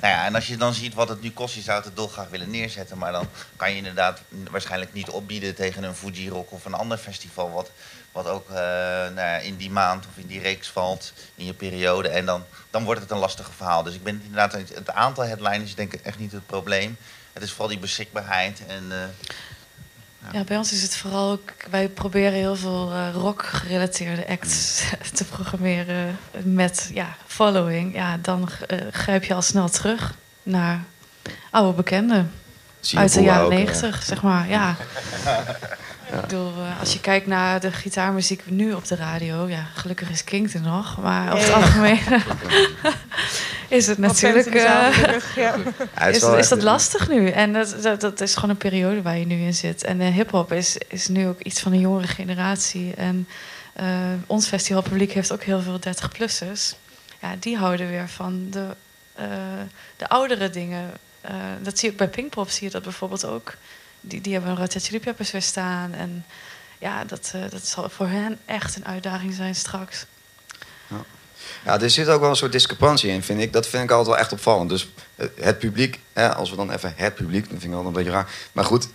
Nou 0.00 0.14
ja, 0.14 0.24
en 0.24 0.34
als 0.34 0.46
je 0.46 0.56
dan 0.56 0.74
ziet 0.74 0.94
wat 0.94 1.08
het 1.08 1.22
nu 1.22 1.30
kost, 1.30 1.54
je 1.54 1.60
zou 1.60 1.82
het 1.84 1.96
dolgraag 1.96 2.28
willen 2.28 2.50
neerzetten. 2.50 2.98
Maar 2.98 3.12
dan 3.12 3.28
kan 3.56 3.70
je 3.70 3.76
inderdaad 3.76 4.20
waarschijnlijk 4.50 4.92
niet 4.92 5.08
opbieden 5.08 5.54
tegen 5.54 5.82
een 5.82 5.94
Fuji 5.94 6.28
Rock 6.28 6.52
of 6.52 6.64
een 6.64 6.74
ander 6.74 6.98
festival. 6.98 7.50
Wat, 7.50 7.70
wat 8.12 8.26
ook 8.26 8.48
eh, 8.48 8.54
nou 8.54 9.14
ja, 9.14 9.36
in 9.36 9.56
die 9.56 9.70
maand 9.70 10.06
of 10.06 10.16
in 10.16 10.26
die 10.26 10.40
reeks 10.40 10.68
valt, 10.68 11.12
in 11.34 11.44
je 11.44 11.54
periode. 11.54 12.08
En 12.08 12.26
dan, 12.26 12.44
dan 12.70 12.84
wordt 12.84 13.00
het 13.00 13.10
een 13.10 13.18
lastig 13.18 13.50
verhaal. 13.56 13.82
Dus 13.82 13.94
ik 13.94 14.02
ben 14.02 14.20
inderdaad, 14.24 14.52
het 14.52 14.90
aantal 14.90 15.24
headliners 15.24 15.68
is 15.70 15.74
denk 15.74 15.92
ik 15.92 16.02
echt 16.02 16.18
niet 16.18 16.32
het 16.32 16.46
probleem. 16.46 16.96
Het 17.32 17.42
is 17.42 17.50
vooral 17.50 17.68
die 17.68 17.78
beschikbaarheid. 17.78 18.62
En, 18.66 18.92
eh, 18.92 18.98
Ja, 20.32 20.44
bij 20.44 20.56
ons 20.56 20.72
is 20.72 20.82
het 20.82 20.96
vooral 20.96 21.30
ook... 21.30 21.52
Wij 21.70 21.88
proberen 21.88 22.32
heel 22.32 22.56
veel 22.56 22.92
eh, 22.92 23.08
rock-gerelateerde 23.12 24.28
acts 24.28 24.82
te 25.14 25.24
programmeren 25.24 26.18
met 26.42 26.90
ja, 26.94 27.16
following. 27.26 27.94
Ja, 27.94 28.16
dan 28.16 28.48
eh, 28.66 28.78
grijp 28.90 29.24
je 29.24 29.34
al 29.34 29.42
snel 29.42 29.68
terug 29.68 30.14
naar 30.42 30.84
oude 31.50 31.76
bekenden. 31.76 32.32
Zie 32.80 32.98
Uit 32.98 33.14
de 33.14 33.22
jaren 33.22 33.50
eh. 33.50 33.58
negentig, 33.58 34.02
zeg 34.02 34.22
maar. 34.22 34.48
Ja. 34.48 34.76
Ik 36.12 36.20
bedoel, 36.20 36.52
als 36.80 36.92
je 36.92 37.00
kijkt 37.00 37.26
naar 37.26 37.60
de 37.60 37.72
gitaarmuziek 37.72 38.42
nu 38.46 38.72
op 38.72 38.86
de 38.86 38.96
radio... 38.96 39.48
Ja, 39.48 39.66
gelukkig 39.74 40.10
is 40.10 40.24
King 40.24 40.54
er 40.54 40.60
nog. 40.60 40.98
Maar 41.00 41.32
over 41.32 41.44
het 41.44 41.54
algemeen 41.54 41.98
is 43.68 43.86
het 43.86 43.98
natuurlijk... 43.98 44.46
eh, 44.46 45.16
ja. 45.36 45.56
Is 46.08 46.22
is, 46.22 46.48
dat 46.48 46.62
lastig 46.62 47.08
nu? 47.08 47.28
En 47.28 47.52
dat, 47.52 47.76
dat, 47.82 48.00
dat 48.00 48.20
is 48.20 48.34
gewoon 48.34 48.50
een 48.50 48.56
periode 48.56 49.02
waar 49.02 49.18
je 49.18 49.26
nu 49.26 49.40
in 49.40 49.54
zit. 49.54 49.84
En 49.84 50.00
uh, 50.00 50.08
hip-hop 50.08 50.52
is, 50.52 50.76
is 50.88 51.08
nu 51.08 51.28
ook 51.28 51.40
iets 51.40 51.60
van 51.60 51.72
een 51.72 51.80
jongere 51.80 52.06
generatie. 52.06 52.94
En 52.94 53.28
eh, 53.72 53.86
ons 54.26 54.46
festivalpubliek 54.46 55.12
heeft 55.12 55.32
ook 55.32 55.42
heel 55.42 55.60
veel 55.60 55.78
30-plussers. 55.78 56.76
Ja, 57.20 57.36
die 57.38 57.56
houden 57.56 57.88
weer 57.88 58.08
van 58.08 58.46
de, 58.50 58.66
eh, 59.14 59.26
de 59.96 60.08
oudere 60.08 60.50
dingen. 60.50 60.92
Eh, 61.20 61.34
dat 61.62 61.78
zie 61.78 61.86
je 61.88 61.92
ook 61.92 61.98
bij 61.98 62.08
Pinkpop, 62.08 62.50
zie 62.50 62.66
je 62.66 62.72
dat 62.72 62.82
bijvoorbeeld 62.82 63.24
ook. 63.24 63.54
Die, 64.00 64.20
die 64.20 64.32
hebben 64.32 64.60
een 64.60 64.80
Chili 64.80 65.00
Peppers 65.00 65.30
weer 65.30 65.42
staan. 65.42 65.92
En 65.92 66.24
ja, 66.78 67.04
dat, 67.04 67.30
eh, 67.34 67.50
dat 67.50 67.66
zal 67.66 67.88
voor 67.88 68.08
hen 68.08 68.38
echt 68.44 68.76
een 68.76 68.86
uitdaging 68.86 69.34
zijn 69.34 69.54
straks. 69.54 70.06
Ja, 70.86 71.04
er 71.64 71.90
zit 71.90 72.08
ook 72.08 72.20
wel 72.20 72.30
een 72.30 72.36
soort 72.36 72.52
discrepantie 72.52 73.10
in, 73.10 73.22
vind 73.22 73.40
ik. 73.40 73.52
Dat 73.52 73.66
vind 73.66 73.82
ik 73.82 73.90
altijd 73.90 74.08
wel 74.08 74.18
echt 74.18 74.32
opvallend. 74.32 74.68
Dus 74.68 74.92
eh, 75.16 75.26
het 75.40 75.58
publiek, 75.58 76.00
hè, 76.12 76.34
als 76.34 76.50
we 76.50 76.56
dan 76.56 76.70
even 76.70 76.92
het 76.96 77.14
publiek, 77.14 77.50
dat 77.50 77.58
vind 77.58 77.72
ik 77.72 77.78
altijd 77.78 77.86
een 77.86 77.92
beetje 77.92 78.10
raar. 78.10 78.32
Maar 78.52 78.64
goed, 78.64 78.88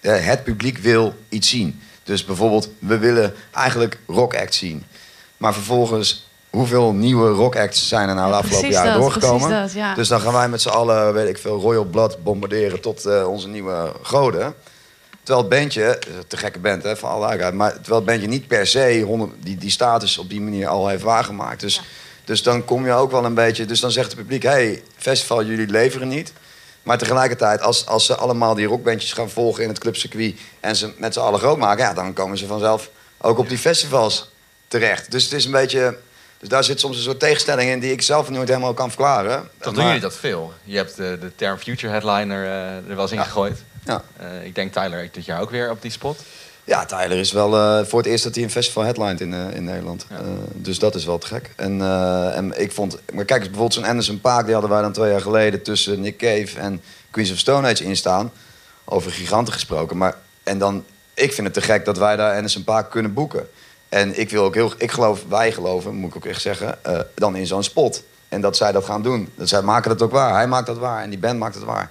eh, 0.00 0.24
het 0.26 0.44
publiek 0.44 0.78
wil 0.78 1.14
iets 1.28 1.48
zien. 1.48 1.80
Dus 2.02 2.24
bijvoorbeeld, 2.24 2.68
we 2.78 2.98
willen 2.98 3.34
eigenlijk 3.52 3.98
rockacts 4.06 4.58
zien. 4.58 4.84
Maar 5.36 5.54
vervolgens, 5.54 6.28
hoeveel 6.50 6.92
nieuwe 6.92 7.28
rockacts 7.28 7.88
zijn 7.88 8.08
er 8.08 8.14
nou 8.14 8.30
de 8.30 8.36
afgelopen 8.36 8.70
jaren 8.70 8.92
dat, 8.92 9.00
doorgekomen? 9.00 9.50
dat, 9.50 9.72
ja. 9.72 9.94
Dus 9.94 10.08
dan 10.08 10.20
gaan 10.20 10.32
wij 10.32 10.48
met 10.48 10.60
z'n 10.60 10.68
allen, 10.68 11.12
weet 11.12 11.28
ik 11.28 11.38
veel, 11.38 11.60
Royal 11.60 11.84
Blood 11.84 12.22
bombarderen 12.22 12.80
tot 12.80 13.04
eh, 13.04 13.28
onze 13.28 13.48
nieuwe 13.48 13.92
goden. 14.02 14.54
Terwijl 15.22 15.48
het 15.48 15.58
bandje, 15.58 15.98
te 16.26 16.36
gekke 16.36 16.58
band 16.58 16.82
hè, 16.82 16.96
van 16.96 17.10
alle 17.10 17.52
maar 17.52 17.72
terwijl 17.72 17.96
het 17.96 18.04
bandje 18.04 18.28
niet 18.28 18.46
per 18.46 18.66
se 18.66 19.02
100 19.06 19.32
die, 19.40 19.56
die 19.56 19.70
status 19.70 20.18
op 20.18 20.28
die 20.28 20.40
manier 20.40 20.68
al 20.68 20.88
heeft 20.88 21.02
waargemaakt. 21.02 21.60
Dus, 21.60 21.82
dus 22.28 22.42
dan 22.42 22.64
kom 22.64 22.86
je 22.86 22.92
ook 22.92 23.10
wel 23.10 23.24
een 23.24 23.34
beetje, 23.34 23.64
dus 23.64 23.80
dan 23.80 23.90
zegt 23.90 24.06
het 24.06 24.16
publiek, 24.16 24.42
hé, 24.42 24.48
hey, 24.48 24.82
festival, 24.96 25.44
jullie 25.44 25.66
leveren 25.66 26.08
niet. 26.08 26.32
Maar 26.82 26.98
tegelijkertijd, 26.98 27.60
als, 27.60 27.86
als 27.86 28.06
ze 28.06 28.16
allemaal 28.16 28.54
die 28.54 28.66
rockbandjes 28.66 29.12
gaan 29.12 29.30
volgen 29.30 29.62
in 29.62 29.68
het 29.68 29.78
clubcircuit 29.78 30.36
en 30.60 30.76
ze 30.76 30.92
met 30.96 31.14
z'n 31.14 31.20
allen 31.20 31.38
groot 31.38 31.58
maken, 31.58 31.84
ja, 31.84 31.94
dan 31.94 32.12
komen 32.12 32.38
ze 32.38 32.46
vanzelf 32.46 32.90
ook 33.18 33.38
op 33.38 33.48
die 33.48 33.58
festivals 33.58 34.30
terecht. 34.66 35.10
Dus 35.10 35.24
het 35.24 35.32
is 35.32 35.44
een 35.44 35.50
beetje, 35.50 35.98
dus 36.38 36.48
daar 36.48 36.64
zit 36.64 36.80
soms 36.80 36.96
een 36.96 37.02
soort 37.02 37.20
tegenstelling 37.20 37.70
in 37.70 37.80
die 37.80 37.92
ik 37.92 38.02
zelf 38.02 38.30
nooit 38.30 38.48
helemaal 38.48 38.74
kan 38.74 38.88
verklaren. 38.88 39.48
Toch 39.60 39.74
doen 39.74 39.84
jullie 39.84 40.00
dat 40.00 40.16
veel? 40.16 40.52
Je 40.64 40.76
hebt 40.76 40.96
de, 40.96 41.18
de 41.20 41.32
term 41.34 41.58
future 41.58 41.92
headliner 41.92 42.44
eh, 42.44 42.76
er 42.76 42.94
wel 42.94 43.00
eens 43.00 43.12
in 43.12 43.24
gegooid. 43.24 43.62
Ja. 43.84 44.02
Eh, 44.16 44.44
ik 44.44 44.54
denk 44.54 44.72
Tyler 44.72 45.08
dit 45.12 45.24
jaar 45.24 45.40
ook 45.40 45.50
weer 45.50 45.70
op 45.70 45.82
die 45.82 45.90
spot. 45.90 46.22
Ja, 46.68 46.84
Tyler 46.84 47.18
is 47.18 47.32
wel 47.32 47.56
eh, 47.56 47.84
voor 47.84 47.98
het 47.98 48.08
eerst 48.08 48.24
dat 48.24 48.34
hij 48.34 48.44
een 48.44 48.50
festival 48.50 48.82
headlined 48.82 49.20
in, 49.20 49.34
eh, 49.34 49.54
in 49.54 49.64
Nederland. 49.64 50.06
Eh, 50.10 50.18
dus 50.54 50.78
dat 50.78 50.94
is 50.94 51.04
wel 51.04 51.18
te 51.18 51.26
gek. 51.26 51.52
En, 51.56 51.82
en 52.34 52.60
ik 52.60 52.72
vond... 52.72 52.98
Maar 53.12 53.24
kijk 53.24 53.40
eens, 53.40 53.48
bijvoorbeeld 53.48 53.74
zo'n 53.74 53.90
Anderson 53.90 54.20
Paak... 54.20 54.44
die 54.44 54.52
hadden 54.52 54.70
wij 54.70 54.82
dan 54.82 54.92
twee 54.92 55.10
jaar 55.10 55.20
geleden 55.20 55.62
tussen 55.62 56.00
Nick 56.00 56.16
Cave 56.16 56.58
en 56.58 56.82
Queens 57.10 57.32
of 57.32 57.38
Stone 57.38 57.68
Age 57.68 57.84
instaan. 57.84 58.32
Over 58.84 59.10
giganten 59.10 59.52
gesproken. 59.52 59.96
Maar, 59.96 60.16
en 60.42 60.58
dan... 60.58 60.84
Ik 61.14 61.32
vind 61.32 61.46
het 61.46 61.54
te 61.54 61.60
gek 61.60 61.84
dat 61.84 61.98
wij 61.98 62.16
daar 62.16 62.34
Anderson 62.34 62.64
Paak 62.64 62.90
kunnen 62.90 63.12
boeken. 63.12 63.48
En 63.88 64.20
ik 64.20 64.30
wil 64.30 64.44
ook 64.44 64.54
heel... 64.54 64.72
Ik 64.78 64.90
geloof, 64.90 65.24
wij 65.28 65.52
geloven, 65.52 65.94
moet 65.94 66.10
ik 66.10 66.16
ook 66.16 66.26
echt 66.26 66.40
zeggen... 66.40 66.78
dan 67.14 67.36
in 67.36 67.46
zo'n 67.46 67.62
spot. 67.62 68.02
En 68.28 68.40
dat 68.40 68.56
zij 68.56 68.72
dat 68.72 68.84
gaan 68.84 69.02
doen. 69.02 69.28
Dat 69.34 69.48
zij 69.48 69.62
maken 69.62 69.90
dat 69.90 70.02
ook 70.02 70.12
waar. 70.12 70.34
Hij 70.34 70.46
maakt 70.46 70.66
dat 70.66 70.78
waar. 70.78 71.02
En 71.02 71.10
die 71.10 71.18
band 71.18 71.38
maakt 71.38 71.54
het 71.54 71.64
waar. 71.64 71.90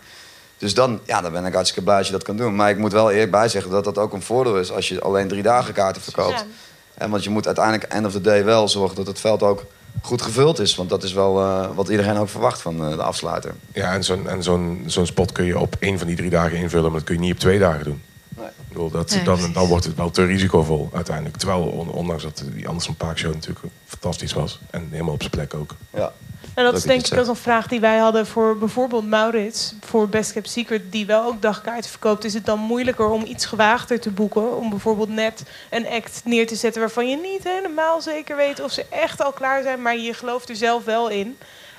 Dus 0.58 0.74
dan, 0.74 1.00
ja, 1.06 1.22
dan 1.22 1.32
ben 1.32 1.46
ik 1.46 1.54
hartstikke 1.54 1.84
blij 1.84 1.98
als 1.98 2.06
je 2.08 2.12
dat 2.14 2.24
kan 2.24 2.38
doen. 2.38 2.56
Maar 2.56 2.70
ik 2.70 2.78
moet 2.78 2.92
wel 2.92 3.12
eerlijk 3.12 3.32
bij 3.32 3.48
zeggen 3.50 3.72
dat 3.72 3.84
dat 3.84 3.98
ook 3.98 4.14
een 4.14 4.22
voordeel 4.22 4.58
is 4.60 4.72
als 4.72 4.88
je 4.90 5.02
alleen 5.02 5.28
drie 5.28 5.44
dagen 5.44 5.74
kaarten 5.74 6.02
verkoopt. 6.02 6.40
Ja. 6.40 6.46
En 6.94 7.10
want 7.10 7.24
je 7.24 7.30
moet 7.30 7.46
uiteindelijk 7.46 7.84
end 7.94 8.06
of 8.06 8.12
the 8.12 8.22
day 8.22 8.44
wel 8.44 8.68
zorgen 8.68 8.96
dat 8.96 9.08
het 9.08 9.20
veld 9.20 9.44
ook 9.44 9.66
goed 10.02 10.22
gevuld 10.22 10.60
is. 10.60 10.76
Want 10.76 10.90
dat 10.90 11.04
is 11.04 11.14
wel 11.14 11.40
eh, 11.40 11.68
wat 11.76 11.88
iedereen 11.90 12.18
ook 12.18 12.30
verwacht 12.30 12.62
van 12.62 12.84
eh, 12.86 12.96
de 12.96 13.02
afsluiter. 13.04 13.54
Ja, 13.74 13.94
en 13.94 14.04
zo'n 14.04 14.30
en 14.30 14.44
zo'n 14.44 14.84
zo'n 14.86 15.06
spot 15.06 15.32
kun 15.32 15.46
je 15.46 15.60
op 15.60 15.76
één 15.80 15.98
van 15.98 16.08
die 16.08 16.16
drie 16.16 16.30
dagen 16.30 16.58
invullen, 16.58 16.86
maar 16.92 17.00
dat 17.00 17.04
kun 17.04 17.16
je 17.16 17.22
niet 17.22 17.34
op 17.34 17.40
twee 17.40 17.60
dagen 17.60 17.84
doen. 17.84 18.02
Nee. 18.30 18.46
Ik 18.48 18.68
bedoel, 18.68 18.90
dat, 18.90 19.10
Nee, 19.12 19.24
dan, 19.24 19.54
dan 19.54 19.68
wordt 19.68 19.86
het 19.86 19.96
wel 19.96 20.10
te 20.12 20.26
risicovol 20.26 20.90
uiteindelijk. 20.94 21.38
Terwijl, 21.38 21.62
on- 21.64 21.92
ondanks 21.92 22.24
dat 22.24 22.44
die 22.54 22.68
Anderson 22.68 22.96
Park 22.96 23.18
Show 23.18 23.34
natuurlijk 23.34 23.66
fantastisch 23.86 24.34
was. 24.34 24.60
En 24.70 24.88
helemaal 24.92 25.14
op 25.14 25.20
zijn 25.20 25.32
plek 25.32 25.54
ook. 25.54 25.72
Ja. 25.94 26.12
En 26.58 26.64
dat 26.64 26.74
is 26.76 26.84
denk 26.84 27.08
ik 27.08 27.20
ook 27.20 27.28
een 27.28 27.36
vraag 27.36 27.68
die 27.68 27.80
wij 27.80 27.98
hadden 27.98 28.28
voor 28.28 28.58
bijvoorbeeld 28.58 29.08
Maurits, 29.08 29.74
voor 29.86 30.10
Best 30.10 30.32
Kept 30.34 30.50
Secret, 30.50 30.92
die 30.92 31.06
wel 31.06 31.24
ook 31.24 31.42
dagkaarten 31.42 31.90
verkoopt. 31.90 32.24
Is 32.24 32.34
het 32.34 32.46
dan 32.46 32.60
moeilijker 32.60 33.10
om 33.10 33.26
iets 33.26 33.46
gewaagder 33.46 34.00
te 34.00 34.10
boeken? 34.12 34.58
Om 34.58 34.70
bijvoorbeeld 34.70 35.10
net 35.10 35.44
een 35.70 35.88
act 35.88 36.22
neer 36.24 36.48
te 36.48 36.56
zetten 36.56 36.82
waarvan 36.82 37.10
je 37.10 37.18
niet 37.18 37.44
helemaal 37.44 38.02
zeker 38.02 38.36
weet 38.36 38.60
of 38.62 38.72
ze 38.72 38.86
echt 38.90 39.24
al 39.24 39.32
klaar 39.32 39.62
zijn, 39.64 39.82
maar 39.82 39.98
je 39.98 40.14
gelooft 40.14 40.50
er 40.50 40.56
zelf 40.56 40.84
wel 40.86 41.10
in. 41.10 41.38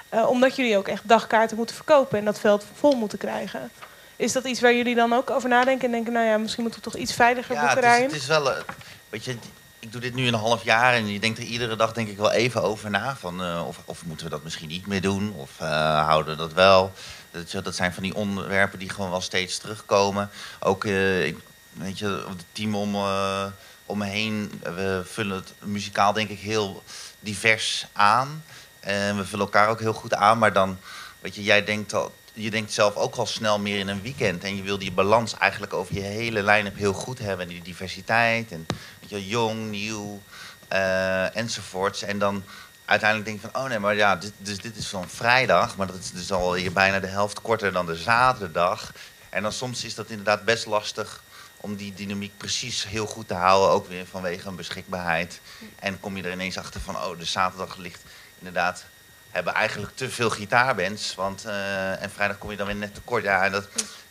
Eh, 0.09 0.29
omdat 0.29 0.57
jullie 0.57 0.77
ook 0.79 0.89
echt 0.89 1.09
dagkaarten 1.09 1.57
moeten 1.57 1.77
verkopen 1.77 2.19
en 2.19 2.25
dat 2.25 2.39
veld 2.41 2.65
vol 2.75 2.95
moeten 2.97 3.19
krijgen. 3.19 3.71
Is 4.17 4.33
dat 4.33 4.45
iets 4.45 4.61
waar 4.61 4.75
jullie 4.75 4.95
dan 4.95 5.13
ook 5.13 5.31
over 5.31 5.49
nadenken 5.49 5.85
en 5.87 5.93
denken, 5.93 6.13
nou 6.13 6.27
ja, 6.27 6.39
misschien 6.39 6.63
moeten 6.63 6.83
we 6.83 6.91
toch 6.91 7.01
iets 7.01 7.13
veiliger 7.15 7.55
Ja, 7.55 7.61
boeken 7.61 7.77
het 7.77 7.85
is, 7.87 7.91
daarin? 7.91 8.09
het 8.11 8.21
is 8.21 8.27
wel... 8.27 8.53
eh, 8.53 8.63
weet 9.09 9.25
je, 9.25 9.37
ik 9.81 9.93
doe 9.93 10.01
dit 10.01 10.15
nu 10.15 10.27
een 10.27 10.35
half 10.35 10.65
jaar 10.65 10.95
en 10.95 11.13
je 11.13 11.19
denkt 11.19 11.39
er 11.39 11.45
iedere 11.45 11.77
dag 11.77 11.93
denk 11.93 12.09
ik 12.09 12.17
wel 12.17 12.31
even 12.31 12.63
over 12.63 12.91
na. 12.91 13.17
Van, 13.17 13.43
eh, 13.43 13.67
of, 13.67 13.81
of 13.85 14.05
moeten 14.05 14.27
we 14.27 14.33
dat 14.33 14.43
misschien 14.45 14.69
niet 14.69 14.87
meer 14.87 15.01
doen? 15.01 15.33
Of 15.33 15.51
eh, 15.59 16.05
houden 16.07 16.33
we 16.33 16.43
dat 16.43 16.53
wel? 16.53 16.93
Dat, 17.31 17.65
dat 17.65 17.75
zijn 17.75 17.93
van 17.93 18.03
die 18.03 18.15
onderwerpen 18.15 18.79
die 18.79 18.89
gewoon 18.89 19.11
wel 19.11 19.21
steeds 19.21 19.59
terugkomen. 19.59 20.31
Ook, 20.61 20.85
eh, 20.85 21.35
weet 21.73 21.99
je, 21.99 22.25
het 22.29 22.45
team 22.53 22.75
om, 22.75 22.95
om 23.87 23.99
me 23.99 24.07
heen, 24.07 24.61
we 24.63 25.03
vullen 25.05 25.37
het 25.37 25.53
muzikaal 25.63 26.13
denk 26.13 26.29
ik 26.29 26.39
heel 26.39 26.83
divers 27.21 27.87
aan. 27.93 28.45
En 28.81 29.17
we 29.17 29.25
vullen 29.25 29.45
elkaar 29.45 29.69
ook 29.69 29.81
heel 29.81 29.93
goed 29.93 30.15
aan, 30.15 30.39
maar 30.39 30.53
dan, 30.53 30.79
weet 31.21 31.35
je, 31.35 31.43
jij 31.43 31.65
denkt 31.65 31.95
al, 31.95 32.13
je 32.43 32.51
denkt 32.51 32.73
zelf 32.73 32.97
ook 32.97 33.15
al 33.15 33.27
snel 33.27 33.59
meer 33.59 33.79
in 33.79 33.89
een 33.89 34.03
weekend. 34.03 34.45
En 34.45 34.57
je 34.57 34.63
wil 34.63 34.79
die 34.79 34.93
balans 34.93 35.35
eigenlijk 35.35 35.73
over 35.73 35.95
je 35.95 36.01
hele 36.01 36.43
line-up 36.43 36.77
heel 36.77 36.93
goed 36.93 37.19
hebben. 37.19 37.47
En 37.47 37.53
die 37.53 37.63
diversiteit. 37.63 38.53
En 38.53 38.67
je, 39.09 39.27
jong, 39.27 39.71
nieuw, 39.71 40.23
eh, 40.69 41.37
enzovoorts. 41.37 42.03
En 42.03 42.19
dan 42.19 42.45
uiteindelijk 42.85 43.31
denk 43.31 43.43
je 43.43 43.49
van, 43.51 43.63
oh 43.63 43.69
nee, 43.69 43.79
maar 43.79 43.95
ja, 43.95 44.17
dit, 44.17 44.33
dus 44.37 44.59
dit 44.59 44.77
is 44.77 44.87
van 44.87 45.09
vrijdag. 45.09 45.77
Maar 45.77 45.87
dat 45.87 45.99
is 45.99 46.11
dus 46.11 46.33
al 46.33 46.55
hier 46.55 46.73
bijna 46.73 47.01
de 47.01 47.07
helft 47.07 47.41
korter 47.41 47.73
dan 47.73 47.87
de 47.87 47.97
zaterdag. 47.97 48.93
En 49.29 49.43
dan 49.43 49.53
soms 49.53 49.85
is 49.85 49.95
dat 49.95 50.11
inderdaad 50.11 50.45
best 50.45 50.67
lastig 50.67 51.23
om 51.61 51.77
die 51.77 51.95
dynamiek 51.95 52.37
precies 52.37 52.87
heel 52.87 53.07
goed 53.07 53.29
te 53.29 53.35
houden. 53.35 53.71
Ook 53.71 53.89
weer 53.89 54.07
vanwege 54.07 54.49
een 54.49 54.57
beschikbaarheid. 54.57 55.41
En 55.79 56.01
kom 56.01 56.17
je 56.17 56.23
er 56.23 56.33
ineens 56.33 56.59
achter 56.59 56.81
van, 56.81 56.97
oh, 56.97 57.19
de 57.19 57.25
zaterdag 57.25 57.77
ligt 57.77 58.03
inderdaad 58.39 58.85
hebben 59.31 59.55
eigenlijk 59.55 59.97
te 59.97 60.11
veel 60.11 60.31
gitaarbands. 60.31 61.15
Want, 61.15 61.45
eh, 61.45 62.03
en 62.03 62.11
vrijdag 62.11 62.39
kom 62.39 62.51
je 62.51 62.57
dan 62.57 62.67
weer 62.67 62.77
net 62.77 62.95
tekort. 62.95 63.25
Ja, 63.25 63.45
en 63.45 63.53
dat, 63.53 63.69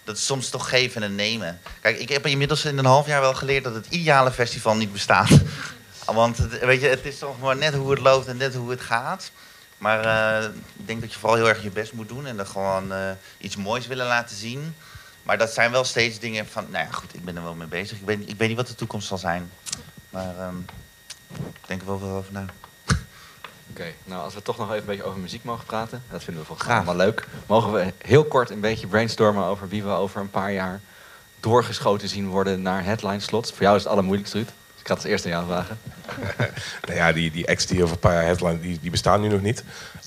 dat 0.07 0.17
is 0.17 0.25
soms 0.25 0.49
toch 0.49 0.69
geven 0.69 1.03
en 1.03 1.15
nemen. 1.15 1.59
Kijk, 1.81 1.99
ik 1.99 2.09
heb 2.09 2.25
inmiddels 2.25 2.65
in 2.65 2.77
een 2.77 2.85
half 2.85 3.07
jaar 3.07 3.21
wel 3.21 3.33
geleerd 3.33 3.63
dat 3.63 3.73
het 3.73 3.85
ideale 3.89 4.31
festival 4.31 4.75
niet 4.75 4.93
bestaat. 4.93 5.29
Want 6.05 6.37
het, 6.37 6.59
weet 6.59 6.81
je, 6.81 6.87
het 6.87 7.05
is 7.05 7.17
toch 7.17 7.39
maar 7.39 7.57
net 7.57 7.73
hoe 7.73 7.91
het 7.91 7.99
loopt 7.99 8.27
en 8.27 8.37
net 8.37 8.55
hoe 8.55 8.69
het 8.69 8.81
gaat. 8.81 9.31
Maar 9.77 10.05
eh, 10.05 10.49
ik 10.77 10.87
denk 10.87 11.01
dat 11.01 11.13
je 11.13 11.19
vooral 11.19 11.37
heel 11.37 11.47
erg 11.49 11.63
je 11.63 11.69
best 11.69 11.93
moet 11.93 12.07
doen 12.07 12.25
en 12.25 12.39
er 12.39 12.45
gewoon 12.45 12.93
eh, 12.93 13.11
iets 13.37 13.55
moois 13.55 13.87
willen 13.87 14.07
laten 14.07 14.35
zien. 14.35 14.75
Maar 15.23 15.37
dat 15.37 15.53
zijn 15.53 15.71
wel 15.71 15.83
steeds 15.83 16.19
dingen 16.19 16.47
van, 16.47 16.65
nou 16.71 16.85
ja, 16.85 16.91
goed, 16.91 17.15
ik 17.15 17.25
ben 17.25 17.35
er 17.35 17.43
wel 17.43 17.55
mee 17.55 17.67
bezig. 17.67 17.97
Ik 17.97 18.05
weet, 18.05 18.29
ik 18.29 18.37
weet 18.37 18.47
niet 18.47 18.57
wat 18.57 18.67
de 18.67 18.75
toekomst 18.75 19.07
zal 19.07 19.17
zijn. 19.17 19.51
Maar 20.09 20.37
ehm, 20.37 20.57
ik 21.37 21.67
denk 21.67 21.81
er 21.81 21.87
wel 21.87 21.99
veel 21.99 22.07
over 22.07 22.33
na. 22.33 22.45
Oké, 23.70 23.86
nou 24.03 24.24
als 24.24 24.34
we 24.34 24.41
toch 24.41 24.57
nog 24.57 24.68
even 24.68 24.80
een 24.80 24.86
beetje 24.86 25.03
over 25.03 25.20
muziek 25.20 25.43
mogen 25.43 25.65
praten, 25.65 26.03
dat 26.11 26.24
vinden 26.24 26.41
we 26.41 26.47
volgens 26.47 26.70
allemaal 26.70 26.95
leuk. 26.95 27.28
Mogen 27.45 27.74
we 27.74 27.93
heel 27.97 28.24
kort 28.26 28.49
een 28.49 28.59
beetje 28.59 28.88
brainstormen 28.88 29.43
over 29.43 29.68
wie 29.68 29.84
we 29.84 29.89
over 29.89 30.22
een 30.22 30.30
paar 30.30 30.51
jaar 30.51 30.82
doorgeschoten 31.39 32.09
zien 32.09 32.28
worden 32.28 32.61
naar 32.61 32.84
headline 32.84 33.20
slots? 33.20 33.51
Voor 33.51 33.61
jou 33.61 33.76
is 33.76 33.84
het 33.84 33.91
allermoeilijkste, 33.91 34.38
Ruud. 34.38 34.47
Dus 34.47 34.82
ik 34.82 34.88
ga 34.88 34.93
het 34.93 35.03
als 35.03 35.11
eerste 35.11 35.28
aan 35.28 35.34
jou 35.34 35.45
vragen. 35.45 35.80
nou 36.88 36.97
ja, 36.97 37.11
die, 37.11 37.32
die 37.32 37.49
acts 37.49 37.65
die 37.65 37.84
over 37.84 37.93
een 37.93 37.99
paar 37.99 38.13
jaar 38.13 38.24
headline, 38.24 38.59
die, 38.59 38.80
die 38.82 38.91
bestaan 38.91 39.22
nu 39.22 39.28
nog 39.28 39.41
niet. 39.41 39.63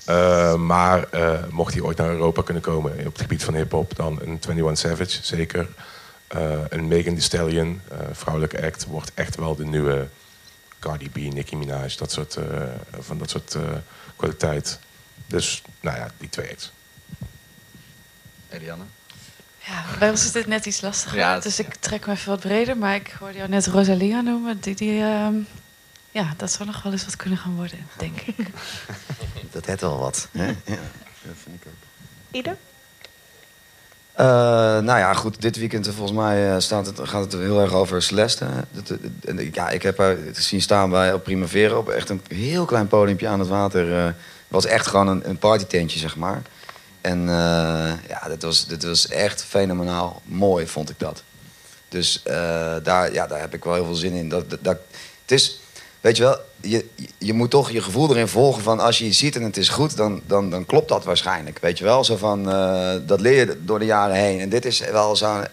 Uh, 0.09 0.55
maar 0.55 1.07
uh, 1.13 1.33
mocht 1.49 1.73
die 1.73 1.85
ooit 1.85 1.97
naar 1.97 2.09
Europa 2.09 2.41
kunnen 2.41 2.63
komen 2.63 2.91
op 2.91 3.13
het 3.13 3.21
gebied 3.21 3.43
van 3.43 3.53
hip-hop, 3.53 3.95
dan 3.95 4.19
een 4.21 4.39
21 4.47 4.77
Savage, 4.77 5.19
zeker. 5.21 5.67
Uh, 6.35 6.59
een 6.69 6.87
Megan 6.87 7.13
Thee 7.13 7.23
Stallion, 7.23 7.81
vrouwelijke 8.11 8.63
act, 8.63 8.85
wordt 8.85 9.11
echt 9.13 9.35
wel 9.35 9.55
de 9.55 9.65
nieuwe 9.65 10.07
Cardi 10.81 11.09
B, 11.09 11.15
Nicki 11.15 11.55
Minaj, 11.55 11.95
dat 11.97 12.11
soort, 12.11 12.37
van 12.99 13.17
dat 13.17 13.29
soort 13.29 13.57
kwaliteit. 14.15 14.79
Dus, 15.27 15.61
nou 15.79 15.97
ja, 15.97 16.11
die 16.17 16.29
twee 16.29 16.49
acts. 16.49 16.71
Eliane? 18.49 18.83
Ja, 19.65 19.83
bij 19.99 20.09
ons 20.09 20.23
is 20.23 20.31
dit 20.31 20.47
net 20.47 20.65
iets 20.65 20.81
lastiger. 20.81 21.17
Ja, 21.17 21.39
dus 21.39 21.59
ik 21.59 21.75
trek 21.75 22.05
me 22.05 22.13
even 22.13 22.29
wat 22.29 22.39
breder. 22.39 22.77
Maar 22.77 22.95
ik 22.95 23.15
hoorde 23.19 23.37
jou 23.37 23.49
net 23.49 23.67
Rosalia 23.67 24.21
noemen. 24.21 24.59
Die, 24.59 24.75
die, 24.75 25.01
ehm, 25.01 25.35
ja, 26.11 26.33
dat 26.37 26.51
zou 26.51 26.69
nog 26.69 26.83
wel 26.83 26.91
eens 26.91 27.05
wat 27.05 27.15
kunnen 27.15 27.37
gaan 27.37 27.55
worden, 27.55 27.87
denk 27.97 28.21
ik. 28.21 28.35
Dat 29.51 29.65
heeft 29.65 29.81
wel 29.81 29.99
wat. 29.99 30.27
Hè? 30.31 30.45
Ja, 30.45 30.81
dat 31.21 31.35
vind 31.43 31.61
ik 31.61 31.67
ook. 31.67 31.73
Ieder? 32.31 32.57
Eh, 34.13 34.25
nou 34.79 34.99
ja, 34.99 35.13
goed. 35.13 35.41
Dit 35.41 35.55
weekend 35.57 35.87
eh, 35.87 35.93
volgens 35.93 36.17
mij 36.17 36.51
eh, 36.53 36.59
staat 36.59 36.85
het, 36.85 36.99
gaat 37.03 37.23
het 37.31 37.41
heel 37.41 37.61
erg 37.61 37.73
over 37.73 38.01
Celeste. 38.01 38.45
Dat, 38.71 38.97
ja, 39.51 39.69
ik 39.69 39.81
heb 39.81 39.97
haar 39.97 40.17
zien 40.31 40.61
staan 40.61 40.89
bij 40.89 41.13
op 41.13 41.23
Primavera 41.23 41.75
op 41.75 41.89
echt 41.89 42.09
een 42.09 42.21
heel 42.27 42.65
klein 42.65 42.87
podiumpje 42.87 43.27
aan 43.27 43.39
het 43.39 43.47
water. 43.47 43.91
Het 43.95 44.15
was 44.47 44.65
echt 44.65 44.87
gewoon 44.87 45.07
een, 45.07 45.29
een 45.29 45.37
partytentje, 45.37 45.99
zeg 45.99 46.15
maar. 46.15 46.41
En 47.01 47.19
eh, 47.19 47.91
ja, 48.07 48.27
dit 48.27 48.43
was, 48.43 48.67
dit 48.67 48.83
was 48.83 49.07
echt 49.07 49.43
fenomenaal 49.43 50.21
mooi, 50.25 50.67
vond 50.67 50.89
ik 50.89 50.99
dat. 50.99 51.23
Dus 51.89 52.21
daar, 52.83 53.13
ja, 53.13 53.27
daar 53.27 53.39
heb 53.39 53.53
ik 53.53 53.63
wel 53.63 53.73
heel 53.73 53.85
veel 53.85 53.95
zin 53.95 54.13
in. 54.13 54.29
Dat, 54.29 54.49
dat, 54.49 54.59
dat- 54.63 54.79
het 55.21 55.31
is, 55.39 55.60
weet 56.01 56.17
je 56.17 56.23
wel, 56.23 56.37
je, 56.61 56.85
je- 57.17 57.33
moet 57.33 57.49
toch 57.49 57.71
je 57.71 57.81
gevoel 57.81 58.09
erin 58.09 58.27
volgen 58.27 58.61
van 58.63 58.79
als 58.79 58.97
je 58.97 59.05
iets 59.05 59.17
ziet 59.17 59.35
en 59.35 59.41
het 59.43 59.57
is 59.57 59.69
goed, 59.69 59.97
dan, 59.97 60.21
dan, 60.27 60.49
dan 60.49 60.65
klopt 60.65 60.89
dat 60.89 61.03
waarschijnlijk. 61.03 61.59
Weet 61.61 61.77
je 61.77 61.83
wel, 61.83 62.03
zo 62.03 62.17
van, 62.17 62.51
eh, 62.51 62.93
dat 63.05 63.19
leer 63.21 63.47
je 63.47 63.57
door 63.65 63.79
de 63.79 63.85
jaren 63.85 64.15
heen. 64.15 64.39
En 64.39 64.49
dit 64.49 64.65
is 64.65 64.79
wel 64.79 65.15
zo'n 65.15 65.45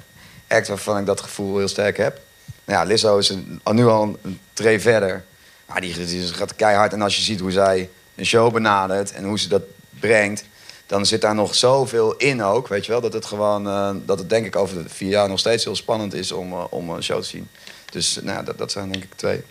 act 0.48 0.68
waarvan 0.68 0.98
ik 0.98 1.06
dat 1.06 1.20
gevoel 1.20 1.58
heel 1.58 1.68
sterk 1.68 1.96
heb. 1.96 2.20
Nou 2.64 2.78
ja, 2.80 2.84
Lizzo 2.86 3.18
is 3.18 3.28
een, 3.28 3.60
nu 3.72 3.86
al 3.86 4.16
een, 4.22 4.40
tree 4.52 4.80
verder. 4.80 5.24
Maar 5.66 5.80
die, 5.80 5.94
gaat 6.32 6.56
keihard. 6.56 6.92
En 6.92 7.02
als 7.02 7.16
je 7.16 7.22
ziet 7.22 7.40
hoe 7.40 7.50
zij 7.52 7.90
een 8.14 8.26
show 8.26 8.52
benadert 8.52 9.12
en 9.12 9.24
hoe 9.24 9.38
ze 9.38 9.48
dat 9.48 9.62
brengt, 10.00 10.44
dan 10.86 11.06
zit 11.06 11.20
daar 11.20 11.34
nog 11.34 11.54
zoveel 11.54 12.16
in 12.16 12.42
ook. 12.42 12.68
Weet 12.68 12.86
je 12.86 12.92
wel, 12.92 13.00
dat 13.00 13.12
het 13.12 13.24
gewoon, 13.24 13.66
eh, 13.66 13.90
dat 14.06 14.18
het 14.18 14.30
denk 14.30 14.46
ik 14.46 14.56
over 14.56 14.82
de 14.82 14.88
vier 14.88 15.08
jaar 15.10 15.28
nog 15.28 15.38
steeds 15.38 15.64
heel 15.64 15.76
spannend 15.76 16.14
is 16.14 16.32
om, 16.32 16.52
eh, 16.52 16.64
om 16.70 16.90
een 16.90 17.02
show 17.02 17.20
te 17.20 17.28
zien. 17.28 17.48
Dus 17.90 18.18
nou, 18.22 18.44
dat, 18.44 18.58
dat 18.58 18.72
zijn 18.72 18.92
denk 18.92 19.04
ik 19.04 19.14
twee. 19.16 19.42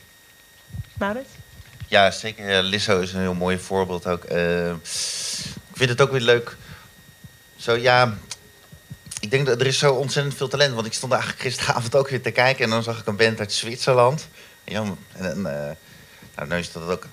Ja, 1.87 2.11
zeker. 2.11 2.63
Lizzo 2.63 2.99
is 2.99 3.13
een 3.13 3.19
heel 3.19 3.33
mooi 3.33 3.57
voorbeeld 3.59 4.07
ook. 4.07 4.23
Eh, 4.23 4.69
ik 4.69 5.73
vind 5.73 5.89
het 5.89 6.01
ook 6.01 6.11
weer 6.11 6.21
leuk. 6.21 6.57
Zo, 7.55 7.75
ja... 7.75 8.17
Ik 9.19 9.31
denk 9.31 9.45
dat 9.45 9.61
er 9.61 9.67
is 9.67 9.77
zo 9.77 9.93
ontzettend 9.93 10.35
veel 10.35 10.47
talent. 10.47 10.73
Want 10.73 10.85
ik 10.85 10.93
stond 10.93 11.11
eigenlijk 11.11 11.41
gisteravond 11.41 11.95
ook 11.95 12.09
weer 12.09 12.21
te 12.21 12.31
kijken... 12.31 12.63
en 12.63 12.69
dan 12.69 12.83
zag 12.83 12.99
ik 12.99 13.05
een 13.05 13.15
band 13.15 13.39
uit 13.39 13.53
Zwitserland. 13.53 14.27
Ja, 14.63 14.83
en, 15.13 15.45
eh, 15.45 15.75
nou, 16.35 16.49
nu 16.49 16.57
is 16.57 16.71
dat 16.71 16.89
ook... 16.89 17.07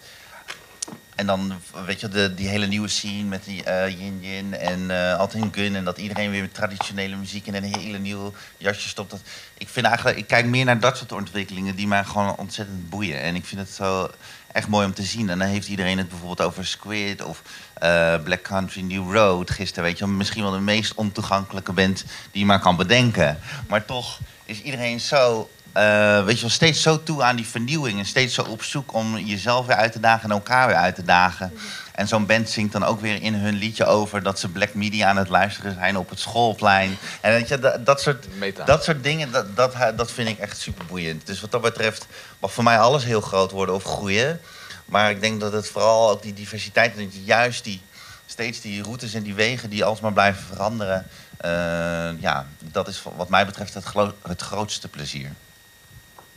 En 1.15 1.27
dan, 1.27 1.53
weet 1.87 2.01
je, 2.01 2.09
de, 2.09 2.35
die 2.35 2.49
hele 2.49 2.67
nieuwe 2.67 2.89
scene 2.89 3.29
met 3.29 3.45
die 3.45 3.65
eh 3.65 3.99
Yin 3.99 4.19
Yin 4.21 4.55
en 4.55 4.91
eh 4.91 5.19
Altin 5.19 5.49
Gun... 5.53 5.77
en 5.77 5.85
dat 5.85 5.99
iedereen 5.99 6.31
weer 6.31 6.41
met 6.41 6.55
traditionele 6.55 7.17
muziek 7.17 7.47
in 7.47 7.55
een 7.55 7.75
hele 7.75 7.99
nieuwe 7.99 8.33
jasje 8.57 8.89
stopt. 8.89 9.11
Dat, 9.11 9.21
ik 9.59 9.69
vind 9.69 9.87
eigenlijk, 9.87 10.19
ik 10.19 10.27
kijk 10.27 10.47
meer 10.47 10.65
naar 10.65 10.81
dat 10.81 10.97
soort 10.97 11.13
ontwikkelingen... 11.13 11.77
die 11.77 11.87
mij 11.87 12.05
gewoon 12.05 12.37
ontzettend 12.37 12.91
boeien. 12.91 13.21
En 13.21 13.35
ik 13.35 13.45
vind 13.45 13.61
het 13.61 13.71
zo 13.71 14.11
echt 14.55 14.69
mooi 14.69 14.87
om 14.87 14.95
te 14.95 15.03
zien. 15.03 15.31
En 15.31 15.39
dan 15.39 15.49
heeft 15.49 15.69
iedereen 15.69 15.99
het 15.99 16.09
bijvoorbeeld 16.09 16.49
over 16.49 16.67
Squid 16.67 17.23
of 17.23 17.43
eh, 17.75 18.23
Black 18.23 18.43
Country 18.43 18.83
New 18.83 19.13
Road 19.13 19.51
gisteren. 19.51 19.85
Weet 19.85 19.99
je, 19.99 20.07
misschien 20.07 20.43
wel 20.43 20.53
de 20.53 20.59
meest 20.59 20.95
ontoegankelijke 20.95 21.73
band 21.73 22.05
die 22.31 22.41
je 22.41 22.47
maar 22.47 22.61
kan 22.61 22.77
bedenken. 22.77 23.39
Maar 23.69 23.85
toch 23.85 24.19
is 24.45 24.63
iedereen 24.63 25.01
zo, 25.01 25.51
eh, 25.75 26.25
weet 26.25 26.35
je 26.35 26.41
wel, 26.41 26.51
steeds 26.51 26.83
zo 26.83 27.03
toe 27.03 27.23
aan 27.23 27.37
die 27.37 27.47
vernieuwing. 27.47 27.99
En 27.99 28.05
steeds 28.05 28.35
zo 28.35 28.43
op 28.43 28.63
zoek 28.63 28.95
om 28.95 29.19
jezelf 29.19 29.67
weer 29.67 29.77
uit 29.77 29.93
te 29.93 30.01
dagen 30.01 30.25
en 30.25 30.31
elkaar 30.31 30.67
weer 30.67 30.77
uit 30.77 30.95
te 30.95 31.05
dagen. 31.05 31.53
En 31.95 32.09
zo'n 32.09 32.27
band 32.27 32.51
zingt 32.51 32.73
dan 32.73 32.85
ook 32.85 33.01
weer 33.01 33.23
in 33.23 33.35
hun 33.35 33.55
liedje 33.55 33.85
over 33.85 34.23
dat 34.23 34.39
ze 34.39 34.49
Black 34.49 34.75
Media 34.75 35.09
aan 35.09 35.17
het 35.17 35.29
luisteren 35.29 35.75
zijn 35.75 35.97
op 35.97 36.11
het 36.11 36.19
schoolplein. 36.21 36.97
En 37.21 37.33
weet 37.33 37.49
je, 37.49 37.59
dat, 37.59 37.87
dat, 37.87 38.01
soort, 38.01 38.27
dat 38.65 38.85
soort 38.85 39.03
dingen, 39.03 39.31
dat, 39.31 39.57
dat, 39.57 39.75
dat 39.97 40.13
vind 40.13 40.29
ik 40.29 40.39
echt 40.39 40.59
super 40.59 40.87
boeiend. 40.87 41.27
Dus 41.27 41.41
wat 41.41 41.51
dat 41.51 41.61
betreft 41.61 42.07
mag 42.39 42.53
voor 42.53 42.65
mij 42.65 42.79
alles 42.79 43.05
heel 43.05 43.21
groot 43.21 43.51
worden 43.51 43.75
of 43.75 43.85
groeien. 43.85 44.41
Maar 44.85 45.11
ik 45.11 45.21
denk 45.21 45.41
dat 45.41 45.53
het 45.53 45.69
vooral 45.69 46.11
ook 46.11 46.23
die 46.23 46.35
diversiteit 46.35 46.97
en 46.97 47.05
dat 47.05 47.15
je 47.15 47.25
juist 47.25 47.65
die, 47.65 47.81
steeds 48.27 48.61
die 48.61 48.83
routes 48.83 49.15
en 49.15 49.23
die 49.23 49.35
wegen 49.35 49.71
die 49.71 49.85
alsmaar 49.85 50.13
blijven 50.13 50.45
veranderen. 50.45 51.07
eh, 51.39 52.21
ja, 52.21 52.47
dat 52.59 52.89
is 52.89 53.03
wat 53.17 53.29
mij 53.29 53.47
betreft 53.47 53.75
het, 53.75 53.85
het 54.23 54.43
grootste 54.43 54.89
plezier. 54.89 55.31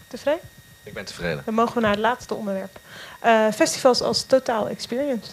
Tevreden? 0.07 0.41
Ik 0.83 0.93
ben 0.93 1.05
tevreden. 1.05 1.41
Dan 1.45 1.53
mogen 1.53 1.75
we 1.75 1.81
naar 1.81 1.91
het 1.91 1.99
laatste 1.99 2.33
onderwerp. 2.33 2.79
Eh, 3.19 3.47
festivals 3.55 4.01
als 4.01 4.23
totaal 4.23 4.69
experience. 4.69 5.31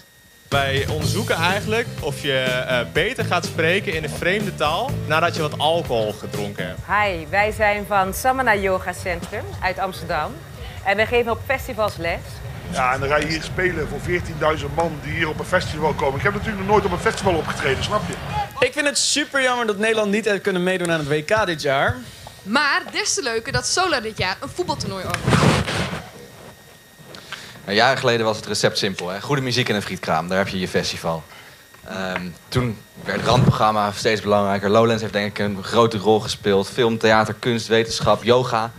Wij 0.49 0.87
onderzoeken 0.89 1.37
eigenlijk 1.37 1.87
of 2.01 2.23
je 2.23 2.39
eh, 2.39 2.81
beter 2.93 3.25
gaat 3.25 3.45
spreken 3.45 3.93
in 3.93 4.05
een 4.05 4.11
vreemde 4.11 4.55
taal 4.55 4.91
nadat 5.07 5.35
je 5.37 5.43
wat 5.43 5.59
alcohol 5.59 6.13
gedronken 6.13 6.67
hebt. 6.67 6.81
Hi, 6.87 7.27
wij 7.31 7.53
zijn 7.53 7.87
van 7.87 8.15
Samana 8.15 8.57
Yoga 8.57 8.93
Centrum 8.93 9.45
uit 9.61 9.79
Amsterdam. 9.79 10.33
En 10.85 10.97
wij 10.97 11.07
geven 11.07 11.33
op 11.33 11.41
festivals 11.47 11.97
les. 11.97 12.21
Ja, 12.71 12.93
en 12.93 13.01
dan 13.01 13.09
ga 13.09 13.17
je 13.17 13.27
hier 13.27 13.43
spelen 13.43 13.89
voor 13.89 13.99
14.000 14.01 14.75
man 14.75 14.99
die 15.03 15.13
hier 15.13 15.29
op 15.29 15.39
een 15.39 15.45
festival 15.45 15.93
komen. 15.93 16.17
Ik 16.17 16.25
heb 16.25 16.33
natuurlijk 16.33 16.59
nog 16.59 16.69
nooit 16.69 16.85
op 16.85 16.93
een 16.93 16.99
festival 16.99 17.35
opgetreden, 17.35 17.85
snap 17.85 18.03
je? 18.09 18.15
Ik 18.67 18.73
vind 18.73 18.87
het 18.87 18.99
super 18.99 19.43
jammer 19.43 19.67
dat 19.67 19.79
Nederland 19.79 20.11
niet 20.11 20.25
heeft 20.25 20.43
kunnen 20.43 20.63
meedoen 20.63 20.91
aan 20.91 20.99
het 20.99 21.09
WK 21.09 21.47
dit 21.47 21.63
jaar. 21.63 21.97
Maar 22.45 22.83
des 22.93 23.15
te 23.15 23.23
leuker 23.23 23.53
dat 23.53 23.67
Solar 23.67 24.03
dit 24.03 24.19
jaar 24.19 24.37
een 24.41 24.49
voetbaltoernooi 24.49 25.05
organiseert. 25.05 25.65
Nou, 27.65 27.77
jaren 27.77 27.99
geleden 27.99 28.27
was 28.27 28.37
het 28.37 28.47
recept 28.47 28.79
simpel. 28.79 29.09
Hè? 29.09 29.21
Goede 29.21 29.43
muziek 29.43 29.69
en 29.69 29.75
een 29.75 29.83
frietkraam, 29.83 30.29
daar 30.29 30.39
heb 30.39 30.49
je 30.49 30.59
je 30.59 30.69
festival. 30.69 31.23
Ehm, 31.85 32.29
toen 32.49 32.79
werd 33.05 33.21
het 33.21 33.29
randprogramma 33.29 33.93
steeds 33.93 34.21
belangrijker. 34.21 34.71
Lowlands 34.71 35.03
heeft 35.03 35.13
denk 35.13 35.39
ik 35.39 35.39
een 35.39 35.65
grote 35.65 35.99
rol 35.99 36.21
gespeeld. 36.21 36.69
Film, 36.69 36.99
theater, 36.99 37.35
kunst, 37.39 37.67
wetenschap, 37.67 38.23
yoga. 38.23 38.73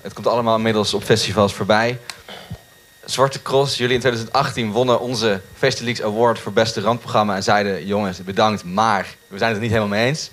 Het 0.00 0.12
komt 0.12 0.26
allemaal 0.26 0.56
inmiddels 0.56 0.94
op 0.94 1.02
festivals 1.02 1.54
voorbij. 1.54 1.98
Zwarte 3.04 3.42
Cross, 3.42 3.76
jullie 3.76 3.94
in 3.94 4.00
2018 4.00 4.70
wonnen 4.70 5.00
onze 5.00 5.40
Festileaks 5.56 6.02
Award 6.02 6.38
voor 6.38 6.52
beste 6.52 6.80
randprogramma. 6.80 7.34
En 7.34 7.42
zeiden, 7.42 7.86
jongens, 7.86 8.24
bedankt, 8.24 8.64
maar 8.64 9.14
we 9.28 9.38
zijn 9.38 9.48
het 9.48 9.56
er 9.56 9.62
niet 9.62 9.72
helemaal 9.72 9.98
mee 9.98 10.06
eens. 10.06 10.30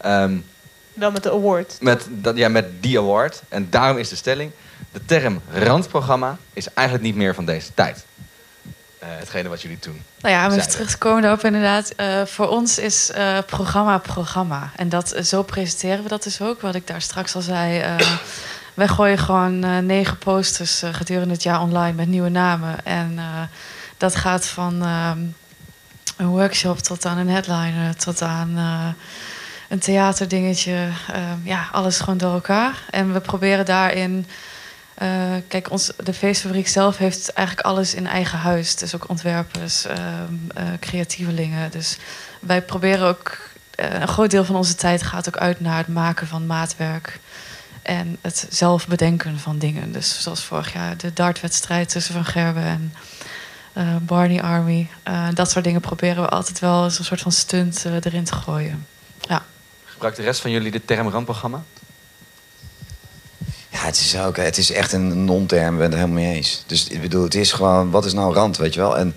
Ehm, 0.00 0.36
Wel 0.98 1.10
met 1.10 1.22
de 1.22 1.30
award. 1.32 1.76
met, 1.80 2.06
dat, 2.10 2.36
ja, 2.36 2.48
met 2.48 2.82
die 2.82 2.98
award. 2.98 3.42
En 3.48 3.66
daarom 3.70 3.98
is 3.98 4.08
de 4.08 4.16
stelling... 4.16 4.50
de 4.92 5.04
term 5.04 5.40
randprogramma 5.52 6.36
is 6.52 6.72
eigenlijk 6.74 7.06
niet 7.06 7.16
meer 7.16 7.34
van 7.34 7.44
deze 7.44 7.74
tijd. 7.74 8.04
Eh, 8.98 9.08
hetgene 9.10 9.48
wat 9.48 9.62
jullie 9.62 9.78
toen 9.78 10.02
Nou 10.20 10.34
ja, 10.34 10.40
om 10.40 10.44
even 10.44 10.52
zeiden. 10.54 10.72
terug 10.74 10.90
te 10.90 10.98
komen 10.98 11.22
daarop 11.22 11.44
inderdaad. 11.44 11.90
eh, 11.96 12.24
voor 12.24 12.48
ons 12.48 12.78
is 12.78 13.10
eh, 13.10 13.38
programma 13.46 13.98
programma. 13.98 14.70
En 14.76 14.88
dat, 14.88 15.14
zo 15.24 15.42
presenteren 15.42 16.02
we 16.02 16.08
dat 16.08 16.22
dus 16.22 16.40
ook. 16.40 16.60
Wat 16.60 16.74
ik 16.74 16.86
daar 16.86 17.02
straks 17.02 17.34
al 17.34 17.40
zei. 17.40 17.78
eh, 17.80 17.96
wij 18.74 18.88
gooien 18.88 19.18
gewoon 19.18 19.64
eh, 19.64 19.78
negen 19.78 20.18
posters 20.18 20.82
gedurende 20.92 21.34
het 21.34 21.42
jaar 21.42 21.60
online 21.60 21.92
met 21.92 22.08
nieuwe 22.08 22.28
namen. 22.28 22.84
En 22.84 23.12
eh, 23.18 23.24
dat 23.96 24.14
gaat 24.14 24.46
van 24.46 24.82
ehm, 24.82 25.18
een 26.16 26.26
workshop 26.28 26.78
tot 26.78 27.06
aan 27.06 27.18
een 27.18 27.28
headliner, 27.30 27.96
tot 27.96 28.22
aan 28.22 28.52
eh, 28.56 28.88
een 29.68 29.78
theaterdingetje. 29.78 30.88
Ehm, 31.12 31.38
ja, 31.42 31.68
alles 31.72 31.98
gewoon 32.00 32.18
door 32.18 32.32
elkaar. 32.32 32.82
En 32.90 33.12
we 33.12 33.20
proberen 33.20 33.64
daarin. 33.64 34.26
eh, 34.94 35.08
kijk, 35.48 35.68
de 36.04 36.14
feestfabriek 36.14 36.68
zelf 36.68 36.96
heeft 36.96 37.32
eigenlijk 37.32 37.66
alles 37.66 37.94
in 37.94 38.06
eigen 38.06 38.38
huis. 38.38 38.76
Dus 38.76 38.94
ook 38.94 39.08
ontwerpers, 39.08 39.84
eh, 39.86 39.96
creatievelingen. 40.80 41.70
Dus 41.70 41.98
wij 42.40 42.62
proberen 42.62 43.06
ook. 43.06 43.38
eh, 43.74 44.00
een 44.00 44.08
groot 44.08 44.30
deel 44.30 44.44
van 44.44 44.56
onze 44.56 44.74
tijd 44.74 45.02
gaat 45.02 45.28
ook 45.28 45.36
uit 45.36 45.60
naar 45.60 45.76
het 45.78 45.88
maken 45.88 46.26
van 46.26 46.46
maatwerk. 46.46 47.20
En 47.82 48.16
het 48.20 48.46
zelf 48.50 48.86
bedenken 48.86 49.38
van 49.38 49.58
dingen. 49.58 49.92
Dus 49.92 50.22
zoals 50.22 50.44
vorig 50.44 50.72
jaar 50.72 50.96
de 50.96 51.12
dartwedstrijd 51.12 51.88
tussen 51.88 52.14
Van 52.14 52.24
Gerwen 52.24 52.64
en 52.64 52.92
Barney 54.06 54.42
Army. 54.42 54.88
Dat 55.34 55.50
soort 55.50 55.64
dingen 55.64 55.80
proberen 55.80 56.22
we 56.22 56.28
altijd 56.28 56.58
wel 56.58 56.82
als 56.82 56.98
een 56.98 57.04
soort 57.04 57.20
van 57.20 57.32
stunt 57.32 57.84
erin 57.84 58.24
te 58.24 58.34
gooien. 58.34 58.86
Ja. 59.28 59.42
Gebruikt 59.98 60.22
de 60.22 60.28
rest 60.28 60.40
van 60.40 60.50
jullie 60.50 60.70
de 60.70 60.84
term 60.84 61.08
randprogramma? 61.08 61.62
Ja, 63.68 63.78
het 63.78 63.96
is, 63.96 64.18
ook, 64.18 64.36
het 64.36 64.58
is 64.58 64.72
echt 64.72 64.92
een 64.92 65.24
non-term, 65.24 65.72
ik 65.72 65.78
ben 65.78 65.84
het 65.84 65.92
er 65.92 65.98
helemaal 65.98 66.22
mee 66.22 66.34
eens. 66.34 66.62
Dus 66.66 66.88
ik 66.88 67.00
bedoel, 67.00 67.22
het 67.22 67.34
is 67.34 67.52
gewoon, 67.52 67.90
wat 67.90 68.04
is 68.04 68.12
nou 68.12 68.34
rand, 68.34 68.56
weet 68.56 68.74
je 68.74 68.80
wel? 68.80 68.98
En 68.98 69.14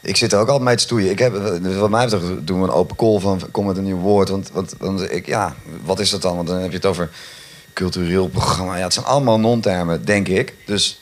ik 0.00 0.16
zit 0.16 0.32
er 0.32 0.38
ook 0.38 0.48
altijd 0.48 0.64
mee 0.64 0.76
te 0.76 0.82
stoeien. 0.82 1.10
Ik 1.10 1.18
heb, 1.18 1.32
wat 1.62 1.90
mij 1.90 2.04
betreft 2.04 2.46
doen 2.46 2.60
we 2.60 2.66
een 2.66 2.72
open 2.72 2.96
call 2.96 3.18
van, 3.18 3.40
kom 3.50 3.66
met 3.66 3.76
een 3.76 3.84
nieuw 3.84 3.98
woord. 3.98 4.28
Want, 4.28 4.50
want, 4.52 4.74
want 4.78 5.12
ik, 5.12 5.26
ja, 5.26 5.54
wat 5.84 6.00
is 6.00 6.10
dat 6.10 6.22
dan? 6.22 6.36
Want 6.36 6.48
dan 6.48 6.58
heb 6.58 6.70
je 6.70 6.76
het 6.76 6.86
over 6.86 7.10
cultureel 7.72 8.28
programma. 8.28 8.76
Ja, 8.76 8.82
het 8.82 8.92
zijn 8.92 9.06
allemaal 9.06 9.40
non-termen, 9.40 10.04
denk 10.04 10.28
ik. 10.28 10.54
Dus 10.64 11.00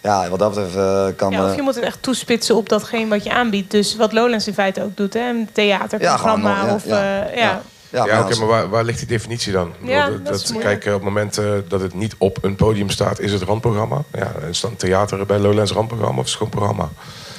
ja, 0.00 0.28
wat 0.28 0.38
dat 0.38 0.48
betreft 0.48 0.76
eh, 0.76 1.06
kan... 1.16 1.30
Ja, 1.30 1.48
of 1.48 1.56
je 1.56 1.62
moet 1.62 1.74
het 1.74 1.84
echt 1.84 2.02
toespitsen 2.02 2.56
op 2.56 2.68
datgene 2.68 3.08
wat 3.08 3.24
je 3.24 3.32
aanbiedt. 3.32 3.70
Dus 3.70 3.96
wat 3.96 4.12
Lowlands 4.12 4.46
in 4.46 4.54
feite 4.54 4.82
ook 4.82 4.96
doet, 4.96 5.14
hè? 5.14 5.28
Een 5.28 5.48
theaterprogramma 5.52 6.48
Ja, 6.48 6.54
gewoon, 6.54 6.68
ja, 6.68 6.74
of... 6.74 6.84
ja, 6.84 7.26
eh, 7.26 7.36
ja. 7.36 7.62
Ja, 7.92 8.20
oké, 8.24 8.36
maar 8.38 8.46
waar, 8.46 8.68
waar 8.68 8.84
ligt 8.84 8.98
die 8.98 9.08
definitie 9.08 9.52
dan? 9.52 9.72
Ja, 9.82 10.10
dat 10.24 10.52
kijk, 10.58 10.84
op 10.86 10.92
het 10.92 11.02
moment 11.02 11.38
eh, 11.38 11.52
dat 11.68 11.80
het 11.80 11.94
niet 11.94 12.14
op 12.18 12.38
een 12.40 12.54
podium 12.56 12.90
staat, 12.90 13.18
is 13.20 13.32
het 13.32 13.42
randprogramma. 13.42 14.02
Ja, 14.12 14.32
is 14.48 14.60
dan 14.60 14.76
theater 14.76 15.26
bij 15.26 15.38
Lowlands 15.38 15.72
randprogramma 15.72 16.20
of 16.20 16.24
is 16.26 16.30
het 16.30 16.38
gewoon 16.38 16.52
programma? 16.52 16.90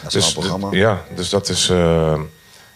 Dat 0.03 0.15
is 0.15 0.25
gewoon 0.25 0.49
programma. 0.49 0.77
Ja, 0.77 1.03
dus 1.15 1.29
dat 1.29 1.49
is... 1.49 1.69
eh, 1.69 2.19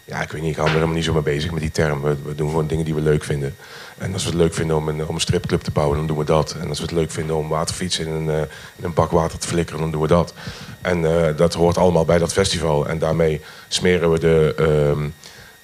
ja, 0.04 0.22
ik 0.22 0.30
weet 0.30 0.42
niet, 0.42 0.50
ik 0.50 0.56
hou 0.56 0.68
me 0.68 0.74
er 0.74 0.80
helemaal 0.80 0.94
niet 0.96 1.04
zo 1.04 1.12
mee 1.12 1.22
bezig 1.22 1.50
met 1.50 1.60
die 1.60 1.70
term. 1.70 2.02
We, 2.02 2.16
we 2.24 2.34
doen 2.34 2.48
gewoon 2.48 2.66
dingen 2.66 2.84
die 2.84 2.94
we 2.94 3.00
leuk 3.00 3.24
vinden. 3.24 3.56
En 3.98 4.12
als 4.12 4.22
we 4.24 4.28
het 4.30 4.38
leuk 4.38 4.54
vinden 4.54 4.76
om 4.76 4.88
een, 4.88 5.06
om 5.06 5.14
een 5.14 5.20
stripclub 5.20 5.62
te 5.62 5.70
bouwen, 5.70 5.96
dan 5.98 6.06
doen 6.06 6.18
we 6.18 6.24
dat. 6.24 6.56
En 6.60 6.68
als 6.68 6.78
we 6.78 6.84
het 6.84 6.94
leuk 6.94 7.10
vinden 7.10 7.36
om 7.36 7.48
waterfietsen 7.48 8.06
in 8.06 8.12
een, 8.12 8.30
eh, 8.30 8.40
in 8.76 8.84
een 8.84 8.94
bak 8.94 9.10
water 9.10 9.38
te 9.38 9.48
flikkeren, 9.48 9.80
dan 9.80 9.90
doen 9.90 10.00
we 10.00 10.06
dat. 10.08 10.34
En 10.80 11.04
eh, 11.04 11.36
dat 11.36 11.54
hoort 11.54 11.78
allemaal 11.78 12.04
bij 12.04 12.18
dat 12.18 12.32
festival. 12.32 12.86
En 12.88 12.98
daarmee 12.98 13.40
smeren 13.68 14.10
we 14.10 14.18
de, 14.18 14.54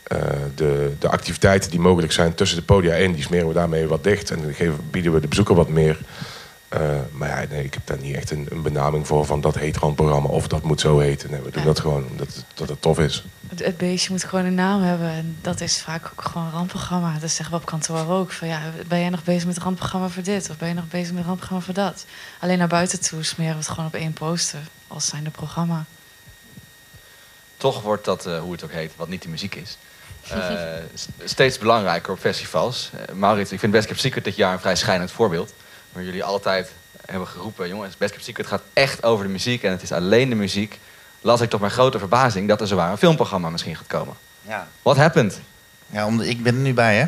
eh, 0.05 0.19
de, 0.55 0.93
de 0.99 1.09
activiteiten 1.09 1.71
die 1.71 1.81
mogelijk 1.81 2.13
zijn 2.13 2.35
tussen 2.35 2.59
de 2.59 2.65
podia 2.65 2.95
in, 2.95 3.13
die 3.13 3.23
smeren 3.23 3.49
we 3.49 3.55
daarmee 3.55 3.87
wat 3.87 4.05
dicht. 4.05 4.31
En 4.31 4.43
dan 4.43 4.55
geven, 4.55 4.91
bieden 4.91 5.13
we 5.13 5.21
de 5.21 5.29
bezoeker 5.29 5.55
wat 5.55 5.69
meer. 5.69 5.99
Eh, 6.69 6.81
maar 7.13 7.29
ja, 7.29 7.49
nee, 7.51 7.65
ik 7.65 7.75
heb 7.75 7.87
daar 7.87 7.99
niet 7.99 8.15
echt 8.15 8.31
een, 8.31 8.47
een 8.51 8.63
benaming 8.63 9.07
voor 9.07 9.25
van 9.25 9.41
dat 9.41 9.55
heet 9.55 9.77
randprogramma 9.77 10.29
of 10.29 10.49
dat 10.49 10.63
moet 10.63 10.81
zo 10.81 10.99
heten. 10.99 11.31
Nee, 11.31 11.41
we 11.41 11.51
doen 11.51 11.65
dat 11.65 11.81
gewoon 11.81 12.07
omdat 12.11 12.27
het, 12.27 12.45
dat 12.55 12.69
het 12.69 12.83
tof 12.83 12.99
is. 12.99 13.25
Het, 13.49 13.65
het 13.65 13.77
beestje 13.77 14.11
moet 14.11 14.25
gewoon 14.25 14.45
een 14.45 14.55
naam 14.55 14.83
hebben. 14.83 15.09
En 15.09 15.37
dat 15.41 15.61
is 15.61 15.83
vaak 15.83 16.07
ook 16.07 16.23
gewoon 16.23 16.47
een 16.47 16.53
randprogramma. 16.53 17.19
Dat 17.21 17.31
zeggen 17.31 17.55
we 17.55 17.61
op 17.61 17.67
kantoor 17.67 18.09
ook. 18.09 18.33
Van, 18.33 18.49
ja, 18.49 18.61
ben 18.87 19.01
jij 19.01 19.09
nog 19.09 19.25
bezig 19.25 19.47
met 19.47 19.55
het 19.55 19.65
randprogramma 19.65 20.09
voor 20.09 20.23
dit? 20.23 20.51
Of 20.51 20.57
ben 20.57 20.69
je 20.69 20.75
nog 20.75 20.89
bezig 20.89 21.09
met 21.09 21.19
het 21.19 21.27
randprogramma 21.27 21.65
voor 21.65 21.75
dat? 21.75 22.07
Alleen 22.41 22.59
naar 22.59 22.69
buiten 22.69 23.01
toe 23.01 23.23
smeren 23.23 23.53
we 23.53 23.59
het 23.59 23.69
gewoon 23.69 23.87
op 23.87 23.95
één 23.95 24.13
poster. 24.13 24.61
Als 24.89 25.07
zijnde 25.07 25.31
programma. 25.31 25.85
Toch 27.57 27.83
wordt 27.83 28.05
dat, 28.05 28.27
eh, 28.27 28.41
hoe 28.41 28.53
het 28.53 28.65
ook 28.65 28.73
heet, 28.73 28.93
wat 28.97 29.09
niet 29.09 29.23
de 29.23 29.29
muziek 29.29 29.55
is, 29.55 29.79
steeds 31.25 31.59
belangrijker 31.59 32.12
op 32.12 32.18
festivals. 32.18 32.91
Eh, 32.95 33.14
Maurits, 33.14 33.53
ik 33.53 33.59
vind 33.59 33.72
Best 33.72 33.87
Kept 33.87 34.01
Secret 34.01 34.25
dit 34.25 34.37
jaar 34.37 34.53
een 34.53 34.61
vrij 34.61 34.77
schijnend 34.77 35.11
voorbeeld. 35.11 35.53
Waar 35.93 36.03
jullie 36.03 36.25
altijd 36.25 36.72
hebben 37.07 37.29
geroepen, 37.29 37.68
jongens, 37.68 37.97
Best 37.97 38.12
Kept 38.12 38.25
Secret 38.25 38.47
gaat 38.47 38.62
echt 38.72 39.03
over 39.03 39.25
de 39.25 39.31
muziek 39.31 39.62
en 39.62 39.70
het 39.70 39.83
is 39.83 39.93
alleen 39.93 40.29
de 40.29 40.35
muziek. 40.35 40.79
Las 41.20 41.41
ik 41.41 41.51
tot 41.51 41.61
mijn 41.61 41.72
grote 41.72 41.99
verbazing 41.99 42.49
dat 42.49 42.61
er 42.61 42.66
zowaar 42.66 42.91
een 42.91 42.99
filmprogramma 42.99 43.51
misschien 43.51 43.77
gaat 43.77 43.87
komen. 43.87 44.14
Ja. 44.43 44.68
What 44.83 44.97
happened? 44.97 45.41
Ja, 45.87 46.07
omdat 46.07 46.27
ik 46.27 46.43
ben 46.43 46.55
er 46.55 46.61
nu 46.61 46.75
bij, 46.75 46.97
hè. 46.97 47.07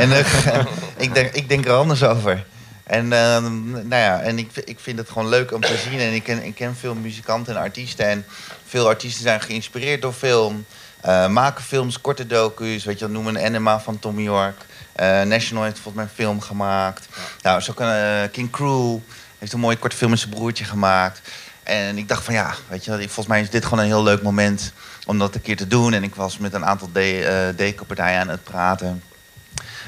En 0.00 0.12
eh, 0.12 0.64
ik, 1.04 1.14
denk, 1.14 1.32
ik 1.32 1.48
denk 1.48 1.64
er 1.64 1.72
anders 1.72 2.04
over. 2.04 2.44
En, 2.84 3.12
eh, 3.12 3.42
nou 3.72 3.88
ja, 3.88 4.20
en 4.20 4.38
ik, 4.38 4.50
ik 4.64 4.80
vind 4.80 4.98
het 4.98 5.08
gewoon 5.08 5.28
leuk 5.28 5.52
om 5.52 5.60
te 5.60 5.76
zien. 5.88 5.98
En 5.98 6.12
ik 6.12 6.22
ken, 6.22 6.44
ik 6.44 6.54
ken 6.54 6.76
veel 6.76 6.94
muzikanten 6.94 7.56
en 7.56 7.62
artiesten. 7.62 8.06
En 8.06 8.26
veel 8.66 8.88
artiesten 8.88 9.22
zijn 9.22 9.40
geïnspireerd 9.40 10.02
door 10.02 10.12
film. 10.12 10.66
Eh, 11.02 11.28
maken 11.28 11.64
films, 11.64 12.00
korte 12.00 12.26
docu's. 12.26 12.84
Weet 12.84 12.98
je, 12.98 13.04
dat 13.04 13.10
noemen 13.10 13.32
we 13.32 13.38
een 13.38 13.44
Enema 13.44 13.80
van 13.80 13.98
Tommy 13.98 14.22
York. 14.22 14.56
Eh, 14.92 15.22
National 15.22 15.64
heeft 15.64 15.78
volgens 15.78 15.94
mij 15.94 16.04
een 16.04 16.24
film 16.24 16.40
gemaakt. 16.40 17.08
Nou, 17.42 17.60
zo 17.60 17.72
kan 17.72 17.88
eh, 17.88 18.30
King 18.32 18.50
Crew 18.50 18.98
heeft 19.38 19.52
een 19.52 19.60
mooie 19.60 19.76
korte 19.76 19.96
film 19.96 20.10
met 20.10 20.18
zijn 20.18 20.30
broertje 20.34 20.64
gemaakt. 20.64 21.20
En 21.62 21.98
ik 21.98 22.08
dacht 22.08 22.24
van 22.24 22.34
ja, 22.34 22.54
weet 22.68 22.84
je, 22.84 22.92
volgens 22.92 23.26
mij 23.26 23.40
is 23.40 23.50
dit 23.50 23.64
gewoon 23.64 23.78
een 23.78 23.84
heel 23.84 24.02
leuk 24.02 24.22
moment 24.22 24.72
om 25.06 25.18
dat 25.18 25.34
een 25.34 25.42
keer 25.42 25.56
te 25.56 25.66
doen. 25.66 25.92
En 25.92 26.02
ik 26.02 26.14
was 26.14 26.38
met 26.38 26.54
een 26.54 26.64
aantal 26.64 26.88
de- 26.92 27.52
deco-partijen 27.56 28.20
aan 28.20 28.28
het 28.28 28.44
praten. 28.44 29.02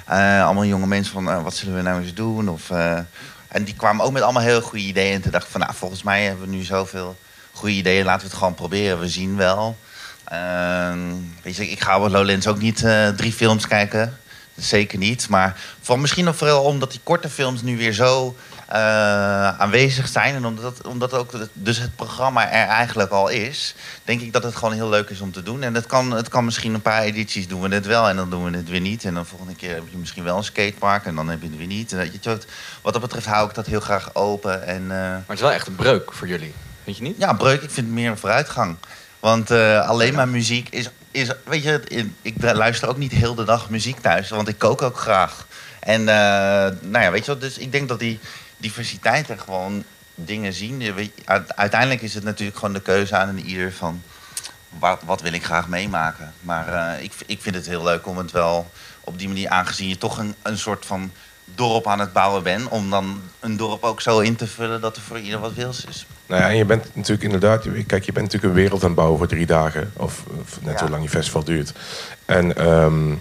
Allemaal 0.06 0.64
jonge 0.64 0.86
mensen 0.86 1.12
van, 1.12 1.42
wat 1.42 1.54
zullen 1.54 1.74
we 1.74 1.82
nou 1.82 2.02
eens 2.02 2.14
doen? 2.14 2.48
Of, 2.48 2.70
en 3.48 3.64
die 3.64 3.74
kwamen 3.74 4.04
ook 4.04 4.12
met 4.12 4.22
allemaal 4.22 4.42
heel 4.42 4.60
goede 4.60 4.84
ideeën. 4.84 5.14
En 5.14 5.22
toen 5.22 5.30
dacht 5.30 5.44
ik 5.44 5.50
van, 5.50 5.60
nou, 5.60 5.72
volgens 5.74 6.02
mij 6.02 6.24
hebben 6.24 6.44
we 6.50 6.56
nu 6.56 6.62
zoveel 6.62 7.16
goede 7.52 7.74
ideeën. 7.74 8.04
Laten 8.04 8.20
we 8.22 8.26
het 8.28 8.36
gewoon 8.38 8.54
proberen. 8.54 9.00
We 9.00 9.08
zien 9.08 9.36
wel. 9.36 9.76
Ehm, 10.32 10.98
weet 11.42 11.56
je, 11.56 11.68
ik 11.70 11.80
ga 11.82 12.00
op 12.00 12.10
Lowlands 12.10 12.46
ook 12.46 12.58
niet 12.58 12.84
eh, 12.84 13.08
drie 13.08 13.32
films 13.32 13.66
kijken. 13.66 14.16
Zeker 14.56 14.98
niet. 14.98 15.28
Maar 15.28 15.56
voor, 15.80 15.98
misschien 16.00 16.24
nog 16.24 16.36
vooral 16.36 16.64
omdat 16.64 16.90
die 16.90 17.00
korte 17.02 17.28
films 17.28 17.62
nu 17.62 17.76
weer 17.76 17.92
zo 17.92 18.36
eh, 18.68 18.78
aanwezig 19.58 20.08
zijn. 20.08 20.34
En 20.34 20.44
omdat, 20.46 20.86
omdat 20.86 21.12
ook 21.14 21.32
het- 21.32 21.50
dus 21.52 21.78
het 21.78 21.96
programma 21.96 22.50
er 22.50 22.66
eigenlijk 22.68 23.10
al 23.10 23.28
is. 23.28 23.74
Denk 24.04 24.20
ik 24.20 24.32
dat 24.32 24.42
het 24.42 24.56
gewoon 24.56 24.74
heel 24.74 24.88
leuk 24.88 25.10
is 25.10 25.20
om 25.20 25.32
te 25.32 25.42
doen. 25.42 25.62
En 25.62 25.74
het 25.74 25.86
kan, 25.86 26.10
het 26.10 26.28
kan 26.28 26.44
misschien 26.44 26.74
een 26.74 26.82
paar 26.82 27.02
edities 27.02 27.48
doen 27.48 27.60
we 27.60 27.74
het 27.74 27.86
wel. 27.86 28.08
En 28.08 28.16
dan 28.16 28.30
doen 28.30 28.50
we 28.50 28.56
het 28.56 28.68
weer 28.68 28.80
niet. 28.80 29.04
En 29.04 29.14
dan 29.14 29.26
volgende 29.26 29.54
keer 29.54 29.74
heb 29.74 29.82
je 29.90 29.96
misschien 29.96 30.24
wel 30.24 30.36
een 30.36 30.44
skatepark. 30.44 31.04
En 31.06 31.14
dan 31.14 31.28
heb 31.28 31.42
je 31.42 31.48
het 31.48 31.56
weer 31.56 31.66
niet. 31.66 31.92
En 31.92 32.04
je, 32.04 32.18
wat, 32.22 32.46
wat 32.82 32.92
dat 32.92 33.02
betreft 33.02 33.26
hou 33.26 33.48
ik 33.48 33.54
dat 33.54 33.66
heel 33.66 33.80
graag 33.80 34.14
open. 34.14 34.66
En, 34.66 34.82
eh, 34.82 34.88
Maar 34.98 35.22
het 35.26 35.34
is 35.36 35.40
wel 35.40 35.52
echt 35.52 35.66
een 35.66 35.74
breuk 35.74 36.12
voor 36.12 36.28
jullie, 36.28 36.54
vind 36.84 36.96
je 36.96 37.02
niet? 37.02 37.16
ja, 37.18 37.32
breuk. 37.32 37.62
Ik 37.62 37.70
vind 37.70 37.86
het 37.86 37.94
meer 37.94 38.10
een 38.10 38.18
vooruitgang. 38.18 38.76
Want 39.22 39.50
eh, 39.50 39.88
alleen 39.88 40.14
maar 40.14 40.28
muziek 40.28 40.68
is, 40.68 40.90
is... 41.10 41.30
Weet 41.44 41.62
je, 41.62 42.08
ik 42.22 42.34
luister 42.42 42.88
ook 42.88 42.96
niet 42.96 43.12
heel 43.12 43.34
de 43.34 43.44
dag 43.44 43.70
muziek 43.70 44.00
thuis. 44.00 44.28
Want 44.28 44.48
ik 44.48 44.58
kook 44.58 44.82
ook 44.82 44.98
graag. 44.98 45.46
En 45.80 46.00
eh, 46.00 46.76
nou 46.80 47.04
ja, 47.04 47.10
weet 47.10 47.24
je 47.24 47.30
wat? 47.30 47.40
Dus 47.40 47.58
ik 47.58 47.72
denk 47.72 47.88
dat 47.88 47.98
die 47.98 48.18
diversiteit 48.56 49.28
er 49.28 49.38
gewoon 49.38 49.84
dingen 50.14 50.52
zien. 50.52 50.80
Je 50.80 51.10
Uiteindelijk 51.54 52.02
is 52.02 52.14
het 52.14 52.24
natuurlijk 52.24 52.58
gewoon 52.58 52.74
de 52.74 52.80
keuze 52.80 53.16
aan 53.16 53.28
een 53.28 53.46
ieder 53.46 53.72
van 53.72 54.02
wat, 54.68 55.00
wat 55.04 55.20
wil 55.20 55.32
ik 55.32 55.44
graag 55.44 55.68
meemaken. 55.68 56.34
Maar 56.40 56.68
eh, 56.68 57.04
ik, 57.04 57.12
ik 57.26 57.42
vind 57.42 57.54
het 57.54 57.66
heel 57.66 57.82
leuk 57.82 58.06
om 58.06 58.18
het 58.18 58.30
wel 58.30 58.70
op 59.00 59.18
die 59.18 59.28
manier, 59.28 59.48
aangezien 59.48 59.88
je 59.88 59.98
toch 59.98 60.18
een, 60.18 60.34
een 60.42 60.58
soort 60.58 60.86
van 60.86 61.12
dorp 61.54 61.86
aan 61.86 62.00
het 62.00 62.12
bouwen 62.12 62.42
bent, 62.42 62.68
om 62.68 62.90
dan 62.90 63.20
een 63.40 63.56
dorp 63.56 63.82
ook 63.84 64.00
zo 64.00 64.18
in 64.18 64.36
te 64.36 64.46
vullen 64.46 64.80
dat 64.80 64.96
er 64.96 65.02
voor 65.02 65.18
ieder 65.18 65.40
wat 65.40 65.54
wils 65.54 65.84
is. 65.84 66.06
Nou 66.26 66.42
ja, 66.42 66.48
en 66.48 66.56
je 66.56 66.64
bent 66.64 66.84
natuurlijk 66.94 67.22
inderdaad, 67.22 67.62
kijk, 67.86 68.04
je 68.04 68.12
bent 68.12 68.24
natuurlijk 68.24 68.44
een 68.54 68.60
wereld 68.62 68.80
aan 68.80 68.86
het 68.86 68.96
bouwen 68.96 69.18
voor 69.18 69.28
drie 69.28 69.46
dagen. 69.46 69.92
Of, 69.96 70.24
of 70.40 70.58
net 70.62 70.78
zo 70.78 70.88
lang 70.88 71.02
je 71.02 71.08
festival 71.08 71.44
duurt. 71.44 71.72
En 72.24 72.56
ehm, 72.56 73.14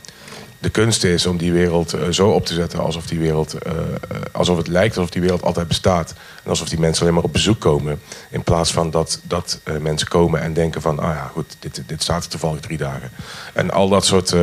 de 0.61 0.69
kunst 0.69 1.03
is 1.03 1.25
om 1.25 1.37
die 1.37 1.51
wereld 1.51 1.93
eh, 1.93 2.09
zo 2.09 2.29
op 2.29 2.45
te 2.45 2.53
zetten 2.53 2.79
alsof 2.79 3.07
die 3.07 3.19
wereld, 3.19 3.53
eh, 3.53 3.71
eh, 3.71 4.17
alsof 4.31 4.57
het 4.57 4.67
lijkt 4.67 4.97
alsof 4.97 5.11
die 5.11 5.21
wereld 5.21 5.43
altijd 5.43 5.67
bestaat. 5.67 6.13
En 6.43 6.49
alsof 6.49 6.69
die 6.69 6.79
mensen 6.79 7.01
alleen 7.01 7.15
maar 7.15 7.23
op 7.23 7.33
bezoek 7.33 7.59
komen. 7.59 7.99
In 8.29 8.43
plaats 8.43 8.71
van 8.71 8.91
dat, 8.91 9.19
dat 9.23 9.59
mensen 9.79 10.07
komen 10.07 10.41
en 10.41 10.53
denken 10.53 10.81
van, 10.81 10.99
ah 10.99 11.15
ja, 11.15 11.29
goed, 11.33 11.55
dit, 11.59 11.83
dit 11.85 12.01
staat 12.01 12.23
er 12.23 12.29
toevallig 12.29 12.59
drie 12.59 12.77
dagen. 12.77 13.11
En 13.53 13.71
al 13.71 13.89
dat 13.89 14.05
soort, 14.05 14.33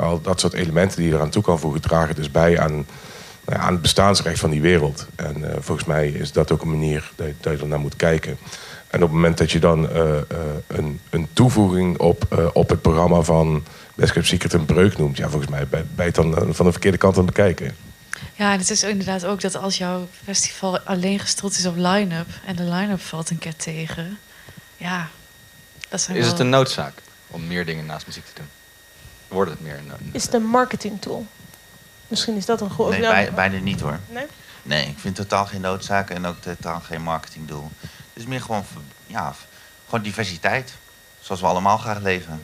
al 0.00 0.20
dat 0.20 0.40
soort 0.40 0.52
elementen 0.52 0.98
die 0.98 1.08
je 1.08 1.14
eraan 1.14 1.30
toe 1.30 1.42
kan 1.42 1.58
voegen, 1.58 1.80
dragen 1.80 2.14
dus 2.14 2.30
bij 2.30 2.60
aan, 2.60 2.86
nou 3.44 3.58
ja, 3.58 3.66
aan 3.66 3.72
het 3.72 3.82
bestaansrecht 3.82 4.38
van 4.38 4.50
die 4.50 4.60
wereld. 4.60 5.06
En 5.16 5.50
eh, 5.50 5.56
volgens 5.60 5.86
mij 5.86 6.08
is 6.08 6.32
dat 6.32 6.52
ook 6.52 6.62
een 6.62 6.70
manier 6.70 7.12
dat 7.16 7.26
je, 7.26 7.34
dat 7.40 7.52
je 7.52 7.58
er 7.58 7.66
naar 7.66 7.80
moet 7.80 7.96
kijken. 7.96 8.38
En 8.94 9.02
op 9.02 9.08
het 9.08 9.16
moment 9.16 9.38
dat 9.38 9.50
je 9.50 9.58
dan 9.58 9.90
eh, 9.90 10.16
eh, 10.16 10.24
een, 10.66 11.00
een 11.10 11.28
toevoeging 11.32 11.98
op, 11.98 12.26
eh, 12.30 12.46
op 12.52 12.68
het 12.68 12.82
programma 12.82 13.20
van 13.20 13.64
Best 13.94 14.14
Secret 14.20 14.52
een 14.52 14.64
breuk 14.64 14.98
noemt, 14.98 15.16
ja, 15.16 15.28
volgens 15.28 15.50
mij 15.50 15.66
ben 15.68 15.88
ben 15.94 16.06
je 16.06 16.20
het 16.20 16.32
dan 16.32 16.54
van 16.54 16.66
de 16.66 16.72
verkeerde 16.72 16.98
kant 16.98 17.16
aan 17.16 17.24
het 17.24 17.34
bekijken. 17.34 17.76
Ja, 18.34 18.52
en 18.52 18.58
het 18.58 18.70
is 18.70 18.82
inderdaad 18.82 19.24
ook 19.24 19.40
dat 19.40 19.56
als 19.56 19.78
jouw 19.78 20.08
festival 20.24 20.78
alleen 20.78 21.18
gestoeld 21.18 21.58
is 21.58 21.66
op 21.66 21.76
line-up 21.76 22.26
en 22.46 22.56
de 22.56 22.62
line-up 22.62 23.00
valt 23.00 23.30
een 23.30 23.38
keer 23.38 23.56
tegen, 23.56 24.18
ja, 24.76 25.08
dat 25.88 26.00
zijn 26.00 26.16
Is 26.16 26.22
wel... 26.22 26.32
het 26.32 26.40
een 26.40 26.48
noodzaak 26.48 26.94
om 27.26 27.46
meer 27.46 27.66
dingen 27.66 27.86
naast 27.86 28.06
muziek 28.06 28.24
te 28.24 28.32
doen? 28.34 28.48
Wordt 29.28 29.50
het 29.50 29.60
meer 29.60 29.78
een? 29.78 30.10
Is 30.12 30.22
het 30.22 30.34
een 30.34 30.46
marketing 30.46 31.00
tool? 31.00 31.26
Misschien 32.08 32.36
is 32.36 32.46
dat 32.46 32.60
een 32.60 32.70
goed... 32.70 32.90
Nee, 32.90 33.00
bij, 33.00 33.32
bijna 33.32 33.58
niet 33.58 33.80
hoor. 33.80 33.98
Nee? 34.08 34.26
Nee, 34.62 34.86
ik 34.86 34.98
vind 34.98 35.14
totaal 35.14 35.46
geen 35.46 35.60
noodzaak 35.60 36.10
en 36.10 36.26
ook 36.26 36.40
totaal 36.40 36.80
geen 36.80 37.02
marketingdoel. 37.02 37.70
Het 37.80 38.22
is 38.22 38.26
meer 38.26 38.40
gewoon, 38.40 38.64
ja, 39.06 39.34
gewoon 39.84 40.04
diversiteit. 40.04 40.74
Zoals 41.20 41.40
we 41.40 41.46
allemaal 41.46 41.78
graag 41.78 42.00
leven. 42.00 42.42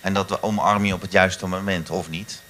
En 0.00 0.14
dat 0.14 0.28
we 0.28 0.42
omarmen 0.42 0.86
je 0.86 0.94
op 0.94 1.00
het 1.00 1.12
juiste 1.12 1.46
moment, 1.46 1.90
of 1.90 2.08
niet. 2.08 2.40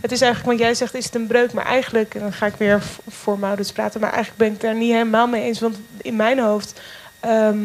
Het 0.00 0.12
is 0.12 0.20
eigenlijk, 0.20 0.50
want 0.50 0.58
jij 0.58 0.74
zegt 0.74 0.94
is 0.94 1.04
het 1.04 1.14
een 1.14 1.26
breuk, 1.26 1.52
maar 1.52 1.64
eigenlijk, 1.64 2.14
en 2.14 2.20
dan 2.20 2.32
ga 2.32 2.46
ik 2.46 2.54
weer 2.54 2.82
voor 3.08 3.38
Maurits 3.38 3.72
praten, 3.72 4.00
maar 4.00 4.12
eigenlijk 4.12 4.38
ben 4.38 4.52
ik 4.52 4.60
daar 4.60 4.74
niet 4.74 4.92
helemaal 4.92 5.26
mee 5.26 5.42
eens. 5.42 5.60
Want 5.60 5.76
in 5.96 6.16
mijn 6.16 6.38
hoofd 6.38 6.80
ehm, 7.22 7.56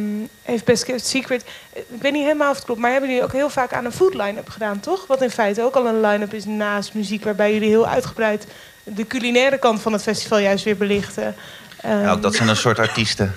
heeft 0.41 0.65
Best 0.65 0.83
Kept 0.83 1.05
Secret, 1.05 1.43
ik 1.73 2.01
weet 2.01 2.11
niet 2.11 2.23
helemaal 2.23 2.49
of 2.49 2.55
het 2.55 2.65
klopt, 2.65 2.79
maar 2.79 2.91
hebben 2.91 3.09
jullie 3.09 3.23
ook 3.23 3.33
heel 3.33 3.49
vaak 3.49 3.73
aan 3.73 3.85
een 3.85 3.91
food 3.91 4.13
line-up 4.13 4.49
gedaan, 4.49 4.79
toch? 4.79 5.07
Wat 5.07 5.21
in 5.21 5.29
feite 5.31 5.61
ook 5.63 5.75
al 5.75 5.87
een 5.87 6.01
line-up 6.01 6.33
is 6.33 6.45
naast 6.45 6.93
muziek, 6.93 7.23
waarbij 7.23 7.53
jullie 7.53 7.69
heel 7.69 7.87
uitgebreid 7.87 8.47
de 8.83 9.07
culinaire 9.07 9.57
kant 9.57 9.81
van 9.81 9.93
het 9.93 10.01
festival 10.03 10.37
juist 10.39 10.63
weer 10.63 10.77
belichten. 10.77 11.35
Ja, 11.83 11.89
Ehm, 12.01 12.07
ook 12.09 12.21
dat 12.21 12.35
zijn 12.35 12.49
een 12.49 12.55
soort 12.55 12.79
artiesten. 12.79 13.33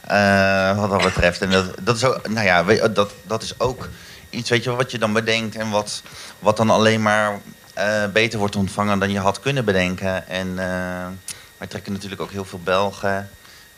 eh, 0.00 0.78
wat 0.78 0.90
dat 0.90 1.02
betreft. 1.02 1.40
En 1.42 1.50
dat, 1.50 1.64
dat, 1.82 1.96
is 1.96 2.04
ook, 2.04 2.28
nou 2.28 2.46
ja, 2.46 2.88
dat, 2.88 3.10
dat 3.22 3.42
is 3.42 3.60
ook 3.60 3.88
iets 4.30 4.50
weet 4.50 4.64
je, 4.64 4.70
wat 4.70 4.90
je 4.90 4.98
dan 4.98 5.12
bedenkt. 5.12 5.56
En 5.56 5.70
wat, 5.70 6.02
wat 6.38 6.56
dan 6.56 6.70
alleen 6.70 7.02
maar 7.02 7.40
eh, 7.74 8.06
beter 8.12 8.38
wordt 8.38 8.56
ontvangen 8.56 8.98
dan 8.98 9.10
je 9.10 9.18
had 9.18 9.40
kunnen 9.40 9.64
bedenken. 9.64 10.28
En 10.28 10.58
eh 10.58 11.06
wij 11.58 11.66
trekken 11.68 11.92
natuurlijk 11.92 12.20
ook 12.20 12.30
heel 12.30 12.44
veel 12.44 12.60
Belgen. 12.64 13.30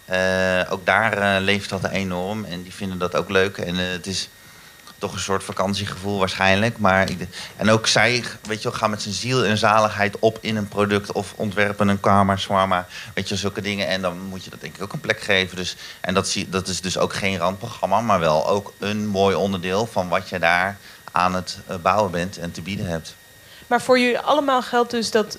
Eh, 0.06 0.60
ook 0.68 0.86
daar 0.86 1.18
eh, 1.18 1.42
leeft 1.42 1.68
dat 1.68 1.88
enorm. 1.88 2.44
En 2.44 2.62
die 2.62 2.74
vinden 2.74 2.98
dat 2.98 3.16
ook 3.16 3.30
leuk. 3.30 3.58
En 3.58 3.78
eh, 3.78 3.88
het 3.88 4.06
is 4.06 4.28
toch 4.98 5.12
een 5.12 5.18
soort 5.18 5.44
vakantiegevoel 5.44 6.18
waarschijnlijk. 6.18 6.78
Maar 6.78 7.10
ik, 7.10 7.28
en 7.56 7.70
ook 7.70 7.86
zij 7.86 8.24
weet 8.42 8.62
je, 8.62 8.72
gaan 8.72 8.90
met 8.90 9.02
zijn 9.02 9.14
ziel 9.14 9.44
en 9.44 9.58
zaligheid 9.58 10.18
op 10.18 10.38
in 10.40 10.56
een 10.56 10.68
product 10.68 11.12
of 11.12 11.32
ontwerpen 11.36 11.88
een 11.88 12.00
kamer, 12.00 12.38
shawarma, 12.38 12.86
weet 13.14 13.28
je, 13.28 13.36
zulke 13.36 13.60
dingen. 13.60 13.88
En 13.88 14.02
dan 14.02 14.18
moet 14.18 14.44
je 14.44 14.50
dat 14.50 14.60
denk 14.60 14.76
ik 14.76 14.82
ook 14.82 14.92
een 14.92 15.00
plek 15.00 15.20
geven. 15.20 15.56
Dus, 15.56 15.76
en 16.00 16.14
dat, 16.14 16.28
zie, 16.28 16.48
dat 16.48 16.68
is 16.68 16.80
dus 16.80 16.98
ook 16.98 17.14
geen 17.14 17.38
randprogramma, 17.38 18.00
maar 18.00 18.20
wel 18.20 18.48
ook 18.48 18.72
een 18.78 19.06
mooi 19.06 19.34
onderdeel 19.34 19.86
van 19.86 20.08
wat 20.08 20.28
je 20.28 20.38
daar 20.38 20.78
aan 21.12 21.34
het 21.34 21.58
bouwen 21.82 22.10
bent 22.10 22.38
en 22.38 22.52
te 22.52 22.62
bieden 22.62 22.86
hebt. 22.86 23.14
Maar 23.66 23.82
voor 23.82 23.98
jullie 23.98 24.18
allemaal 24.18 24.62
geldt 24.62 24.90
dus 24.90 25.10
dat 25.10 25.38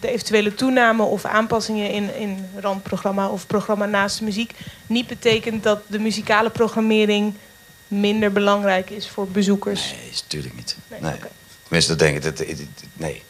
de 0.00 0.08
eventuele 0.10 0.54
toename 0.54 1.02
of 1.02 1.24
aanpassingen 1.24 1.90
in, 1.90 2.14
in 2.14 2.48
randprogramma 2.60 3.28
of 3.28 3.46
programma 3.46 3.86
naast 3.86 4.18
de 4.18 4.24
muziek 4.24 4.52
niet 4.86 5.06
betekent 5.06 5.62
dat 5.62 5.80
de 5.86 5.98
muzikale 5.98 6.50
programmering 6.50 7.34
minder 7.88 8.32
belangrijk 8.32 8.90
is 8.90 9.08
voor 9.08 9.28
bezoekers. 9.28 9.94
Nee, 10.00 10.10
is 10.10 10.22
natuurlijk 10.22 10.54
niet. 10.54 10.76
Nee. 11.00 11.12
Tenminste, 11.62 11.90
dat 11.90 11.98
denk 11.98 12.16
ik. 12.16 12.22
Dat, 12.22 12.36
dat- 12.36 12.46
dat- 12.48 12.66
nee. 12.92 13.22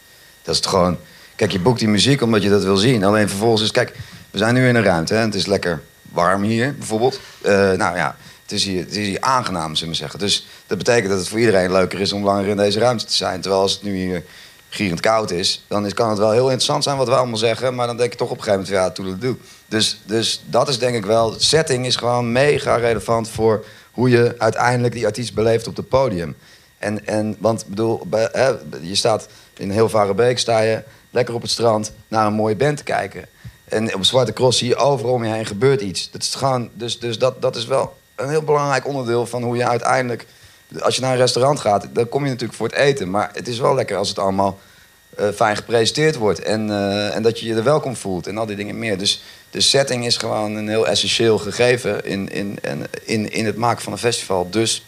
Dat 0.42 0.55
is 0.55 0.61
het 0.61 0.66
gewoon... 0.70 0.99
Kijk, 1.34 1.53
je 1.53 1.59
boekt 1.59 1.78
die 1.78 1.88
muziek 1.88 2.22
omdat 2.22 2.42
je 2.42 2.49
dat 2.49 2.62
wil 2.64 2.76
zien. 2.76 3.05
Alleen 3.05 3.28
vervolgens 3.28 3.62
is... 3.62 3.70
Kijk, 3.70 3.97
we 4.30 4.38
zijn 4.38 4.55
nu 4.55 4.68
in 4.68 4.74
een 4.74 4.82
ruimte 4.82 5.14
en 5.14 5.20
het 5.22 5.34
is 5.34 5.47
lekker 5.47 5.82
warm 6.03 6.42
hier, 6.42 6.74
bijvoorbeeld. 6.76 7.20
Eh, 7.42 7.53
nou 7.53 7.97
ja, 7.97 8.16
het 8.47 8.55
is, 8.55 8.64
hier, 8.64 8.84
het 8.84 8.97
is 8.97 9.20
aangenaam, 9.20 9.74
zullen 9.74 9.92
we 9.92 9.99
zeggen. 9.99 10.18
Dus 10.18 10.47
dat 10.66 10.78
betekent 10.78 11.09
dat 11.09 11.18
het 11.18 11.28
voor 11.28 11.38
iedereen 11.38 11.72
leuker 11.72 12.01
is 12.01 12.12
om 12.12 12.24
langer 12.24 12.47
in 12.47 12.57
deze 12.57 12.78
ruimte 12.78 13.05
te 13.05 13.12
zijn. 13.12 13.40
Terwijl 13.40 13.62
als 13.62 13.72
het 13.72 13.82
nu 13.82 13.97
hier 13.97 14.24
gierend 14.68 15.01
koud 15.01 15.30
is, 15.30 15.64
dan 15.68 15.86
is, 15.86 15.94
kan 15.94 16.09
het 16.09 16.18
wel 16.18 16.30
heel 16.30 16.44
interessant 16.44 16.84
zijn 16.84 16.97
wat 16.97 17.09
we 17.09 17.14
allemaal 17.14 17.36
zeggen. 17.36 17.74
Maar 17.74 17.86
dan 17.86 17.97
denk 17.97 18.12
je 18.12 18.18
toch 18.18 18.30
op 18.30 18.36
een 18.36 18.42
gegeven 18.42 18.64
moment, 18.64 18.84
ja, 18.84 18.90
toedeledoe. 18.90 19.36
Dus, 19.66 20.01
dus 20.05 20.42
dat 20.47 20.68
is 20.68 20.78
denk 20.78 20.97
ik 20.97 21.07
wel... 21.07 21.34
Setting 21.38 21.86
is 21.86 21.97
gewoon 21.97 22.32
mega 22.32 22.76
relevant 22.76 23.28
voor 23.28 23.64
hoe 23.92 24.11
je 24.11 24.34
uiteindelijk 24.38 24.94
die 24.94 25.07
artiest 25.07 25.34
beleeft 25.34 25.66
op 25.66 25.76
het 25.76 25.88
podium. 25.88 26.36
En, 26.78 27.07
en 27.07 27.36
want 27.38 27.66
bedoel, 27.66 28.07
je 28.80 28.94
staat 28.94 29.28
in 29.57 29.70
heel 29.70 29.88
Varenbeek, 29.88 30.38
sta 30.38 30.61
je 30.61 30.82
lekker 31.11 31.34
op 31.34 31.42
het 31.42 31.51
strand 31.51 31.92
naar 32.09 32.26
een 32.26 32.32
mooie 32.32 32.57
band 32.57 32.76
te 32.76 32.84
kijken. 32.84 33.28
En 33.64 33.94
op 33.94 34.05
Zwarte 34.05 34.32
Cross 34.32 34.59
zie 34.59 34.68
je 34.68 34.76
overal 34.76 35.12
om 35.12 35.24
je 35.24 35.32
heen 35.32 35.47
gebeurt 35.47 35.80
iets. 35.80 36.11
Dat 36.11 36.22
is 36.22 36.34
gewoon, 36.34 36.70
dus 36.72 36.99
dus 36.99 37.18
dat, 37.18 37.42
dat 37.42 37.57
is 37.57 37.66
wel 37.66 37.97
een 38.17 38.29
heel 38.29 38.43
belangrijk 38.43 38.87
onderdeel 38.87 39.27
van 39.27 39.43
hoe 39.43 39.57
je 39.57 39.69
uiteindelijk... 39.69 40.27
Als 40.81 40.95
je 40.95 41.01
naar 41.01 41.12
een 41.12 41.19
restaurant 41.19 41.61
gaat, 41.61 41.87
dan 41.93 42.09
kom 42.09 42.23
je 42.25 42.31
natuurlijk 42.31 42.59
voor 42.59 42.67
het 42.67 42.77
eten. 42.77 43.11
Maar 43.11 43.31
het 43.33 43.49
is 43.49 43.59
wel 43.59 43.75
lekker 43.75 43.97
als 43.97 44.09
het 44.09 44.19
allemaal 44.19 44.59
eh, 45.17 45.29
fijn 45.35 45.57
gepresenteerd 45.57 46.17
wordt. 46.17 46.41
En, 46.41 46.71
eh, 46.71 47.14
en 47.14 47.23
dat 47.23 47.41
je 47.41 47.47
je 47.47 47.55
er 47.55 47.64
welkom 47.64 47.97
voelt 47.97 48.27
en 48.27 48.39
al 48.39 48.47
die 48.47 48.57
dingen 48.57 48.79
meer. 48.79 48.99
Dus 48.99 49.23
de 49.51 49.61
setting 49.61 50.07
is 50.07 50.17
gewoon 50.17 50.57
een 50.57 50.69
heel 50.69 50.87
essentieel 50.87 51.39
gegeven 51.39 52.05
in, 52.05 52.29
in, 52.29 52.59
in, 53.05 53.33
in 53.33 53.47
het 53.47 53.57
maken 53.57 53.83
van 53.83 53.93
een 53.93 53.99
festival. 53.99 54.51
Dus, 54.51 54.85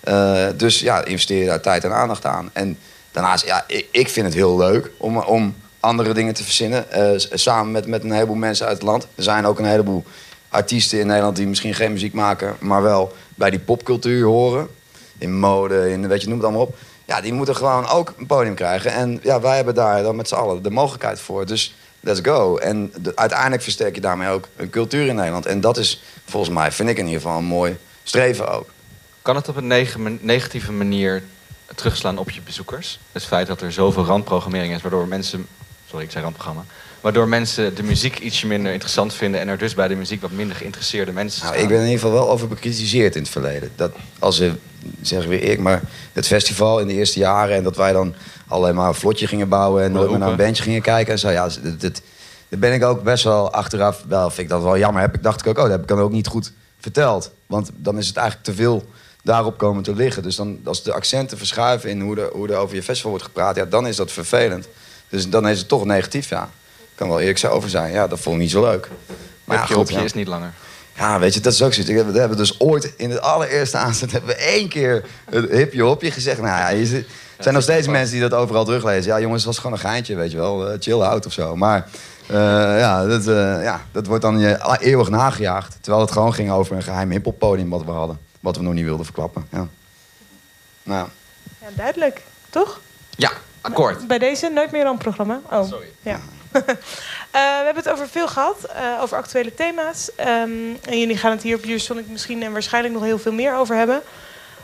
eh, 0.00 0.46
dus 0.56 0.80
ja, 0.80 1.04
investeer 1.04 1.46
daar 1.46 1.60
tijd 1.60 1.84
en 1.84 1.94
aandacht 1.94 2.24
aan. 2.24 2.50
En 2.52 2.78
daarnaast, 3.10 3.44
ja, 3.44 3.64
ik, 3.66 3.86
ik 3.90 4.08
vind 4.08 4.26
het 4.26 4.34
heel 4.34 4.56
leuk 4.56 4.90
om, 4.96 5.18
om 5.18 5.56
andere 5.80 6.14
dingen 6.14 6.34
te 6.34 6.44
verzinnen. 6.44 6.86
samen 7.30 7.72
met, 7.72 7.86
met 7.86 8.04
een 8.04 8.12
heleboel 8.12 8.36
mensen 8.36 8.66
uit 8.66 8.76
het 8.76 8.86
land. 8.86 9.06
Er 9.14 9.22
zijn 9.22 9.46
ook 9.46 9.58
een 9.58 9.64
heleboel 9.64 10.04
artiesten 10.50 10.98
in 11.00 11.06
Nederland 11.06 11.36
die 11.36 11.46
misschien 11.46 11.74
geen 11.74 11.92
muziek 11.92 12.12
maken, 12.12 12.56
maar 12.60 12.82
wel 12.82 13.16
bij 13.34 13.50
die 13.50 13.58
popcultuur 13.58 14.26
horen. 14.26 14.68
In 15.18 15.38
mode, 15.38 15.90
in 15.90 16.08
weet 16.08 16.20
je, 16.20 16.28
noem 16.28 16.36
het 16.36 16.46
allemaal 16.46 16.66
op. 16.66 16.76
Ja, 17.04 17.20
die 17.20 17.32
moeten 17.32 17.56
gewoon 17.56 17.88
ook 17.88 18.14
een 18.18 18.26
podium 18.26 18.54
krijgen. 18.54 18.92
En 18.92 19.20
ja, 19.22 19.40
wij 19.40 19.56
hebben 19.56 19.74
daar 19.74 20.02
dan 20.02 20.16
met 20.16 20.28
z'n 20.28 20.34
allen 20.34 20.62
de 20.62 20.70
mogelijkheid 20.70 21.20
voor. 21.20 21.46
Dus 21.46 21.74
let's 22.00 22.20
go. 22.22 22.56
En 22.56 22.92
de- 23.02 23.16
uiteindelijk 23.16 23.62
versterk 23.62 23.94
je 23.94 24.00
daarmee 24.00 24.28
ook 24.28 24.48
een 24.56 24.70
cultuur 24.70 25.06
in 25.06 25.14
Nederland. 25.14 25.46
En 25.46 25.60
dat 25.60 25.76
is 25.76 26.02
volgens 26.24 26.54
mij, 26.54 26.72
vind 26.72 26.88
ik 26.88 26.98
in 26.98 27.04
ieder 27.06 27.20
geval, 27.20 27.38
een 27.38 27.44
mooi 27.44 27.76
streven 28.02 28.52
ook. 28.52 28.68
Kan 29.22 29.36
het 29.36 29.48
op 29.48 29.56
een 29.56 30.18
negatieve 30.20 30.72
manier 30.72 31.22
terugslaan 31.74 32.18
op 32.18 32.30
je 32.30 32.40
bezoekers? 32.40 33.00
Het 33.12 33.24
feit 33.24 33.46
dat 33.46 33.60
er 33.60 33.72
zoveel 33.72 34.04
randprogrammering 34.04 34.74
is, 34.74 34.82
waardoor 34.82 35.08
mensen... 35.08 35.46
Sorry, 35.90 36.04
ik 36.04 36.10
zei 36.10 36.24
randprogramma. 36.24 36.64
Waardoor 37.00 37.28
mensen 37.28 37.74
de 37.74 37.82
muziek 37.82 38.18
ietsje 38.18 38.46
minder 38.46 38.72
interessant 38.72 39.14
vinden... 39.14 39.40
en 39.40 39.48
er 39.48 39.58
dus 39.58 39.74
bij 39.74 39.88
de 39.88 39.94
muziek 39.94 40.20
wat 40.20 40.30
minder 40.30 40.56
geïnteresseerde 40.56 41.12
mensen 41.12 41.42
Nou, 41.42 41.52
staan. 41.52 41.64
ik 41.64 41.70
ben 41.70 41.78
in 41.78 41.84
ieder 41.84 42.00
geval 42.00 42.14
wel 42.14 42.30
over 42.30 42.48
bekritiseerd 42.48 43.14
in 43.14 43.22
het 43.22 43.30
verleden. 43.30 43.70
Dat 43.76 43.92
als 44.18 44.36
ze, 44.36 44.52
zeg 45.02 45.24
weer 45.24 45.42
ik, 45.42 45.58
maar 45.58 45.82
het 46.12 46.26
festival 46.26 46.80
in 46.80 46.86
de 46.86 46.92
eerste 46.92 47.18
jaren... 47.18 47.56
en 47.56 47.62
dat 47.62 47.76
wij 47.76 47.92
dan 47.92 48.14
alleen 48.46 48.74
maar 48.74 48.88
een 48.88 48.94
vlotje 48.94 49.26
gingen 49.26 49.48
bouwen... 49.48 49.84
en 49.84 49.92
nooit 49.92 50.10
meer 50.10 50.18
naar 50.18 50.30
een 50.30 50.36
bandje 50.36 50.62
gingen 50.62 50.82
kijken 50.82 51.12
en 51.12 51.18
zo. 51.18 51.30
Ja, 51.30 51.48
dat, 51.62 51.80
dat, 51.80 52.02
daar 52.48 52.58
ben 52.58 52.72
ik 52.72 52.84
ook 52.84 53.02
best 53.02 53.24
wel 53.24 53.52
achteraf... 53.52 54.04
wel 54.08 54.28
vind 54.28 54.40
ik 54.40 54.48
dat 54.48 54.62
wel 54.62 54.78
jammer. 54.78 55.02
Heb 55.02 55.14
ik, 55.14 55.22
dacht 55.22 55.40
ik 55.40 55.46
ook, 55.46 55.56
oh, 55.56 55.62
dat 55.62 55.72
heb 55.72 55.82
ik 55.82 55.88
dan 55.88 55.98
ook 55.98 56.12
niet 56.12 56.26
goed 56.26 56.52
verteld. 56.80 57.30
Want 57.46 57.70
dan 57.76 57.98
is 57.98 58.06
het 58.06 58.16
eigenlijk 58.16 58.46
te 58.46 58.54
veel 58.54 58.84
daarop 59.22 59.58
komen 59.58 59.82
te 59.82 59.94
liggen. 59.94 60.22
Dus 60.22 60.36
dan, 60.36 60.58
als 60.64 60.82
de 60.82 60.92
accenten 60.92 61.38
verschuiven 61.38 61.90
in 61.90 62.00
hoe 62.00 62.20
er, 62.20 62.30
hoe 62.32 62.48
er 62.48 62.56
over 62.56 62.74
je 62.74 62.82
festival 62.82 63.10
wordt 63.10 63.26
gepraat... 63.26 63.56
ja, 63.56 63.64
dan 63.64 63.86
is 63.86 63.96
dat 63.96 64.12
vervelend. 64.12 64.68
Dus 65.10 65.28
dan 65.28 65.48
is 65.48 65.58
het 65.58 65.68
toch 65.68 65.84
negatief, 65.84 66.28
ja. 66.28 66.50
Ik 66.78 66.96
kan 67.06 67.08
wel 67.08 67.20
eerlijk 67.20 67.38
zo 67.38 67.48
over 67.48 67.70
zijn. 67.70 67.92
Ja, 67.92 68.06
dat 68.06 68.20
vond 68.20 68.36
ik 68.36 68.42
niet 68.42 68.50
zo 68.50 68.62
leuk. 68.62 68.88
Maar 69.44 69.56
ja, 69.56 69.64
goed, 69.64 69.90
is 69.90 70.14
niet 70.14 70.28
langer. 70.28 70.52
Ja, 70.96 71.18
weet 71.18 71.34
je, 71.34 71.40
dat 71.40 71.52
is 71.52 71.62
ook 71.62 71.72
zoiets. 71.72 72.12
We 72.12 72.18
hebben 72.18 72.36
dus 72.36 72.60
ooit 72.60 72.92
in 72.96 73.10
het 73.10 73.20
allereerste 73.20 73.76
aanzet 73.76 74.12
hebben 74.12 74.30
we 74.30 74.36
één 74.36 74.68
keer 74.68 75.04
het 75.30 75.50
hipje 75.50 75.82
hopje 75.82 76.10
gezegd. 76.10 76.40
Nou 76.40 76.48
ja, 76.48 76.68
Er 76.70 77.04
zijn 77.38 77.54
nog 77.54 77.62
steeds 77.62 77.86
mensen 77.88 78.12
die 78.12 78.28
dat 78.28 78.38
overal 78.38 78.64
teruglezen. 78.64 79.12
Ja, 79.12 79.20
jongens, 79.20 79.44
het 79.44 79.46
was 79.46 79.56
gewoon 79.56 79.72
een 79.72 79.78
geintje, 79.78 80.14
weet 80.14 80.30
je 80.30 80.36
wel. 80.36 80.68
Eh, 80.70 80.76
chill 80.80 81.00
out 81.00 81.26
of 81.26 81.32
zo. 81.32 81.56
Maar 81.56 81.88
eh, 82.26 82.36
ja, 82.78 83.06
dat, 83.06 83.26
eh, 83.26 83.62
ja, 83.62 83.80
dat 83.92 84.06
wordt 84.06 84.22
dan 84.22 84.38
je 84.38 84.76
eeuwig 84.80 85.08
nagejaagd. 85.08 85.76
Terwijl 85.80 86.04
het 86.04 86.12
gewoon 86.12 86.34
ging 86.34 86.50
over 86.50 86.76
een 86.76 86.82
geheim 86.82 87.10
hiphoppodium 87.10 87.70
wat 87.70 87.84
we 87.84 87.90
hadden. 87.90 88.18
Wat 88.40 88.56
we 88.56 88.62
nog 88.62 88.72
niet 88.72 88.84
wilden 88.84 89.04
verklappen. 89.04 89.46
Ja. 89.50 89.66
Nou, 90.82 91.08
Ja, 91.60 91.66
duidelijk. 91.74 92.22
Toch? 92.50 92.80
Ja, 93.10 93.32
akkoord. 93.60 94.06
Bij 94.06 94.18
deze 94.18 94.48
Nooit 94.48 94.70
meer 94.70 94.96
programma. 94.96 95.40
Oh, 95.50 95.68
sorry. 95.68 95.88
Ja. 96.02 96.20
Eh, 97.30 97.40
we 97.40 97.64
hebben 97.64 97.82
het 97.82 97.92
over 97.92 98.08
veel 98.08 98.28
gehad, 98.28 98.64
eh, 98.64 98.98
over 99.00 99.16
actuele 99.16 99.54
thema's. 99.54 100.14
Ehm, 100.14 100.50
en 100.88 100.98
jullie 100.98 101.16
gaan 101.16 101.30
het 101.30 101.42
hier 101.42 101.56
op 101.56 101.64
Jursonic 101.64 102.08
misschien 102.08 102.42
en 102.42 102.52
waarschijnlijk 102.52 102.94
nog 102.94 103.02
heel 103.02 103.18
veel 103.18 103.32
meer 103.32 103.56
over 103.56 103.76
hebben. 103.76 104.02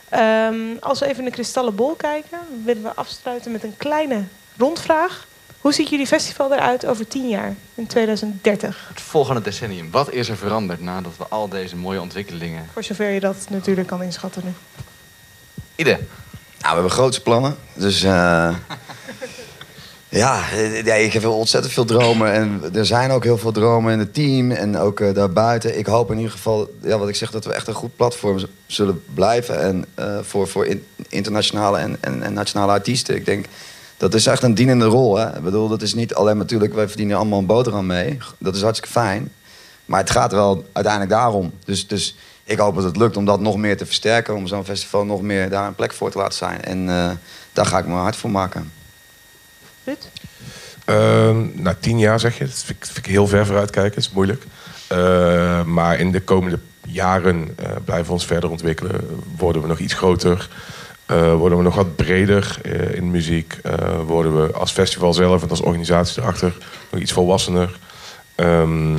Ehm, 0.08 0.54
als 0.80 0.98
we 0.98 1.06
even 1.06 1.18
in 1.18 1.24
de 1.24 1.30
kristallen 1.30 1.74
bol 1.74 1.94
kijken, 1.94 2.38
willen 2.64 2.82
we 2.82 2.94
afsluiten 2.94 3.52
met 3.52 3.62
een 3.62 3.76
kleine 3.76 4.24
rondvraag. 4.56 5.26
Hoe 5.60 5.72
ziet 5.72 5.88
jullie 5.88 6.06
festival 6.06 6.52
eruit 6.52 6.86
over 6.86 7.08
tien 7.08 7.28
jaar, 7.28 7.54
in 7.74 7.86
2030? 7.86 8.86
Het 8.88 9.00
volgende 9.00 9.40
decennium. 9.40 9.90
Wat 9.90 10.12
is 10.12 10.28
er 10.28 10.36
veranderd 10.36 10.80
nadat 10.80 11.16
we 11.16 11.24
al 11.28 11.48
deze 11.48 11.76
mooie 11.76 12.00
ontwikkelingen... 12.00 12.68
Voor 12.72 12.84
zover 12.84 13.10
je 13.10 13.20
dat 13.20 13.46
natuurlijk 13.50 13.86
kan 13.86 14.02
inschatten 14.02 14.42
nu. 14.44 14.52
Ide. 15.74 15.90
Nou, 15.90 15.98
we 16.58 16.68
hebben 16.68 16.90
grootste 16.90 17.22
plannen. 17.22 17.56
Dus 17.74 18.02
eh, 18.02 18.54
ja, 20.08 20.44
ja, 20.84 20.94
ik 20.94 21.12
heb 21.12 21.26
ontzettend 21.26 21.74
veel 21.74 21.84
dromen. 21.84 22.32
En 22.32 22.62
er 22.74 22.86
zijn 22.86 23.10
ook 23.10 23.24
heel 23.24 23.38
veel 23.38 23.52
dromen 23.52 23.92
in 23.92 23.98
het 23.98 24.14
team 24.14 24.50
en 24.50 24.78
ook 24.78 25.00
eh, 25.00 25.14
daarbuiten. 25.14 25.78
Ik 25.78 25.86
hoop 25.86 26.10
in 26.10 26.16
ieder 26.16 26.32
geval, 26.32 26.70
ja, 26.82 26.98
wat 26.98 27.08
ik 27.08 27.16
zeg, 27.16 27.30
dat 27.30 27.44
we 27.44 27.52
echt 27.52 27.68
een 27.68 27.74
goed 27.74 27.96
platform 27.96 28.38
zullen 28.66 29.02
blijven. 29.14 29.60
En 29.60 29.84
eh, 29.94 30.18
voor, 30.22 30.48
voor 30.48 30.66
in- 30.66 30.84
internationale 31.08 31.78
en, 31.78 31.96
en, 32.00 32.22
en 32.22 32.32
nationale 32.32 32.72
artiesten. 32.72 33.14
Ik 33.14 33.24
denk, 33.24 33.46
dat 33.96 34.14
is 34.14 34.26
echt 34.26 34.42
een 34.42 34.54
dienende 34.54 34.84
rol. 34.84 35.16
Hè? 35.16 35.36
Ik 35.36 35.42
bedoel, 35.42 35.68
dat 35.68 35.82
is 35.82 35.94
niet 35.94 36.14
alleen 36.14 36.36
natuurlijk, 36.36 36.74
wij 36.74 36.88
verdienen 36.88 37.16
allemaal 37.16 37.38
een 37.38 37.46
boterham 37.46 37.86
mee. 37.86 38.18
Dat 38.38 38.54
is 38.54 38.62
hartstikke 38.62 38.94
fijn. 38.98 39.32
Maar 39.84 40.00
het 40.00 40.10
gaat 40.10 40.32
wel 40.32 40.64
uiteindelijk 40.72 41.12
daarom. 41.14 41.52
Dus, 41.64 41.86
dus 41.86 42.16
ik 42.44 42.58
hoop 42.58 42.74
dat 42.74 42.84
het 42.84 42.96
lukt 42.96 43.16
om 43.16 43.24
dat 43.24 43.40
nog 43.40 43.56
meer 43.56 43.76
te 43.76 43.86
versterken. 43.86 44.34
Om 44.34 44.46
zo'n 44.46 44.64
festival 44.64 45.04
nog 45.04 45.22
meer 45.22 45.50
daar 45.50 45.66
een 45.66 45.74
plek 45.74 45.92
voor 45.92 46.10
te 46.10 46.18
laten 46.18 46.38
zijn. 46.38 46.62
En 46.64 46.88
eh, 46.88 47.10
daar 47.52 47.66
ga 47.66 47.78
ik 47.78 47.86
me 47.86 47.94
hard 47.94 48.16
voor 48.16 48.30
maken. 48.30 48.72
Ehm, 50.84 51.46
na 51.54 51.76
tien 51.80 51.98
jaar 51.98 52.20
zeg 52.20 52.38
je, 52.38 52.44
dat 52.44 52.54
vind 52.64 52.78
ik, 52.78 52.84
vind 52.86 52.96
ik 52.98 53.06
heel 53.06 53.26
ver 53.26 53.46
vooruit 53.46 53.70
kijken, 53.70 53.94
dat 53.94 54.04
is 54.04 54.10
moeilijk. 54.14 54.44
Eh, 54.86 55.62
maar 55.64 55.98
in 55.98 56.12
de 56.12 56.20
komende 56.20 56.58
jaren 56.86 57.48
eh, 57.56 57.70
blijven 57.84 58.06
we 58.06 58.12
ons 58.12 58.26
verder 58.26 58.50
ontwikkelen. 58.50 59.22
Worden 59.36 59.62
we 59.62 59.68
nog 59.68 59.78
iets 59.78 59.94
groter, 59.94 60.48
eh, 61.06 61.34
worden 61.34 61.58
we 61.58 61.64
nog 61.64 61.74
wat 61.74 61.96
breder 61.96 62.58
eh, 62.62 62.94
in 62.94 63.10
muziek. 63.10 63.58
eh, 63.62 64.00
worden 64.06 64.42
we 64.46 64.52
als 64.52 64.72
festival 64.72 65.12
zelf 65.14 65.42
en 65.42 65.48
als 65.50 65.60
organisatie 65.60 66.22
erachter 66.22 66.56
nog 66.90 67.00
iets 67.00 67.12
volwassener. 67.12 67.78
Ehm, 68.34 68.96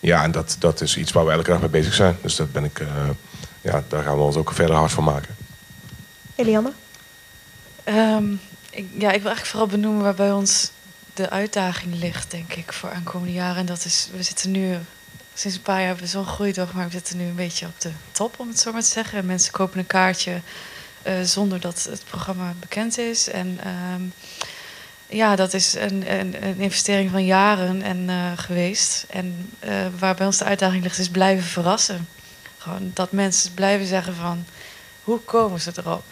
ja, 0.00 0.22
en 0.22 0.30
dat, 0.30 0.56
dat 0.58 0.80
is 0.80 0.96
iets 0.96 1.12
waar 1.12 1.24
we 1.24 1.32
elke 1.32 1.50
dag 1.50 1.60
mee 1.60 1.68
bezig 1.68 1.94
zijn. 1.94 2.16
Dus 2.20 2.36
dat 2.36 2.52
ben 2.52 2.64
ik, 2.64 2.78
eh, 2.78 2.86
ja, 3.60 3.82
daar 3.88 4.02
gaan 4.02 4.16
we 4.16 4.22
ons 4.22 4.36
ook 4.36 4.52
verder 4.52 4.76
hard 4.76 4.92
van 4.92 5.04
maken. 5.04 5.34
Eliane? 6.34 6.72
Ehm, 7.84 8.24
ik, 8.74 8.86
ja, 8.98 9.12
ik 9.12 9.22
wil 9.22 9.30
eigenlijk 9.30 9.46
vooral 9.46 9.66
benoemen 9.66 10.02
waar 10.02 10.14
bij 10.14 10.32
ons 10.32 10.70
de 11.14 11.30
uitdaging 11.30 11.94
ligt, 11.94 12.30
denk 12.30 12.52
ik, 12.52 12.72
voor 12.72 12.90
aankomende 12.90 13.32
jaren. 13.32 13.56
En 13.56 13.66
dat 13.66 13.84
is, 13.84 14.08
we 14.12 14.22
zitten 14.22 14.50
nu, 14.50 14.78
sinds 15.34 15.56
een 15.56 15.62
paar 15.62 15.78
jaar 15.78 15.86
hebben 15.86 16.04
we 16.04 16.10
zo'n 16.10 16.26
groei 16.26 16.52
toch, 16.52 16.72
maar 16.72 16.84
we 16.84 16.92
zitten 16.92 17.16
nu 17.16 17.24
een 17.24 17.34
beetje 17.34 17.66
op 17.66 17.80
de 17.80 17.90
top, 18.12 18.34
om 18.38 18.48
het 18.48 18.60
zo 18.60 18.72
maar 18.72 18.82
te 18.82 18.86
zeggen. 18.86 19.18
En 19.18 19.26
mensen 19.26 19.52
kopen 19.52 19.78
een 19.78 19.86
kaartje 19.86 20.40
eh, 21.02 21.22
zonder 21.22 21.60
dat 21.60 21.86
het 21.90 22.04
programma 22.04 22.54
bekend 22.60 22.98
is. 22.98 23.28
En 23.28 23.58
ehm, 23.64 24.02
ja, 25.06 25.36
dat 25.36 25.54
is 25.54 25.74
een, 25.74 26.12
een, 26.12 26.44
een 26.44 26.60
investering 26.60 27.10
van 27.10 27.24
jaren 27.24 27.82
en, 27.82 28.08
eh, 28.08 28.32
geweest. 28.36 29.06
En 29.08 29.50
eh, 29.58 29.86
waar 29.98 30.14
bij 30.14 30.26
ons 30.26 30.38
de 30.38 30.44
uitdaging 30.44 30.82
ligt, 30.82 30.98
is 30.98 31.08
blijven 31.08 31.44
verrassen. 31.44 32.08
Gewoon 32.58 32.90
dat 32.94 33.12
mensen 33.12 33.54
blijven 33.54 33.86
zeggen 33.86 34.14
van, 34.14 34.44
hoe 35.02 35.20
komen 35.20 35.60
ze 35.60 35.72
erop? 35.76 36.04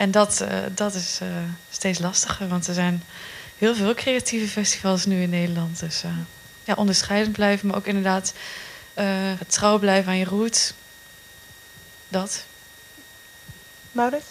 En 0.00 0.10
dat, 0.10 0.40
eh, 0.40 0.56
dat 0.74 0.94
is 0.94 1.18
eh, 1.22 1.28
steeds 1.70 1.98
lastiger, 1.98 2.48
want 2.48 2.66
er 2.66 2.74
zijn 2.74 3.02
heel 3.58 3.74
veel 3.74 3.94
creatieve 3.94 4.48
festivals 4.48 5.04
nu 5.04 5.22
in 5.22 5.30
Nederland. 5.30 5.80
Dus 5.80 6.02
eh, 6.02 6.10
ja, 6.64 6.74
onderscheidend 6.74 7.32
blijven, 7.32 7.66
maar 7.66 7.76
ook 7.76 7.86
inderdaad 7.86 8.32
eh, 8.94 9.06
trouw 9.46 9.78
blijven 9.78 10.10
aan 10.10 10.18
je 10.18 10.24
roots. 10.24 10.72
Dat. 12.08 12.44
Maurits? 13.92 14.26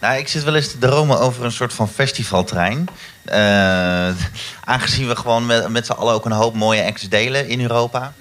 Nou, 0.00 0.18
ik 0.18 0.28
zit 0.28 0.42
wel 0.42 0.54
eens 0.54 0.70
te 0.70 0.78
dromen 0.78 1.20
over 1.20 1.44
een 1.44 1.52
soort 1.52 1.72
van 1.72 1.88
festivaltrein. 1.88 2.88
Eh, 3.24 4.08
aangezien 4.74 5.08
we 5.08 5.16
gewoon 5.16 5.46
met, 5.46 5.68
met 5.68 5.86
z'n 5.86 5.92
allen 5.92 6.14
ook 6.14 6.24
een 6.24 6.32
hoop 6.32 6.54
mooie 6.54 6.84
acts 6.84 7.08
delen 7.08 7.48
in 7.48 7.60
Europa. 7.60 8.14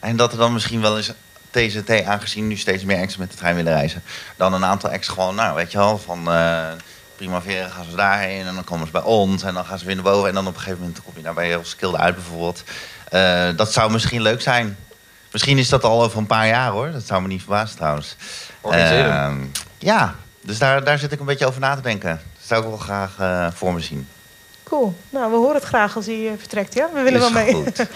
En 0.00 0.16
dat 0.16 0.32
er 0.32 0.38
dan 0.38 0.52
misschien 0.52 0.80
wel 0.80 0.96
eens 0.96 1.12
TZT, 1.54 2.04
aangezien 2.04 2.46
nu 2.46 2.56
steeds 2.56 2.84
meer 2.84 3.00
acts 3.00 3.16
met 3.16 3.30
de 3.30 3.36
trein 3.36 3.54
willen 3.54 3.72
reizen... 3.72 4.02
dan 4.36 4.52
een 4.52 4.64
aantal 4.64 4.90
acts 4.90 5.08
gewoon, 5.08 5.34
nou 5.34 5.54
weet 5.54 5.72
je 5.72 5.78
wel, 5.78 5.98
van 5.98 6.32
eh 6.32 6.72
Primavera 7.16 7.68
gaan 7.68 7.84
ze 7.90 7.96
daarheen... 7.96 8.46
en 8.46 8.54
dan 8.54 8.64
komen 8.64 8.86
ze 8.86 8.92
bij 8.92 9.02
ons 9.02 9.42
en 9.42 9.54
dan 9.54 9.64
gaan 9.64 9.78
ze 9.78 9.84
weer 9.84 9.94
naar 9.94 10.04
boven... 10.04 10.28
en 10.28 10.34
dan 10.34 10.46
op 10.46 10.54
een 10.54 10.60
gegeven 10.60 10.80
moment 10.80 11.02
kom 11.02 11.12
je 11.16 11.22
daar 11.22 11.34
bij 11.34 11.58
Skilde 11.62 11.98
uit 11.98 12.14
bijvoorbeeld. 12.14 12.62
Eh, 13.08 13.48
dat 13.56 13.72
zou 13.72 13.90
misschien 13.92 14.22
leuk 14.22 14.40
zijn. 14.40 14.76
Misschien 15.32 15.58
is 15.58 15.68
dat 15.68 15.84
al 15.84 16.02
over 16.02 16.18
een 16.18 16.26
paar 16.26 16.46
jaar 16.46 16.70
hoor. 16.70 16.92
Dat 16.92 17.06
zou 17.06 17.22
me 17.22 17.28
niet 17.28 17.40
verbazen 17.40 17.76
trouwens. 17.76 18.16
Organiseren. 18.60 19.12
Ehm, 19.12 19.44
ja, 19.78 20.14
dus 20.40 20.58
daar, 20.58 20.84
daar 20.84 20.98
zit 20.98 21.12
ik 21.12 21.20
een 21.20 21.26
beetje 21.26 21.46
over 21.46 21.60
na 21.60 21.74
te 21.74 21.80
denken. 21.80 22.10
Dat 22.10 22.46
zou 22.46 22.62
ik 22.62 22.68
wel 22.68 22.78
graag 22.78 23.14
eh, 23.18 23.46
voor 23.54 23.74
me 23.74 23.80
zien. 23.80 24.08
Cool. 24.62 24.96
Nou, 25.10 25.30
we 25.30 25.36
horen 25.36 25.54
het 25.54 25.64
graag 25.64 25.96
als 25.96 26.06
hij 26.06 26.34
vertrekt, 26.38 26.74
ja? 26.74 26.88
We 26.94 27.02
willen 27.02 27.22
Is 27.22 27.32
wel 27.32 27.44
mee. 27.44 27.52
goed. 27.52 27.76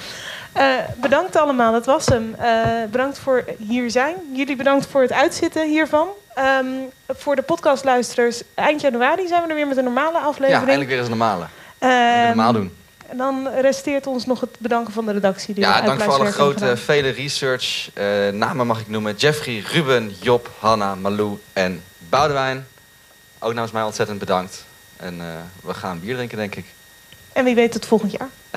Eh, 0.53 0.75
bedankt 1.01 1.37
allemaal, 1.37 1.73
dat 1.73 1.87
was 1.87 2.07
hem. 2.07 2.35
Eh, 2.39 2.66
bedankt 2.91 3.19
voor 3.19 3.45
hier 3.59 3.91
zijn. 3.91 4.15
Jullie 4.33 4.57
bedankt 4.57 4.87
voor 4.87 5.01
het 5.03 5.12
uitzitten 5.12 5.69
hiervan. 5.69 6.09
Ehm, 6.35 6.66
voor 7.09 7.37
de 7.37 7.43
podcastluisteraars, 7.43 8.43
eind 8.55 8.81
januari 8.81 9.27
zijn 9.29 9.43
we 9.43 9.49
er 9.49 9.55
weer 9.55 9.66
met 9.66 9.77
een 9.77 9.85
normale 9.85 10.19
Ja, 10.19 10.25
aflevering. 10.25 10.59
eindelijk 10.62 10.89
weer 10.91 10.99
eens 10.99 11.09
normale. 11.09 11.47
Ehm, 11.79 12.27
normaal 12.27 12.53
doen. 12.53 12.77
En 13.09 13.16
dan 13.16 13.49
resteert 13.61 14.07
ons 14.07 14.27
nog 14.27 14.41
het 14.41 14.57
bedanken 14.59 14.93
van 14.93 15.07
de 15.07 15.12
redactie. 15.12 15.55
Die 15.55 15.65
Ja, 15.65 15.81
dank 15.81 16.01
voor 16.03 16.12
alle 16.12 16.33
grote, 16.33 16.77
vele 16.77 17.09
research. 17.09 17.91
Eh, 17.95 18.05
namen 18.33 18.66
mag 18.66 18.81
ik 18.81 18.89
noemen. 18.89 19.15
Jeffrey, 19.16 19.62
Ruben, 19.73 20.15
Job, 20.20 20.51
Hanna, 20.59 20.95
Malou 20.95 21.39
en 21.53 21.83
Boudewijn. 21.99 22.66
Ook 23.39 23.55
namens 23.55 23.73
mij 23.73 23.83
ontzettend 23.83 24.19
bedankt. 24.19 24.65
En 24.97 25.19
we 25.62 25.75
gaan 25.75 26.01
bier 26.01 26.15
drinken, 26.15 26.39
denk 26.39 26.55
ik. 26.55 26.65
En 27.33 27.45
wie 27.45 27.55
weet 27.55 27.73
tot 27.73 27.87
volgend 27.87 28.12
jaar. 28.12 28.29